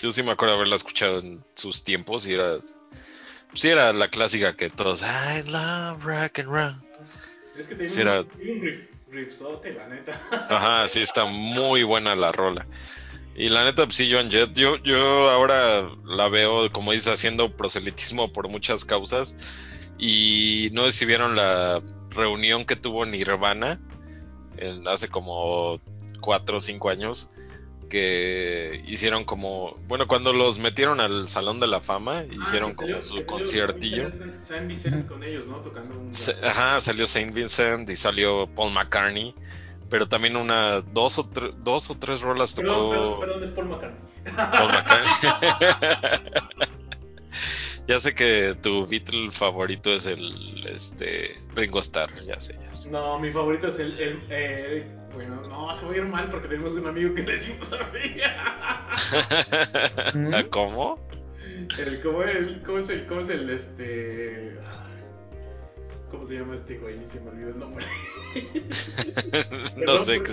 Yo 0.00 0.10
sí 0.12 0.22
me 0.22 0.32
acuerdo 0.32 0.54
haberla 0.54 0.76
escuchado 0.76 1.20
en 1.20 1.44
sus 1.54 1.84
tiempos 1.84 2.26
y 2.26 2.34
era 2.34 2.56
sí 3.54 3.68
era 3.68 3.92
la 3.92 4.08
clásica 4.08 4.56
que 4.56 4.68
todos 4.70 5.02
I 5.02 5.48
love 5.50 6.04
rock 6.04 6.40
and 6.40 6.48
roll. 6.48 6.74
Es 7.58 7.68
que 7.68 7.74
tiene 7.76 7.88
Sí, 7.90 8.00
un, 8.00 8.06
era- 8.08 8.24
tiene 8.24 8.52
un 8.54 8.60
riff, 8.60 8.88
riffzote, 9.10 9.72
la 9.72 9.88
neta. 9.88 10.20
Ajá, 10.50 10.88
sí 10.88 11.00
está 11.00 11.24
muy 11.24 11.84
buena 11.84 12.14
la 12.16 12.32
rola. 12.32 12.66
Y 13.36 13.48
la 13.48 13.64
neta, 13.64 13.84
pues 13.84 13.96
sí, 13.96 14.10
Joan 14.12 14.30
Jett, 14.30 14.52
yo, 14.54 14.76
yo 14.84 15.28
ahora 15.30 15.88
la 16.04 16.28
veo, 16.28 16.70
como 16.70 16.92
dices, 16.92 17.08
haciendo 17.08 17.56
proselitismo 17.56 18.32
por 18.32 18.48
muchas 18.48 18.84
causas. 18.84 19.36
Y 19.98 20.70
no 20.72 20.84
sé 20.86 20.92
si 20.92 21.04
vieron 21.06 21.34
la 21.36 21.80
reunión 22.10 22.64
que 22.64 22.76
tuvo 22.76 23.04
Nirvana 23.06 23.80
en- 24.56 24.86
hace 24.88 25.08
como 25.08 25.80
cuatro 26.24 26.56
o 26.56 26.60
cinco 26.60 26.88
años. 26.90 27.28
Que 27.90 28.82
hicieron 28.88 29.24
como, 29.24 29.76
bueno, 29.86 30.08
cuando 30.08 30.32
los 30.32 30.58
metieron 30.58 31.00
al 31.00 31.28
Salón 31.28 31.60
de 31.60 31.66
la 31.66 31.80
Fama, 31.80 32.24
hicieron 32.24 32.70
Ah, 32.72 32.74
como 32.76 32.88
salió- 32.88 33.02
su 33.02 33.08
que 33.14 33.20
salió 33.20 33.26
conciertillo. 33.26 34.10
Con 35.06 35.22
ellos, 35.22 35.46
¿no? 35.46 35.58
Tocando 35.58 35.98
un. 36.00 36.12
Se- 36.12 36.34
Ajá, 36.42 36.80
salió 36.80 37.06
Saint 37.06 37.32
Vincent 37.34 37.88
y 37.90 37.96
salió 37.96 38.46
Paul 38.54 38.72
McCartney. 38.72 39.34
Pero 39.90 40.08
también 40.08 40.36
una, 40.36 40.80
dos 40.80 41.18
o, 41.18 41.30
tre- 41.30 41.52
dos 41.58 41.90
o 41.90 41.94
tres 41.96 42.22
rolas 42.22 42.54
tocó 42.54 42.66
Perdón, 42.90 42.90
perdón, 42.90 43.20
perdón, 43.20 43.44
es 43.44 43.50
Paul 43.50 43.68
McCartney. 43.68 44.00
Paul 44.34 44.72
McCartney. 44.72 46.30
ya 47.86 48.00
sé 48.00 48.14
que 48.14 48.56
tu 48.60 48.86
Beatle 48.86 49.30
favorito 49.30 49.90
es 49.92 50.06
el 50.06 50.66
este 50.66 51.36
Ringo 51.54 51.78
Starr, 51.80 52.10
ya 52.26 52.40
sé, 52.40 52.56
ya 52.60 52.72
sé. 52.72 52.90
No, 52.90 53.18
mi 53.18 53.30
favorito 53.30 53.68
es 53.68 53.78
el. 53.78 54.00
el 54.00 54.20
eh, 54.30 54.96
bueno, 55.14 55.40
no, 55.48 55.72
se 55.74 55.86
va 55.86 55.92
a 55.92 55.96
ir 55.96 56.04
mal 56.04 56.30
porque 56.30 56.48
tenemos 56.48 56.72
un 56.74 56.86
amigo 56.86 57.14
que 57.14 57.22
le 57.22 57.32
decimos 57.32 57.70
así. 57.72 57.98
¿Mm? 60.18 60.34
¿Ah, 60.34 60.44
¿Cómo? 60.50 60.98
el, 61.78 62.00
¿cómo, 62.02 62.22
el, 62.22 62.62
¿Cómo 62.62 62.78
es 62.78 62.88
el. 62.88 63.06
¿Cómo 63.06 63.20
es 63.20 63.28
el. 63.28 63.50
Este. 63.50 64.58
¿Cómo 66.10 66.26
se 66.26 66.34
llama 66.34 66.54
este 66.54 66.78
güey? 66.78 66.98
Se 67.10 67.20
me 67.20 67.30
olvidó 67.30 67.48
el 67.50 67.58
nombre. 67.58 67.84
no 69.86 69.96
sé. 69.96 70.22
qué- 70.22 70.32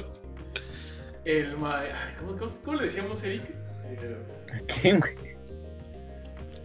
El. 1.25 1.57
ma- 1.57 1.83
¿cómo, 2.19 2.37
cómo, 2.37 2.51
cómo 2.63 2.77
le 2.77 2.85
decíamos, 2.85 3.23
Eric? 3.23 3.43
Eh, 3.85 4.17
¿A 4.53 4.59
quién, 4.81 4.99
güey? 4.99 5.13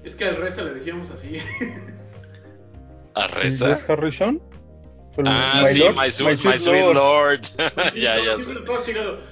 es 0.04 0.14
que 0.14 0.24
al 0.24 0.36
Reza 0.36 0.62
le 0.62 0.74
decíamos 0.74 1.10
así. 1.10 1.38
¿A 3.14 3.26
Reza? 3.28 3.66
¿George 3.76 3.92
Harrison? 3.92 4.42
Con 5.16 5.26
Ah, 5.26 5.60
My 5.62 5.68
sí, 5.72 5.78
Lord, 5.80 5.96
my, 5.96 6.10
su- 6.10 6.24
my 6.26 6.36
sweet 6.36 6.94
Lord. 6.94 7.40
ya, 7.94 8.22
ya 8.22 8.38
sé. 8.38 8.52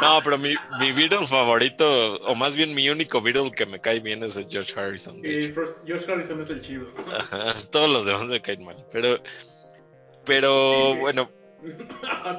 No, 0.00 0.20
pero 0.24 0.38
mi, 0.38 0.54
mi 0.78 0.92
Beatle 0.92 1.26
favorito, 1.26 2.14
o 2.22 2.34
más 2.34 2.56
bien 2.56 2.74
mi 2.74 2.88
único 2.88 3.20
Beatle 3.20 3.50
que 3.52 3.66
me 3.66 3.80
cae 3.80 4.00
bien 4.00 4.22
es 4.22 4.36
el 4.36 4.46
George 4.48 4.72
Harrison. 4.78 5.20
Fro- 5.22 5.74
George 5.86 6.10
Harrison 6.10 6.40
es 6.40 6.50
el 6.50 6.62
chido. 6.62 6.86
Ajá, 7.14 7.54
todos 7.70 7.90
los 7.90 8.06
demás 8.06 8.26
me 8.26 8.40
caen 8.40 8.64
mal. 8.64 8.76
Pero, 8.92 9.18
pero 10.24 10.96
bueno, 10.96 11.30
Ah, 12.04 12.38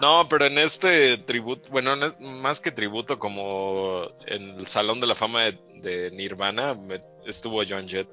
no, 0.00 0.26
pero 0.28 0.46
en 0.46 0.58
este 0.58 1.16
tributo, 1.18 1.68
bueno, 1.70 1.94
más 2.42 2.58
que 2.60 2.72
tributo, 2.72 3.18
como 3.20 4.10
en 4.26 4.58
el 4.58 4.66
Salón 4.66 5.00
de 5.00 5.06
la 5.06 5.14
Fama 5.14 5.42
de, 5.44 5.58
de 5.76 6.10
Nirvana, 6.10 6.74
me- 6.74 7.00
estuvo 7.24 7.62
John 7.68 7.88
Jett 7.88 8.08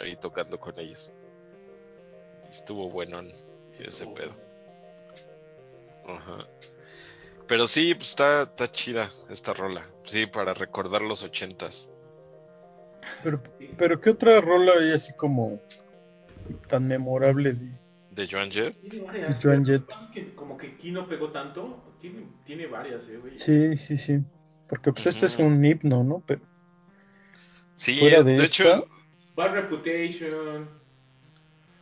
ahí 0.00 0.16
tocando 0.16 0.58
con 0.58 0.78
ellos. 0.78 1.12
Estuvo 2.48 2.88
bueno 2.90 3.20
ese 3.78 4.06
pedo. 4.06 4.32
Ajá. 6.08 6.46
Pero 7.46 7.66
sí, 7.66 7.94
pues 7.94 8.10
está, 8.10 8.42
está 8.42 8.70
chida 8.70 9.10
esta 9.28 9.52
rola. 9.52 9.86
Sí, 10.02 10.26
para 10.26 10.54
recordar 10.54 11.02
los 11.02 11.22
ochentas. 11.22 11.88
Pero, 13.22 13.42
pero 13.76 14.00
¿qué 14.00 14.10
otra 14.10 14.40
rola 14.40 14.72
hay 14.78 14.92
así 14.92 15.12
como 15.14 15.60
tan 16.68 16.86
memorable 16.86 17.54
de, 17.54 17.72
De 18.10 18.28
Joan 18.30 18.50
Jett. 18.50 18.78
Tiene 18.88 19.06
varias. 19.06 19.40
Joan 19.42 19.64
Jett? 19.64 19.84
Como 20.34 20.56
que 20.56 20.68
aquí 20.68 20.90
no 20.90 21.08
pegó 21.08 21.30
tanto. 21.32 21.82
Tiene, 22.00 22.26
tiene 22.44 22.66
varias, 22.66 23.08
eh, 23.08 23.18
güey. 23.18 23.36
Sí, 23.36 23.76
sí, 23.76 23.96
sí. 23.96 24.20
Porque 24.68 24.92
pues 24.92 25.06
este 25.06 25.26
es 25.26 25.38
un 25.38 25.64
himno, 25.64 26.04
¿no? 26.04 26.22
Pero 26.26 26.42
Sí, 27.80 27.96
Fuera 27.96 28.22
de, 28.22 28.34
de 28.34 28.44
hecho, 28.44 28.86
Bad 29.40 29.54
Reputation. 29.54 30.68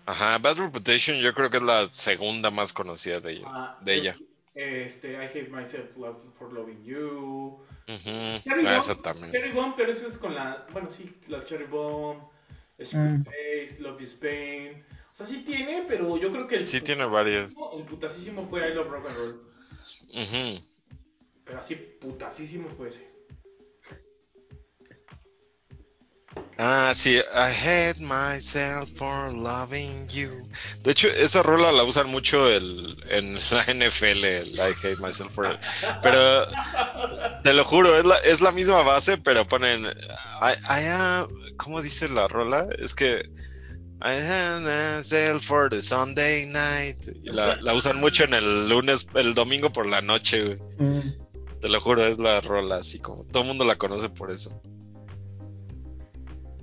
ajá, 0.06 0.38
Bad 0.38 0.58
Reputation 0.58 1.16
yo 1.16 1.34
creo 1.34 1.50
que 1.50 1.56
es 1.56 1.62
la 1.64 1.88
segunda 1.88 2.52
más 2.52 2.72
conocida 2.72 3.18
de 3.18 3.32
ella. 3.32 3.46
ah, 3.48 3.76
de 3.80 3.94
ella. 3.94 4.16
Este, 4.54 5.12
I 5.12 5.26
Hate 5.26 5.48
Myself 5.50 5.90
for 6.38 6.52
Loving 6.52 6.84
You. 6.84 7.58
Ujú, 7.88 8.38
Cherry 8.44 8.64
ah, 8.64 8.76
Bomb, 8.76 8.78
esa 8.78 8.94
también. 8.94 9.32
Cherry 9.32 9.50
Bomb, 9.50 9.74
pero 9.76 9.90
esa 9.90 10.06
es 10.06 10.16
con 10.18 10.34
la. 10.36 10.66
Bueno, 10.72 10.88
sí, 10.88 11.12
la 11.26 11.44
Cherry 11.44 11.64
Bomb. 11.64 12.22
Mm. 12.78 13.24
Face, 13.24 13.76
Love 13.80 14.00
is 14.02 14.12
Pain. 14.12 14.84
O 15.12 15.16
sea, 15.16 15.26
sí 15.26 15.42
tiene, 15.44 15.84
pero 15.88 16.16
yo 16.16 16.30
creo 16.30 16.46
que 16.46 16.56
el. 16.58 16.66
Sí 16.68 16.80
tiene 16.80 17.06
varias. 17.06 17.56
El 17.72 17.82
putasísimo 17.82 18.46
fue 18.48 18.70
I 18.70 18.74
Love 18.74 18.88
Rock 18.88 19.06
and 19.06 19.16
Roll. 19.16 19.40
Ujú. 20.14 20.62
Pero 21.44 21.58
así, 21.58 21.74
putasísimo 21.74 22.68
fue 22.68 22.88
ese. 22.88 23.07
Ah, 26.60 26.92
sí, 26.92 27.14
I 27.16 27.52
hate 27.52 28.00
myself 28.00 28.90
for 28.96 29.32
loving 29.32 30.08
you. 30.08 30.28
De 30.82 30.90
hecho, 30.90 31.06
esa 31.08 31.42
rola 31.44 31.70
la 31.70 31.84
usan 31.84 32.08
mucho 32.08 32.48
el, 32.48 32.96
en 33.08 33.34
la 33.52 33.62
NFL, 33.72 34.24
el 34.24 34.54
I 34.56 34.72
hate 34.82 34.98
myself 34.98 35.32
for. 35.34 35.56
Pero 36.02 36.46
te 37.44 37.52
lo 37.52 37.64
juro, 37.64 37.96
es 37.96 38.04
la, 38.04 38.16
es 38.18 38.40
la 38.40 38.50
misma 38.50 38.82
base, 38.82 39.18
pero 39.18 39.46
ponen. 39.46 39.86
I, 39.86 40.52
I 40.68 40.86
am- 40.88 41.28
¿Cómo 41.56 41.80
dice 41.80 42.08
la 42.08 42.26
rola? 42.26 42.66
Es 42.78 42.94
que. 42.94 43.22
I 44.00 44.10
hate 44.12 44.60
myself 44.62 45.44
for 45.44 45.68
the 45.70 45.80
Sunday 45.82 46.46
night. 46.46 46.98
Y 47.22 47.32
la, 47.32 47.56
la 47.60 47.74
usan 47.74 47.98
mucho 48.00 48.24
en 48.24 48.34
el 48.34 48.68
lunes, 48.68 49.06
el 49.14 49.34
domingo 49.34 49.72
por 49.72 49.86
la 49.86 50.00
noche, 50.02 50.42
güey. 50.44 50.58
mm, 50.78 51.60
Te 51.60 51.68
lo 51.68 51.80
juro, 51.80 52.04
es 52.06 52.18
la 52.18 52.40
rola, 52.40 52.76
así 52.76 52.98
como 53.00 53.24
todo 53.24 53.42
el 53.42 53.48
mundo 53.48 53.64
la 53.64 53.76
conoce 53.76 54.08
por 54.08 54.30
eso. 54.30 54.60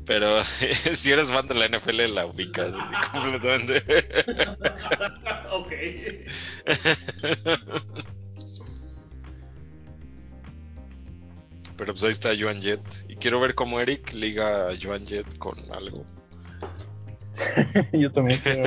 Pero 0.05 0.43
si 0.43 1.11
eres 1.11 1.31
fan 1.31 1.47
de 1.47 1.55
la 1.55 1.67
NFL, 1.67 2.13
la 2.13 2.25
ubicas 2.25 2.71
completamente. 3.11 3.83
ok. 5.51 5.71
Pero 11.77 11.93
pues 11.93 12.03
ahí 12.03 12.11
está 12.11 12.29
Joan 12.39 12.61
Jett. 12.61 12.81
Y 13.09 13.15
quiero 13.15 13.39
ver 13.39 13.55
cómo 13.55 13.79
Eric 13.79 14.13
liga 14.13 14.69
a 14.69 14.73
Joan 14.81 15.05
Jett 15.05 15.37
con 15.37 15.57
algo. 15.73 16.05
yo 17.93 18.11
también 18.11 18.39
creo. 18.41 18.65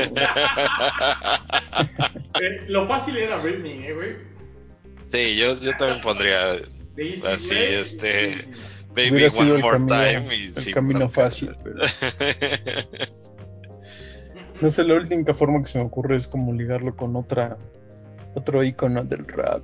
Eh, 2.41 2.65
lo 2.69 2.87
fácil 2.87 3.17
era 3.17 3.39
Britney, 3.39 3.85
eh, 3.85 3.95
güey. 3.95 4.17
Sí, 5.09 5.37
yo, 5.37 5.59
yo 5.59 5.75
también 5.77 6.03
pondría 6.03 6.59
Así, 7.27 7.57
este. 7.57 8.49
Baby 8.95 9.11
Hubiera 9.11 9.31
sido 9.31 9.47
One 9.47 9.55
el 9.57 9.63
More 9.63 9.79
camino, 9.79 10.21
Time. 10.23 10.37
Y 10.37 10.47
el 10.47 10.55
sin 10.55 10.75
camino 10.75 10.99
bronca. 11.01 11.15
fácil, 11.15 11.57
pero 11.63 11.77
no 14.61 14.71
sé, 14.71 14.85
la 14.85 14.95
única 14.95 15.35
forma 15.35 15.61
que 15.61 15.67
se 15.67 15.79
me 15.79 15.85
ocurre 15.85 16.17
es 16.17 16.27
como 16.27 16.53
ligarlo 16.53 16.97
con 16.97 17.15
otra 17.17 17.57
otro 18.35 18.63
icono 18.63 19.05
del 19.05 19.27
rap, 19.27 19.63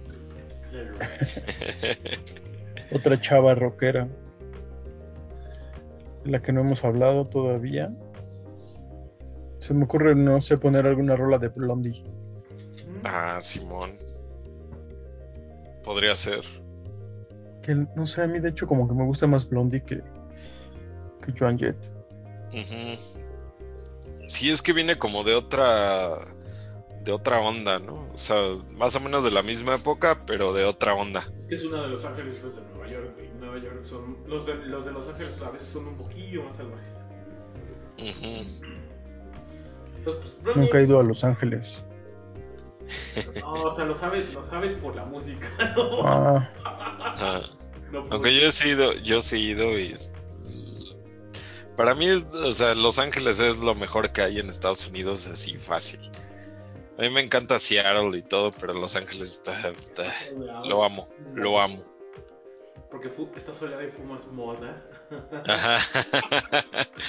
otra 2.93 3.21
chava 3.21 3.55
rockera 3.55 4.09
de 6.25 6.31
la 6.31 6.41
que 6.41 6.53
no 6.53 6.61
hemos 6.61 6.85
hablado 6.85 7.27
todavía. 7.27 7.93
Se 9.59 9.73
me 9.73 9.85
ocurre, 9.85 10.15
no 10.15 10.43
sé, 10.43 10.59
poner 10.59 10.87
alguna 10.87 11.17
rola 11.17 11.39
de 11.39 11.49
Blondie. 11.49 12.05
ah, 13.05 13.39
Simón. 13.41 13.93
Podría 15.83 16.15
ser. 16.17 16.41
Que 17.65 17.75
no 17.75 18.05
sé, 18.07 18.23
a 18.23 18.27
mí 18.27 18.41
de 18.41 18.51
hecho 18.51 18.67
como 18.67 18.87
que 18.87 18.95
me 18.95 19.05
gusta 19.05 19.27
más 19.27 19.49
Blondie 19.49 19.83
que, 19.83 19.97
que 21.23 21.33
Joan 21.39 21.59
Jett. 21.59 21.77
Sí, 24.27 24.51
es 24.51 24.61
que 24.63 24.73
viene 24.73 24.97
como 24.99 25.25
de 25.25 25.35
otra 25.35 26.19
de 27.03 27.13
otra 27.13 27.41
onda, 27.41 27.79
¿no? 27.79 28.09
O 28.15 28.19
sea, 28.19 28.37
más 28.71 28.97
o 28.97 29.01
menos 29.01 29.25
de 29.25 29.31
la 29.31 29.43
misma 29.43 29.75
época, 29.77 30.23
pero 30.27 30.53
de 30.53 30.65
otra 30.65 30.95
onda. 30.95 31.25
Es 31.41 31.47
que 31.47 31.55
es 31.57 31.65
una 31.65 31.83
de 31.83 31.89
Los 31.89 32.05
Ángeles, 32.05 32.43
los 32.43 32.57
de 32.57 32.63
Nueva 32.75 32.89
York. 32.91 33.19
Nueva 33.41 33.59
York 33.59 33.85
son. 33.85 34.17
Los 34.27 34.47
de, 34.47 34.55
los 34.55 34.85
de 34.87 34.93
Los 34.93 35.07
Ángeles 35.09 35.35
a 35.45 35.51
veces 35.51 35.69
son 35.69 35.87
un 35.89 35.97
poquillo 35.97 36.45
más 36.45 36.57
salvajes. 36.57 36.95
Entonces, 39.99 40.31
pues, 40.43 40.43
Britney- 40.43 40.61
Nunca 40.63 40.79
he 40.79 40.85
ido 40.85 41.01
a 41.01 41.03
Los 41.03 41.25
Ángeles. 41.25 41.85
No, 43.41 43.53
o 43.53 43.71
sea, 43.75 43.85
lo 43.85 43.95
sabes, 43.95 44.33
lo 44.35 44.45
sabes 44.45 44.75
por 44.75 44.95
la 44.95 45.05
música, 45.05 45.49
¿no? 45.77 46.07
Ah. 46.07 46.51
No 47.91 48.07
Aunque 48.11 48.35
yo 48.35 48.47
he 48.49 48.51
sido, 48.51 48.93
yo 48.95 49.21
he 49.33 49.37
ido 49.39 49.79
y 49.79 49.95
para 51.77 51.95
mí, 51.95 52.09
o 52.11 52.53
sea, 52.53 52.75
Los 52.75 52.99
Ángeles 52.99 53.41
es 53.41 53.57
lo 53.57 53.75
mejor 53.75 54.13
que 54.13 54.23
hay 54.23 54.39
en 54.39 54.49
Estados 54.49 54.87
Unidos, 54.89 55.27
así 55.27 55.55
fácil. 55.59 56.01
A 56.99 57.03
mí 57.03 57.11
me 57.11 57.21
encanta 57.21 57.59
Seattle 57.59 58.17
y 58.17 58.23
todo, 58.23 58.53
pero 58.61 58.73
Los 58.75 58.95
Ángeles 58.95 59.33
está, 59.33 59.71
está- 59.71 60.13
lo 60.65 60.85
amo, 60.85 61.09
lo 61.35 61.61
amo. 61.61 61.85
Porque 62.91 63.11
estás 63.37 63.57
soleado 63.57 63.83
y 63.83 63.91
fumas 63.91 64.27
moda. 64.29 64.85
Ajá. 65.49 65.79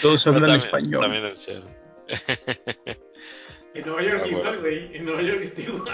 todos 0.01 0.25
hablan 0.25 0.41
también- 0.41 0.65
español. 0.65 1.01
También 1.01 1.25
en 1.25 1.37
Seattle. 1.37 2.95
En 3.75 3.85
Nueva 3.85 4.01
York 4.03 4.21
Ah, 4.23 4.27
igual, 4.27 4.43
bueno. 4.43 4.61
güey. 4.61 4.95
En 4.97 5.05
Nueva 5.05 5.21
York 5.21 5.41
está 5.43 5.61
igual. 5.61 5.85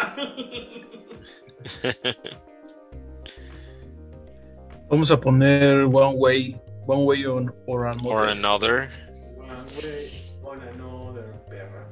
Vamos 4.89 5.09
a 5.11 5.19
poner 5.19 5.83
One 5.85 6.15
Way, 6.17 6.61
One 6.85 7.03
Way 7.05 7.25
on, 7.25 7.53
or 7.65 7.87
another. 7.87 8.09
Or 8.09 8.27
another. 8.27 8.89
One 9.37 9.63
way 9.65 10.39
on 10.43 10.61
another, 10.61 11.33
perra. 11.49 11.87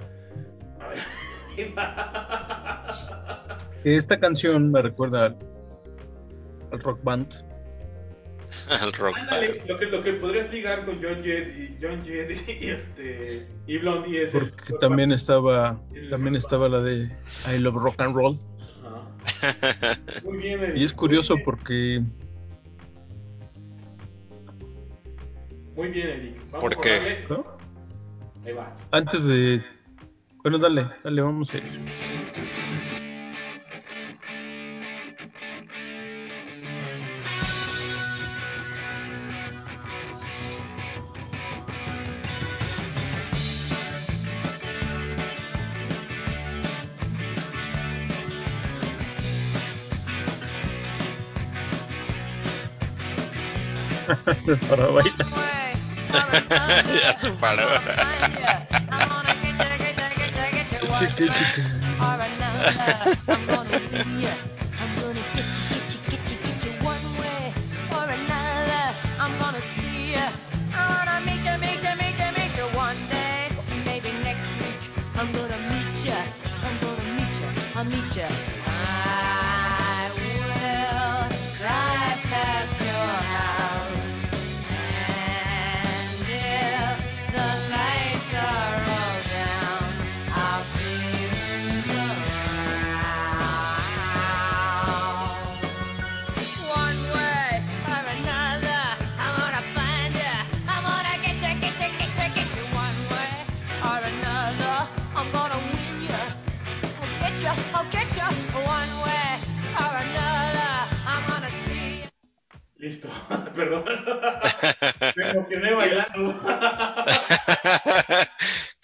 A 0.80 0.88
ver. 0.90 1.00
Esta 3.98 4.20
canción 4.20 4.72
me 4.72 4.82
recuerda 4.82 5.36
al 6.72 6.80
rock 6.82 7.00
band. 7.04 7.34
El 8.84 8.94
rock 8.94 9.18
Ándale, 9.18 9.62
lo 9.68 9.78
que, 9.80 9.86
lo 9.88 10.02
que 10.04 10.14
podrías 10.14 10.52
ligar 10.54 10.86
con 10.86 11.00
John 11.02 11.24
Jett 11.24 11.58
y 11.58 11.78
John 11.82 12.02
Jett 12.04 12.32
y 12.62 12.70
este 12.70 13.48
y 13.68 13.78
Blondie 13.80 14.24
es 14.24 14.34
el- 14.36 14.42
Porque 14.52 14.74
también 14.80 15.12
estaba, 15.12 15.80
también 16.10 16.36
estaba 16.36 16.70
la 16.70 16.80
de 16.82 17.10
I 17.52 17.58
Love 17.60 17.76
Rock 17.76 18.02
and 18.02 18.16
Roll. 18.16 18.38
Ajá. 18.86 19.98
Muy 20.24 20.38
bien, 20.38 20.60
Eric. 20.64 20.78
Y 20.78 20.84
es 20.84 20.94
curioso 20.94 21.36
Muy 21.36 21.44
porque 21.44 22.02
Muy 25.76 25.88
bien, 25.90 26.08
Eric. 26.10 26.36
Vamos 26.52 26.60
¿Por 26.62 26.74
a 26.74 26.78
qué? 26.82 27.26
¿no? 27.30 27.46
Ahí 28.46 28.54
va. 28.54 28.72
antes 28.92 29.26
de... 29.26 29.64
Bueno, 30.44 30.58
dale, 30.58 30.88
dale, 31.04 31.22
vamos 31.22 31.54
a 31.54 31.58
ir. 31.58 31.64
Para 54.70 54.88
bailar. 54.88 55.28
ya 57.04 57.16
se 57.16 57.30
paró. 57.32 57.64
Chiqui, 61.00 61.30
chiqui. 61.30 61.62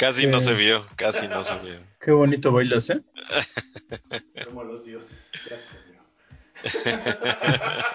Casi 0.06 0.28
no 0.28 0.40
se 0.40 0.54
vio, 0.54 0.86
casi 0.96 1.28
no 1.28 1.44
se 1.44 1.56
vio. 1.60 1.80
Qué 2.00 2.12
bonito 2.12 2.52
bailas, 2.52 2.90
¿eh? 2.90 3.02
Como 4.46 4.64
los 4.64 4.86
dioses. 4.86 5.32
Gracias. 5.46 5.82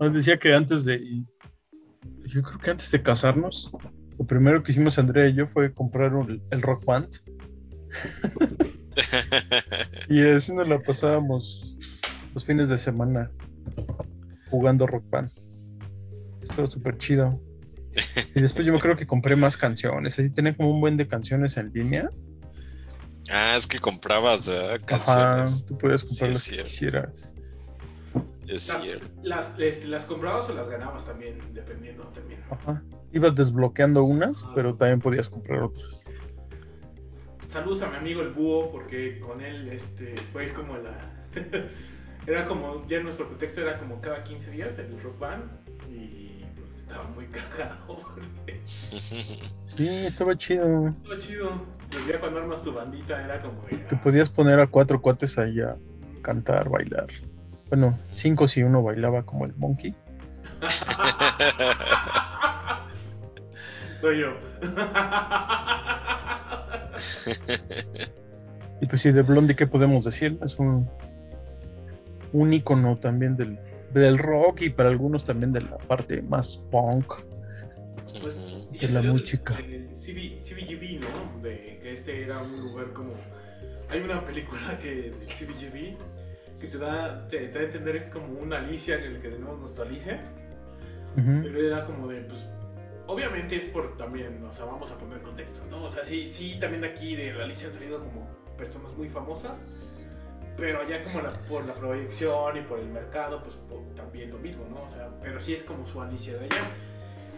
Nos 0.00 0.14
decía 0.14 0.38
que 0.38 0.54
antes 0.54 0.84
de. 0.84 1.00
Yo 2.26 2.42
creo 2.42 2.58
que 2.58 2.70
antes 2.70 2.90
de 2.90 3.02
casarnos, 3.02 3.70
lo 4.18 4.26
primero 4.26 4.62
que 4.62 4.70
hicimos 4.72 4.98
Andrea 4.98 5.28
y 5.28 5.34
yo 5.34 5.46
fue 5.46 5.72
comprar 5.72 6.14
un- 6.14 6.42
el 6.50 6.62
rock 6.62 6.84
band. 6.84 7.08
Y 10.08 10.22
así 10.26 10.52
nos 10.52 10.66
la 10.66 10.80
pasábamos 10.80 11.64
los 12.34 12.44
fines 12.44 12.68
de 12.68 12.76
semana 12.78 13.30
jugando 14.50 14.86
rock 14.88 15.08
band. 15.08 15.30
Estuvo 16.42 16.68
súper 16.68 16.98
chido. 16.98 17.40
Y 18.34 18.40
después 18.40 18.66
yo 18.66 18.72
me 18.72 18.80
creo 18.80 18.96
que 18.96 19.06
compré 19.06 19.36
más 19.36 19.56
canciones. 19.56 20.18
Así 20.18 20.30
tenía 20.30 20.56
como 20.56 20.70
un 20.70 20.80
buen 20.80 20.96
de 20.96 21.06
canciones 21.06 21.56
en 21.56 21.72
línea. 21.72 22.10
ah, 23.30 23.54
es 23.56 23.66
que 23.66 23.78
comprabas, 23.78 24.46
¿verdad? 24.48 24.74
Ajá, 24.74 24.86
Canciones. 24.86 25.64
tú 25.66 25.76
puedes 25.78 26.00
Sí, 26.02 26.06
comprar 26.08 26.30
es 26.30 26.34
las 26.36 26.48
que 26.56 26.62
quisieras. 26.64 27.34
Es 28.46 28.68
La- 28.74 28.80
cierto. 28.80 29.06
las, 29.24 29.58
este, 29.58 29.86
las 29.86 30.04
comprabas 30.04 30.48
o 30.48 30.54
las 30.54 30.68
ganabas 30.70 31.04
también, 31.04 31.38
dependiendo 31.52 32.04
también. 32.04 32.40
Ajá. 32.50 32.82
Ibas 33.12 33.34
desbloqueando 33.34 34.04
unas, 34.04 34.46
pero 34.54 34.74
también 34.74 35.00
podías 35.00 35.28
comprar 35.28 35.62
otras. 35.62 36.02
Saludos 37.48 37.82
a 37.82 37.88
mi 37.90 37.96
amigo 37.96 38.20
el 38.22 38.30
búho, 38.30 38.70
porque 38.70 39.20
con 39.20 39.40
él 39.40 39.68
este, 39.70 40.14
fue 40.32 40.52
como 40.52 40.76
la. 40.76 40.98
era 42.26 42.46
como, 42.46 42.86
ya 42.88 43.00
nuestro 43.00 43.26
pretexto 43.28 43.62
era 43.62 43.78
como 43.78 44.00
cada 44.00 44.22
15 44.24 44.50
días 44.50 44.78
el 44.78 45.00
rock 45.02 45.18
band. 45.18 45.44
Y 45.90 46.27
estaba 46.88 47.04
muy 47.14 47.26
cagado. 47.26 47.76
porque 47.86 48.60
Sí, 48.64 50.06
estaba 50.06 50.36
chido. 50.36 50.88
Estaba 50.88 51.18
chido. 51.20 51.50
Pues 51.90 52.06
ya 52.06 52.18
cuando 52.18 52.40
armas 52.40 52.62
tu 52.62 52.72
bandita 52.72 53.22
era 53.22 53.40
como 53.40 53.62
de. 53.62 53.84
Que 53.86 53.96
podías 53.96 54.28
poner 54.28 54.58
a 54.58 54.66
cuatro 54.66 55.00
cuates 55.00 55.38
ahí 55.38 55.60
a 55.60 55.76
cantar, 56.22 56.68
bailar. 56.68 57.06
Bueno, 57.68 57.96
cinco 58.14 58.48
si 58.48 58.62
uno 58.62 58.82
bailaba 58.82 59.24
como 59.24 59.44
el 59.44 59.54
monkey. 59.54 59.94
Soy 64.00 64.20
yo. 64.20 64.28
Y 68.80 68.86
pues 68.86 69.00
sí, 69.00 69.12
de 69.12 69.22
Blondie, 69.22 69.54
¿qué 69.54 69.66
podemos 69.66 70.04
decir? 70.04 70.38
Es 70.42 70.58
un, 70.58 70.88
un 72.32 72.52
icono 72.52 72.96
también 72.96 73.36
del, 73.36 73.58
del 73.92 74.18
rock 74.18 74.62
y 74.62 74.70
para 74.70 74.88
algunos 74.88 75.24
también 75.24 75.52
de 75.52 75.62
la 75.62 75.78
parte 75.78 76.22
más 76.22 76.56
punk. 76.56 77.14
Pues, 78.20 78.68
y 78.72 78.78
De 78.78 78.88
la 78.88 79.02
música. 79.02 79.58
El, 79.58 79.72
el 79.74 79.88
CB, 79.88 80.42
CBGB, 80.42 81.00
¿no? 81.00 81.42
De 81.42 81.78
que 81.82 81.92
este 81.92 82.22
era 82.24 82.34
un 82.40 82.70
lugar 82.70 82.92
como. 82.92 83.14
Hay 83.90 84.00
una 84.00 84.24
película 84.24 84.78
que 84.82 85.08
es 85.08 85.26
CBGB 85.26 85.96
que 86.58 86.66
te 86.66 86.78
da, 86.78 87.26
te, 87.28 87.38
te 87.38 87.52
da 87.52 87.60
a 87.60 87.64
entender 87.64 87.96
es 87.96 88.04
como 88.04 88.26
una 88.40 88.58
Alicia 88.58 88.96
en 88.96 89.14
el 89.14 89.20
que 89.20 89.28
tenemos 89.28 89.58
nuestra 89.58 89.84
Alicia. 89.84 90.20
Pero 91.14 91.66
era 91.66 91.84
como 91.84 92.06
de, 92.06 92.20
pues. 92.22 92.40
Obviamente 93.06 93.56
es 93.56 93.64
por 93.64 93.96
también, 93.96 94.44
o 94.44 94.52
sea, 94.52 94.66
vamos 94.66 94.92
a 94.92 94.98
poner 94.98 95.20
contextos, 95.20 95.66
¿no? 95.68 95.82
O 95.82 95.90
sea, 95.90 96.04
sí, 96.04 96.30
sí, 96.30 96.58
también 96.60 96.82
de 96.82 96.88
aquí 96.88 97.16
de 97.16 97.32
la 97.32 97.44
Alicia 97.44 97.68
han 97.68 97.72
salido 97.72 97.98
como 97.98 98.28
personas 98.56 98.92
muy 98.96 99.08
famosas. 99.08 99.58
Pero 100.58 100.86
ya 100.88 101.04
como 101.04 101.20
la, 101.22 101.30
por 101.48 101.64
la 101.64 101.74
proyección 101.74 102.56
y 102.56 102.60
por 102.62 102.80
el 102.80 102.88
mercado, 102.88 103.42
pues 103.42 103.54
también 103.96 104.30
lo 104.32 104.38
mismo, 104.38 104.66
¿no? 104.68 104.82
O 104.82 104.88
sea, 104.90 105.08
pero 105.22 105.40
sí 105.40 105.54
es 105.54 105.62
como 105.62 105.86
su 105.86 106.00
Alicia 106.02 106.34
de 106.36 106.46
allá. 106.46 106.68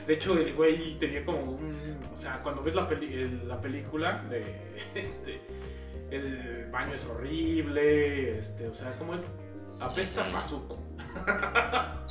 De 0.06 0.14
hecho, 0.14 0.32
el 0.38 0.55
güey 0.55 0.98
tenía 0.98 1.24
como 1.24 1.38
un. 1.42 1.98
O 2.12 2.16
sea, 2.16 2.40
cuando 2.42 2.62
ves 2.62 2.74
la, 2.74 2.88
peli- 2.88 3.12
el- 3.12 3.47
la 3.47 3.60
película 3.60 4.24
de. 4.30 4.42
Este. 4.94 5.40
El 6.10 6.66
baño 6.72 6.94
es 6.94 7.05
horrible. 7.06 8.38
Este, 8.38 8.66
o 8.66 8.74
sea, 8.74 8.97
¿cómo 8.98 9.14
es? 9.14 9.22
Apesta 9.80 10.26
a 10.26 10.32
pazuco. 10.32 10.78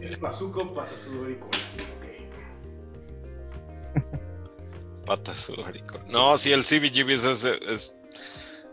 Es 0.00 0.16
pazuco, 0.18 0.72
pata 0.74 0.96
sudor 0.96 1.30
y 1.30 1.34
cola. 1.36 1.58
Ok. 1.98 2.06
Pata 5.06 5.34
sudorico. 5.34 5.98
No, 6.08 6.36
sí, 6.36 6.52
el 6.52 6.62
CBGB 6.64 7.10
es, 7.10 7.44
es- 7.44 7.96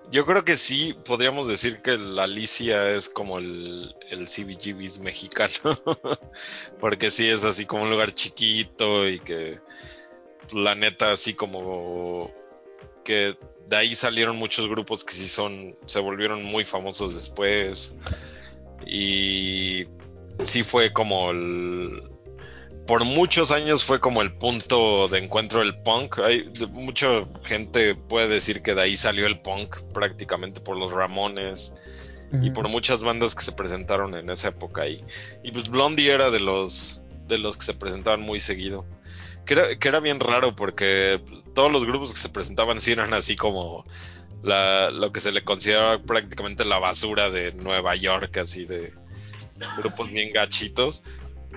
Yo 0.10 0.26
creo 0.26 0.46
que 0.46 0.56
sí, 0.56 0.96
podríamos 1.06 1.50
decir 1.50 1.82
que 1.82 1.98
la 1.98 2.24
Alicia 2.24 2.92
es 2.92 3.10
como 3.10 3.40
el, 3.40 3.94
el 4.10 4.28
CBGB's 4.28 5.00
mexicano. 5.00 5.78
Porque 6.80 7.12
sí 7.12 7.30
es 7.30 7.44
así 7.44 7.66
como 7.66 7.84
un 7.84 7.92
lugar 7.92 8.12
chiquito 8.12 9.08
y 9.08 9.20
que 9.20 9.60
la 10.54 10.76
neta 10.76 11.12
así 11.12 11.34
como 11.34 12.32
que 13.04 13.38
de 13.68 13.76
ahí 13.76 13.96
salieron 13.96 14.38
muchos 14.38 14.68
grupos 14.68 15.04
que 15.04 15.14
sí 15.14 15.28
son, 15.28 15.76
se 15.86 16.00
volvieron 16.00 16.44
muy 16.44 16.64
famosos 16.64 17.14
después. 17.14 17.94
Y 18.86 19.88
sí 20.42 20.64
fue 20.64 20.94
como 20.94 21.32
el, 21.32 22.17
por 22.88 23.04
muchos 23.04 23.52
años 23.52 23.84
fue 23.84 24.00
como 24.00 24.22
el 24.22 24.34
punto 24.34 25.08
de 25.10 25.20
encuentro 25.20 25.60
del 25.60 25.78
punk. 25.78 26.20
Hay 26.20 26.50
mucha 26.72 27.26
gente 27.44 27.96
puede 27.96 28.30
decir 28.30 28.62
que 28.62 28.74
de 28.74 28.82
ahí 28.82 28.96
salió 28.96 29.28
el 29.28 29.42
punk 29.42 29.76
prácticamente 29.94 30.62
por 30.62 30.78
los 30.78 30.94
Ramones 30.94 31.74
y 32.42 32.50
por 32.52 32.68
muchas 32.68 33.04
bandas 33.04 33.36
que 33.36 33.44
se 33.44 33.52
presentaron 33.52 34.16
en 34.16 34.30
esa 34.30 34.50
época 34.50 34.84
ahí. 34.84 35.04
Y 35.44 35.52
pues 35.52 35.70
Blondie 35.70 36.12
era 36.12 36.32
de 36.32 36.40
los 36.40 37.04
de 37.28 37.38
los 37.38 37.58
que 37.58 37.66
se 37.66 37.74
presentaban 37.74 38.22
muy 38.22 38.40
seguido. 38.40 38.86
Que 39.46 39.54
era, 39.54 39.78
que 39.78 39.88
era 39.88 40.00
bien 40.00 40.20
raro 40.20 40.56
porque 40.56 41.22
todos 41.54 41.72
los 41.72 41.86
grupos 41.86 42.14
que 42.14 42.20
se 42.20 42.30
presentaban 42.30 42.82
sí 42.82 42.94
eran 42.94 43.14
así 43.14 43.36
como 43.36 43.86
la, 44.44 44.92
lo 44.92 45.12
que 45.12 45.20
se 45.20 45.32
le 45.32 45.44
consideraba 45.44 46.02
prácticamente 46.02 46.66
la 46.66 46.80
basura 46.80 47.30
de 47.30 47.54
Nueva 47.54 47.96
York, 47.96 48.38
así 48.38 48.66
de 48.66 48.94
grupos 49.78 50.12
bien 50.12 50.32
gachitos. 50.34 51.04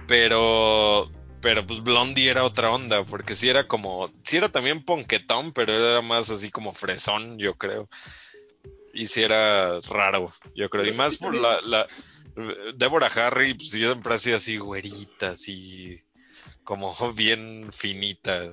Pero 0.07 1.11
pero 1.41 1.67
pues 1.67 1.83
Blondie 1.83 2.31
era 2.31 2.45
otra 2.45 2.71
onda, 2.71 3.05
porque 3.05 3.35
sí 3.35 3.49
era 3.49 3.67
como, 3.67 4.11
sí 4.25 4.37
era 4.37 4.49
también 4.49 4.83
ponquetón, 4.83 5.53
pero 5.53 5.73
era 5.73 6.03
más 6.03 6.31
así 6.31 6.51
como 6.51 6.73
fresón, 6.73 7.39
yo 7.39 7.55
creo. 7.55 7.89
Y 8.93 9.07
sí 9.07 9.23
era 9.23 9.81
raro, 9.89 10.33
yo 10.55 10.69
creo. 10.69 10.87
Y 10.87 10.93
más 10.93 11.17
por 11.17 11.35
la, 11.35 11.61
la 11.61 11.87
Deborah 12.75 13.11
Harry, 13.15 13.55
pues 13.55 13.71
siempre 13.71 14.15
ha 14.15 14.19
sido 14.19 14.37
así 14.37 14.59
güerita, 14.59 15.31
así 15.31 16.03
como 16.65 16.95
bien 17.13 17.73
finita. 17.73 18.53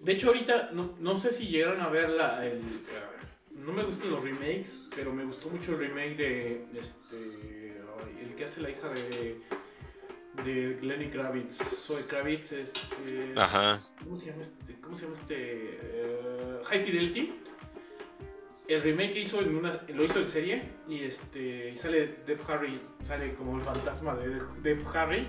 De 0.00 0.12
hecho, 0.12 0.28
ahorita 0.28 0.70
no, 0.72 0.94
no 0.98 1.18
sé 1.18 1.32
si 1.32 1.46
llegaron 1.46 1.80
a 1.80 1.88
ver 1.88 2.10
la, 2.10 2.46
el. 2.46 2.58
eh, 2.58 3.16
no 3.54 3.72
me 3.72 3.82
gustan 3.82 4.10
los 4.10 4.22
remakes, 4.22 4.88
pero 4.94 5.12
me 5.12 5.24
gustó 5.24 5.48
mucho 5.48 5.72
el 5.72 5.78
remake 5.78 6.16
de. 6.16 6.66
Este. 6.78 7.82
el 8.22 8.34
que 8.36 8.44
hace 8.44 8.60
la 8.60 8.70
hija 8.70 8.88
de. 8.88 9.40
De 10.44 10.78
Lenny 10.82 11.08
Kravitz. 11.08 11.58
Zoe 11.58 12.02
Kravitz, 12.02 12.52
este. 12.52 13.32
Ajá. 13.36 13.80
¿Cómo 14.04 14.16
se 14.16 14.26
llama 14.26 14.42
este? 14.42 14.80
¿Cómo 14.80 14.96
se 14.96 15.04
llama 15.04 15.16
este? 15.18 15.34
Eh, 15.36 16.60
High 16.64 16.84
Fidelity. 16.84 17.40
El 18.68 18.82
remake 18.82 19.12
que 19.12 19.20
hizo 19.20 19.40
en 19.40 19.54
una, 19.56 19.80
lo 19.94 20.04
hizo 20.04 20.18
en 20.18 20.28
serie 20.28 20.62
y 20.88 21.04
este 21.04 21.76
sale 21.76 22.16
Deb 22.26 22.40
Harry, 22.48 22.80
sale 23.04 23.32
como 23.34 23.56
el 23.56 23.62
fantasma 23.62 24.16
de 24.16 24.40
Deb 24.62 24.84
Harry. 24.92 25.28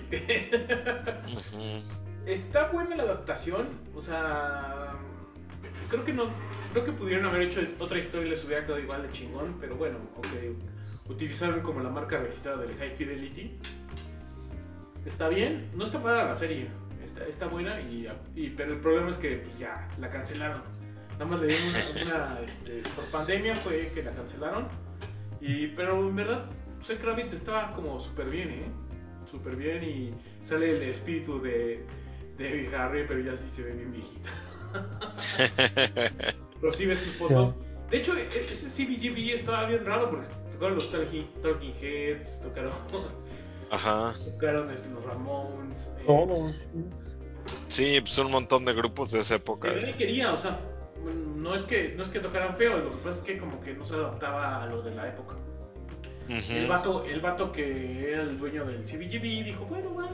Está 2.25 2.71
buena 2.71 2.95
la 2.95 3.03
adaptación, 3.03 3.67
o 3.95 4.01
sea, 4.01 4.95
creo 5.88 6.03
que 6.03 6.13
no, 6.13 6.31
creo 6.73 6.84
que 6.84 6.91
pudieron 6.91 7.25
haber 7.25 7.43
hecho 7.43 7.61
otra 7.79 7.99
historia 7.99 8.27
y 8.27 8.29
les 8.31 8.43
hubiera 8.43 8.65
quedado 8.65 8.81
igual 8.81 9.03
de 9.03 9.09
chingón, 9.11 9.55
pero 9.61 9.75
bueno, 9.75 9.99
ok, 10.17 10.27
utilizaron 11.07 11.61
como 11.61 11.79
la 11.81 11.89
marca 11.89 12.17
registrada 12.17 12.63
del 12.63 12.75
High 12.75 12.95
Fidelity. 12.97 13.59
Está 15.07 15.29
bien, 15.29 15.69
no 15.75 15.85
está 15.85 15.99
mala 15.99 16.25
la 16.25 16.35
serie, 16.35 16.67
está, 17.03 17.25
está 17.25 17.47
buena 17.47 17.79
y, 17.81 18.07
y- 18.35 18.49
pero 18.51 18.73
el 18.73 18.79
problema 18.79 19.09
es 19.09 19.17
que 19.17 19.38
pues, 19.38 19.57
ya 19.57 19.88
la 19.99 20.09
cancelaron. 20.09 20.61
Nada 21.13 21.25
más 21.25 21.39
le 21.41 21.47
dieron 21.47 21.65
una, 22.05 22.05
una, 22.35 22.39
este, 22.45 22.84
por 22.95 23.05
pandemia 23.05 23.55
fue 23.55 23.89
que 23.93 24.03
la 24.03 24.11
cancelaron. 24.11 24.67
Y, 25.41 25.67
pero 25.67 26.07
en 26.07 26.15
verdad, 26.15 26.45
Zoe 26.84 26.97
Kravitz 26.97 27.34
estaba 27.34 27.71
como 27.73 27.99
súper 27.99 28.29
bien, 28.29 28.49
¿eh? 28.49 28.65
Súper 29.29 29.55
bien 29.55 29.84
y 29.84 30.13
sale 30.43 30.71
el 30.71 30.81
espíritu 30.84 31.41
de, 31.41 31.84
de 32.38 32.69
Harry, 32.75 33.05
pero 33.07 33.19
ya 33.21 33.35
sí 33.38 33.49
se 33.49 33.63
ve 33.63 33.71
bien 33.73 33.91
viejita. 33.91 34.29
Pero 36.61 36.73
sí 36.73 36.85
ves 36.85 36.99
sus 36.99 37.13
fotos. 37.15 37.53
De 37.89 37.97
hecho, 37.97 38.15
e- 38.17 38.27
ese 38.51 38.67
CBGB 38.67 39.35
estaba 39.35 39.65
bien 39.67 39.85
raro 39.85 40.09
porque 40.09 40.27
tocaron 40.51 40.75
los 40.75 40.91
Talking, 40.91 41.25
Talking 41.41 41.73
Heads, 41.81 42.41
tocaron, 42.41 42.71
Ajá. 43.72 44.14
tocaron 44.34 44.72
este, 44.72 44.89
los 44.89 45.03
Ramones. 45.03 45.91
eh, 45.99 46.03
Todos. 46.06 46.56
Sí, 47.68 47.99
pues 48.02 48.18
un 48.19 48.31
montón 48.31 48.65
de 48.65 48.73
grupos 48.73 49.11
de 49.11 49.19
esa 49.19 49.35
época. 49.35 49.73
Que 49.73 49.81
nadie 49.81 49.95
quería, 49.95 50.34
o 50.34 50.38
sea, 50.38 50.60
no 51.35 51.56
es 51.56 51.64
que 51.64 51.94
no 51.95 52.03
es 52.03 52.10
que 52.10 52.19
tocaran 52.19 52.56
feo, 52.57 52.77
lo 52.77 52.91
que 52.91 52.98
pasa 52.98 53.19
es 53.19 53.23
que 53.23 53.38
como 53.38 53.60
que 53.61 53.73
no 53.73 53.84
se 53.85 53.95
adaptaba 53.95 54.64
a 54.64 54.65
lo 54.68 54.81
de 54.81 54.91
la 54.95 55.07
época. 55.07 55.35
El 56.30 56.68
vato, 56.68 57.06
el 57.06 57.22
vato 57.22 57.53
que 57.53 58.11
era 58.11 58.23
el 58.23 58.38
dueño 58.38 58.65
del 58.65 58.84
CBGB 58.84 59.45
dijo, 59.45 59.65
bueno, 59.65 59.95
va, 59.95 60.10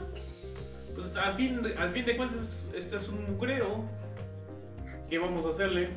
pues 0.94 1.16
al 1.16 1.34
fin, 1.34 1.60
de- 1.60 1.76
al 1.76 1.90
fin 1.90 2.06
de 2.06 2.16
cuentas 2.16 2.64
este 2.72 2.96
es 2.96 3.08
un 3.08 3.24
mugrero, 3.32 3.84
¿qué 5.10 5.18
vamos 5.18 5.44
a 5.44 5.48
hacerle? 5.48 5.90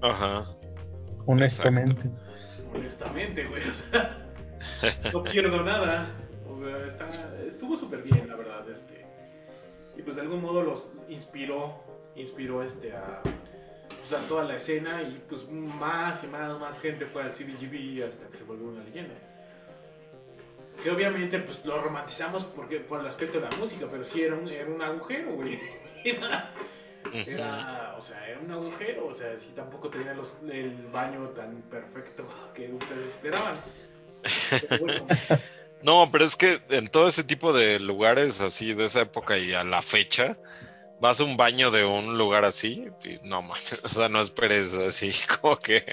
Ajá. 0.00 0.44
Honestamente. 1.26 2.10
Honestamente, 2.74 3.44
güey, 3.46 3.62
o 3.68 3.74
sea, 3.74 4.18
no 5.12 5.22
pierdo 5.22 5.62
nada, 5.62 6.08
sea, 6.64 6.86
está, 6.86 7.10
estuvo 7.46 7.76
súper 7.76 8.02
bien, 8.02 8.28
la 8.28 8.36
verdad, 8.36 8.68
este, 8.68 9.04
y 9.96 10.02
pues 10.02 10.16
de 10.16 10.22
algún 10.22 10.42
modo 10.42 10.62
los 10.62 10.84
inspiró, 11.08 11.82
inspiró 12.16 12.62
este 12.62 12.92
a, 12.92 13.22
pues, 13.22 14.12
a 14.12 14.26
toda 14.26 14.44
la 14.44 14.56
escena 14.56 15.02
y 15.02 15.22
pues 15.28 15.48
más 15.48 16.22
y 16.24 16.26
más, 16.26 16.58
más 16.58 16.80
gente 16.80 17.06
fue 17.06 17.22
al 17.22 17.32
CBGB 17.32 18.06
hasta 18.06 18.26
que 18.28 18.36
se 18.36 18.44
volvió 18.44 18.68
una 18.68 18.84
leyenda. 18.84 19.14
Que 20.82 20.90
obviamente 20.90 21.38
pues 21.38 21.64
lo 21.64 21.80
romantizamos 21.80 22.44
porque 22.44 22.80
por 22.80 23.00
el 23.00 23.06
aspecto 23.06 23.40
de 23.40 23.48
la 23.48 23.56
música, 23.56 23.86
pero 23.90 24.04
sí 24.04 24.22
era 24.22 24.34
un, 24.34 24.48
era 24.48 24.68
un 24.68 24.82
agujero, 24.82 25.32
güey. 25.32 25.58
Era, 27.12 27.94
o 27.98 28.02
sea, 28.02 28.26
era 28.26 28.40
un 28.40 28.50
agujero, 28.50 29.06
o 29.06 29.14
sea, 29.14 29.38
sí 29.38 29.52
tampoco 29.54 29.88
tenía 29.88 30.14
los, 30.14 30.32
el 30.50 30.74
baño 30.86 31.28
tan 31.28 31.62
perfecto 31.64 32.26
que 32.54 32.72
ustedes 32.72 33.10
esperaban. 33.10 33.56
Pero 34.50 34.84
bueno, 34.84 35.06
No, 35.84 36.08
pero 36.10 36.24
es 36.24 36.36
que 36.36 36.60
en 36.70 36.88
todo 36.88 37.06
ese 37.08 37.24
tipo 37.24 37.52
de 37.52 37.78
lugares 37.78 38.40
así 38.40 38.72
de 38.74 38.86
esa 38.86 39.02
época 39.02 39.38
y 39.38 39.52
a 39.52 39.64
la 39.64 39.82
fecha, 39.82 40.38
vas 40.98 41.20
a 41.20 41.24
un 41.24 41.36
baño 41.36 41.70
de 41.70 41.84
un 41.84 42.18
lugar 42.18 42.44
así, 42.44 42.88
y 43.04 43.18
no 43.28 43.42
mames, 43.42 43.80
o 43.84 43.88
sea, 43.88 44.08
no 44.08 44.20
esperes 44.20 44.74
así 44.74 45.12
como 45.40 45.58
que 45.58 45.84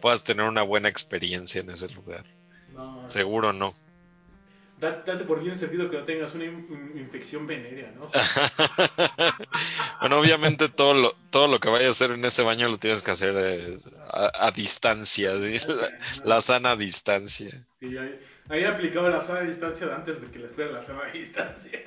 puedas 0.00 0.24
tener 0.24 0.46
una 0.46 0.62
buena 0.62 0.88
experiencia 0.88 1.60
en 1.62 1.70
ese 1.70 1.88
lugar. 1.90 2.26
no, 2.68 2.82
Seguro 3.04 3.52
no. 3.52 3.74
da- 4.76 5.02
date 5.06 5.24
por 5.24 5.40
bien 5.42 5.56
servido 5.58 5.88
que 5.90 5.96
no 5.98 6.04
tengas 6.04 6.34
una 6.34 6.44
in- 6.44 6.92
infección 6.98 7.46
venérea, 7.46 7.90
¿no? 7.92 8.08
bueno, 10.00 10.18
obviamente 10.20 10.68
todo 10.68 10.94
lo, 10.94 11.14
todo 11.30 11.48
lo 11.48 11.60
que 11.60 11.68
vayas 11.68 11.88
a 11.88 11.90
hacer 11.92 12.10
en 12.12 12.24
ese 12.24 12.42
baño 12.42 12.68
lo 12.68 12.78
tienes 12.78 13.02
que 13.02 13.10
hacer 13.10 13.34
eh, 13.36 13.78
a, 14.10 14.46
a 14.46 14.50
distancia, 14.50 15.36
¿sí? 15.36 15.58
la, 15.68 15.90
la 16.22 16.40
sana 16.40 16.76
distancia. 16.76 17.50
Sí, 17.80 17.88
ahí 18.48 18.64
aplicaba 18.64 19.08
la 19.10 19.20
sana 19.20 19.40
distancia 19.40 19.86
de 19.86 19.94
antes 19.94 20.20
de 20.20 20.28
que 20.28 20.38
les 20.38 20.52
fuera 20.52 20.70
la 20.72 20.82
sana 20.82 21.04
distancia. 21.12 21.80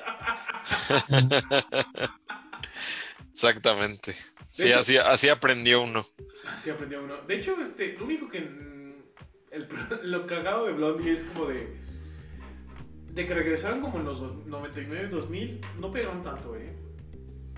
Exactamente. 3.31 4.13
Sí, 4.47 4.63
De 4.63 4.69
hecho- 4.69 4.79
así, 4.79 4.97
así 4.97 5.29
aprendió 5.29 5.83
uno. 5.83 6.05
Así 6.53 6.69
aprendió 6.69 7.03
uno. 7.03 7.17
De 7.27 7.35
hecho, 7.35 7.59
este, 7.61 7.93
lo 7.97 8.05
único 8.05 8.29
que. 8.29 8.37
el 9.51 9.67
lo 10.03 10.25
cagado 10.27 10.65
de 10.67 10.73
Blondie 10.73 11.13
es 11.13 11.23
como 11.23 11.47
de. 11.47 11.77
De 13.13 13.25
que 13.25 13.33
regresaron 13.33 13.81
como 13.81 13.99
en 13.99 14.05
los 14.05 14.19
dos- 14.19 14.45
99, 14.45 15.07
2000. 15.09 15.61
No 15.79 15.91
pegaron 15.91 16.23
tanto, 16.23 16.55
eh. 16.55 16.75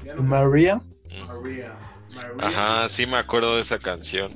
Ya 0.06 0.16
no 0.16 0.24
María. 0.24 0.82
María. 1.28 1.78
María. 2.16 2.34
Ajá, 2.40 2.88
sí 2.88 3.06
me 3.06 3.18
acuerdo 3.18 3.56
de 3.56 3.62
esa 3.62 3.78
canción. 3.80 4.32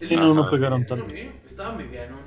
Sí, 0.00 0.16
no, 0.16 0.34
no 0.34 0.50
pegaron 0.50 0.84
tanto. 0.86 1.08
eh, 1.14 1.32
Estaba 1.54 1.72
mediano. 1.76 2.18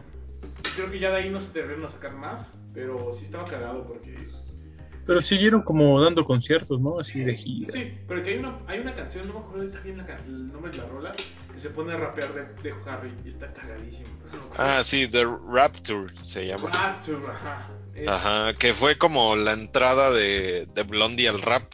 Creo 0.77 0.89
que 0.89 0.99
ya 0.99 1.09
de 1.11 1.17
ahí 1.17 1.29
no 1.29 1.41
se 1.41 1.47
atrevieron 1.49 1.83
a 1.83 1.89
sacar 1.89 2.13
más. 2.13 2.47
Pero 2.73 3.13
sí 3.13 3.25
estaba 3.25 3.43
cagado 3.43 3.85
porque. 3.85 4.15
Pero 5.05 5.21
siguieron 5.21 5.63
como 5.63 6.01
dando 6.01 6.23
conciertos, 6.23 6.79
¿no? 6.79 6.97
Así 6.97 7.19
de 7.19 7.35
gira. 7.35 7.73
Sí, 7.73 7.99
pero 8.07 8.23
que 8.23 8.29
hay 8.29 8.37
una, 8.37 8.59
hay 8.67 8.79
una 8.79 8.95
canción, 8.95 9.27
no 9.27 9.33
me 9.33 9.39
acuerdo 9.39 9.61
ahorita 9.63 9.79
bien 9.81 9.97
la 9.97 10.15
el 10.25 10.47
nombre 10.53 10.71
de 10.71 10.77
la 10.77 10.85
rola, 10.85 11.13
que 11.53 11.59
se 11.59 11.69
pone 11.71 11.91
a 11.93 11.97
rapear 11.97 12.33
de, 12.33 12.69
de 12.69 12.75
Harry 12.85 13.13
y 13.25 13.27
está 13.29 13.51
cagadísimo. 13.51 14.07
no. 14.31 14.49
Ah, 14.55 14.81
sí, 14.81 15.09
The 15.09 15.25
Rapture 15.49 16.07
se 16.23 16.47
llama. 16.47 16.69
Rapture, 16.69 17.17
ajá. 17.27 17.67
Es- 17.95 18.07
Ajá, 18.07 18.53
que 18.53 18.73
fue 18.73 18.97
como 18.97 19.35
la 19.35 19.51
entrada 19.53 20.09
de, 20.11 20.67
de 20.73 20.83
Blondie 20.83 21.27
al 21.27 21.41
rap, 21.41 21.73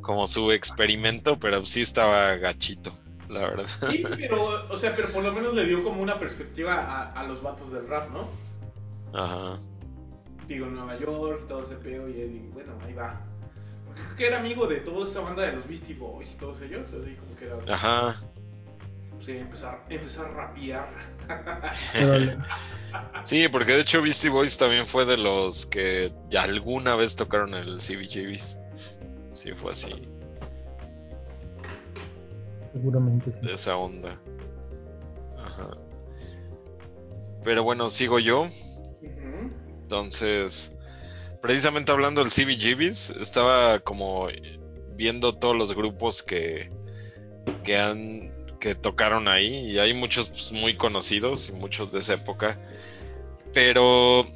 como 0.00 0.28
su 0.28 0.52
experimento, 0.52 1.38
pero 1.40 1.64
sí 1.64 1.80
estaba 1.80 2.36
gachito, 2.36 2.92
la 3.30 3.40
verdad. 3.40 3.66
Sí, 3.90 4.04
pero, 4.18 4.68
o 4.68 4.76
sea, 4.76 4.94
pero 4.94 5.08
por 5.10 5.22
lo 5.22 5.32
menos 5.32 5.54
le 5.54 5.64
dio 5.64 5.82
como 5.82 6.02
una 6.02 6.18
perspectiva 6.18 6.74
a, 6.74 7.12
a 7.12 7.24
los 7.26 7.42
vatos 7.42 7.72
del 7.72 7.86
rap, 7.88 8.10
¿no? 8.10 8.28
Ajá. 9.18 9.58
Digo, 10.46 10.66
Nueva 10.66 10.98
York, 10.98 11.46
todo 11.48 11.64
ese 11.64 11.76
pedo, 11.76 12.08
y 12.08 12.20
él, 12.20 12.50
bueno, 12.52 12.72
ahí 12.84 12.92
va. 12.92 13.20
Porque 13.86 14.02
creo 14.02 14.16
que 14.16 14.26
era 14.26 14.38
amigo 14.38 14.66
de 14.66 14.76
toda 14.76 15.08
esa 15.08 15.20
banda 15.20 15.42
de 15.42 15.52
los 15.52 15.66
Beastie 15.66 15.94
Boys 15.94 16.28
y 16.32 16.36
todos 16.36 16.60
ellos, 16.62 16.86
así 16.88 17.14
como 17.14 17.36
que 17.36 17.46
era. 17.46 17.56
Ajá. 17.74 18.20
Sí, 19.24 19.32
empezar, 19.32 19.84
empezar 19.88 20.26
a 20.26 20.34
rapear. 20.34 20.88
Sí, 23.22 23.46
porque 23.46 23.74
de 23.74 23.82
hecho 23.82 24.02
Beastie 24.02 24.30
Boys 24.30 24.58
también 24.58 24.84
fue 24.84 25.04
de 25.04 25.16
los 25.16 25.64
que 25.64 26.12
ya 26.28 26.42
alguna 26.42 26.96
vez 26.96 27.14
tocaron 27.14 27.54
el 27.54 27.78
CBGBs. 27.78 28.58
Sí, 29.30 29.52
fue 29.54 29.70
así, 29.70 30.08
Seguramente. 32.72 33.32
de 33.42 33.52
esa 33.52 33.76
onda. 33.76 34.20
Pero 37.42 37.62
bueno, 37.62 37.90
sigo 37.90 38.18
yo. 38.18 38.48
Entonces, 39.82 40.74
precisamente 41.40 41.90
hablando 41.90 42.22
del 42.22 42.30
CBGBs, 42.30 43.10
estaba 43.20 43.80
como 43.80 44.28
viendo 44.94 45.34
todos 45.36 45.56
los 45.56 45.74
grupos 45.74 46.22
que, 46.22 46.70
que 47.64 47.78
han 47.78 48.30
que 48.60 48.74
tocaron 48.74 49.26
ahí 49.26 49.70
y 49.70 49.78
hay 49.78 49.94
muchos 49.94 50.28
pues, 50.28 50.52
muy 50.52 50.76
conocidos 50.76 51.48
y 51.48 51.52
muchos 51.52 51.92
de 51.92 52.00
esa 52.00 52.14
época. 52.14 52.60
Pero 53.52 54.26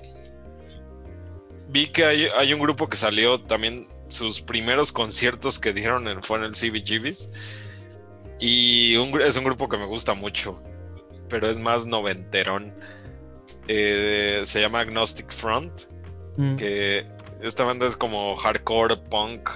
vi 1.68 1.88
que 1.88 2.04
hay, 2.04 2.28
hay 2.36 2.52
un 2.52 2.60
grupo 2.60 2.88
que 2.88 2.96
salió 2.96 3.40
también 3.40 3.86
sus 4.08 4.40
primeros 4.40 4.92
conciertos 4.92 5.58
que 5.58 5.72
dieron 5.72 6.08
en, 6.08 6.22
fue 6.22 6.38
en 6.38 6.44
el 6.44 6.52
CBGBs 6.52 7.28
y 8.40 8.96
un 8.96 9.20
es 9.20 9.36
un 9.36 9.44
grupo 9.44 9.68
que 9.68 9.76
me 9.76 9.86
gusta 9.86 10.14
mucho, 10.14 10.62
pero 11.28 11.48
es 11.48 11.58
más 11.58 11.86
noventerón. 11.86 12.74
Eh, 13.66 14.42
se 14.44 14.60
llama 14.60 14.80
Agnostic 14.80 15.32
Front 15.32 15.94
Mm. 16.36 16.56
que 16.56 17.06
esta 17.42 17.64
banda 17.64 17.86
es 17.86 17.96
como 17.96 18.34
hardcore 18.36 18.96
punk 18.96 19.48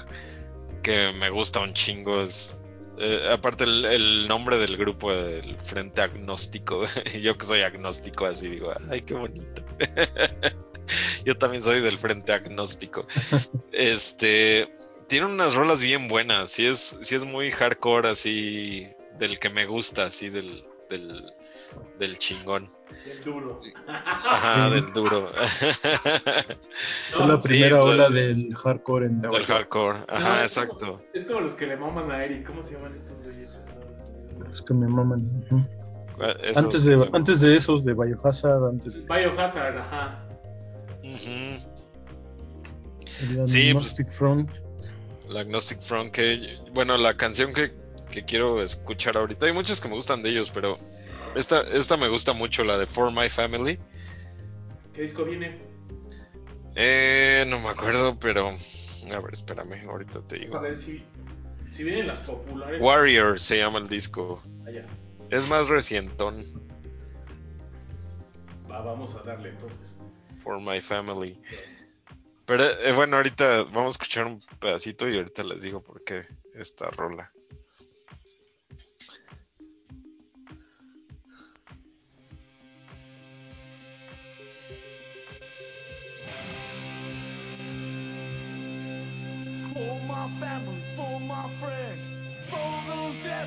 que 0.83 1.13
me 1.13 1.29
gusta 1.31 1.61
un 1.61 1.75
chingo 1.75 2.21
es 2.21 2.61
eh, 2.99 3.29
aparte 3.33 3.65
el, 3.65 3.85
el 3.85 4.29
nombre 4.29 4.59
del 4.59 4.77
grupo 4.77 5.11
el 5.13 5.59
frente 5.59 6.03
agnóstico 6.03 6.85
yo 7.21 7.37
que 7.37 7.47
soy 7.47 7.63
agnóstico 7.63 8.27
así 8.27 8.49
digo 8.49 8.73
ay 8.91 9.01
qué 9.01 9.15
bonito 9.15 9.63
yo 11.25 11.37
también 11.37 11.63
soy 11.63 11.81
del 11.81 11.99
frente 11.99 12.33
agnóstico 12.33 13.07
este 13.73 14.73
tiene 15.09 15.27
unas 15.27 15.55
rolas 15.55 15.81
bien 15.83 16.09
buenas 16.09 16.51
sí 16.51 16.67
es 16.67 16.99
sí 17.03 17.15
es 17.15 17.25
muy 17.25 17.51
hardcore 17.51 18.09
así 18.09 18.87
del 19.19 19.39
que 19.39 19.49
me 19.51 19.67
gusta 19.67 20.05
así 20.05 20.29
del 20.31 20.65
del, 20.89 21.33
del 21.99 22.19
chingón 22.19 22.67
El 23.11 23.21
duro. 23.23 23.61
ajá 23.87 24.71
del 24.71 24.93
duro 24.93 25.31
Fue 27.13 27.27
la 27.27 27.41
Sí, 27.41 27.49
primera 27.49 27.79
pues, 27.79 27.91
ola 27.95 28.09
del 28.09 28.55
hardcore 28.55 29.07
en 29.07 29.21
Del 29.21 29.45
hardcore, 29.45 29.99
No, 29.99 30.05
ajá, 30.09 30.29
como- 30.31 30.41
exacto. 30.43 31.03
Es 31.13 31.25
como 31.27 31.41
los 31.41 31.55
que 31.55 31.67
le 31.67 31.77
maman 31.77 32.11
a 32.11 32.25
Eric. 32.25 32.47
¿Cómo 32.47 32.63
se 32.63 32.75
llaman 32.75 32.95
estos 32.97 33.23
güeyes? 33.25 33.51
Los 34.49 34.63
que 34.63 34.73
me 34.75 34.89
maman. 34.89 35.69
Esos 36.43 36.65
Antes 36.65 36.85
de, 36.85 37.09
antes 37.13 37.41
de 37.41 37.55
esos, 37.57 37.85
de 37.85 37.93
Biohazard, 37.95 38.65
antes 38.67 39.05
de 39.07 39.15
Biohazard, 39.15 39.77
ajá. 39.79 40.25
Sí, 43.45 43.71
Agnostic 43.71 44.11
Front. 44.11 44.51
La 45.29 45.41
Agnostic 45.41 45.81
Front, 45.81 46.11
que, 46.13 46.59
bueno, 46.73 46.97
la 46.97 47.17
canción 47.17 47.53
que, 47.53 47.73
que 48.11 48.25
quiero 48.25 48.63
escuchar 48.63 49.17
ahorita, 49.17 49.47
hay 49.47 49.53
muchas 49.53 49.81
que 49.81 49.89
me 49.89 49.95
gustan 49.95 50.23
de 50.23 50.31
ellos, 50.31 50.51
pero 50.53 50.79
esta, 51.35 51.61
esta 51.63 51.97
me 51.97 52.09
gusta 52.09 52.33
mucho, 52.33 52.65
la 52.65 52.79
de 52.79 52.87
For 52.87 53.13
My 53.13 53.29
Family. 53.29 53.79
¿Qué 54.95 55.03
disco 55.03 55.25
viene? 55.25 55.59
Eh, 56.75 57.45
no 57.49 57.61
me 57.61 57.69
acuerdo, 57.69 58.19
pero, 58.19 58.49
a 58.49 59.21
ver, 59.21 59.33
espérame, 59.33 59.87
ahorita 59.89 60.23
te 60.27 60.37
A 60.37 60.39
digo. 60.39 60.61
ver 60.61 60.77
si, 60.77 61.05
si 61.73 61.85
vienen 61.85 62.07
las 62.07 62.21
populares. 62.21 62.81
Warrior 62.81 63.39
se 63.39 63.59
llama 63.59 63.79
el 63.81 63.87
disco. 63.89 64.43
Allá. 64.67 64.87
Es 65.31 65.47
más 65.47 65.69
recientón, 65.69 66.43
Va, 68.71 68.81
vamos 68.83 69.15
a 69.15 69.23
darle 69.23 69.51
entonces. 69.51 69.79
For 70.39 70.61
My 70.61 70.81
Family. 70.81 71.39
Pero 72.49 72.65
eh, 72.65 72.93
bueno, 72.93 73.17
ahorita 73.17 73.65
vamos 73.65 73.89
a 73.89 73.91
escuchar 73.91 74.25
un 74.25 74.41
pedacito 74.59 75.07
y 75.07 75.19
ahorita 75.19 75.45
les 75.45 75.61
digo 75.61 75.83
por 75.83 76.03
qué 76.03 76.27
esta 76.55 76.89
rola. 76.89 77.31
For 89.75 90.01
my 90.07 90.31
family, 90.41 90.83
for 90.97 91.21
my 91.21 91.51
friends, 91.61 92.09
for 92.49 92.73
those 92.89 93.19
that 93.25 93.47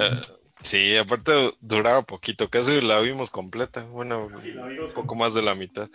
Eh, 0.00 0.20
sí, 0.62 0.96
aparte 0.96 1.32
duraba 1.60 2.02
poquito, 2.02 2.48
casi 2.50 2.80
la 2.80 3.00
vimos 3.00 3.30
completa. 3.30 3.82
Bueno, 3.84 4.26
un 4.26 4.92
poco 4.94 5.14
más 5.14 5.34
de 5.34 5.42
la 5.42 5.54
mitad. 5.54 5.88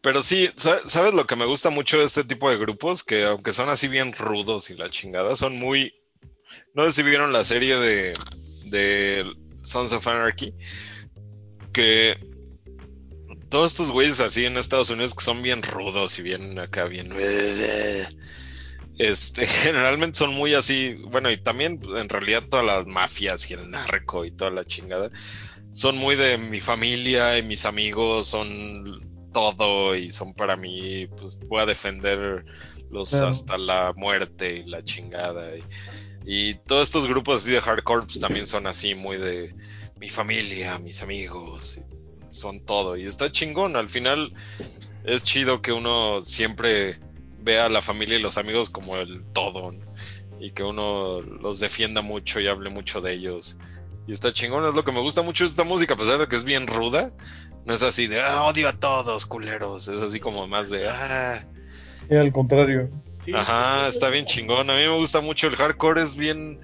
Pero 0.00 0.22
sí, 0.22 0.48
sa- 0.56 0.78
¿sabes 0.78 1.14
lo 1.14 1.26
que 1.26 1.36
me 1.36 1.46
gusta 1.46 1.70
mucho 1.70 1.98
de 1.98 2.04
este 2.04 2.22
tipo 2.24 2.48
de 2.48 2.58
grupos? 2.58 3.02
Que 3.02 3.24
aunque 3.24 3.52
son 3.52 3.68
así 3.68 3.88
bien 3.88 4.12
rudos 4.12 4.70
y 4.70 4.76
la 4.76 4.90
chingada, 4.90 5.34
son 5.36 5.56
muy... 5.58 5.94
No 6.74 6.84
sé 6.84 6.92
si 6.92 7.02
vieron 7.02 7.32
la 7.32 7.42
serie 7.42 7.76
de, 7.76 8.14
de 8.66 9.24
Sons 9.64 9.92
of 9.92 10.06
Anarchy, 10.06 10.54
que 11.72 12.16
todos 13.48 13.72
estos 13.72 13.90
güeyes 13.90 14.20
así 14.20 14.44
en 14.44 14.56
Estados 14.56 14.90
Unidos 14.90 15.14
que 15.14 15.24
son 15.24 15.42
bien 15.42 15.62
rudos 15.62 16.18
y 16.18 16.22
bien 16.22 16.58
acá, 16.58 16.84
bien... 16.84 17.08
Este, 18.98 19.46
generalmente 19.46 20.18
son 20.18 20.34
muy 20.34 20.54
así, 20.54 20.94
bueno, 21.08 21.30
y 21.30 21.36
también 21.36 21.80
en 21.96 22.08
realidad 22.08 22.44
todas 22.48 22.64
las 22.64 22.86
mafias 22.86 23.50
y 23.50 23.54
el 23.54 23.70
narco 23.70 24.24
y 24.24 24.30
toda 24.30 24.50
la 24.50 24.64
chingada 24.64 25.10
son 25.72 25.96
muy 25.98 26.16
de 26.16 26.38
mi 26.38 26.60
familia 26.60 27.38
y 27.38 27.42
mis 27.42 27.66
amigos 27.66 28.28
son 28.28 29.28
todo 29.34 29.94
y 29.94 30.08
son 30.08 30.32
para 30.32 30.56
mí, 30.56 31.06
pues 31.18 31.38
voy 31.46 31.60
a 31.60 31.66
defenderlos 31.66 33.10
Claro. 33.10 33.28
hasta 33.28 33.58
la 33.58 33.92
muerte 33.94 34.56
y 34.56 34.64
la 34.64 34.82
chingada. 34.82 35.54
Y, 35.54 35.62
y 36.24 36.54
todos 36.66 36.84
estos 36.88 37.06
grupos 37.06 37.42
así 37.42 37.52
de 37.52 37.60
hardcore 37.60 38.06
pues 38.06 38.20
también 38.20 38.46
son 38.46 38.66
así 38.66 38.94
muy 38.94 39.18
de 39.18 39.54
mi 40.00 40.08
familia, 40.08 40.78
mis 40.78 41.02
amigos, 41.02 41.80
son 42.30 42.64
todo. 42.64 42.96
Y 42.96 43.04
está 43.04 43.30
chingón, 43.30 43.76
al 43.76 43.90
final 43.90 44.32
es 45.04 45.24
chido 45.24 45.60
que 45.60 45.72
uno 45.72 46.22
siempre 46.22 46.96
vea 47.40 47.66
a 47.66 47.68
la 47.68 47.80
familia 47.80 48.18
y 48.18 48.22
los 48.22 48.38
amigos 48.38 48.70
como 48.70 48.96
el 48.96 49.24
todo, 49.32 49.72
¿no? 49.72 49.80
Y 50.38 50.50
que 50.50 50.62
uno 50.62 51.20
los 51.20 51.60
defienda 51.60 52.02
mucho 52.02 52.40
y 52.40 52.46
hable 52.46 52.70
mucho 52.70 53.00
de 53.00 53.14
ellos. 53.14 53.58
Y 54.06 54.12
está 54.12 54.32
chingón, 54.32 54.66
es 54.68 54.74
lo 54.74 54.84
que 54.84 54.92
me 54.92 55.00
gusta 55.00 55.22
mucho 55.22 55.44
esta 55.44 55.64
música, 55.64 55.94
a 55.94 55.96
pesar 55.96 56.18
de 56.18 56.28
que 56.28 56.36
es 56.36 56.44
bien 56.44 56.66
ruda. 56.66 57.12
No 57.64 57.74
es 57.74 57.82
así 57.82 58.06
de, 58.06 58.20
ah, 58.20 58.44
odio 58.44 58.68
a 58.68 58.72
todos, 58.72 59.26
culeros. 59.26 59.88
Es 59.88 60.00
así 60.00 60.20
como 60.20 60.46
más 60.46 60.70
de, 60.70 60.88
ah, 60.88 61.44
Y 62.08 62.14
al 62.14 62.32
contrario. 62.32 62.90
Ajá, 63.34 63.88
está 63.88 64.08
bien 64.10 64.24
chingón. 64.24 64.70
A 64.70 64.74
mí 64.74 64.80
me 64.80 64.96
gusta 64.96 65.20
mucho 65.20 65.48
el 65.48 65.56
hardcore, 65.56 66.02
es 66.02 66.14
bien... 66.14 66.60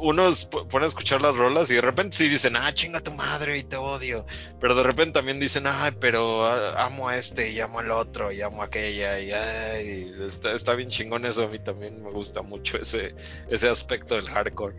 Uno 0.00 0.28
es- 0.28 0.46
pone 0.46 0.84
a 0.84 0.88
escuchar 0.88 1.22
las 1.22 1.36
rolas 1.36 1.70
y 1.70 1.74
de 1.74 1.80
repente 1.80 2.16
sí 2.16 2.28
dicen, 2.28 2.56
ah, 2.56 2.72
chinga 2.74 3.00
tu 3.00 3.12
madre 3.12 3.56
y 3.58 3.62
te 3.62 3.76
odio. 3.76 4.24
Pero 4.60 4.74
de 4.74 4.82
repente 4.82 5.12
también 5.12 5.38
dicen, 5.38 5.64
ay, 5.66 5.92
pero 6.00 6.44
ah, 6.44 6.84
amo 6.86 7.08
a 7.08 7.16
este 7.16 7.50
y 7.52 7.60
amo 7.60 7.78
al 7.78 7.90
otro 7.90 8.32
y 8.32 8.40
amo 8.40 8.62
a 8.62 8.66
aquella 8.66 9.20
y 9.20 9.30
ay, 9.32 10.12
está, 10.26 10.52
está 10.52 10.74
bien 10.74 10.88
chingón 10.90 11.24
eso. 11.26 11.44
A 11.44 11.48
mí 11.48 11.58
también 11.58 12.02
me 12.02 12.10
gusta 12.10 12.42
mucho 12.42 12.78
ese, 12.78 13.14
ese 13.48 13.68
aspecto 13.68 14.16
del 14.16 14.28
hardcore. 14.28 14.76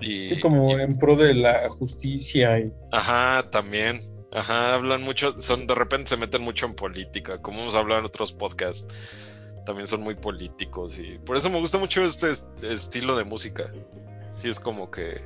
Y, 0.00 0.30
Sí, 0.30 0.40
como 0.40 0.70
y- 0.76 0.80
en 0.82 0.98
pro 0.98 1.16
de 1.16 1.34
la 1.34 1.68
justicia 1.68 2.58
y 2.58 2.72
Ajá, 2.90 3.48
también. 3.50 4.00
Ajá, 4.32 4.74
hablan 4.74 5.02
mucho, 5.02 5.38
son 5.38 5.66
de 5.66 5.74
repente 5.74 6.08
se 6.08 6.16
meten 6.16 6.40
mucho 6.40 6.64
en 6.66 6.74
política, 6.74 7.38
como 7.42 7.60
hemos 7.60 7.74
hablado 7.74 8.00
en 8.00 8.06
otros 8.06 8.32
podcasts. 8.32 8.86
También 9.64 9.86
son 9.86 10.02
muy 10.02 10.14
políticos 10.16 10.98
y 10.98 11.18
por 11.18 11.36
eso 11.36 11.48
me 11.50 11.60
gusta 11.60 11.78
mucho 11.78 12.04
este 12.04 12.30
est- 12.30 12.64
estilo 12.64 13.16
de 13.16 13.24
música. 13.24 13.64
Sí, 14.32 14.48
es 14.48 14.58
como 14.60 14.90
que 14.90 15.20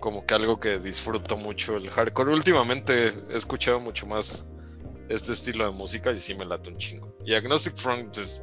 como 0.00 0.24
que 0.24 0.32
algo 0.34 0.58
que 0.58 0.78
disfruto 0.78 1.36
mucho 1.36 1.76
el 1.76 1.90
hardcore. 1.90 2.32
Últimamente 2.32 3.08
he 3.30 3.36
escuchado 3.36 3.78
mucho 3.80 4.06
más 4.06 4.46
este 5.10 5.32
estilo 5.32 5.64
de 5.70 5.76
música 5.76 6.10
y 6.10 6.18
sí 6.18 6.34
me 6.34 6.46
late 6.46 6.70
un 6.70 6.78
chingo. 6.78 7.14
Y 7.24 7.34
Agnostic 7.34 7.74
Front 7.76 8.16
es 8.16 8.40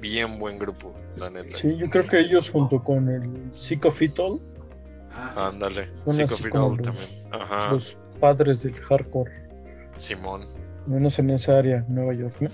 bien 0.00 0.38
buen 0.38 0.58
grupo, 0.58 0.94
la 1.16 1.28
neta. 1.30 1.56
Sí, 1.56 1.76
yo 1.76 1.90
creo 1.90 2.06
que 2.06 2.20
ellos 2.20 2.48
junto 2.48 2.82
con 2.82 3.08
el 3.08 3.50
Sick 3.52 3.84
of 3.86 4.00
It 4.00 4.18
All, 4.20 4.38
Ah. 5.12 5.48
Ándale, 5.48 5.90
All 6.06 6.16
los- 6.18 6.40
también. 6.82 7.06
Ajá, 7.32 7.72
los 7.72 7.98
padres 8.20 8.62
del 8.62 8.74
hardcore, 8.74 9.32
Simón. 9.96 10.46
menos 10.86 11.18
en 11.18 11.30
esa 11.30 11.58
área, 11.58 11.84
Nueva 11.88 12.14
York, 12.14 12.36
¿no? 12.40 12.48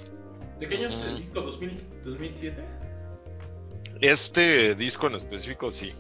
¿De 0.59 0.67
qué 0.69 0.77
año 0.77 0.89
es 0.89 0.95
el 0.95 1.17
disco? 1.17 1.41
¿2000, 1.45 1.79
¿2007? 2.05 2.53
Este 4.01 4.75
disco 4.75 5.07
en 5.07 5.15
específico 5.15 5.71
sí, 5.71 5.93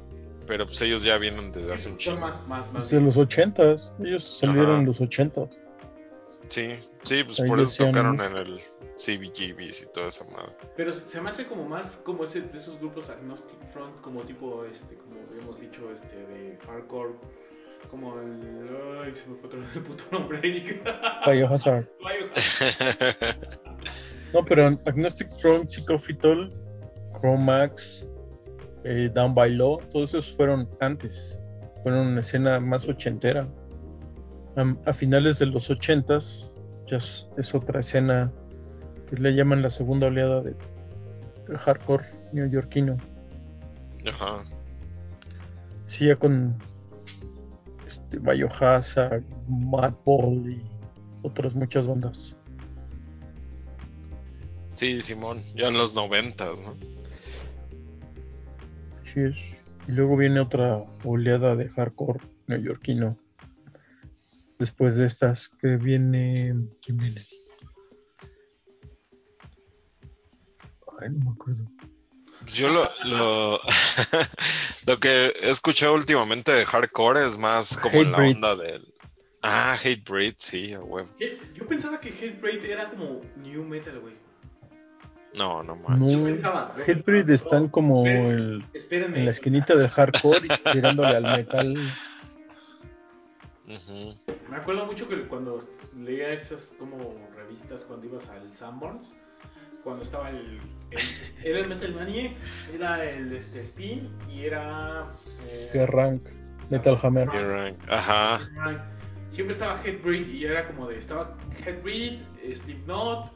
pero 0.47 0.66
pues 0.66 0.81
ellos 0.83 1.03
ya 1.03 1.19
vienen 1.19 1.51
desde 1.53 1.73
hace 1.73 1.89
un 1.89 1.95
Son 1.95 1.99
chingo. 1.99 2.20
más, 2.20 2.47
más, 2.47 2.73
más. 2.73 2.91
Desde 2.91 3.05
los 3.05 3.16
ochentas, 3.16 3.93
ellos 4.03 4.24
salieron 4.24 4.70
Ajá. 4.70 4.81
en 4.81 4.87
los 4.87 5.01
ochentas. 5.01 5.49
Sí, 6.49 6.77
sí, 7.03 7.24
pues 7.24 7.41
Ahí 7.41 7.49
por 7.49 7.59
eso 7.59 7.87
tocaron 7.87 8.20
en 8.20 8.37
el 8.37 8.61
CBGBs 8.97 9.83
y 9.83 9.87
toda 9.93 10.09
esa 10.09 10.24
madre. 10.27 10.55
Pero 10.77 10.93
se 10.93 11.20
me 11.20 11.31
hace 11.31 11.47
como 11.47 11.69
más 11.69 11.99
como 12.05 12.24
ese 12.24 12.43
de 12.43 12.57
esos 12.57 12.78
grupos 12.78 13.11
agnostic 13.11 13.59
front, 13.73 14.01
como 14.01 14.20
tipo 14.23 14.65
este, 14.65 14.95
como 14.95 15.16
habíamos 15.28 15.61
dicho, 15.61 15.91
este 15.93 16.16
de 16.16 16.57
hardcore, 16.66 17.15
como 17.91 18.20
el 18.20 18.69
ay 19.03 19.12
se 19.16 19.28
me 19.28 19.37
fue 19.37 19.51
el 19.74 19.83
puto 19.83 20.05
nombre. 20.12 20.41
Biohazard. 21.27 21.89
Biohazard. 21.99 23.27
No, 24.32 24.44
pero 24.44 24.66
Agnostic 24.85 25.32
Front, 25.32 25.70
All, 26.24 26.53
Chromax, 27.20 28.09
eh, 28.85 29.11
Down 29.15 29.35
by 29.35 29.55
Law, 29.55 29.78
todos 29.93 30.15
esos 30.15 30.36
fueron 30.36 30.69
antes. 30.81 31.39
Fueron 31.82 32.09
una 32.09 32.20
escena 32.20 32.61
más 32.61 32.89
ochentera. 32.89 33.47
A 34.86 34.93
finales 34.93 35.39
de 35.39 35.47
los 35.47 35.69
ochentas, 35.70 36.55
ya 36.86 36.97
es, 36.97 37.28
es 37.36 37.55
otra 37.55 37.81
escena 37.81 38.32
que 39.09 39.16
le 39.16 39.35
llaman 39.35 39.62
la 39.62 39.70
segunda 39.70 40.07
oleada 40.07 40.40
de, 40.40 40.55
de 41.47 41.59
hardcore 41.59 42.05
neoyorquino. 42.32 42.97
Ajá. 44.09 44.39
Sí, 45.86 46.07
ya 46.07 46.16
con 46.16 46.57
este, 47.86 48.19
Biohazard, 48.19 49.23
Madball 49.48 50.51
y 50.51 50.62
otras 51.23 51.55
muchas 51.55 51.86
bandas. 51.86 52.36
Sí, 54.77 55.01
Simón, 55.01 55.43
ya 55.55 55.69
en 55.69 55.74
los 55.78 55.94
noventas, 55.94 56.61
¿no? 56.61 56.77
Sí 59.03 59.20
es. 59.20 59.59
Y 59.89 59.93
luego 59.93 60.19
viene 60.19 60.40
otra 60.40 60.85
oleada 61.03 61.57
de 61.57 61.70
hardcore 61.70 62.20
neoyorquino. 62.47 63.16
Después 64.59 64.97
de 64.97 65.07
estas, 65.07 65.48
que 65.48 65.77
viene. 65.78 66.55
¿Quién 66.82 66.98
viene? 66.98 67.27
Ay, 71.01 71.09
no 71.11 71.24
me 71.24 71.31
acuerdo. 71.31 71.70
Yo 72.53 72.69
lo, 72.69 72.90
lo, 73.05 73.61
lo 74.86 75.01
que 75.01 75.32
he 75.43 75.51
escuchado 75.51 75.94
últimamente 75.94 76.53
de 76.53 76.66
hardcore 76.66 77.24
es 77.24 77.39
más 77.39 77.78
como 77.78 78.03
en 78.03 78.12
la 78.12 78.19
Hatebreed. 78.19 78.36
onda 78.36 78.57
del... 78.57 78.94
Ah, 79.40 79.78
Hatebreed, 79.82 80.35
sí. 80.36 80.74
¿Qué? 81.19 81.39
Yo 81.55 81.66
pensaba 81.66 81.98
que 81.98 82.11
Hatebreed 82.11 82.65
era 82.66 82.90
como 82.90 83.23
new 83.36 83.65
metal, 83.65 84.01
güey. 84.01 84.26
No, 85.37 85.63
no 85.63 85.77
manches. 85.77 86.43
No, 86.43 86.71
Hatebreed 86.87 87.29
están 87.31 87.69
como 87.69 88.07
el- 88.07 88.65
en 88.91 89.25
la 89.25 89.31
esquinita 89.31 89.75
del 89.75 89.89
hardcore 89.89 90.47
y 90.47 90.71
tirándole 90.73 91.09
al 91.17 91.23
metal. 91.25 91.77
Me 94.49 94.57
acuerdo 94.57 94.87
mucho 94.87 95.09
que 95.09 95.27
cuando 95.27 95.63
leía 95.97 96.31
esas 96.31 96.73
como 96.79 96.97
revistas 97.35 97.83
cuando 97.85 98.07
ibas 98.07 98.29
al 98.29 98.55
Sanborns, 98.55 99.09
cuando 99.83 100.03
estaba 100.03 100.31
el, 100.31 100.59
el 100.91 101.01
era 101.45 101.61
el 101.61 101.69
Metal 101.69 101.93
Maniacs, 101.95 102.41
era 102.75 103.09
el 103.11 103.33
este, 103.33 103.61
Spin 103.61 104.09
y 104.31 104.45
era 104.45 105.09
eh, 105.49 105.71
Metal 106.71 106.99
Hammer. 107.03 107.29
Kerrang, 107.29 107.77
Ajá. 107.89 108.41
siempre 109.31 109.53
estaba 109.53 109.81
Headbreed 109.85 110.29
y 110.29 110.45
era 110.45 110.67
como 110.67 110.89
de 110.89 110.99
estaba 110.99 111.37
Headbreed, 111.65 112.21
Slipknot, 112.55 113.33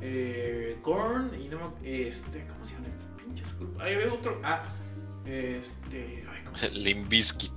eh, 0.00 0.78
Korn 0.82 1.30
y 1.40 1.48
no 1.48 1.74
me- 1.80 2.06
este 2.08 2.46
¿cómo 2.46 2.64
se 2.64 2.72
llaman 2.74 2.90
estos 2.90 3.06
pinches 3.22 3.56
grupos? 3.58 3.82
Ahí 3.82 3.94
había 3.94 4.12
otro 4.12 4.40
ah 4.44 4.62
este 5.26 6.24
ay, 6.30 6.44
¿cómo 6.44 6.56
se 6.56 6.68
llama? 6.68 6.78
Limbisky. 6.80 7.50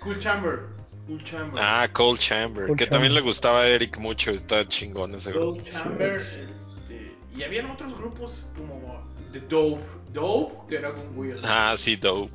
Cool 0.00 0.18
Chamber, 0.20 0.60
Cool 1.06 1.22
Chamber. 1.24 1.62
Ah, 1.62 1.88
Cold 1.92 2.18
Chamber, 2.18 2.66
Cold 2.66 2.78
que 2.78 2.86
también 2.86 3.14
le 3.14 3.20
gustaba 3.20 3.60
a 3.62 3.68
Eric 3.68 3.98
mucho, 3.98 4.30
está 4.32 4.66
chingón 4.66 5.14
ese 5.14 5.30
grupo. 5.30 5.46
Gold 5.60 5.68
Chamber, 5.68 6.16
este, 6.16 7.16
y 7.36 7.42
habían 7.44 7.70
otros 7.70 7.96
grupos 7.96 8.46
como 8.56 9.06
The 9.32 9.40
Dope, 9.40 9.82
Dope, 10.12 10.54
que 10.68 10.76
era 10.76 10.90
güey 10.90 11.30
así. 11.32 11.40
Ah, 11.46 11.74
sí, 11.76 11.96
dope. 11.96 12.32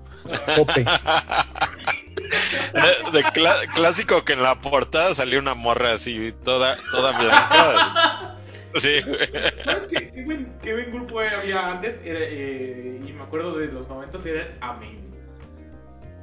Tope. 0.55 0.85
De, 2.73 3.11
de 3.11 3.23
cla- 3.27 3.71
clásico 3.73 4.23
que 4.25 4.33
en 4.33 4.43
la 4.43 4.59
portada 4.59 5.13
salió 5.13 5.39
una 5.39 5.53
morra 5.53 5.93
así, 5.93 6.33
toda, 6.43 6.77
toda 6.91 7.17
blanca. 7.17 8.36
Sí, 8.79 8.99
¿Sabes 9.63 9.85
qué, 9.85 10.11
qué, 10.11 10.23
buen, 10.23 10.53
qué 10.61 10.73
buen 10.73 10.91
grupo 10.91 11.19
había 11.19 11.71
antes? 11.71 11.99
Era, 12.03 12.19
eh, 12.21 13.01
y 13.05 13.11
me 13.13 13.23
acuerdo 13.23 13.57
de 13.57 13.67
los 13.67 13.87
90 13.89 14.17
era 14.29 14.57
Amen. 14.61 15.07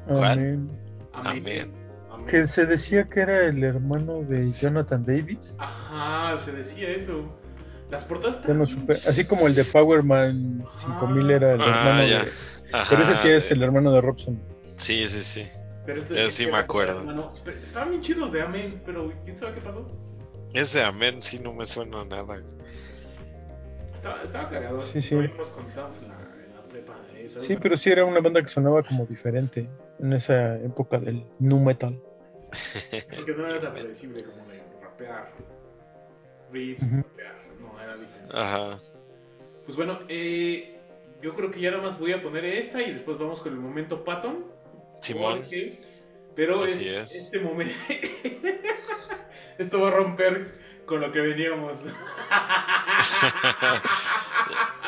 ¿Cuál? 0.07 0.39
Amén. 0.39 0.71
Amén. 1.13 1.73
Amen. 2.11 2.27
Que 2.27 2.47
se 2.47 2.67
decía 2.67 3.09
que 3.09 3.21
era 3.21 3.47
el 3.47 3.63
hermano 3.65 4.23
de 4.23 4.43
Jonathan 4.43 5.05
Davis. 5.05 5.55
Ajá, 5.59 6.39
se 6.39 6.53
decía 6.53 6.89
eso. 6.91 7.25
Las 7.91 8.05
portadas 8.05 8.37
estaban 8.37 8.59
no 8.59 8.67
supe. 8.67 8.95
Así 9.07 9.25
como 9.25 9.47
el 9.47 9.55
de 9.55 9.65
Powerman 9.65 10.67
5000 10.75 11.31
era 11.31 11.55
el 11.55 11.61
Ah, 11.61 11.65
hermano 11.67 12.07
ya. 12.07 12.25
de. 12.25 12.31
Ajá, 12.73 12.87
Pero 12.91 13.03
ese 13.03 13.15
sí 13.15 13.29
es 13.29 13.51
el 13.51 13.63
hermano 13.63 13.93
de 13.93 14.01
Robson. 14.01 14.41
Sí, 14.77 15.07
sí, 15.07 15.23
sí. 15.23 15.47
Pero 15.87 16.01
este- 16.01 16.15
Yo 16.17 16.29
sí 16.31 16.47
me 16.47 16.57
acuerdo. 16.57 17.01
hermano. 17.01 17.33
Estaban 17.63 17.91
bien 17.91 18.03
chidos 18.03 18.33
de 18.33 18.43
Amen, 18.43 18.83
pero 18.87 19.13
quién 19.25 19.37
sabe 19.37 19.55
qué 19.55 19.61
pasó. 19.61 19.87
Ese 20.55 20.83
amén 20.83 21.23
sí 21.23 21.39
no 21.41 21.53
me 21.53 21.67
suena 21.67 22.01
a 22.03 22.05
nada. 22.05 22.43
Estaba, 23.93 24.23
estaba 24.23 24.49
cagado. 24.51 24.81
Sí, 24.87 25.03
sí. 25.03 25.15
Lo 25.15 25.23
vimos 25.23 25.51
cuando 25.51 25.69
estábamos 25.69 25.99
en 26.03 26.09
la, 26.09 26.15
en 26.47 26.55
la 26.55 26.63
prepa. 26.69 26.95
eh. 27.15 27.29
Sí, 27.29 27.57
pero 27.61 27.77
sí 27.77 27.91
era 27.91 28.05
una 28.05 28.21
banda 28.21 28.41
que 28.43 28.49
sonaba 28.49 28.83
como 28.83 29.05
diferente 29.07 29.69
en 29.99 30.13
esa 30.13 30.57
época 30.59 30.99
del 31.01 31.25
nu 31.39 31.59
metal. 31.61 32.01
Porque 33.17 33.33
no 33.33 33.49
era 33.49 33.61
tan 33.61 33.75
predecible 33.75 34.23
como 34.25 34.47
de 34.47 34.63
rapear. 34.81 35.33
Riffs, 36.53 36.85
Ujú. 36.85 36.97
rapear. 36.99 37.35
No, 37.61 37.81
era 37.83 37.97
diferente. 37.97 38.33
Ajá. 38.37 38.79
Pues 39.65 39.77
bueno, 39.77 39.99
eh, 40.09 40.79
yo 41.21 41.35
creo 41.35 41.51
que 41.51 41.61
ya 41.61 41.71
nada 41.73 41.83
más 41.83 41.99
voy 41.99 42.13
a 42.13 42.23
poner 42.23 42.45
esta 42.45 42.81
y 42.83 42.93
después 42.93 43.19
vamos 43.19 43.41
con 43.41 43.53
el 43.53 43.59
momento 43.59 44.05
Patton. 44.05 44.45
Simón. 45.01 45.41
Porque- 45.41 45.79
pero 46.37 46.63
Así 46.65 46.89
es- 46.89 47.13
es. 47.13 47.25
este 47.25 47.39
momento. 47.41 47.75
Esto 49.59 49.81
va 49.81 49.89
a 49.89 49.91
romper 49.93 50.53
con 50.87 51.01
lo 51.01 51.11
que 51.13 51.21
veníamos. 51.21 51.79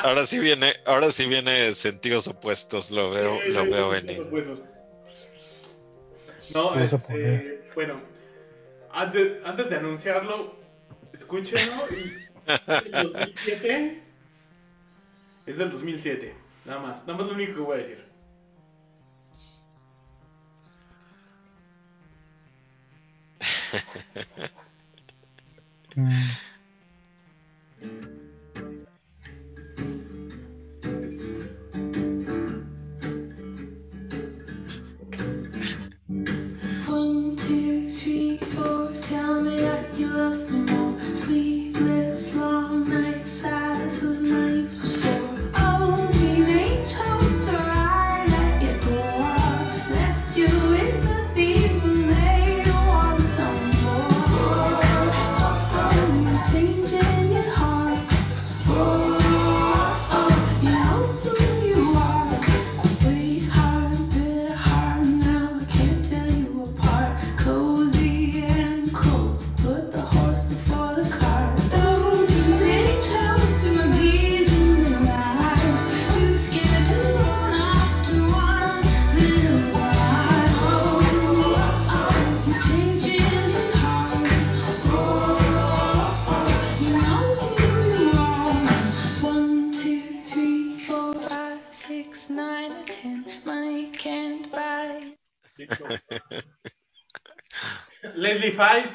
Ahora 0.02 0.26
sí 0.26 0.38
viene, 0.38 0.72
ahora 0.84 1.10
sí 1.10 1.26
viene 1.26 1.72
sentidos 1.72 2.28
opuestos, 2.28 2.90
lo 2.90 3.10
veo, 3.10 3.38
Sí, 3.44 3.50
lo 3.52 3.62
sí, 3.62 3.68
veo 3.70 3.88
venir. 3.88 4.18
los 4.18 4.30
huesos. 4.32 4.62
No, 6.54 6.74
este, 6.78 7.70
bueno, 7.74 8.00
antes, 8.92 9.44
antes 9.44 9.70
de 9.70 9.76
anunciarlo, 9.76 10.54
escúchenlo. 11.12 11.72
y- 11.90 12.26
es 12.46 12.84
del 12.84 12.92
2007. 13.12 14.02
Es 15.46 15.56
del 15.58 15.70
2007, 15.72 16.34
nada 16.64 16.80
más. 16.80 17.00
Nada 17.06 17.18
más 17.18 17.26
lo 17.28 17.32
único 17.34 17.54
que 17.54 17.60
voy 17.60 17.78
a 17.78 17.82
decir. 17.82 18.04
Mm. 25.96 26.38
One, 27.80 28.10
Feist. 98.56 98.94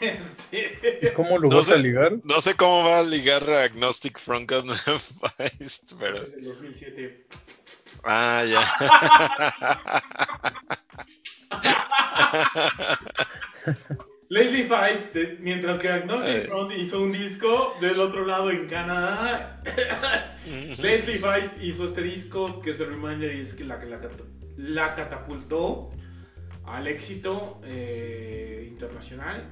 Este, 0.50 1.12
¿Cómo 1.12 1.38
lo 1.38 1.48
No 1.48 1.56
vas 1.56 1.68
a 1.70 1.76
sé. 1.76 1.82
ligar? 1.82 2.12
No 2.24 2.40
sé 2.40 2.54
cómo 2.54 2.84
va 2.88 3.00
a 3.00 3.02
ligar 3.02 3.42
a 3.50 3.64
Agnostic 3.64 4.18
Front 4.18 4.48
con 4.48 4.68
Feist, 4.74 5.92
pero. 5.98 6.20
del 6.20 6.44
2007. 6.44 7.26
Ah, 8.04 8.44
ya. 8.48 8.60
Leslie 14.28 14.64
Feist, 14.66 15.16
mientras 15.40 15.78
que 15.78 15.88
Agnostic 15.88 16.36
Eh. 16.36 16.40
Front 16.48 16.72
hizo 16.76 17.00
un 17.02 17.12
disco 17.12 17.74
del 17.80 17.98
otro 17.98 18.26
lado 18.26 18.50
en 18.50 18.68
Canadá, 18.68 19.62
Leslie 20.46 21.16
Feist 21.16 21.52
hizo 21.62 21.86
este 21.86 22.02
disco 22.02 22.60
que 22.60 22.70
es 22.72 22.80
el 22.80 22.88
Reminder 22.88 23.34
y 23.34 23.40
es 23.40 23.54
que 23.54 23.64
la 23.64 23.78
que 23.80 23.86
la, 23.86 24.00
cat- 24.00 24.20
la 24.56 24.94
catapultó 24.94 25.90
al 26.72 26.86
éxito 26.86 27.60
eh, 27.64 28.66
internacional. 28.70 29.48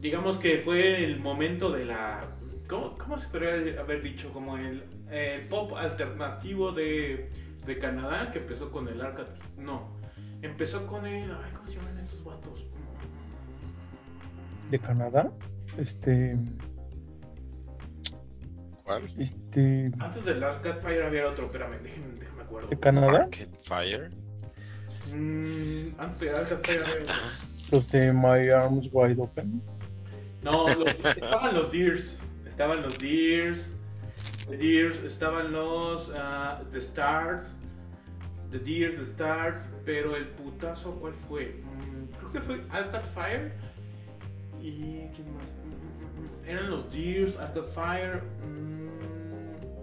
Digamos 0.00 0.38
que 0.38 0.58
fue 0.58 1.04
el 1.04 1.20
momento 1.20 1.70
de 1.70 1.84
la... 1.84 2.20
¿Cómo, 2.68 2.94
cómo 2.94 3.18
se 3.18 3.28
podría 3.28 3.80
haber 3.80 4.02
dicho? 4.02 4.32
Como 4.32 4.56
el, 4.56 4.84
el 5.10 5.42
pop 5.48 5.72
alternativo 5.74 6.72
de, 6.72 7.30
de 7.66 7.78
Canadá 7.78 8.30
que 8.30 8.38
empezó 8.38 8.70
con 8.70 8.88
el 8.88 9.00
Arcade... 9.00 9.30
No, 9.56 9.96
empezó 10.42 10.86
con 10.86 11.06
el... 11.06 11.30
Ay, 11.30 11.52
¿Cómo 11.56 11.68
se 11.68 11.76
llaman 11.76 11.98
estos 11.98 12.22
vatos? 12.24 12.64
¿De 14.70 14.78
Canadá? 14.78 15.32
Este. 15.78 16.38
¿Cuál? 18.84 19.02
Este. 19.18 19.90
Antes 19.98 20.24
del 20.24 20.44
Arcade 20.44 20.80
Fire 20.82 21.02
había 21.04 21.26
otro, 21.28 21.46
espérame, 21.46 21.82
déjenme, 21.82 22.20
déjenme 22.20 22.42
acuerdo. 22.42 22.68
¿De 22.68 22.78
Canadá? 22.78 23.22
Arcade 23.22 23.50
Fire. 23.62 24.10
Mm, 25.14 25.94
antes 25.98 26.28
había 26.34 26.42
otro. 26.42 26.58
Los 27.70 27.90
de 27.90 28.12
My 28.12 28.48
Arms 28.50 28.88
Wide 28.92 29.20
Open. 29.20 29.62
No, 30.42 30.68
los- 30.74 30.94
estaban 31.04 31.54
los 31.54 31.70
Deers. 31.72 32.18
Estaban 32.46 32.82
los 32.82 32.98
Deers. 32.98 33.70
The 34.48 34.56
Deers, 34.56 34.98
estaban 35.00 35.52
los 35.52 36.10
ah, 36.14 36.62
The 36.72 36.78
Stars. 36.78 37.52
The 38.50 38.58
Deers, 38.58 38.96
The 38.96 39.04
Stars. 39.04 39.58
Pero 39.84 40.16
el 40.16 40.26
putazo, 40.28 40.92
¿cuál 40.94 41.12
fue? 41.28 41.60
Mm, 41.62 42.14
creo 42.18 42.32
que 42.32 42.40
fue 42.40 42.62
Arcade 42.70 43.04
Fire. 43.04 43.52
¿Y 44.60 45.06
quién 45.14 45.34
más? 45.36 45.54
Mm, 45.64 46.44
mm, 46.46 46.48
Eran 46.48 46.70
los 46.70 46.90
Deers, 46.90 47.36
Arcade 47.36 47.66
Fire. 47.66 48.22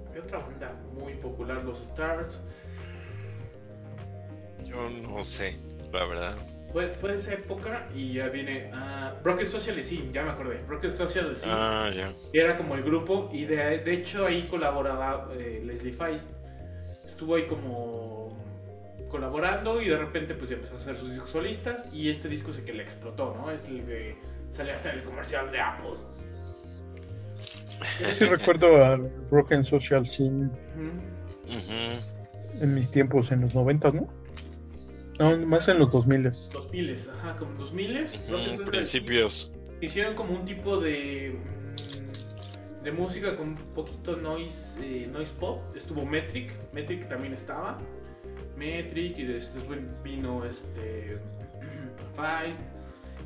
había 0.10 0.24
otra 0.24 0.40
banda 0.40 0.74
muy 1.00 1.14
popular, 1.16 1.64
los 1.64 1.80
Stars. 1.82 2.40
Yo 4.66 4.90
no 4.90 5.24
sé, 5.24 5.56
la 5.94 6.06
verdad. 6.06 6.36
Fue, 6.72 6.90
fue 6.90 7.14
de 7.14 7.18
esa 7.20 7.34
época 7.34 7.88
y 7.96 8.14
ya 8.14 8.28
viene 8.28 8.70
ah, 8.74 9.14
Broken 9.24 9.50
Social 9.50 9.82
Scene, 9.84 10.12
ya 10.12 10.24
me 10.24 10.32
acordé. 10.32 10.62
Broken 10.68 10.92
Social 10.92 11.36
Scene. 11.36 11.54
Ah, 11.56 11.90
ya. 11.96 12.12
que 12.32 12.40
era 12.40 12.58
como 12.58 12.76
el 12.76 12.84
grupo 12.84 13.30
y 13.32 13.46
de, 13.46 13.80
de 13.80 13.94
hecho 13.94 14.26
ahí 14.26 14.42
colaboraba 14.50 15.30
eh, 15.38 15.62
Leslie 15.66 15.94
Feist 15.94 16.26
estuvo 17.06 17.36
ahí 17.36 17.48
como 17.48 18.38
colaborando 19.10 19.82
y 19.82 19.88
de 19.88 19.98
repente 19.98 20.34
pues 20.34 20.50
ya 20.50 20.58
empezó 20.58 20.74
a 20.74 20.78
hacer 20.78 20.98
sus 20.98 21.12
discos 21.12 21.30
solistas 21.30 21.94
y 21.94 22.10
este 22.10 22.28
disco 22.28 22.52
es 22.52 22.58
el 22.58 22.66
que 22.66 22.74
le 22.74 22.84
explotó 22.84 23.34
no 23.40 23.50
es 23.50 23.64
el 23.66 23.86
que 23.86 24.18
sale 24.52 24.74
hasta 24.74 24.92
en 24.92 25.00
el 25.00 25.06
comercial 25.06 25.50
de 25.52 25.62
Apple 25.62 25.94
Yo 28.02 28.12
sí 28.12 28.26
recuerdo 28.26 28.84
a 28.84 28.98
Broken 29.30 29.64
Social 29.64 30.06
Scene. 30.06 30.50
Ujú. 31.48 32.62
en 32.62 32.74
mis 32.74 32.90
tiempos, 32.90 33.32
en 33.32 33.42
los 33.42 33.54
90, 33.54 33.92
¿no? 33.92 34.08
No, 35.20 35.38
más 35.46 35.68
en 35.70 35.80
los 35.80 35.90
2000. 35.92 36.30
2000 36.52 36.96
ajá 37.20 37.36
como 37.38 37.54
2000 37.58 38.06
Ujú, 38.30 38.64
Principios. 38.66 39.52
hicieron 39.82 40.14
como 40.16 40.34
un 40.34 40.46
tipo 40.46 40.78
de 40.78 41.38
mm, 41.38 42.84
de 42.84 42.92
música 42.92 43.36
con 43.38 43.50
un 43.50 43.56
poquito 43.56 44.16
noise 44.18 44.56
eh, 44.82 45.08
noise 45.12 45.32
pop. 45.40 45.62
Estuvo 45.76 46.06
Metric 46.06 46.52
Metric 46.74 47.08
también 47.08 47.34
estaba. 47.34 47.78
Metric 48.58 49.18
y 49.18 49.24
después 49.26 49.80
vino 50.04 50.44
este 50.46 51.18
Feist 52.16 52.62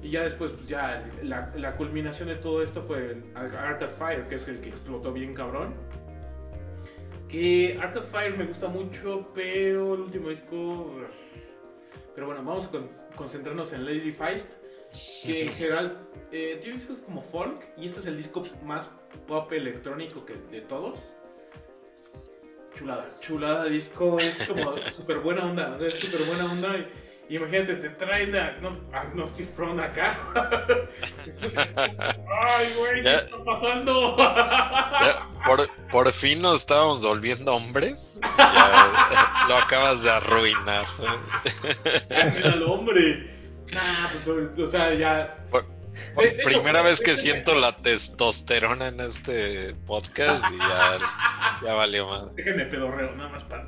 y 0.04 0.12
ya 0.12 0.24
después 0.24 0.52
pues 0.52 0.68
ya 0.68 1.06
la, 1.24 1.52
la 1.58 1.76
culminación 1.76 2.30
de 2.30 2.36
todo 2.36 2.62
esto 2.64 2.84
fue 2.84 3.12
el 3.14 3.24
Ar- 3.36 3.56
Arcade 3.56 3.92
Fire 3.92 4.28
que 4.28 4.36
es 4.36 4.48
el 4.48 4.60
que 4.60 4.70
explotó 4.70 5.12
bien 5.12 5.34
cabrón. 5.34 5.74
Que 7.28 7.78
Arcade 7.82 8.06
Fire 8.06 8.38
me 8.38 8.46
gusta 8.46 8.68
mucho 8.70 9.30
pero 9.36 9.96
el 9.96 10.02
último 10.02 10.30
disco 10.30 10.96
pero 12.20 12.28
bueno 12.28 12.44
vamos 12.44 12.66
a 12.66 12.72
con- 12.72 12.90
concentrarnos 13.16 13.72
en 13.72 13.86
Lady 13.86 14.12
Feist 14.12 14.52
que 15.24 15.42
en 15.44 15.54
general 15.54 16.06
eh, 16.34 16.58
tiene 16.60 16.76
discos 16.76 16.98
como 16.98 17.22
folk 17.22 17.66
y 17.78 17.86
este 17.86 18.02
es 18.02 18.08
el 18.08 18.18
disco 18.18 18.44
más 18.62 18.92
pop 19.26 19.50
electrónico 19.54 20.26
que 20.26 20.34
de 20.52 20.60
todos. 20.60 21.00
Chulada, 22.76 23.10
chulada 23.22 23.66
disco, 23.66 24.20
es 24.20 24.50
como 24.50 24.76
súper 24.96 25.20
buena 25.20 25.46
onda, 25.46 25.78
es 25.82 25.98
súper 25.98 26.26
buena 26.26 26.52
onda. 26.52 26.78
Y, 26.78 26.92
imagínate, 27.30 27.76
te 27.76 27.90
traen 27.90 28.36
a, 28.36 28.52
no, 28.62 28.72
Agnostic 28.94 29.56
Front 29.56 29.80
acá. 29.80 30.18
Ay, 32.42 32.74
güey, 32.78 33.04
¿qué 33.04 33.16
está 33.16 33.44
pasando? 33.44 34.18
Ya, 34.18 35.28
por, 35.46 35.70
por 35.92 36.12
fin 36.12 36.42
nos 36.42 36.62
estábamos 36.62 37.04
volviendo 37.04 37.56
hombres. 37.56 38.20
Ya, 38.38 39.46
lo 39.48 39.56
acabas 39.58 40.04
de 40.04 40.12
arruinar. 40.12 40.86
Mira 42.36 42.54
al 42.54 42.64
hombre. 42.64 43.30
Nah, 43.72 44.08
pues, 44.26 44.28
o 44.60 44.66
sea, 44.72 44.94
ya. 44.96 45.38
Por- 45.52 45.66
De- 46.18 46.24
de 46.24 46.30
hecho, 46.42 46.44
Primera 46.50 46.82
vez 46.82 47.02
que 47.02 47.14
siento 47.16 47.54
la 47.60 47.74
testosterona 47.74 48.88
en 48.88 49.00
este 49.02 49.74
podcast 49.86 50.44
y 50.54 50.58
ya, 50.58 50.98
ya 51.62 51.74
valió 51.74 52.08
más. 52.08 52.34
Déjenme 52.36 52.66
pedorreo, 52.66 53.14
nada 53.16 53.30
más 53.30 53.44
para. 53.44 53.66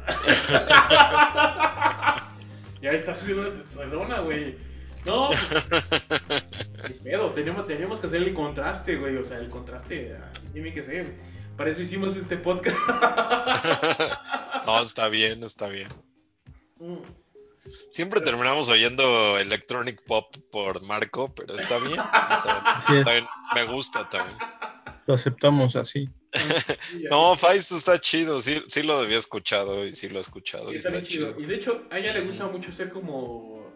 ya 2.82 2.92
está 2.92 3.16
subiendo 3.16 3.44
la 3.44 3.54
testosterona, 3.54 4.20
güey. 4.20 4.58
No, 5.06 5.30
pues, 5.30 5.76
qué 6.88 6.94
pedo, 7.04 7.32
teníamos, 7.32 7.68
teníamos 7.68 8.00
que 8.00 8.08
hacer 8.08 8.22
el 8.22 8.34
contraste, 8.34 8.98
güey. 8.98 9.18
O 9.18 9.24
sea, 9.24 9.40
el 9.40 9.50
contraste, 9.50 10.16
así 10.16 10.48
tiene 10.54 10.74
que 10.74 10.84
ser. 10.84 11.16
Para 11.58 11.72
eso 11.72 11.82
hicimos 11.82 12.16
este 12.16 12.38
podcast. 12.38 12.78
No, 14.64 14.80
está 14.80 15.08
bien, 15.10 15.44
está 15.44 15.70
bien. 15.70 15.88
Mm. 16.78 16.98
Siempre 17.90 18.22
terminamos 18.22 18.70
oyendo 18.70 19.40
electronic 19.40 20.04
pop 20.06 20.36
por 20.52 20.84
Marco, 20.84 21.34
pero 21.34 21.56
está 21.56 21.80
bien. 21.80 22.00
O 22.00 22.36
sea, 22.36 22.84
me 23.56 23.64
gusta 23.66 24.08
también. 24.08 24.38
Lo 25.06 25.14
aceptamos 25.14 25.76
así. 25.76 26.10
No, 27.10 27.36
Feist 27.36 27.72
está 27.72 28.00
chido, 28.00 28.40
sí, 28.40 28.62
sí 28.68 28.84
lo 28.84 28.94
había 28.94 29.18
escuchado 29.18 29.86
y 29.86 29.92
sí 29.92 30.08
lo 30.08 30.18
he 30.18 30.22
escuchado 30.22 30.70
Sí, 30.70 30.76
y 30.76 30.78
está 30.78 31.04
chido. 31.04 31.28
chido. 31.30 31.40
Y 31.42 31.46
de 31.46 31.56
hecho, 31.56 31.86
a 31.90 32.00
ella 32.00 32.14
le 32.14 32.22
gusta 32.22 32.48
mucho 32.48 32.72
hacer 32.72 32.90
como 32.90 33.74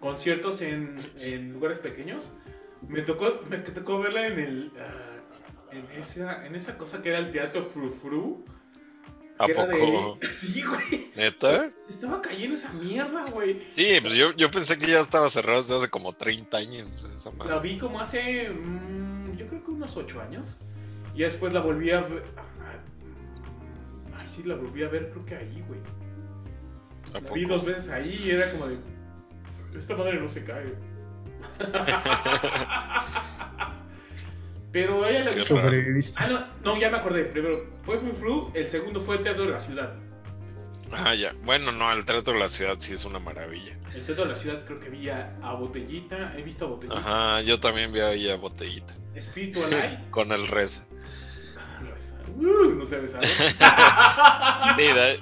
conciertos 0.00 0.62
en, 0.62 0.94
en 1.20 1.52
lugares 1.52 1.78
pequeños. 1.78 2.24
Me 2.88 3.02
tocó, 3.02 3.40
me 3.48 3.58
tocó 3.58 4.00
verla 4.00 4.26
en 4.26 4.38
el 4.38 4.72
ah, 4.80 5.12
en 5.72 6.00
esa, 6.00 6.46
en 6.46 6.54
esa 6.54 6.76
cosa 6.76 7.02
que 7.02 7.10
era 7.10 7.18
el 7.18 7.30
teatro 7.30 7.64
Fru 7.64 7.92
Fru. 7.92 8.44
¿A 9.44 9.46
de- 9.48 9.54
poco? 9.54 10.18
Sí, 10.32 10.62
güey. 10.62 11.10
¿Neta? 11.16 11.70
Estaba 11.88 12.20
cayendo 12.22 12.54
esa 12.56 12.72
mierda, 12.72 13.24
güey. 13.32 13.66
Sí, 13.70 13.98
pues 14.00 14.14
yo, 14.14 14.32
yo 14.36 14.50
pensé 14.50 14.78
que 14.78 14.86
ya 14.86 15.00
estaba 15.00 15.28
cerrado 15.28 15.60
desde 15.60 15.76
hace 15.76 15.88
como 15.90 16.12
30 16.12 16.56
años. 16.56 17.04
Esa 17.14 17.30
La 17.30 17.36
madre. 17.36 17.60
vi 17.68 17.78
como 17.78 18.00
hace, 18.00 18.50
mm, 18.50 19.36
yo 19.36 19.46
creo 19.48 19.64
que 19.64 19.70
unos 19.70 19.96
8 19.96 20.20
años. 20.20 20.46
Y 21.14 21.18
ya 21.18 21.26
después 21.26 21.52
la 21.52 21.60
volví 21.60 21.90
a 21.90 22.00
ver. 22.00 22.24
Ay, 24.18 24.26
sí, 24.34 24.42
la 24.44 24.54
volví 24.56 24.82
a 24.84 24.88
ver, 24.88 25.10
creo 25.10 25.24
que 25.26 25.36
ahí, 25.36 25.62
güey. 25.68 25.80
¿A 27.10 27.20
La 27.20 27.20
vi 27.34 27.42
poco? 27.44 27.54
dos 27.58 27.66
veces 27.66 27.90
ahí 27.90 28.20
y 28.24 28.30
era 28.30 28.50
como 28.52 28.66
de. 28.68 28.78
Esta 29.76 29.96
madre 29.96 30.20
no 30.20 30.28
se 30.28 30.44
cae. 30.44 30.74
Pero 34.72 35.04
a 35.04 35.10
ella 35.10 35.20
le 35.20 35.30
Qué 35.30 35.38
gustó. 35.38 35.60
Sobreviviste. 35.60 36.18
Ah, 36.22 36.28
no, 36.64 36.72
no, 36.72 36.80
ya 36.80 36.90
me 36.90 36.96
acordé. 36.96 37.24
Primero 37.24 37.66
fue 37.84 37.98
Fru 37.98 38.12
Fru, 38.12 38.50
el 38.54 38.70
segundo 38.70 39.00
fue 39.00 39.16
el 39.16 39.22
Teatro 39.22 39.44
de 39.44 39.50
la 39.50 39.60
Ciudad. 39.60 39.94
Ah, 40.92 41.14
ya. 41.14 41.32
Bueno, 41.44 41.72
no, 41.72 41.90
el 41.92 42.04
trato 42.04 42.32
de 42.32 42.38
la 42.38 42.48
ciudad 42.48 42.76
sí 42.78 42.94
es 42.94 43.04
una 43.04 43.18
maravilla. 43.18 43.76
El 43.94 44.04
Teatro 44.04 44.24
de 44.24 44.32
la 44.32 44.36
Ciudad 44.36 44.64
creo 44.64 44.80
que 44.80 44.88
vi 44.88 45.08
a, 45.08 45.36
a 45.42 45.54
Botellita, 45.54 46.34
he 46.36 46.42
visto 46.42 46.64
a 46.64 46.68
Botellita. 46.68 46.98
Ajá, 46.98 47.42
yo 47.42 47.60
también 47.60 47.92
vi 47.92 48.00
ahí 48.00 48.30
a 48.30 48.36
Botellita. 48.36 48.94
Spiritualize. 49.20 49.98
Con 50.10 50.32
el 50.32 50.46
Reza. 50.48 50.86
Uh, 52.34 52.74
no 52.76 52.86
se 52.86 52.96
ha 52.96 52.98
besado. 52.98 53.22
Sí, 54.78 54.84
de, 54.86 55.20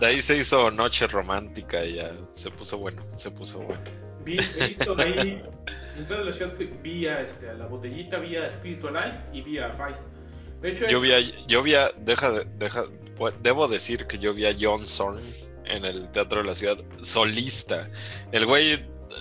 de 0.00 0.06
ahí 0.06 0.20
se 0.20 0.36
hizo 0.36 0.70
Noche 0.72 1.06
Romántica 1.06 1.84
y 1.84 1.94
ya 1.94 2.10
se 2.32 2.50
puso 2.50 2.78
bueno, 2.78 3.00
se 3.14 3.30
puso 3.30 3.60
bueno. 3.60 3.80
Vi, 4.28 4.36
visto 4.36 4.96
ahí. 4.98 5.42
En 5.96 6.50
fui- 6.50 6.72
vi 6.82 7.06
a, 7.06 7.22
este, 7.22 7.50
a 7.50 7.54
la 7.54 7.66
botellita, 7.66 8.18
vi 8.18 8.36
a 8.36 8.48
Spiritualized 8.50 9.20
y 9.32 9.42
vi 9.42 9.58
a 9.58 9.72
Feist. 9.72 10.02
De 10.60 10.70
hecho, 10.70 10.86
Yo 10.88 11.00
vi 11.00 11.12
a, 11.12 11.18
yo 11.46 11.62
vi 11.62 11.74
a, 11.74 11.90
deja, 11.98 12.30
de- 12.32 12.44
deja, 12.58 12.84
pues, 13.16 13.34
debo 13.42 13.66
decir 13.68 14.06
que 14.06 14.18
yo 14.18 14.34
vi 14.34 14.46
a 14.46 14.54
John 14.58 14.86
Zorn 14.86 15.18
en 15.64 15.84
el 15.84 16.10
Teatro 16.10 16.38
de 16.42 16.44
la 16.46 16.54
Ciudad, 16.54 16.78
solista. 17.00 17.88
El 18.32 18.46
güey 18.46 18.78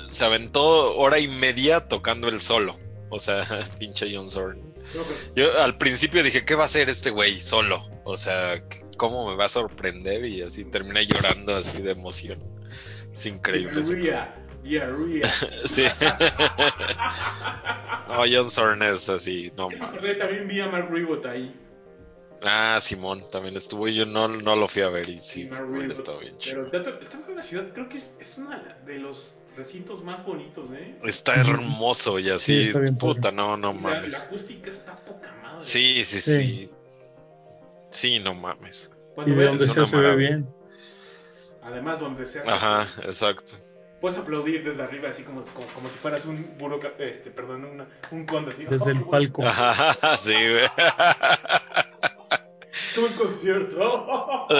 se 0.09 0.23
aventó 0.25 0.95
hora 0.97 1.19
y 1.19 1.27
media 1.27 1.87
tocando 1.87 2.27
el 2.27 2.39
solo. 2.41 2.75
O 3.09 3.19
sea, 3.19 3.43
pinche 3.79 4.13
John 4.15 4.29
Zorn. 4.29 4.61
Yo 5.35 5.59
al 5.61 5.77
principio 5.77 6.23
dije, 6.23 6.45
¿qué 6.45 6.55
va 6.55 6.63
a 6.63 6.65
hacer 6.65 6.89
este 6.89 7.09
güey 7.09 7.39
solo? 7.39 7.87
O 8.05 8.15
sea, 8.17 8.63
¿cómo 8.97 9.29
me 9.29 9.35
va 9.35 9.45
a 9.45 9.49
sorprender? 9.49 10.25
Y 10.25 10.41
así 10.43 10.63
terminé 10.65 11.05
llorando 11.05 11.55
así 11.55 11.81
de 11.81 11.91
emoción. 11.91 12.41
Es 13.13 13.25
increíble. 13.25 13.81
ese 13.81 13.95
Diarrea. 14.67 15.27
Sí. 15.65 15.83
no, 18.07 18.23
John 18.31 18.49
Zorn 18.49 18.81
es 18.83 19.09
así, 19.09 19.51
no 19.55 19.69
mames. 19.69 20.17
también 20.17 20.47
vi 20.47 20.59
a 20.61 20.67
Mark 20.67 20.89
Ribot 20.91 21.25
ahí. 21.25 21.55
Ah, 22.43 22.77
Simón 22.79 23.23
también 23.31 23.57
estuvo 23.57 23.87
y 23.87 23.95
yo 23.95 24.05
no, 24.05 24.27
no 24.27 24.55
lo 24.55 24.67
fui 24.67 24.83
a 24.83 24.89
ver 24.89 25.09
y 25.09 25.19
sí, 25.19 25.49
Ribot. 25.49 25.91
está 25.91 26.15
bien 26.17 26.35
Pero 26.37 26.39
chido. 26.39 26.65
el 26.65 26.71
teatro, 26.71 26.93
el 26.99 27.07
teatro 27.07 27.27
de 27.29 27.35
la 27.35 27.43
ciudad 27.43 27.65
creo 27.73 27.89
que 27.89 27.97
es, 27.97 28.13
es 28.19 28.37
uno 28.37 28.51
de 28.85 28.99
los 28.99 29.31
recintos 29.55 30.03
más 30.03 30.23
bonitos, 30.23 30.69
¿eh? 30.73 30.99
Está 31.03 31.35
hermoso 31.35 32.19
y 32.19 32.23
Sí, 32.25 32.29
así, 32.29 32.61
está 32.61 32.83
puta, 32.97 33.31
no, 33.31 33.57
no 33.57 33.73
La, 33.73 33.73
la 33.73 33.79
mames. 33.95 34.25
acústica 34.25 34.69
está 34.71 34.95
poca 34.97 35.33
madre. 35.41 35.63
Sí, 35.65 36.05
sí, 36.05 36.21
Sí. 36.21 36.43
sí. 36.43 36.71
Sí, 37.89 38.19
no 38.19 38.35
mames. 38.35 38.91
Y 38.93 39.15
Cuando 39.15 39.35
de 39.35 39.41
veas- 39.41 39.47
donde 39.49 39.67
sea 39.67 39.83
una 39.83 39.87
se 39.87 39.97
ve 39.97 40.15
bien. 40.15 40.53
Además, 41.63 41.99
donde 41.99 42.25
sea. 42.27 42.43
Ajá, 42.45 42.87
exacto. 43.03 43.57
Puedes 44.01 44.17
aplaudir 44.19 44.63
desde 44.63 44.83
arriba, 44.83 45.09
así 45.09 45.23
como, 45.23 45.43
como, 45.45 45.65
como 45.67 45.89
si 45.89 45.95
fueras 45.97 46.25
un 46.25 46.57
buroca- 46.57 46.93
este, 46.99 47.31
perdón, 47.31 47.65
una- 47.65 47.87
un 48.11 48.25
conde, 48.25 48.51
así. 48.51 48.65
Desde 48.65 48.91
el 48.91 48.99
¡Oh, 49.03 49.09
palco. 49.11 49.43
Sí, 50.19 50.33
güey. 50.33 50.67
Un 52.97 53.13
concierto. 53.13 54.47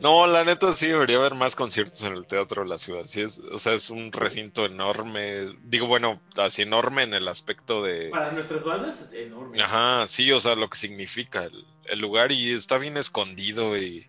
No, 0.00 0.28
la 0.28 0.44
neta 0.44 0.70
sí 0.70 0.86
debería 0.86 1.16
haber 1.16 1.34
más 1.34 1.56
conciertos 1.56 2.00
en 2.04 2.12
el 2.12 2.24
Teatro 2.24 2.62
de 2.62 2.68
la 2.68 2.78
Ciudad. 2.78 3.02
Sí 3.04 3.20
es, 3.20 3.40
o 3.40 3.58
sea, 3.58 3.72
es 3.74 3.90
un 3.90 4.12
recinto 4.12 4.64
enorme. 4.64 5.56
Digo, 5.64 5.88
bueno, 5.88 6.22
así 6.36 6.62
enorme 6.62 7.02
en 7.02 7.14
el 7.14 7.26
aspecto 7.26 7.82
de... 7.82 8.08
Para 8.10 8.30
nuestras 8.30 8.62
bandas 8.62 9.00
es 9.00 9.12
enorme. 9.12 9.60
Ajá, 9.60 10.06
sí, 10.06 10.30
o 10.30 10.38
sea, 10.38 10.54
lo 10.54 10.70
que 10.70 10.78
significa 10.78 11.42
el, 11.46 11.66
el 11.86 11.98
lugar 11.98 12.30
y 12.30 12.52
está 12.52 12.78
bien 12.78 12.96
escondido 12.96 13.76
y, 13.76 14.06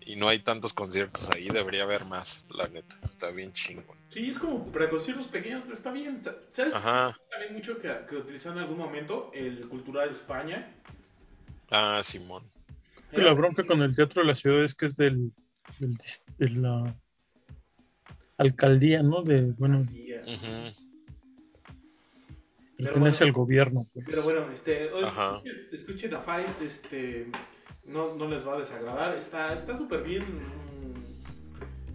y 0.00 0.16
no 0.16 0.28
hay 0.28 0.38
tantos 0.40 0.72
conciertos 0.72 1.30
ahí. 1.30 1.48
Debería 1.48 1.82
haber 1.84 2.04
más, 2.04 2.44
la 2.50 2.68
neta. 2.68 2.96
Está 3.04 3.30
bien 3.30 3.52
chingón. 3.52 3.96
Sí, 4.10 4.30
es 4.30 4.38
como 4.38 4.66
para 4.72 4.88
conciertos 4.90 5.26
pequeños, 5.28 5.62
pero 5.62 5.74
está 5.74 5.90
bien. 5.92 6.22
Sa- 6.22 6.36
¿Sabes? 6.52 6.74
Ajá. 6.74 7.16
También 7.30 7.54
mucho 7.54 7.78
que, 7.78 7.92
que 8.08 8.16
utilizan 8.16 8.54
en 8.54 8.60
algún 8.60 8.78
momento 8.78 9.30
el 9.34 9.68
Cultural 9.68 10.10
España. 10.10 10.74
Ah, 11.70 12.00
Simón. 12.02 12.42
La 13.12 13.32
bronca 13.32 13.64
con 13.64 13.82
el 13.82 13.94
Teatro 13.94 14.22
de 14.22 14.28
la 14.28 14.34
Ciudad 14.34 14.62
es 14.62 14.74
que 14.74 14.86
es 14.86 14.96
del, 14.96 15.32
del 15.78 15.96
de 16.38 16.48
la 16.50 16.94
alcaldía, 18.38 19.02
¿no? 19.02 19.22
De, 19.22 19.42
bueno, 19.58 19.86
pertenece 22.76 22.98
bueno. 22.98 23.24
al 23.24 23.32
gobierno. 23.32 23.86
pues. 23.92 24.06
Pero 24.08 24.22
bueno, 24.22 24.50
este, 24.52 24.90
oye, 24.92 25.06
escuchen, 25.08 25.68
escuchen 25.72 26.14
a 26.14 26.20
Fight, 26.20 26.62
este, 26.62 27.26
no, 27.92 28.14
no 28.16 28.28
les 28.28 28.46
va 28.46 28.54
a 28.54 28.58
desagradar, 28.58 29.16
está 29.16 29.56
súper 29.76 30.02
bien, 30.02 30.24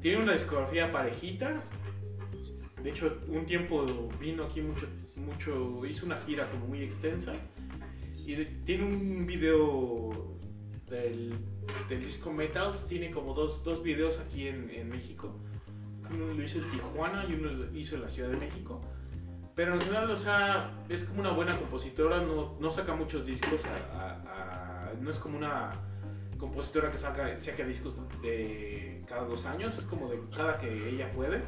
tiene 0.02 0.22
una 0.22 0.34
discografía 0.34 0.92
parejita, 0.92 1.62
de 2.82 2.90
hecho 2.90 3.18
un 3.28 3.46
tiempo 3.46 4.10
vino 4.20 4.44
aquí 4.44 4.62
mucho, 4.62 4.88
mucho, 5.16 5.86
hizo 5.86 6.06
una 6.06 6.18
gira 6.18 6.50
como 6.52 6.68
muy 6.68 6.84
extensa, 6.84 7.34
y 8.18 8.44
tiene 8.66 8.84
un 8.86 9.26
video 9.26 10.12
del, 10.90 11.34
del 11.90 12.04
disco 12.04 12.32
Metals, 12.32 12.88
tiene 12.88 13.12
como 13.12 13.34
dos, 13.34 13.64
dos 13.64 13.82
videos 13.84 14.20
aquí 14.20 14.48
en, 14.48 14.70
en 14.72 14.90
México, 14.90 15.36
uno 16.14 16.34
lo 16.34 16.44
hizo 16.44 16.60
en 16.60 16.70
Tijuana 16.72 17.26
y 17.28 17.34
uno 17.34 17.52
lo 17.52 17.76
hizo 17.78 17.96
en 17.96 18.02
la 18.02 18.10
Ciudad 18.10 18.30
de 18.30 18.38
México. 18.38 18.80
Pero 19.56 19.74
en 19.74 19.80
general, 19.82 20.12
o 20.12 20.18
sea, 20.18 20.70
es 20.90 21.06
como 21.06 21.22
una 21.22 21.32
buena 21.32 21.58
compositora, 21.58 22.18
no, 22.18 22.58
no 22.60 22.72
saca 22.72 22.94
muchos 22.94 23.26
discos, 23.26 23.62
a- 23.66 24.75
no 25.02 25.10
es 25.10 25.20
como 25.20 25.38
una 25.38 25.72
compositora 26.38 26.91
que 26.91 26.98
saca, 26.98 27.40
saca 27.40 27.64
discos 27.66 27.95
de 28.22 29.02
cada 29.07 29.24
dos 29.24 29.45
años, 29.45 29.78
es 29.78 29.86
como 29.86 30.10
de 30.10 30.20
cada 30.36 30.60
que 30.60 30.90
ella 30.90 31.12
puede. 31.14 31.41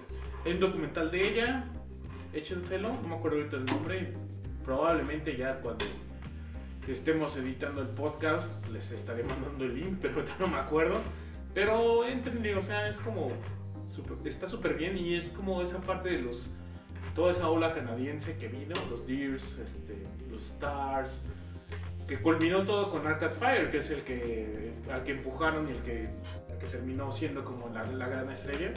Hay 0.46 0.54
un 0.54 0.60
documental 0.60 1.12
de 1.12 1.28
ella, 1.30 1.66
échenselo, 2.34 2.94
no 3.02 3.08
me 3.08 3.16
acuerdo 3.16 3.38
ahorita 3.38 3.58
el 3.58 3.66
nombre, 3.66 4.14
probablemente 4.64 5.36
ya 5.36 5.60
cuando 5.60 5.86
estemos 6.88 7.36
editando 7.36 7.82
el 7.82 7.90
podcast 7.90 8.66
les 8.70 8.92
estaré 8.92 9.24
mandando 9.24 9.66
el 9.66 9.76
link, 9.76 9.98
pero 10.02 10.16
ahorita 10.16 10.36
no 10.40 10.48
me 10.48 10.58
acuerdo. 10.58 11.02
Pero 11.54 12.06
entrenle, 12.06 12.56
o 12.56 12.62
sea, 12.62 12.88
es 12.88 12.98
como, 13.00 13.32
súper- 13.90 14.26
está 14.28 14.48
súper 14.48 14.76
bien 14.76 14.98
y 14.98 15.16
es 15.16 15.30
como 15.30 15.62
esa 15.62 15.80
parte 15.82 16.10
de 16.10 16.20
los 16.20 16.50
toda 17.16 17.32
esa 17.32 17.50
ola 17.50 17.74
canadiense 17.74 18.38
que 18.38 18.48
vino, 18.48 18.76
los 18.92 19.08
Deers, 19.08 19.58
este, 19.58 19.98
los 20.30 20.44
Stars, 20.44 21.20
que 22.08 22.22
culminó 22.22 22.64
todo 22.64 22.90
con 22.90 23.06
Arcade 23.06 23.34
Fire, 23.34 23.70
que 23.70 23.78
es 23.78 23.90
el 23.92 24.02
que 24.04 24.72
al 24.92 25.04
que 25.04 25.12
empujaron 25.12 25.68
y 25.68 25.72
el 25.72 25.82
que, 25.84 26.04
el 26.04 26.58
que 26.60 26.66
terminó 26.66 27.12
siendo 27.12 27.44
como 27.44 27.68
la, 27.70 27.86
la 27.86 28.08
gran 28.08 28.30
estrella. 28.32 28.72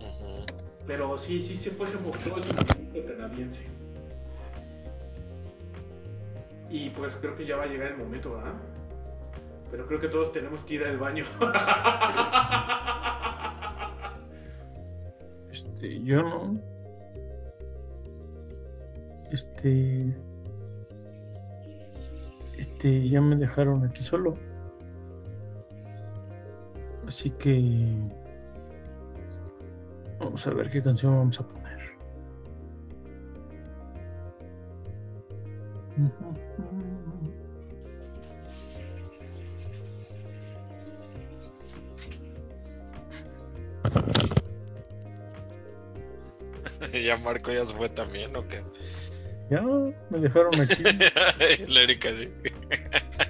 Ujú. 0.00 0.46
Pero 0.86 1.18
sí, 1.18 1.42
sí, 1.42 1.56
se 1.56 1.70
fue 1.70 1.86
ese 1.86 1.98
todo 1.98 2.38
ese 2.38 2.54
movimiento 2.54 3.12
canadiense. 3.12 3.66
Y 6.70 6.90
pues 6.90 7.16
creo 7.16 7.34
que 7.34 7.44
ya 7.44 7.56
va 7.56 7.64
a 7.64 7.66
llegar 7.66 7.92
el 7.92 7.98
momento, 7.98 8.36
¿verdad? 8.36 8.54
Pero 9.70 9.86
creo 9.86 10.00
que 10.00 10.08
todos 10.08 10.32
tenemos 10.32 10.64
que 10.64 10.74
ir 10.74 10.84
al 10.84 10.98
baño. 10.98 11.24
Este, 15.50 16.02
yo 16.02 16.22
no. 16.22 16.60
Este. 19.32 20.14
Este, 22.78 23.08
ya 23.08 23.20
me 23.20 23.34
dejaron 23.34 23.84
aquí 23.84 24.04
solo. 24.04 24.38
Así 27.08 27.30
que. 27.30 27.92
Vamos 30.20 30.46
a 30.46 30.50
ver 30.50 30.70
qué 30.70 30.80
canción 30.80 31.16
vamos 31.16 31.40
a 31.40 31.48
poner. 31.48 31.98
ya 47.04 47.16
Marco 47.16 47.50
ya 47.50 47.64
se 47.64 47.74
fue 47.74 47.88
también, 47.88 48.36
¿o 48.36 48.46
qué? 48.46 48.62
Ya, 49.50 49.62
me 49.62 50.20
dejaron 50.20 50.52
aquí. 50.60 50.84
La 51.72 51.82
Erika, 51.82 52.10
sí. 52.10 52.30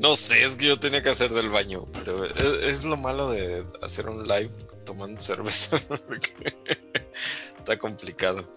No 0.00 0.16
sé, 0.16 0.42
es 0.42 0.56
que 0.56 0.64
yo 0.64 0.80
tenía 0.80 1.02
que 1.02 1.10
hacer 1.10 1.30
del 1.34 1.50
baño, 1.50 1.84
pero 1.92 2.24
es, 2.24 2.40
es 2.64 2.84
lo 2.86 2.96
malo 2.96 3.30
de 3.30 3.66
hacer 3.82 4.08
un 4.08 4.26
live 4.26 4.50
tomando 4.86 5.20
cerveza, 5.20 5.78
está 7.58 7.78
complicado. 7.78 8.50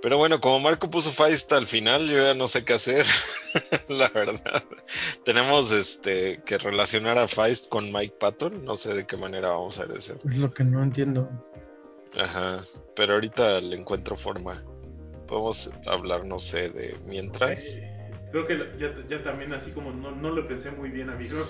Pero 0.00 0.16
bueno, 0.16 0.40
como 0.40 0.60
Marco 0.60 0.88
puso 0.88 1.12
Feist 1.12 1.52
al 1.52 1.66
final, 1.66 2.08
yo 2.08 2.22
ya 2.22 2.32
no 2.32 2.48
sé 2.48 2.64
qué 2.64 2.72
hacer, 2.72 3.04
la 3.88 4.08
verdad. 4.08 4.64
Tenemos 5.24 5.72
este 5.72 6.40
que 6.46 6.56
relacionar 6.56 7.18
a 7.18 7.28
Feist 7.28 7.68
con 7.68 7.92
Mike 7.92 8.16
Patton, 8.18 8.64
no 8.64 8.76
sé 8.76 8.94
de 8.94 9.06
qué 9.06 9.18
manera 9.18 9.50
vamos 9.50 9.78
a 9.78 9.82
hacer 9.82 9.96
eso. 9.96 10.14
Es 10.24 10.36
lo 10.36 10.54
que 10.54 10.64
no 10.64 10.82
entiendo. 10.82 11.28
Ajá, 12.18 12.62
pero 12.94 13.14
ahorita 13.14 13.60
le 13.60 13.76
encuentro 13.76 14.16
forma. 14.16 14.64
Podemos 15.26 15.70
hablar, 15.86 16.24
no 16.24 16.38
sé, 16.38 16.70
de 16.70 16.96
mientras. 17.06 17.78
Creo 18.30 18.46
que 18.46 18.58
ya, 18.78 18.92
ya 19.08 19.22
también 19.24 19.52
así 19.54 19.70
como 19.70 19.90
no, 19.92 20.10
no 20.10 20.30
lo 20.30 20.46
pensé 20.46 20.70
muy 20.70 20.90
bien, 20.90 21.10
amigos. 21.10 21.48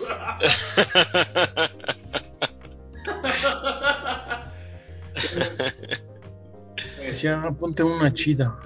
Decía, 7.01 7.43
ponte 7.59 7.83
una 7.83 8.13
chida. 8.13 8.57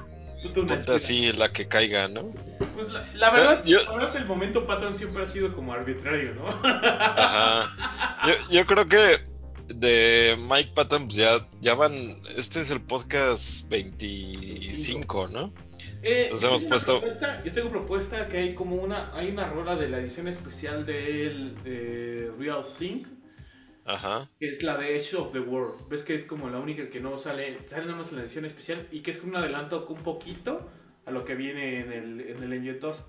Una 0.44 0.54
Ponte 0.54 0.84
chida. 0.84 0.94
así 0.96 1.32
la 1.32 1.52
que 1.52 1.68
caiga, 1.68 2.08
¿no? 2.08 2.30
Pues 2.74 2.90
la, 2.92 3.06
la 3.14 3.30
verdad, 3.30 3.64
Yo- 3.64 3.82
la 3.84 3.92
verdad 3.96 4.16
el 4.16 4.26
momento 4.26 4.66
Patton 4.66 4.94
siempre 4.94 5.24
ha 5.24 5.28
sido 5.28 5.54
como 5.54 5.72
arbitrario, 5.72 6.34
¿no? 6.34 6.48
Ajá. 6.64 7.74
Yo, 8.26 8.34
yo 8.50 8.66
creo 8.66 8.86
que 8.86 9.20
de 9.74 10.36
Mike 10.48 10.70
Patton, 10.74 11.04
pues 11.06 11.16
ya, 11.16 11.46
ya 11.60 11.74
van. 11.74 11.92
Este 12.36 12.60
es 12.60 12.70
el 12.70 12.80
podcast 12.80 13.68
25, 13.70 15.28
¿no? 15.28 15.52
Eh, 16.02 16.24
Entonces 16.24 16.48
hemos 16.48 16.64
puesto- 16.64 17.00
propuesta- 17.00 17.44
yo 17.44 17.52
tengo 17.52 17.70
propuesta 17.70 18.28
que 18.28 18.38
hay 18.38 18.54
como 18.54 18.76
una 18.76 19.14
hay 19.14 19.30
una 19.30 19.48
rola 19.50 19.76
de 19.76 19.88
la 19.88 19.98
edición 19.98 20.28
especial 20.28 20.86
del 20.86 21.54
de 21.62 22.32
Real 22.38 22.64
Thing 22.78 23.04
Ajá. 23.84 24.30
que 24.38 24.48
es 24.48 24.62
la 24.62 24.76
de 24.78 24.96
Edge 24.96 25.14
of 25.16 25.32
the 25.32 25.40
World. 25.40 25.88
Ves 25.90 26.02
que 26.02 26.14
es 26.14 26.24
como 26.24 26.48
la 26.48 26.58
única 26.58 26.88
que 26.88 27.00
no 27.00 27.18
sale, 27.18 27.56
sale 27.68 27.84
nada 27.86 27.98
más 27.98 28.10
en 28.10 28.16
la 28.16 28.22
edición 28.22 28.44
especial 28.46 28.86
y 28.90 29.00
que 29.00 29.10
es 29.10 29.22
un 29.22 29.36
adelanto 29.36 29.86
un 29.88 29.98
poquito 30.02 30.70
a 31.06 31.10
lo 31.10 31.24
que 31.24 31.34
viene 31.34 31.80
en 31.80 31.92
el, 31.92 32.20
en 32.20 32.42
el 32.42 32.52
Angel 32.52 32.80
Dust. 32.80 33.02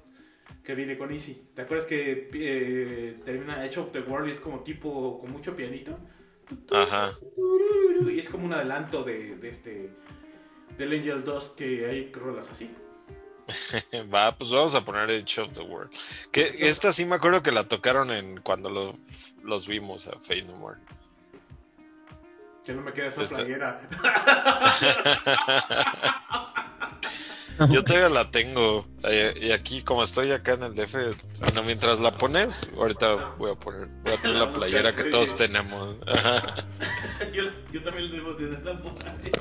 que 0.66 0.76
viene 0.76 0.98
con 0.98 1.12
Easy. 1.14 1.42
¿Te 1.56 1.62
acuerdas 1.62 1.88
que 1.88 2.30
eh, 2.34 3.16
termina 3.24 3.66
Edge 3.66 3.78
of 3.80 3.92
the 3.94 4.02
World 4.02 4.28
y 4.28 4.32
es 4.32 4.40
como 4.42 4.62
tipo 4.64 5.20
con 5.22 5.32
mucho 5.32 5.56
pianito? 5.56 5.98
Ajá. 6.72 7.12
Y 8.10 8.20
es 8.20 8.30
como 8.30 8.46
un 8.46 8.54
adelanto 8.54 9.04
de, 9.04 9.36
de 9.36 9.50
este 9.50 9.92
del 10.78 10.94
Angel 10.94 11.24
Dust 11.26 11.56
que 11.56 11.86
hay 11.86 12.12
rolas 12.14 12.50
así. 12.50 12.74
Va, 14.14 14.36
pues 14.38 14.50
vamos 14.52 14.74
a 14.76 14.84
poner 14.86 15.10
Edge 15.12 15.40
of 15.40 15.52
the 15.52 15.62
World. 15.62 15.92
Que 16.32 16.52
esta 16.60 16.94
sí 16.94 17.04
me 17.06 17.16
acuerdo 17.16 17.44
que 17.44 17.52
la 17.52 17.68
tocaron 17.68 18.10
en 18.12 18.40
cuando 18.42 18.70
lo- 18.70 18.94
los 19.44 19.68
vimos 19.68 20.08
a 20.08 20.12
Fate 20.20 20.44
No 20.44 20.56
More. 20.58 20.78
Que 22.66 22.74
no 22.74 22.82
me 22.82 22.94
queda 22.94 23.08
esa 23.08 23.24
Esta- 23.24 23.36
playera. 23.38 23.82
Yo 27.70 27.84
todavía 27.84 28.10
la 28.10 28.32
tengo. 28.32 28.86
eh, 29.04 29.34
y 29.42 29.52
aquí, 29.52 29.82
como 29.84 30.04
estoy 30.04 30.32
acá 30.32 30.54
en 30.54 30.64
el 30.64 30.76
DF, 30.76 30.96
bueno, 31.40 31.64
mientras 31.64 32.00
la 32.00 32.18
pones, 32.18 32.68
ahorita 32.76 33.36
voy 33.38 33.52
a 33.52 33.56
poner, 33.56 33.88
voy 34.04 34.14
a 34.14 34.22
traer 34.22 34.38
la 34.38 34.54
playera 34.54 34.96
que 34.96 35.06
todos 35.06 35.36
tenemos. 35.36 35.96
Yo, 37.34 37.44
yo 37.72 37.84
también 37.84 38.10
lo 38.10 38.16
debo 38.16 38.34
de 38.34 38.48
por 38.58 39.08
ahí. 39.08 39.32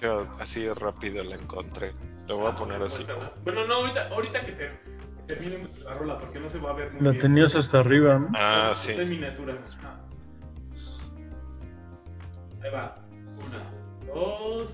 Yo 0.00 0.26
así 0.38 0.62
de 0.62 0.74
rápido 0.74 1.24
la 1.24 1.36
encontré. 1.36 1.94
Lo 2.28 2.38
voy 2.38 2.52
a 2.52 2.54
poner 2.54 2.82
así. 2.82 3.04
Bueno, 3.44 3.66
no, 3.66 3.74
ahorita, 3.74 4.08
ahorita 4.08 4.40
que 4.44 4.52
te, 4.52 4.70
termine 5.26 5.68
la 5.82 5.94
rola, 5.94 6.18
porque 6.18 6.40
no 6.40 6.48
se 6.50 6.58
va 6.58 6.70
a 6.70 6.74
ver 6.74 6.92
muy 6.92 7.02
La 7.02 7.10
bien. 7.10 7.20
tenías 7.22 7.54
hasta 7.54 7.80
arriba, 7.80 8.18
¿no? 8.18 8.28
Ah, 8.34 8.72
sí. 8.74 8.92
miniatura. 8.92 9.58
Ah. 9.82 10.03
Ahí 12.64 12.70
va. 12.70 12.96
Una, 13.46 14.14
dos, 14.14 14.68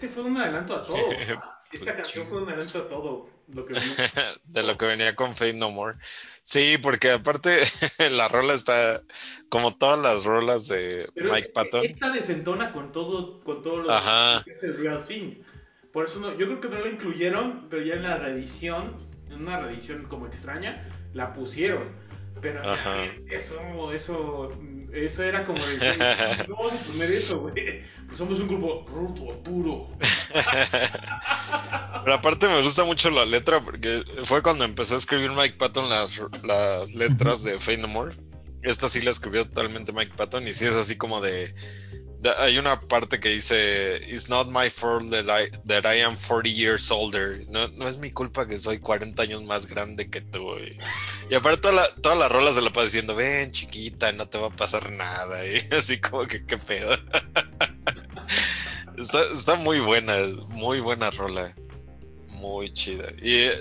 este 0.00 0.08
fue 0.08 0.22
un 0.22 0.38
adelanto 0.38 0.76
a 0.76 0.80
todo. 0.80 0.96
Esta 1.72 1.94
canción 1.94 2.26
fue 2.26 2.42
un 2.42 2.48
adelanto 2.48 2.78
a 2.78 2.88
todo. 2.88 3.28
Lo 3.48 3.66
que 3.66 3.74
vimos. 3.74 3.96
de 4.44 4.62
lo 4.62 4.78
que 4.78 4.86
venía 4.86 5.14
con 5.14 5.34
Fate 5.34 5.52
No 5.52 5.70
More. 5.70 5.98
Sí, 6.42 6.78
porque 6.80 7.10
aparte 7.10 7.60
la 8.10 8.28
rola 8.28 8.54
está 8.54 9.02
como 9.50 9.76
todas 9.76 10.00
las 10.00 10.24
rolas 10.24 10.68
de 10.68 11.06
Pero 11.14 11.32
Mike 11.32 11.50
Patton. 11.50 11.84
Esta 11.84 12.10
desentona 12.10 12.72
con 12.72 12.92
todo, 12.92 13.40
con 13.40 13.62
todo 13.62 13.82
lo 13.82 13.90
Ajá. 13.90 14.42
que 14.42 14.52
es 14.52 14.62
el 14.62 14.78
Real 14.78 15.04
Thing. 15.04 15.42
Por 15.92 16.06
eso 16.06 16.18
no, 16.18 16.30
yo 16.30 16.46
creo 16.46 16.60
que 16.60 16.68
no 16.70 16.78
lo 16.78 16.88
incluyeron, 16.88 17.66
pero 17.68 17.82
ya 17.82 17.94
en 17.94 18.04
la 18.04 18.16
reedición, 18.16 18.96
en 19.28 19.42
una 19.42 19.60
reedición 19.60 20.06
como 20.06 20.26
extraña, 20.26 20.88
la 21.12 21.34
pusieron. 21.34 21.94
Pero 22.40 22.62
Ajá. 22.62 23.04
eso, 23.28 23.92
eso, 23.92 24.50
eso 24.92 25.22
era 25.22 25.44
como 25.44 25.58
de, 25.58 25.76
no 26.48 26.56
vamos 26.56 26.72
a 26.72 26.86
poner 26.86 27.10
eso, 27.10 27.40
güey. 27.40 27.82
Pues 28.06 28.18
somos 28.18 28.40
un 28.40 28.48
grupo 28.48 28.84
rudo, 28.88 29.40
duro. 29.44 29.88
Pero 32.04 32.14
aparte 32.14 32.48
me 32.48 32.62
gusta 32.62 32.84
mucho 32.84 33.10
la 33.10 33.24
letra 33.24 33.60
porque 33.60 34.02
fue 34.24 34.42
cuando 34.42 34.64
empezó 34.64 34.94
a 34.94 34.98
escribir 34.98 35.30
Mike 35.30 35.56
Patton 35.58 35.88
las, 35.88 36.20
las 36.42 36.92
letras 36.94 37.44
de 37.44 37.58
Fate 37.58 37.78
No 37.78 37.88
More. 37.88 38.14
Esta 38.62 38.88
sí 38.88 39.00
la 39.00 39.10
escribió 39.10 39.46
totalmente 39.46 39.92
Mike 39.92 40.12
Patton 40.16 40.46
y 40.46 40.54
sí 40.54 40.66
es 40.66 40.74
así 40.74 40.96
como 40.96 41.20
de... 41.20 41.54
hay 42.38 42.58
una 42.58 42.80
parte 42.80 43.18
que 43.20 43.30
dice 43.30 44.00
It's 44.08 44.28
not 44.28 44.48
my 44.48 44.68
fault 44.70 45.10
that 45.10 45.24
I, 45.28 45.50
that 45.66 45.84
I 45.86 46.02
am 46.02 46.16
40 46.16 46.50
years 46.50 46.90
older. 46.90 47.44
No, 47.48 47.68
no 47.68 47.88
es 47.88 47.96
mi 47.98 48.10
culpa 48.10 48.46
que 48.46 48.58
soy 48.58 48.78
40 48.78 49.22
años 49.22 49.42
más 49.44 49.66
grande 49.66 50.10
que 50.10 50.20
tú. 50.20 50.56
Y, 51.30 51.34
aparte 51.34 51.62
toda 51.62 51.74
la- 51.74 51.94
todas 52.02 52.18
las 52.18 52.30
rolas 52.30 52.54
se 52.54 52.62
la 52.62 52.70
pasa 52.70 52.86
diciendo 52.86 53.14
Ven 53.14 53.52
chiquita, 53.52 54.12
no 54.12 54.26
te 54.26 54.38
va 54.38 54.48
a 54.48 54.50
pasar 54.50 54.90
nada. 54.90 55.46
Y 55.46 55.58
así 55.74 56.00
como 56.00 56.26
que 56.26 56.44
qué 56.44 56.56
pedo. 56.58 56.96
Está, 58.98 59.22
está 59.32 59.54
muy 59.56 59.80
buena, 59.80 60.14
muy 60.48 60.80
buena 60.80 61.10
rola. 61.10 61.54
Muy 62.28 62.70
chida. 62.72 63.04
Y 63.22 63.34
eh, 63.34 63.58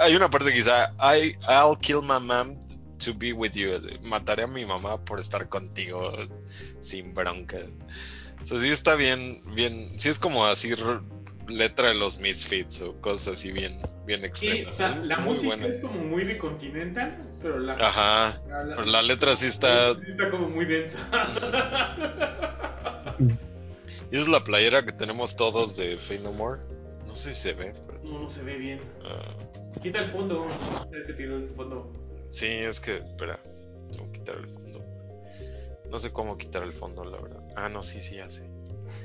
hay 0.00 0.16
una 0.16 0.30
parte 0.30 0.48
que 0.50 0.56
dice, 0.56 0.70
I, 0.98 1.36
I'll 1.46 1.78
kill 1.78 2.00
my 2.02 2.18
mom 2.20 2.56
to 3.12 3.18
be 3.18 3.32
with 3.32 3.52
you. 3.52 3.72
Mataré 4.02 4.44
a 4.44 4.46
mi 4.46 4.64
mamá 4.64 5.04
por 5.04 5.18
estar 5.18 5.48
contigo 5.48 6.12
sin 6.80 7.14
bronca. 7.14 7.58
O 8.42 8.46
sea, 8.46 8.58
sí 8.58 8.68
está 8.68 8.94
bien, 8.94 9.40
bien, 9.54 9.98
sí 9.98 10.08
es 10.08 10.18
como 10.18 10.46
así 10.46 10.72
letra 11.48 11.88
de 11.88 11.94
los 11.94 12.20
Misfits 12.20 12.82
o 12.82 13.00
cosas 13.00 13.38
así 13.38 13.50
bien, 13.52 13.78
bien 14.06 14.20
Sí, 14.32 14.48
extremas. 14.48 14.74
o 14.74 14.76
sea, 14.76 14.96
la 14.96 15.16
muy 15.18 15.30
música 15.34 15.46
buena. 15.48 15.66
es 15.66 15.80
como 15.80 15.98
muy 16.04 16.24
de 16.24 16.36
Continental, 16.38 17.16
pero 17.42 17.58
la, 17.58 17.72
Ajá, 17.74 18.40
la- 18.48 18.74
pero 18.76 18.84
la 18.86 19.02
letra 19.02 19.34
sí 19.34 19.46
está... 19.46 19.94
sí 19.94 20.00
está 20.08 20.30
como 20.30 20.48
muy 20.50 20.66
densa. 20.66 20.98
Y 24.10 24.16
es 24.16 24.28
la 24.28 24.44
playera 24.44 24.84
que 24.84 24.92
tenemos 24.92 25.36
todos 25.36 25.76
de 25.76 25.96
Fate 25.96 26.20
No 26.22 26.32
More. 26.32 26.60
No 27.06 27.16
sé 27.16 27.32
si 27.34 27.40
se 27.40 27.52
ve, 27.54 27.72
pero... 27.86 27.98
No, 28.04 28.20
no 28.20 28.28
se 28.28 28.42
ve 28.42 28.56
bien. 28.58 28.80
ah, 29.04 29.34
Quita 29.82 30.00
el 30.00 30.10
fondo. 30.10 30.46
Tiró 31.16 31.36
el 31.38 31.48
fondo. 31.56 31.90
Sí, 32.28 32.46
es 32.46 32.80
que, 32.80 32.98
espera, 32.98 33.38
tengo 33.92 34.10
que 34.12 34.18
quitar 34.18 34.36
el 34.36 34.48
fondo. 34.48 34.84
No 35.90 35.98
sé 35.98 36.12
cómo 36.12 36.36
quitar 36.36 36.62
el 36.62 36.72
fondo, 36.72 37.04
la 37.04 37.20
verdad. 37.20 37.42
Ah, 37.56 37.68
no, 37.68 37.82
sí, 37.82 38.00
sí, 38.02 38.16
ya 38.16 38.28
sé. 38.28 38.42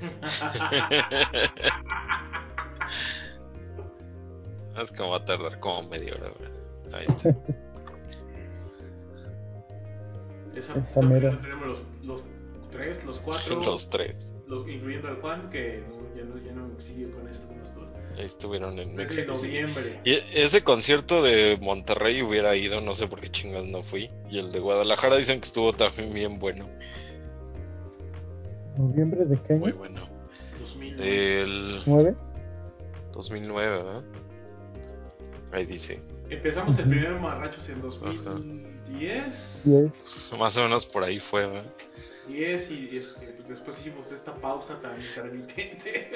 es 4.81 4.91
que 4.91 5.03
va 5.03 5.17
a 5.17 5.25
tardar 5.25 5.59
como 5.59 5.87
media 5.89 6.13
hora. 6.19 6.31
¿verdad? 6.39 6.59
Ahí 6.93 7.05
está. 7.07 7.29
Esa, 10.55 11.01
mera. 11.01 11.29
tenemos 11.39 11.65
los, 11.65 11.83
los 12.05 12.23
tres, 12.71 13.03
los 13.05 13.19
cuatro, 13.19 13.55
Los 13.65 13.89
tres. 13.89 14.33
lo- 14.47 14.67
incluyendo 14.69 15.07
al 15.07 15.15
Juan, 15.19 15.49
que 15.49 15.83
no, 15.87 16.15
ya, 16.15 16.23
no, 16.25 16.37
ya 16.37 16.51
no 16.53 16.79
siguió 16.79 17.09
con 17.11 17.27
esto. 17.27 17.47
Ahí 18.17 18.25
estuvieron 18.25 18.77
en 18.79 18.95
México. 18.95 19.35
sí. 19.35 19.47
noviembre. 19.47 19.99
Y 20.03 20.13
ese 20.35 20.63
concierto 20.63 21.23
de 21.23 21.57
Monterrey 21.61 22.21
hubiera 22.21 22.55
ido, 22.55 22.79
no 22.81 22.93
sé 22.95 23.07
por 23.07 23.19
qué 23.19 23.29
chingas 23.29 23.65
no 23.65 23.81
fui. 23.81 24.09
Y 24.29 24.39
el 24.39 24.51
de 24.51 24.59
Guadalajara 24.59 25.15
dicen 25.17 25.39
que 25.39 25.45
estuvo 25.47 25.73
también 25.73 26.13
bien 26.13 26.39
bueno. 26.39 26.69
¿Noviembre 28.77 29.25
de 29.25 29.37
qué 29.41 29.53
Muy 29.55 29.69
año? 29.69 29.77
bueno. 29.79 30.01
2000. 30.59 30.95
Del 30.97 31.81
¿Nueve? 31.85 32.15
2009, 33.13 33.77
¿verdad? 33.83 34.03
Ahí 35.51 35.65
dice. 35.65 35.99
Empezamos 36.29 36.77
el 36.79 36.89
primer 36.89 37.19
Marrachos 37.19 37.69
en 37.69 37.81
2010. 37.81 39.61
Diez. 39.65 40.31
Más 40.37 40.57
o 40.57 40.63
menos 40.63 40.85
por 40.85 41.03
ahí 41.03 41.19
fue, 41.19 41.45
¿verdad? 41.47 41.71
10 42.27 42.71
y 42.71 42.97
este, 42.97 43.35
después 43.47 43.79
hicimos 43.79 44.11
esta 44.11 44.33
pausa 44.33 44.79
tan 44.81 44.99
intermitente. 44.99 46.11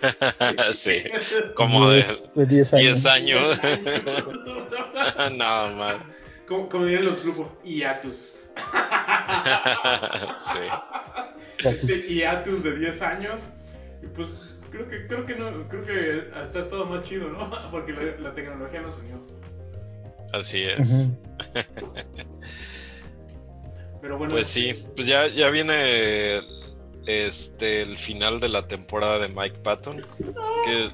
sí, 0.72 1.04
como 1.54 1.90
de 1.90 2.04
de 2.34 2.46
10 2.46 2.74
años. 2.74 3.02
10 3.02 3.06
años. 3.06 3.60
Nada 5.36 5.76
más. 5.76 6.02
como, 6.46 6.68
como 6.68 6.84
dirían 6.86 7.04
los 7.04 7.22
grupos, 7.22 7.48
hiatus. 7.64 8.52
sí. 10.38 10.60
Este 11.58 12.14
hiatus 12.14 12.62
de 12.62 12.78
10 12.78 13.02
años. 13.02 13.40
Y 14.02 14.06
pues 14.06 14.58
creo 14.70 14.88
que 14.88 15.06
creo 15.06 15.26
que 15.26 15.36
no, 15.36 15.62
creo 15.68 15.84
que 15.84 16.30
hasta 16.34 16.60
es 16.60 16.70
todo 16.70 16.86
más 16.86 17.04
chido, 17.04 17.28
¿no? 17.28 17.50
Porque 17.70 17.92
la, 17.92 18.18
la 18.18 18.34
tecnología 18.34 18.80
nos 18.80 18.96
unió. 18.98 19.20
Así 20.32 20.64
es. 20.64 21.10
Ujú. 21.10 22.31
Pero 24.02 24.18
bueno, 24.18 24.32
Pues 24.32 24.48
sí, 24.48 24.74
pues 24.96 25.06
ya, 25.06 25.28
ya 25.28 25.48
viene 25.50 26.42
este 27.06 27.82
el 27.82 27.96
final 27.96 28.40
de 28.40 28.48
la 28.48 28.66
temporada 28.66 29.20
de 29.20 29.28
Mike 29.28 29.58
Patton. 29.62 30.02
Que... 30.64 30.90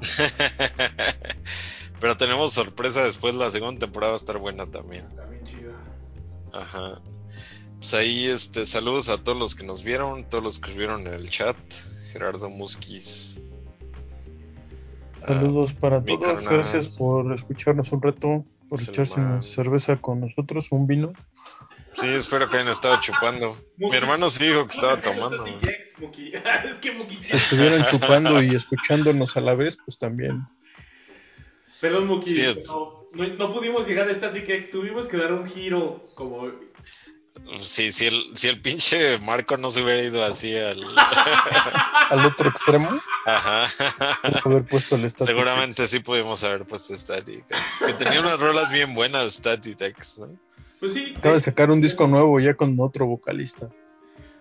Pero 2.00 2.16
tenemos 2.16 2.52
sorpresa 2.52 3.04
después, 3.04 3.34
la 3.34 3.50
segunda 3.50 3.80
temporada 3.80 4.12
va 4.12 4.16
a 4.16 4.20
estar 4.20 4.38
buena 4.38 4.70
también. 4.70 5.08
también 5.16 5.44
chido. 5.44 5.72
Ajá. 6.52 7.00
Pues 7.78 7.94
ahí 7.94 8.26
este 8.26 8.64
saludos 8.64 9.08
a 9.08 9.18
todos 9.18 9.36
los 9.36 9.56
que 9.56 9.64
nos 9.64 9.82
vieron, 9.82 10.22
todos 10.24 10.44
los 10.44 10.60
que 10.60 10.72
vieron 10.72 11.06
en 11.08 11.14
el 11.14 11.28
chat. 11.28 11.56
Gerardo 12.12 12.48
Musquiz. 12.48 13.40
Ah, 15.20 15.34
Saludos 15.34 15.72
para 15.72 16.00
todos. 16.04 16.20
carnal. 16.20 16.44
Gracias 16.44 16.86
por 16.86 17.32
escucharnos 17.32 17.90
un 17.90 18.02
rato, 18.02 18.44
por 18.68 18.80
echarse 18.80 19.16
man. 19.18 19.32
una 19.32 19.42
cerveza 19.42 19.96
con 19.96 20.20
nosotros, 20.20 20.70
un 20.70 20.86
vino. 20.86 21.12
Sí, 21.96 22.08
espero 22.08 22.48
que 22.48 22.56
hayan 22.58 22.70
estado 22.72 23.00
chupando. 23.00 23.56
Mi 23.76 23.94
hermano 23.96 24.30
sí 24.30 24.46
dijo 24.46 24.66
que 24.66 24.74
estaba 24.74 25.00
tomando. 25.00 25.44
Es 26.64 26.74
que. 26.80 26.92
Si 27.20 27.32
estuvieran 27.36 27.86
chupando 27.86 28.42
y 28.42 28.54
escuchándonos 28.54 29.36
a 29.36 29.40
la 29.40 29.54
vez, 29.54 29.78
pues 29.84 29.96
también. 29.96 30.42
Perdón, 31.80 32.06
Muki. 32.08 32.34
Sí, 32.34 32.40
es- 32.40 32.66
no, 32.68 33.04
no, 33.12 33.26
no 33.28 33.52
pudimos 33.52 33.86
llegar 33.86 34.08
a 34.08 34.14
Static 34.14 34.48
X. 34.48 34.70
Tuvimos 34.70 35.06
que 35.06 35.16
dar 35.16 35.32
un 35.32 35.46
giro 35.48 36.02
como. 36.16 36.50
Sí, 37.58 37.90
si 37.92 38.06
el, 38.06 38.30
si 38.36 38.48
el 38.48 38.60
pinche 38.60 39.18
Marco 39.18 39.56
no 39.56 39.70
se 39.70 39.82
hubiera 39.82 40.02
ido 40.02 40.24
así 40.24 40.54
al... 40.56 40.82
Al 42.10 42.26
otro 42.26 42.50
extremo, 42.50 43.00
Ajá. 43.24 43.64
haber 44.44 44.64
puesto 44.66 44.94
el 44.96 45.08
Static 45.10 45.26
Seguramente 45.26 45.82
X. 45.82 45.90
sí 45.90 45.98
pudimos 46.00 46.44
haber 46.44 46.64
puesto 46.66 46.94
Static 46.94 47.44
X. 47.48 47.58
Que 47.86 47.94
tenía 47.94 48.20
unas 48.20 48.38
rolas 48.38 48.70
bien 48.70 48.94
buenas 48.94 49.34
Static 49.34 49.80
X, 49.80 50.18
¿no? 50.20 50.38
Pues 50.80 50.92
sí. 50.92 51.14
Acaba 51.16 51.34
de 51.34 51.38
eh, 51.38 51.42
sacar 51.42 51.70
un 51.70 51.80
disco 51.80 52.06
nuevo 52.06 52.38
ya 52.40 52.54
con 52.54 52.78
otro 52.80 53.06
vocalista. 53.06 53.70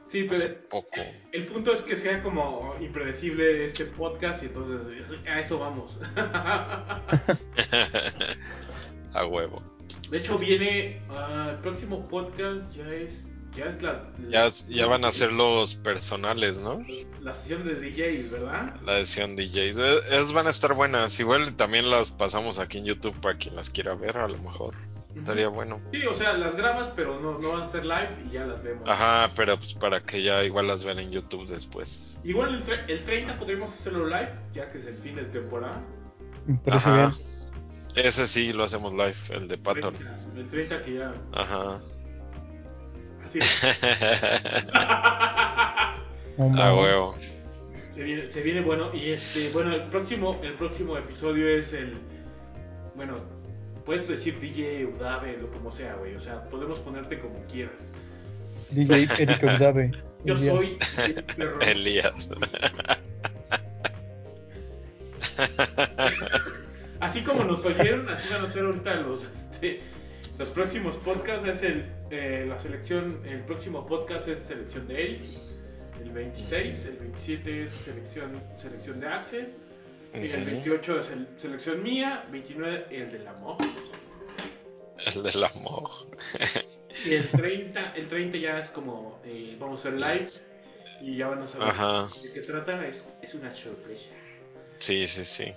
Sí, 0.08 0.28
Hace 0.30 0.50
pero 0.50 0.70
poco. 0.70 1.02
el 1.32 1.48
punto 1.48 1.74
es 1.74 1.82
que 1.82 1.96
sea 1.96 2.22
como 2.22 2.76
impredecible 2.80 3.66
este 3.66 3.86
podcast 3.86 4.44
y 4.44 4.48
entonces 4.48 5.08
a 5.28 5.40
eso 5.40 5.60
vamos. 5.60 6.00
A 9.14 9.26
huevo. 9.26 9.62
De 10.10 10.18
hecho, 10.20 10.38
viene. 10.38 11.02
ah, 11.10 11.50
el 11.52 11.58
próximo 11.60 12.08
podcast 12.08 12.72
ya 12.76 12.88
es. 12.94 13.28
Ya 13.56 13.66
es 13.66 13.82
la. 13.82 14.10
Ya, 14.30 14.46
la- 14.46 14.52
ya 14.70 14.86
van 14.88 15.06
a 15.06 15.12
ser 15.12 15.32
los 15.32 15.76
personales, 15.76 16.62
¿no? 16.62 16.84
La 17.22 17.34
sesión 17.34 17.64
de 17.66 17.76
DJs, 17.76 18.32
¿verdad? 18.42 18.76
La 18.84 18.98
edición 18.98 19.36
DJs. 19.36 19.78
Esas 19.78 20.34
van 20.34 20.48
a 20.48 20.50
estar 20.50 20.74
buenas. 20.74 21.20
Igual 21.20 21.56
también 21.56 21.90
las 21.92 22.12
pasamos 22.12 22.58
aquí 22.60 22.80
en 22.80 22.86
YouTube 22.86 23.20
para 23.22 23.38
quien 23.38 23.56
las 23.56 23.70
quiera 23.70 23.94
ver, 23.96 24.18
a 24.18 24.28
lo 24.28 24.38
mejor. 24.40 24.74
Estaría 25.16 25.48
bueno. 25.48 25.80
Sí, 25.92 26.04
o 26.08 26.16
sea, 26.16 26.34
las 26.34 26.56
grabas, 26.56 26.90
pero 26.96 27.20
no, 27.20 27.38
no 27.38 27.50
van 27.52 27.62
a 27.62 27.72
ser 27.72 27.86
live 27.86 28.24
y 28.28 28.34
ya 28.34 28.46
las 28.48 28.64
vemos. 28.64 28.90
Ajá, 28.90 29.30
pero 29.36 29.58
pues 29.58 29.76
para 29.76 30.02
que 30.02 30.24
ya 30.24 30.44
igual 30.44 30.66
las 30.66 30.84
vean 30.84 30.98
en 30.98 31.12
YouTube 31.12 31.46
después. 31.48 32.20
Igual 32.24 32.56
el, 32.56 32.66
tre- 32.66 32.84
el 32.88 33.04
30 33.04 33.38
podríamos 33.38 33.72
hacerlo 33.72 34.08
live, 34.08 34.34
ya 34.56 34.72
que 34.72 34.80
es 34.80 34.88
el 34.88 34.96
fin 34.96 35.16
de 35.16 35.26
temporada. 35.26 35.80
Ajá. 36.66 36.96
bien. 37.96 38.06
Ese 38.08 38.26
sí 38.26 38.54
lo 38.54 38.64
hacemos 38.64 38.92
live, 38.94 39.16
el 39.30 39.48
de 39.48 39.58
Patton. 39.60 39.94
30, 39.94 40.16
el 40.36 40.50
30 40.50 40.82
que 40.84 40.94
ya. 40.96 41.14
Ajá. 41.36 41.80
Así 43.34 43.40
es. 43.40 44.68
No, 46.38 46.46
A 46.46 46.68
no. 46.70 46.82
huevo. 46.82 47.16
se, 47.94 48.04
viene, 48.04 48.26
se 48.28 48.42
viene 48.42 48.62
bueno. 48.62 48.90
Y 48.94 49.12
este, 49.12 49.50
bueno, 49.52 49.76
el 49.76 49.84
próximo, 49.84 50.40
el 50.44 50.54
próximo 50.54 50.98
episodio 50.98 51.48
es 51.48 51.74
el. 51.74 51.94
Bueno, 52.96 53.16
puedes 53.86 54.08
decir 54.08 54.40
DJ, 54.40 54.86
Udave, 54.86 55.38
lo 55.38 55.50
como 55.52 55.72
sea, 55.72 55.96
güey. 55.96 56.16
O 56.16 56.20
sea, 56.20 56.44
podemos 56.46 56.80
ponerte 56.80 57.20
como 57.20 57.44
quieras. 57.46 57.92
DJ 58.72 59.08
Eric 59.20 59.44
Udave. 59.44 59.92
Yo 60.26 60.36
día. 60.36 60.52
soy. 60.54 60.78
Elías. 61.68 62.30
Así 67.00 67.22
como 67.22 67.44
nos 67.44 67.66
oyeron, 67.66 68.08
así 68.08 68.30
van 68.32 68.46
a 68.46 68.50
ser 68.50 68.64
ahorita 68.64 68.96
los, 68.96 69.26
este, 69.26 69.82
los 70.40 70.48
próximos 70.50 70.96
podcasts. 70.96 71.46
Es 71.46 71.62
el, 71.64 71.86
eh, 72.14 72.46
la 72.48 72.60
selección, 72.60 73.22
el 73.26 73.44
próximo 73.44 73.86
podcast 73.88 74.28
es 74.28 74.40
selección 74.40 74.88
de 74.88 75.04
Eric. 75.04 75.26
El 76.00 76.12
26, 76.12 76.86
el 76.86 76.98
27 76.98 77.64
es 77.64 77.72
selección, 77.72 78.42
selección 78.56 79.00
de 79.00 79.08
Axel. 79.08 79.54
Y 80.14 80.18
el 80.30 80.42
Ujú. 80.42 80.46
28 80.52 81.00
es 81.00 81.10
el, 81.10 81.28
selección 81.38 81.82
mía. 81.82 82.24
29 82.32 82.86
el 82.92 83.12
del 83.12 83.28
amor. 83.28 83.58
El 85.06 85.24
del 85.24 85.44
amor. 85.44 85.90
Y 87.06 87.14
el 87.16 87.28
30, 87.30 87.94
el 87.96 88.08
30 88.08 88.38
ya 88.38 88.60
es 88.60 88.70
como 88.70 89.20
eh, 89.26 89.58
vamos 89.60 89.84
a 89.84 89.90
hacer 89.90 90.00
live. 90.00 90.30
Y 91.02 91.18
ya 91.18 91.28
van 91.28 91.42
a 91.42 91.48
saber 91.48 91.70
Ajá. 91.70 92.08
de 92.22 92.32
qué 92.32 92.42
trata. 92.42 92.88
Es, 92.88 93.08
es 93.24 93.34
una 93.34 93.52
sorpresa. 93.54 94.10
Sí, 94.78 95.08
sí, 95.08 95.26
sí. 95.26 95.54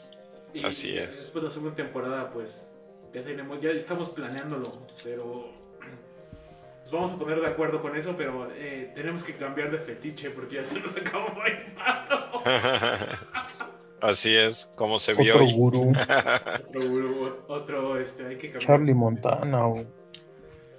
Y 0.55 0.65
Así 0.65 0.97
es. 0.97 1.25
Después 1.25 1.43
de 1.43 1.49
la 1.49 1.51
segunda 1.51 1.77
temporada, 1.77 2.33
pues 2.33 2.73
ya 3.13 3.23
tenemos, 3.23 3.61
ya 3.61 3.71
estamos 3.71 4.09
planeándolo, 4.09 4.73
pero 5.05 5.53
nos 6.87 6.93
vamos 6.93 7.11
a 7.13 7.19
poner 7.19 7.41
de 7.41 7.47
acuerdo 7.49 7.83
con 7.83 7.97
eso, 7.97 8.15
pero 8.17 8.49
eh, 8.55 8.91
tenemos 8.95 9.23
que 9.25 9.37
cambiar 9.37 9.71
de 9.71 9.79
fetiche 9.79 10.31
porque 10.31 10.57
ya 10.57 10.65
se 10.65 10.81
nos 10.81 10.97
acabó 10.97 11.29
Mike 11.35 11.75
Patton. 11.77 12.43
Así 14.01 14.35
es, 14.35 14.73
como 14.77 14.99
se 14.99 15.15
vio 15.15 15.35
Otro 15.35 15.47
hoy. 15.47 15.53
gurú. 15.55 15.91
Otro, 15.91 16.89
gurú, 16.89 17.37
otro, 17.49 17.99
este, 17.99 18.27
hay 18.27 18.37
que 18.37 18.53
cambiar. 18.53 18.63
Charlie 18.63 18.95
Montana. 18.95 19.67
o- 19.67 19.85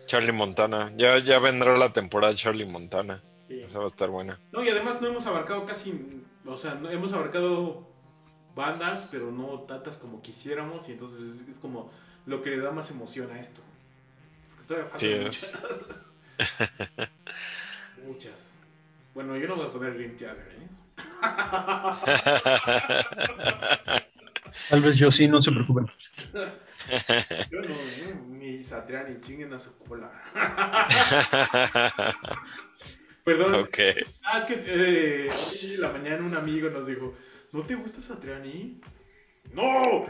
Charlie 0.05 0.31
Montana. 0.31 0.91
Ya, 0.95 1.17
ya 1.19 1.39
vendrá 1.39 1.75
la 1.77 1.91
temporada 1.91 2.31
de 2.31 2.37
Charlie 2.39 2.65
Montana. 2.65 3.21
Sí. 3.49 3.61
Esa 3.61 3.79
va 3.79 3.85
a 3.85 3.87
estar 3.87 4.09
buena. 4.09 4.39
No, 4.51 4.63
y 4.63 4.69
además 4.69 5.01
no 5.01 5.07
hemos 5.07 5.25
abarcado 5.25 5.65
casi, 5.65 6.21
o 6.45 6.55
sea, 6.55 6.75
no- 6.75 6.89
hemos 6.89 7.11
abarcado 7.11 7.87
bandas, 8.55 9.09
pero 9.11 9.31
no 9.31 9.61
tantas 9.61 9.97
como 9.97 10.21
quisiéramos, 10.21 10.87
y 10.87 10.93
entonces 10.93 11.41
es, 11.41 11.49
es 11.49 11.57
como 11.59 11.91
lo 12.25 12.41
que 12.41 12.51
le 12.51 12.59
da 12.61 12.71
más 12.71 12.91
emoción 12.91 13.31
a 13.31 13.39
esto. 13.39 13.61
Todavía 14.67 14.89
faltan 14.89 15.23
muchas. 15.23 15.57
muchas. 18.05 18.51
Bueno, 19.13 19.37
yo 19.37 19.47
no 19.47 19.55
voy 19.55 19.65
a 19.65 19.69
poner 19.69 19.95
Rim 19.95 20.19
Jagger, 20.19 20.57
¿eh? 20.59 20.67
Tal 24.69 24.81
vez 24.81 24.97
yo 24.97 25.09
sí, 25.09 25.27
no 25.27 25.41
se 25.41 25.51
preocupen. 25.51 25.87
Yo 27.51 27.61
no, 27.61 27.67
¿eh? 27.67 28.15
ni 28.29 28.63
Satriani, 28.63 29.19
chinguen 29.19 29.51
a 29.53 29.59
su 29.59 29.77
cola. 29.77 30.09
Perdón. 33.25 33.69
Ah, 34.23 34.37
es 34.37 34.45
que 34.45 34.63
eh, 34.65 35.29
hoy 35.29 35.73
en 35.73 35.81
la 35.81 35.89
mañana 35.89 36.25
un 36.25 36.33
amigo 36.33 36.69
nos 36.69 36.87
dijo, 36.87 37.13
¿no 37.51 37.61
te 37.63 37.75
gusta 37.75 38.01
Satriani? 38.01 38.79
¡No! 39.51 40.05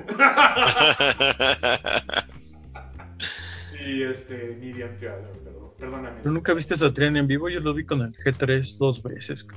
Y 3.87 4.03
este, 4.03 4.57
Rim 4.59 4.77
Jagger, 4.77 5.21
perdón, 5.43 5.71
perdóname. 5.77 6.19
¿Pero 6.21 6.33
nunca 6.33 6.53
viste 6.53 6.73
a 6.73 6.77
Satriani 6.77 7.19
en 7.19 7.27
vivo? 7.27 7.49
Yo 7.49 7.59
lo 7.59 7.73
vi 7.73 7.85
con 7.85 8.01
el 8.01 8.15
G3 8.15 8.77
dos 8.77 9.01
veces. 9.01 9.47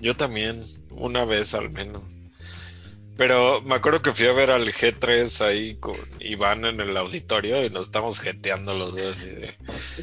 Yo 0.00 0.16
también, 0.16 0.62
una 0.90 1.24
vez 1.24 1.54
al 1.54 1.70
menos. 1.70 2.02
Pero 3.16 3.60
me 3.62 3.74
acuerdo 3.74 4.00
que 4.00 4.12
fui 4.12 4.26
a 4.26 4.32
ver 4.32 4.50
al 4.50 4.68
G3 4.68 5.44
ahí 5.44 5.74
con 5.74 5.96
Iván 6.20 6.64
en 6.64 6.80
el 6.80 6.96
auditorio 6.96 7.64
y 7.64 7.70
nos 7.70 7.86
estamos 7.86 8.20
jeteando 8.20 8.74
los 8.74 8.94
dos 8.94 9.06
así 9.06 9.26
de, 9.26 9.52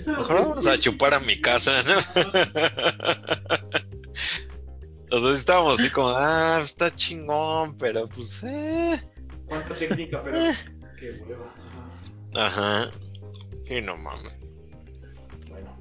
mejor 0.05 0.35
vamos 0.35 0.67
a 0.67 0.77
chupar 0.77 1.13
a 1.13 1.21
mi 1.21 1.39
casa, 1.39 1.81
¿no? 1.83 1.95
Los 5.09 5.21
dos 5.21 5.37
estábamos 5.37 5.79
así 5.79 5.89
como, 5.91 6.09
ah, 6.09 6.59
está 6.61 6.93
chingón, 6.93 7.77
pero 7.77 8.09
pues, 8.09 8.43
eh. 8.43 9.01
Cuánta 9.45 9.73
técnica, 9.75 10.21
pero 10.21 10.37
qué 10.99 11.11
hueva. 11.11 11.55
Ajá. 12.33 12.89
Y 13.67 13.81
no 13.81 13.97
mames. 13.97 14.33
Bueno, 15.49 15.77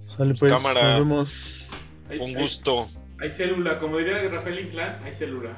Sale 0.00 0.34
pues, 0.34 0.52
Cámara. 0.52 0.98
nos 0.98 1.08
vemos. 1.08 1.68
hay, 2.10 2.16
Fue 2.18 2.26
un 2.26 2.36
hay- 2.36 2.42
gusto. 2.42 2.88
hay 3.20 3.30
célula, 3.30 3.78
como 3.78 3.98
diría 3.98 4.26
Rafael 4.28 4.58
Inclán, 4.66 5.02
hay 5.04 5.14
célula. 5.14 5.56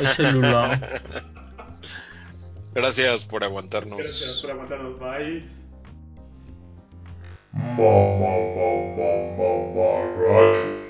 El 0.00 0.06
celular. 0.08 1.02
Gracias 2.74 3.24
por 3.24 3.42
aguantarnos. 3.44 3.98
Gracias 3.98 4.40
por 4.42 4.50
aguantarnos, 4.52 4.98
bye. 5.00 5.42
My 10.30 10.89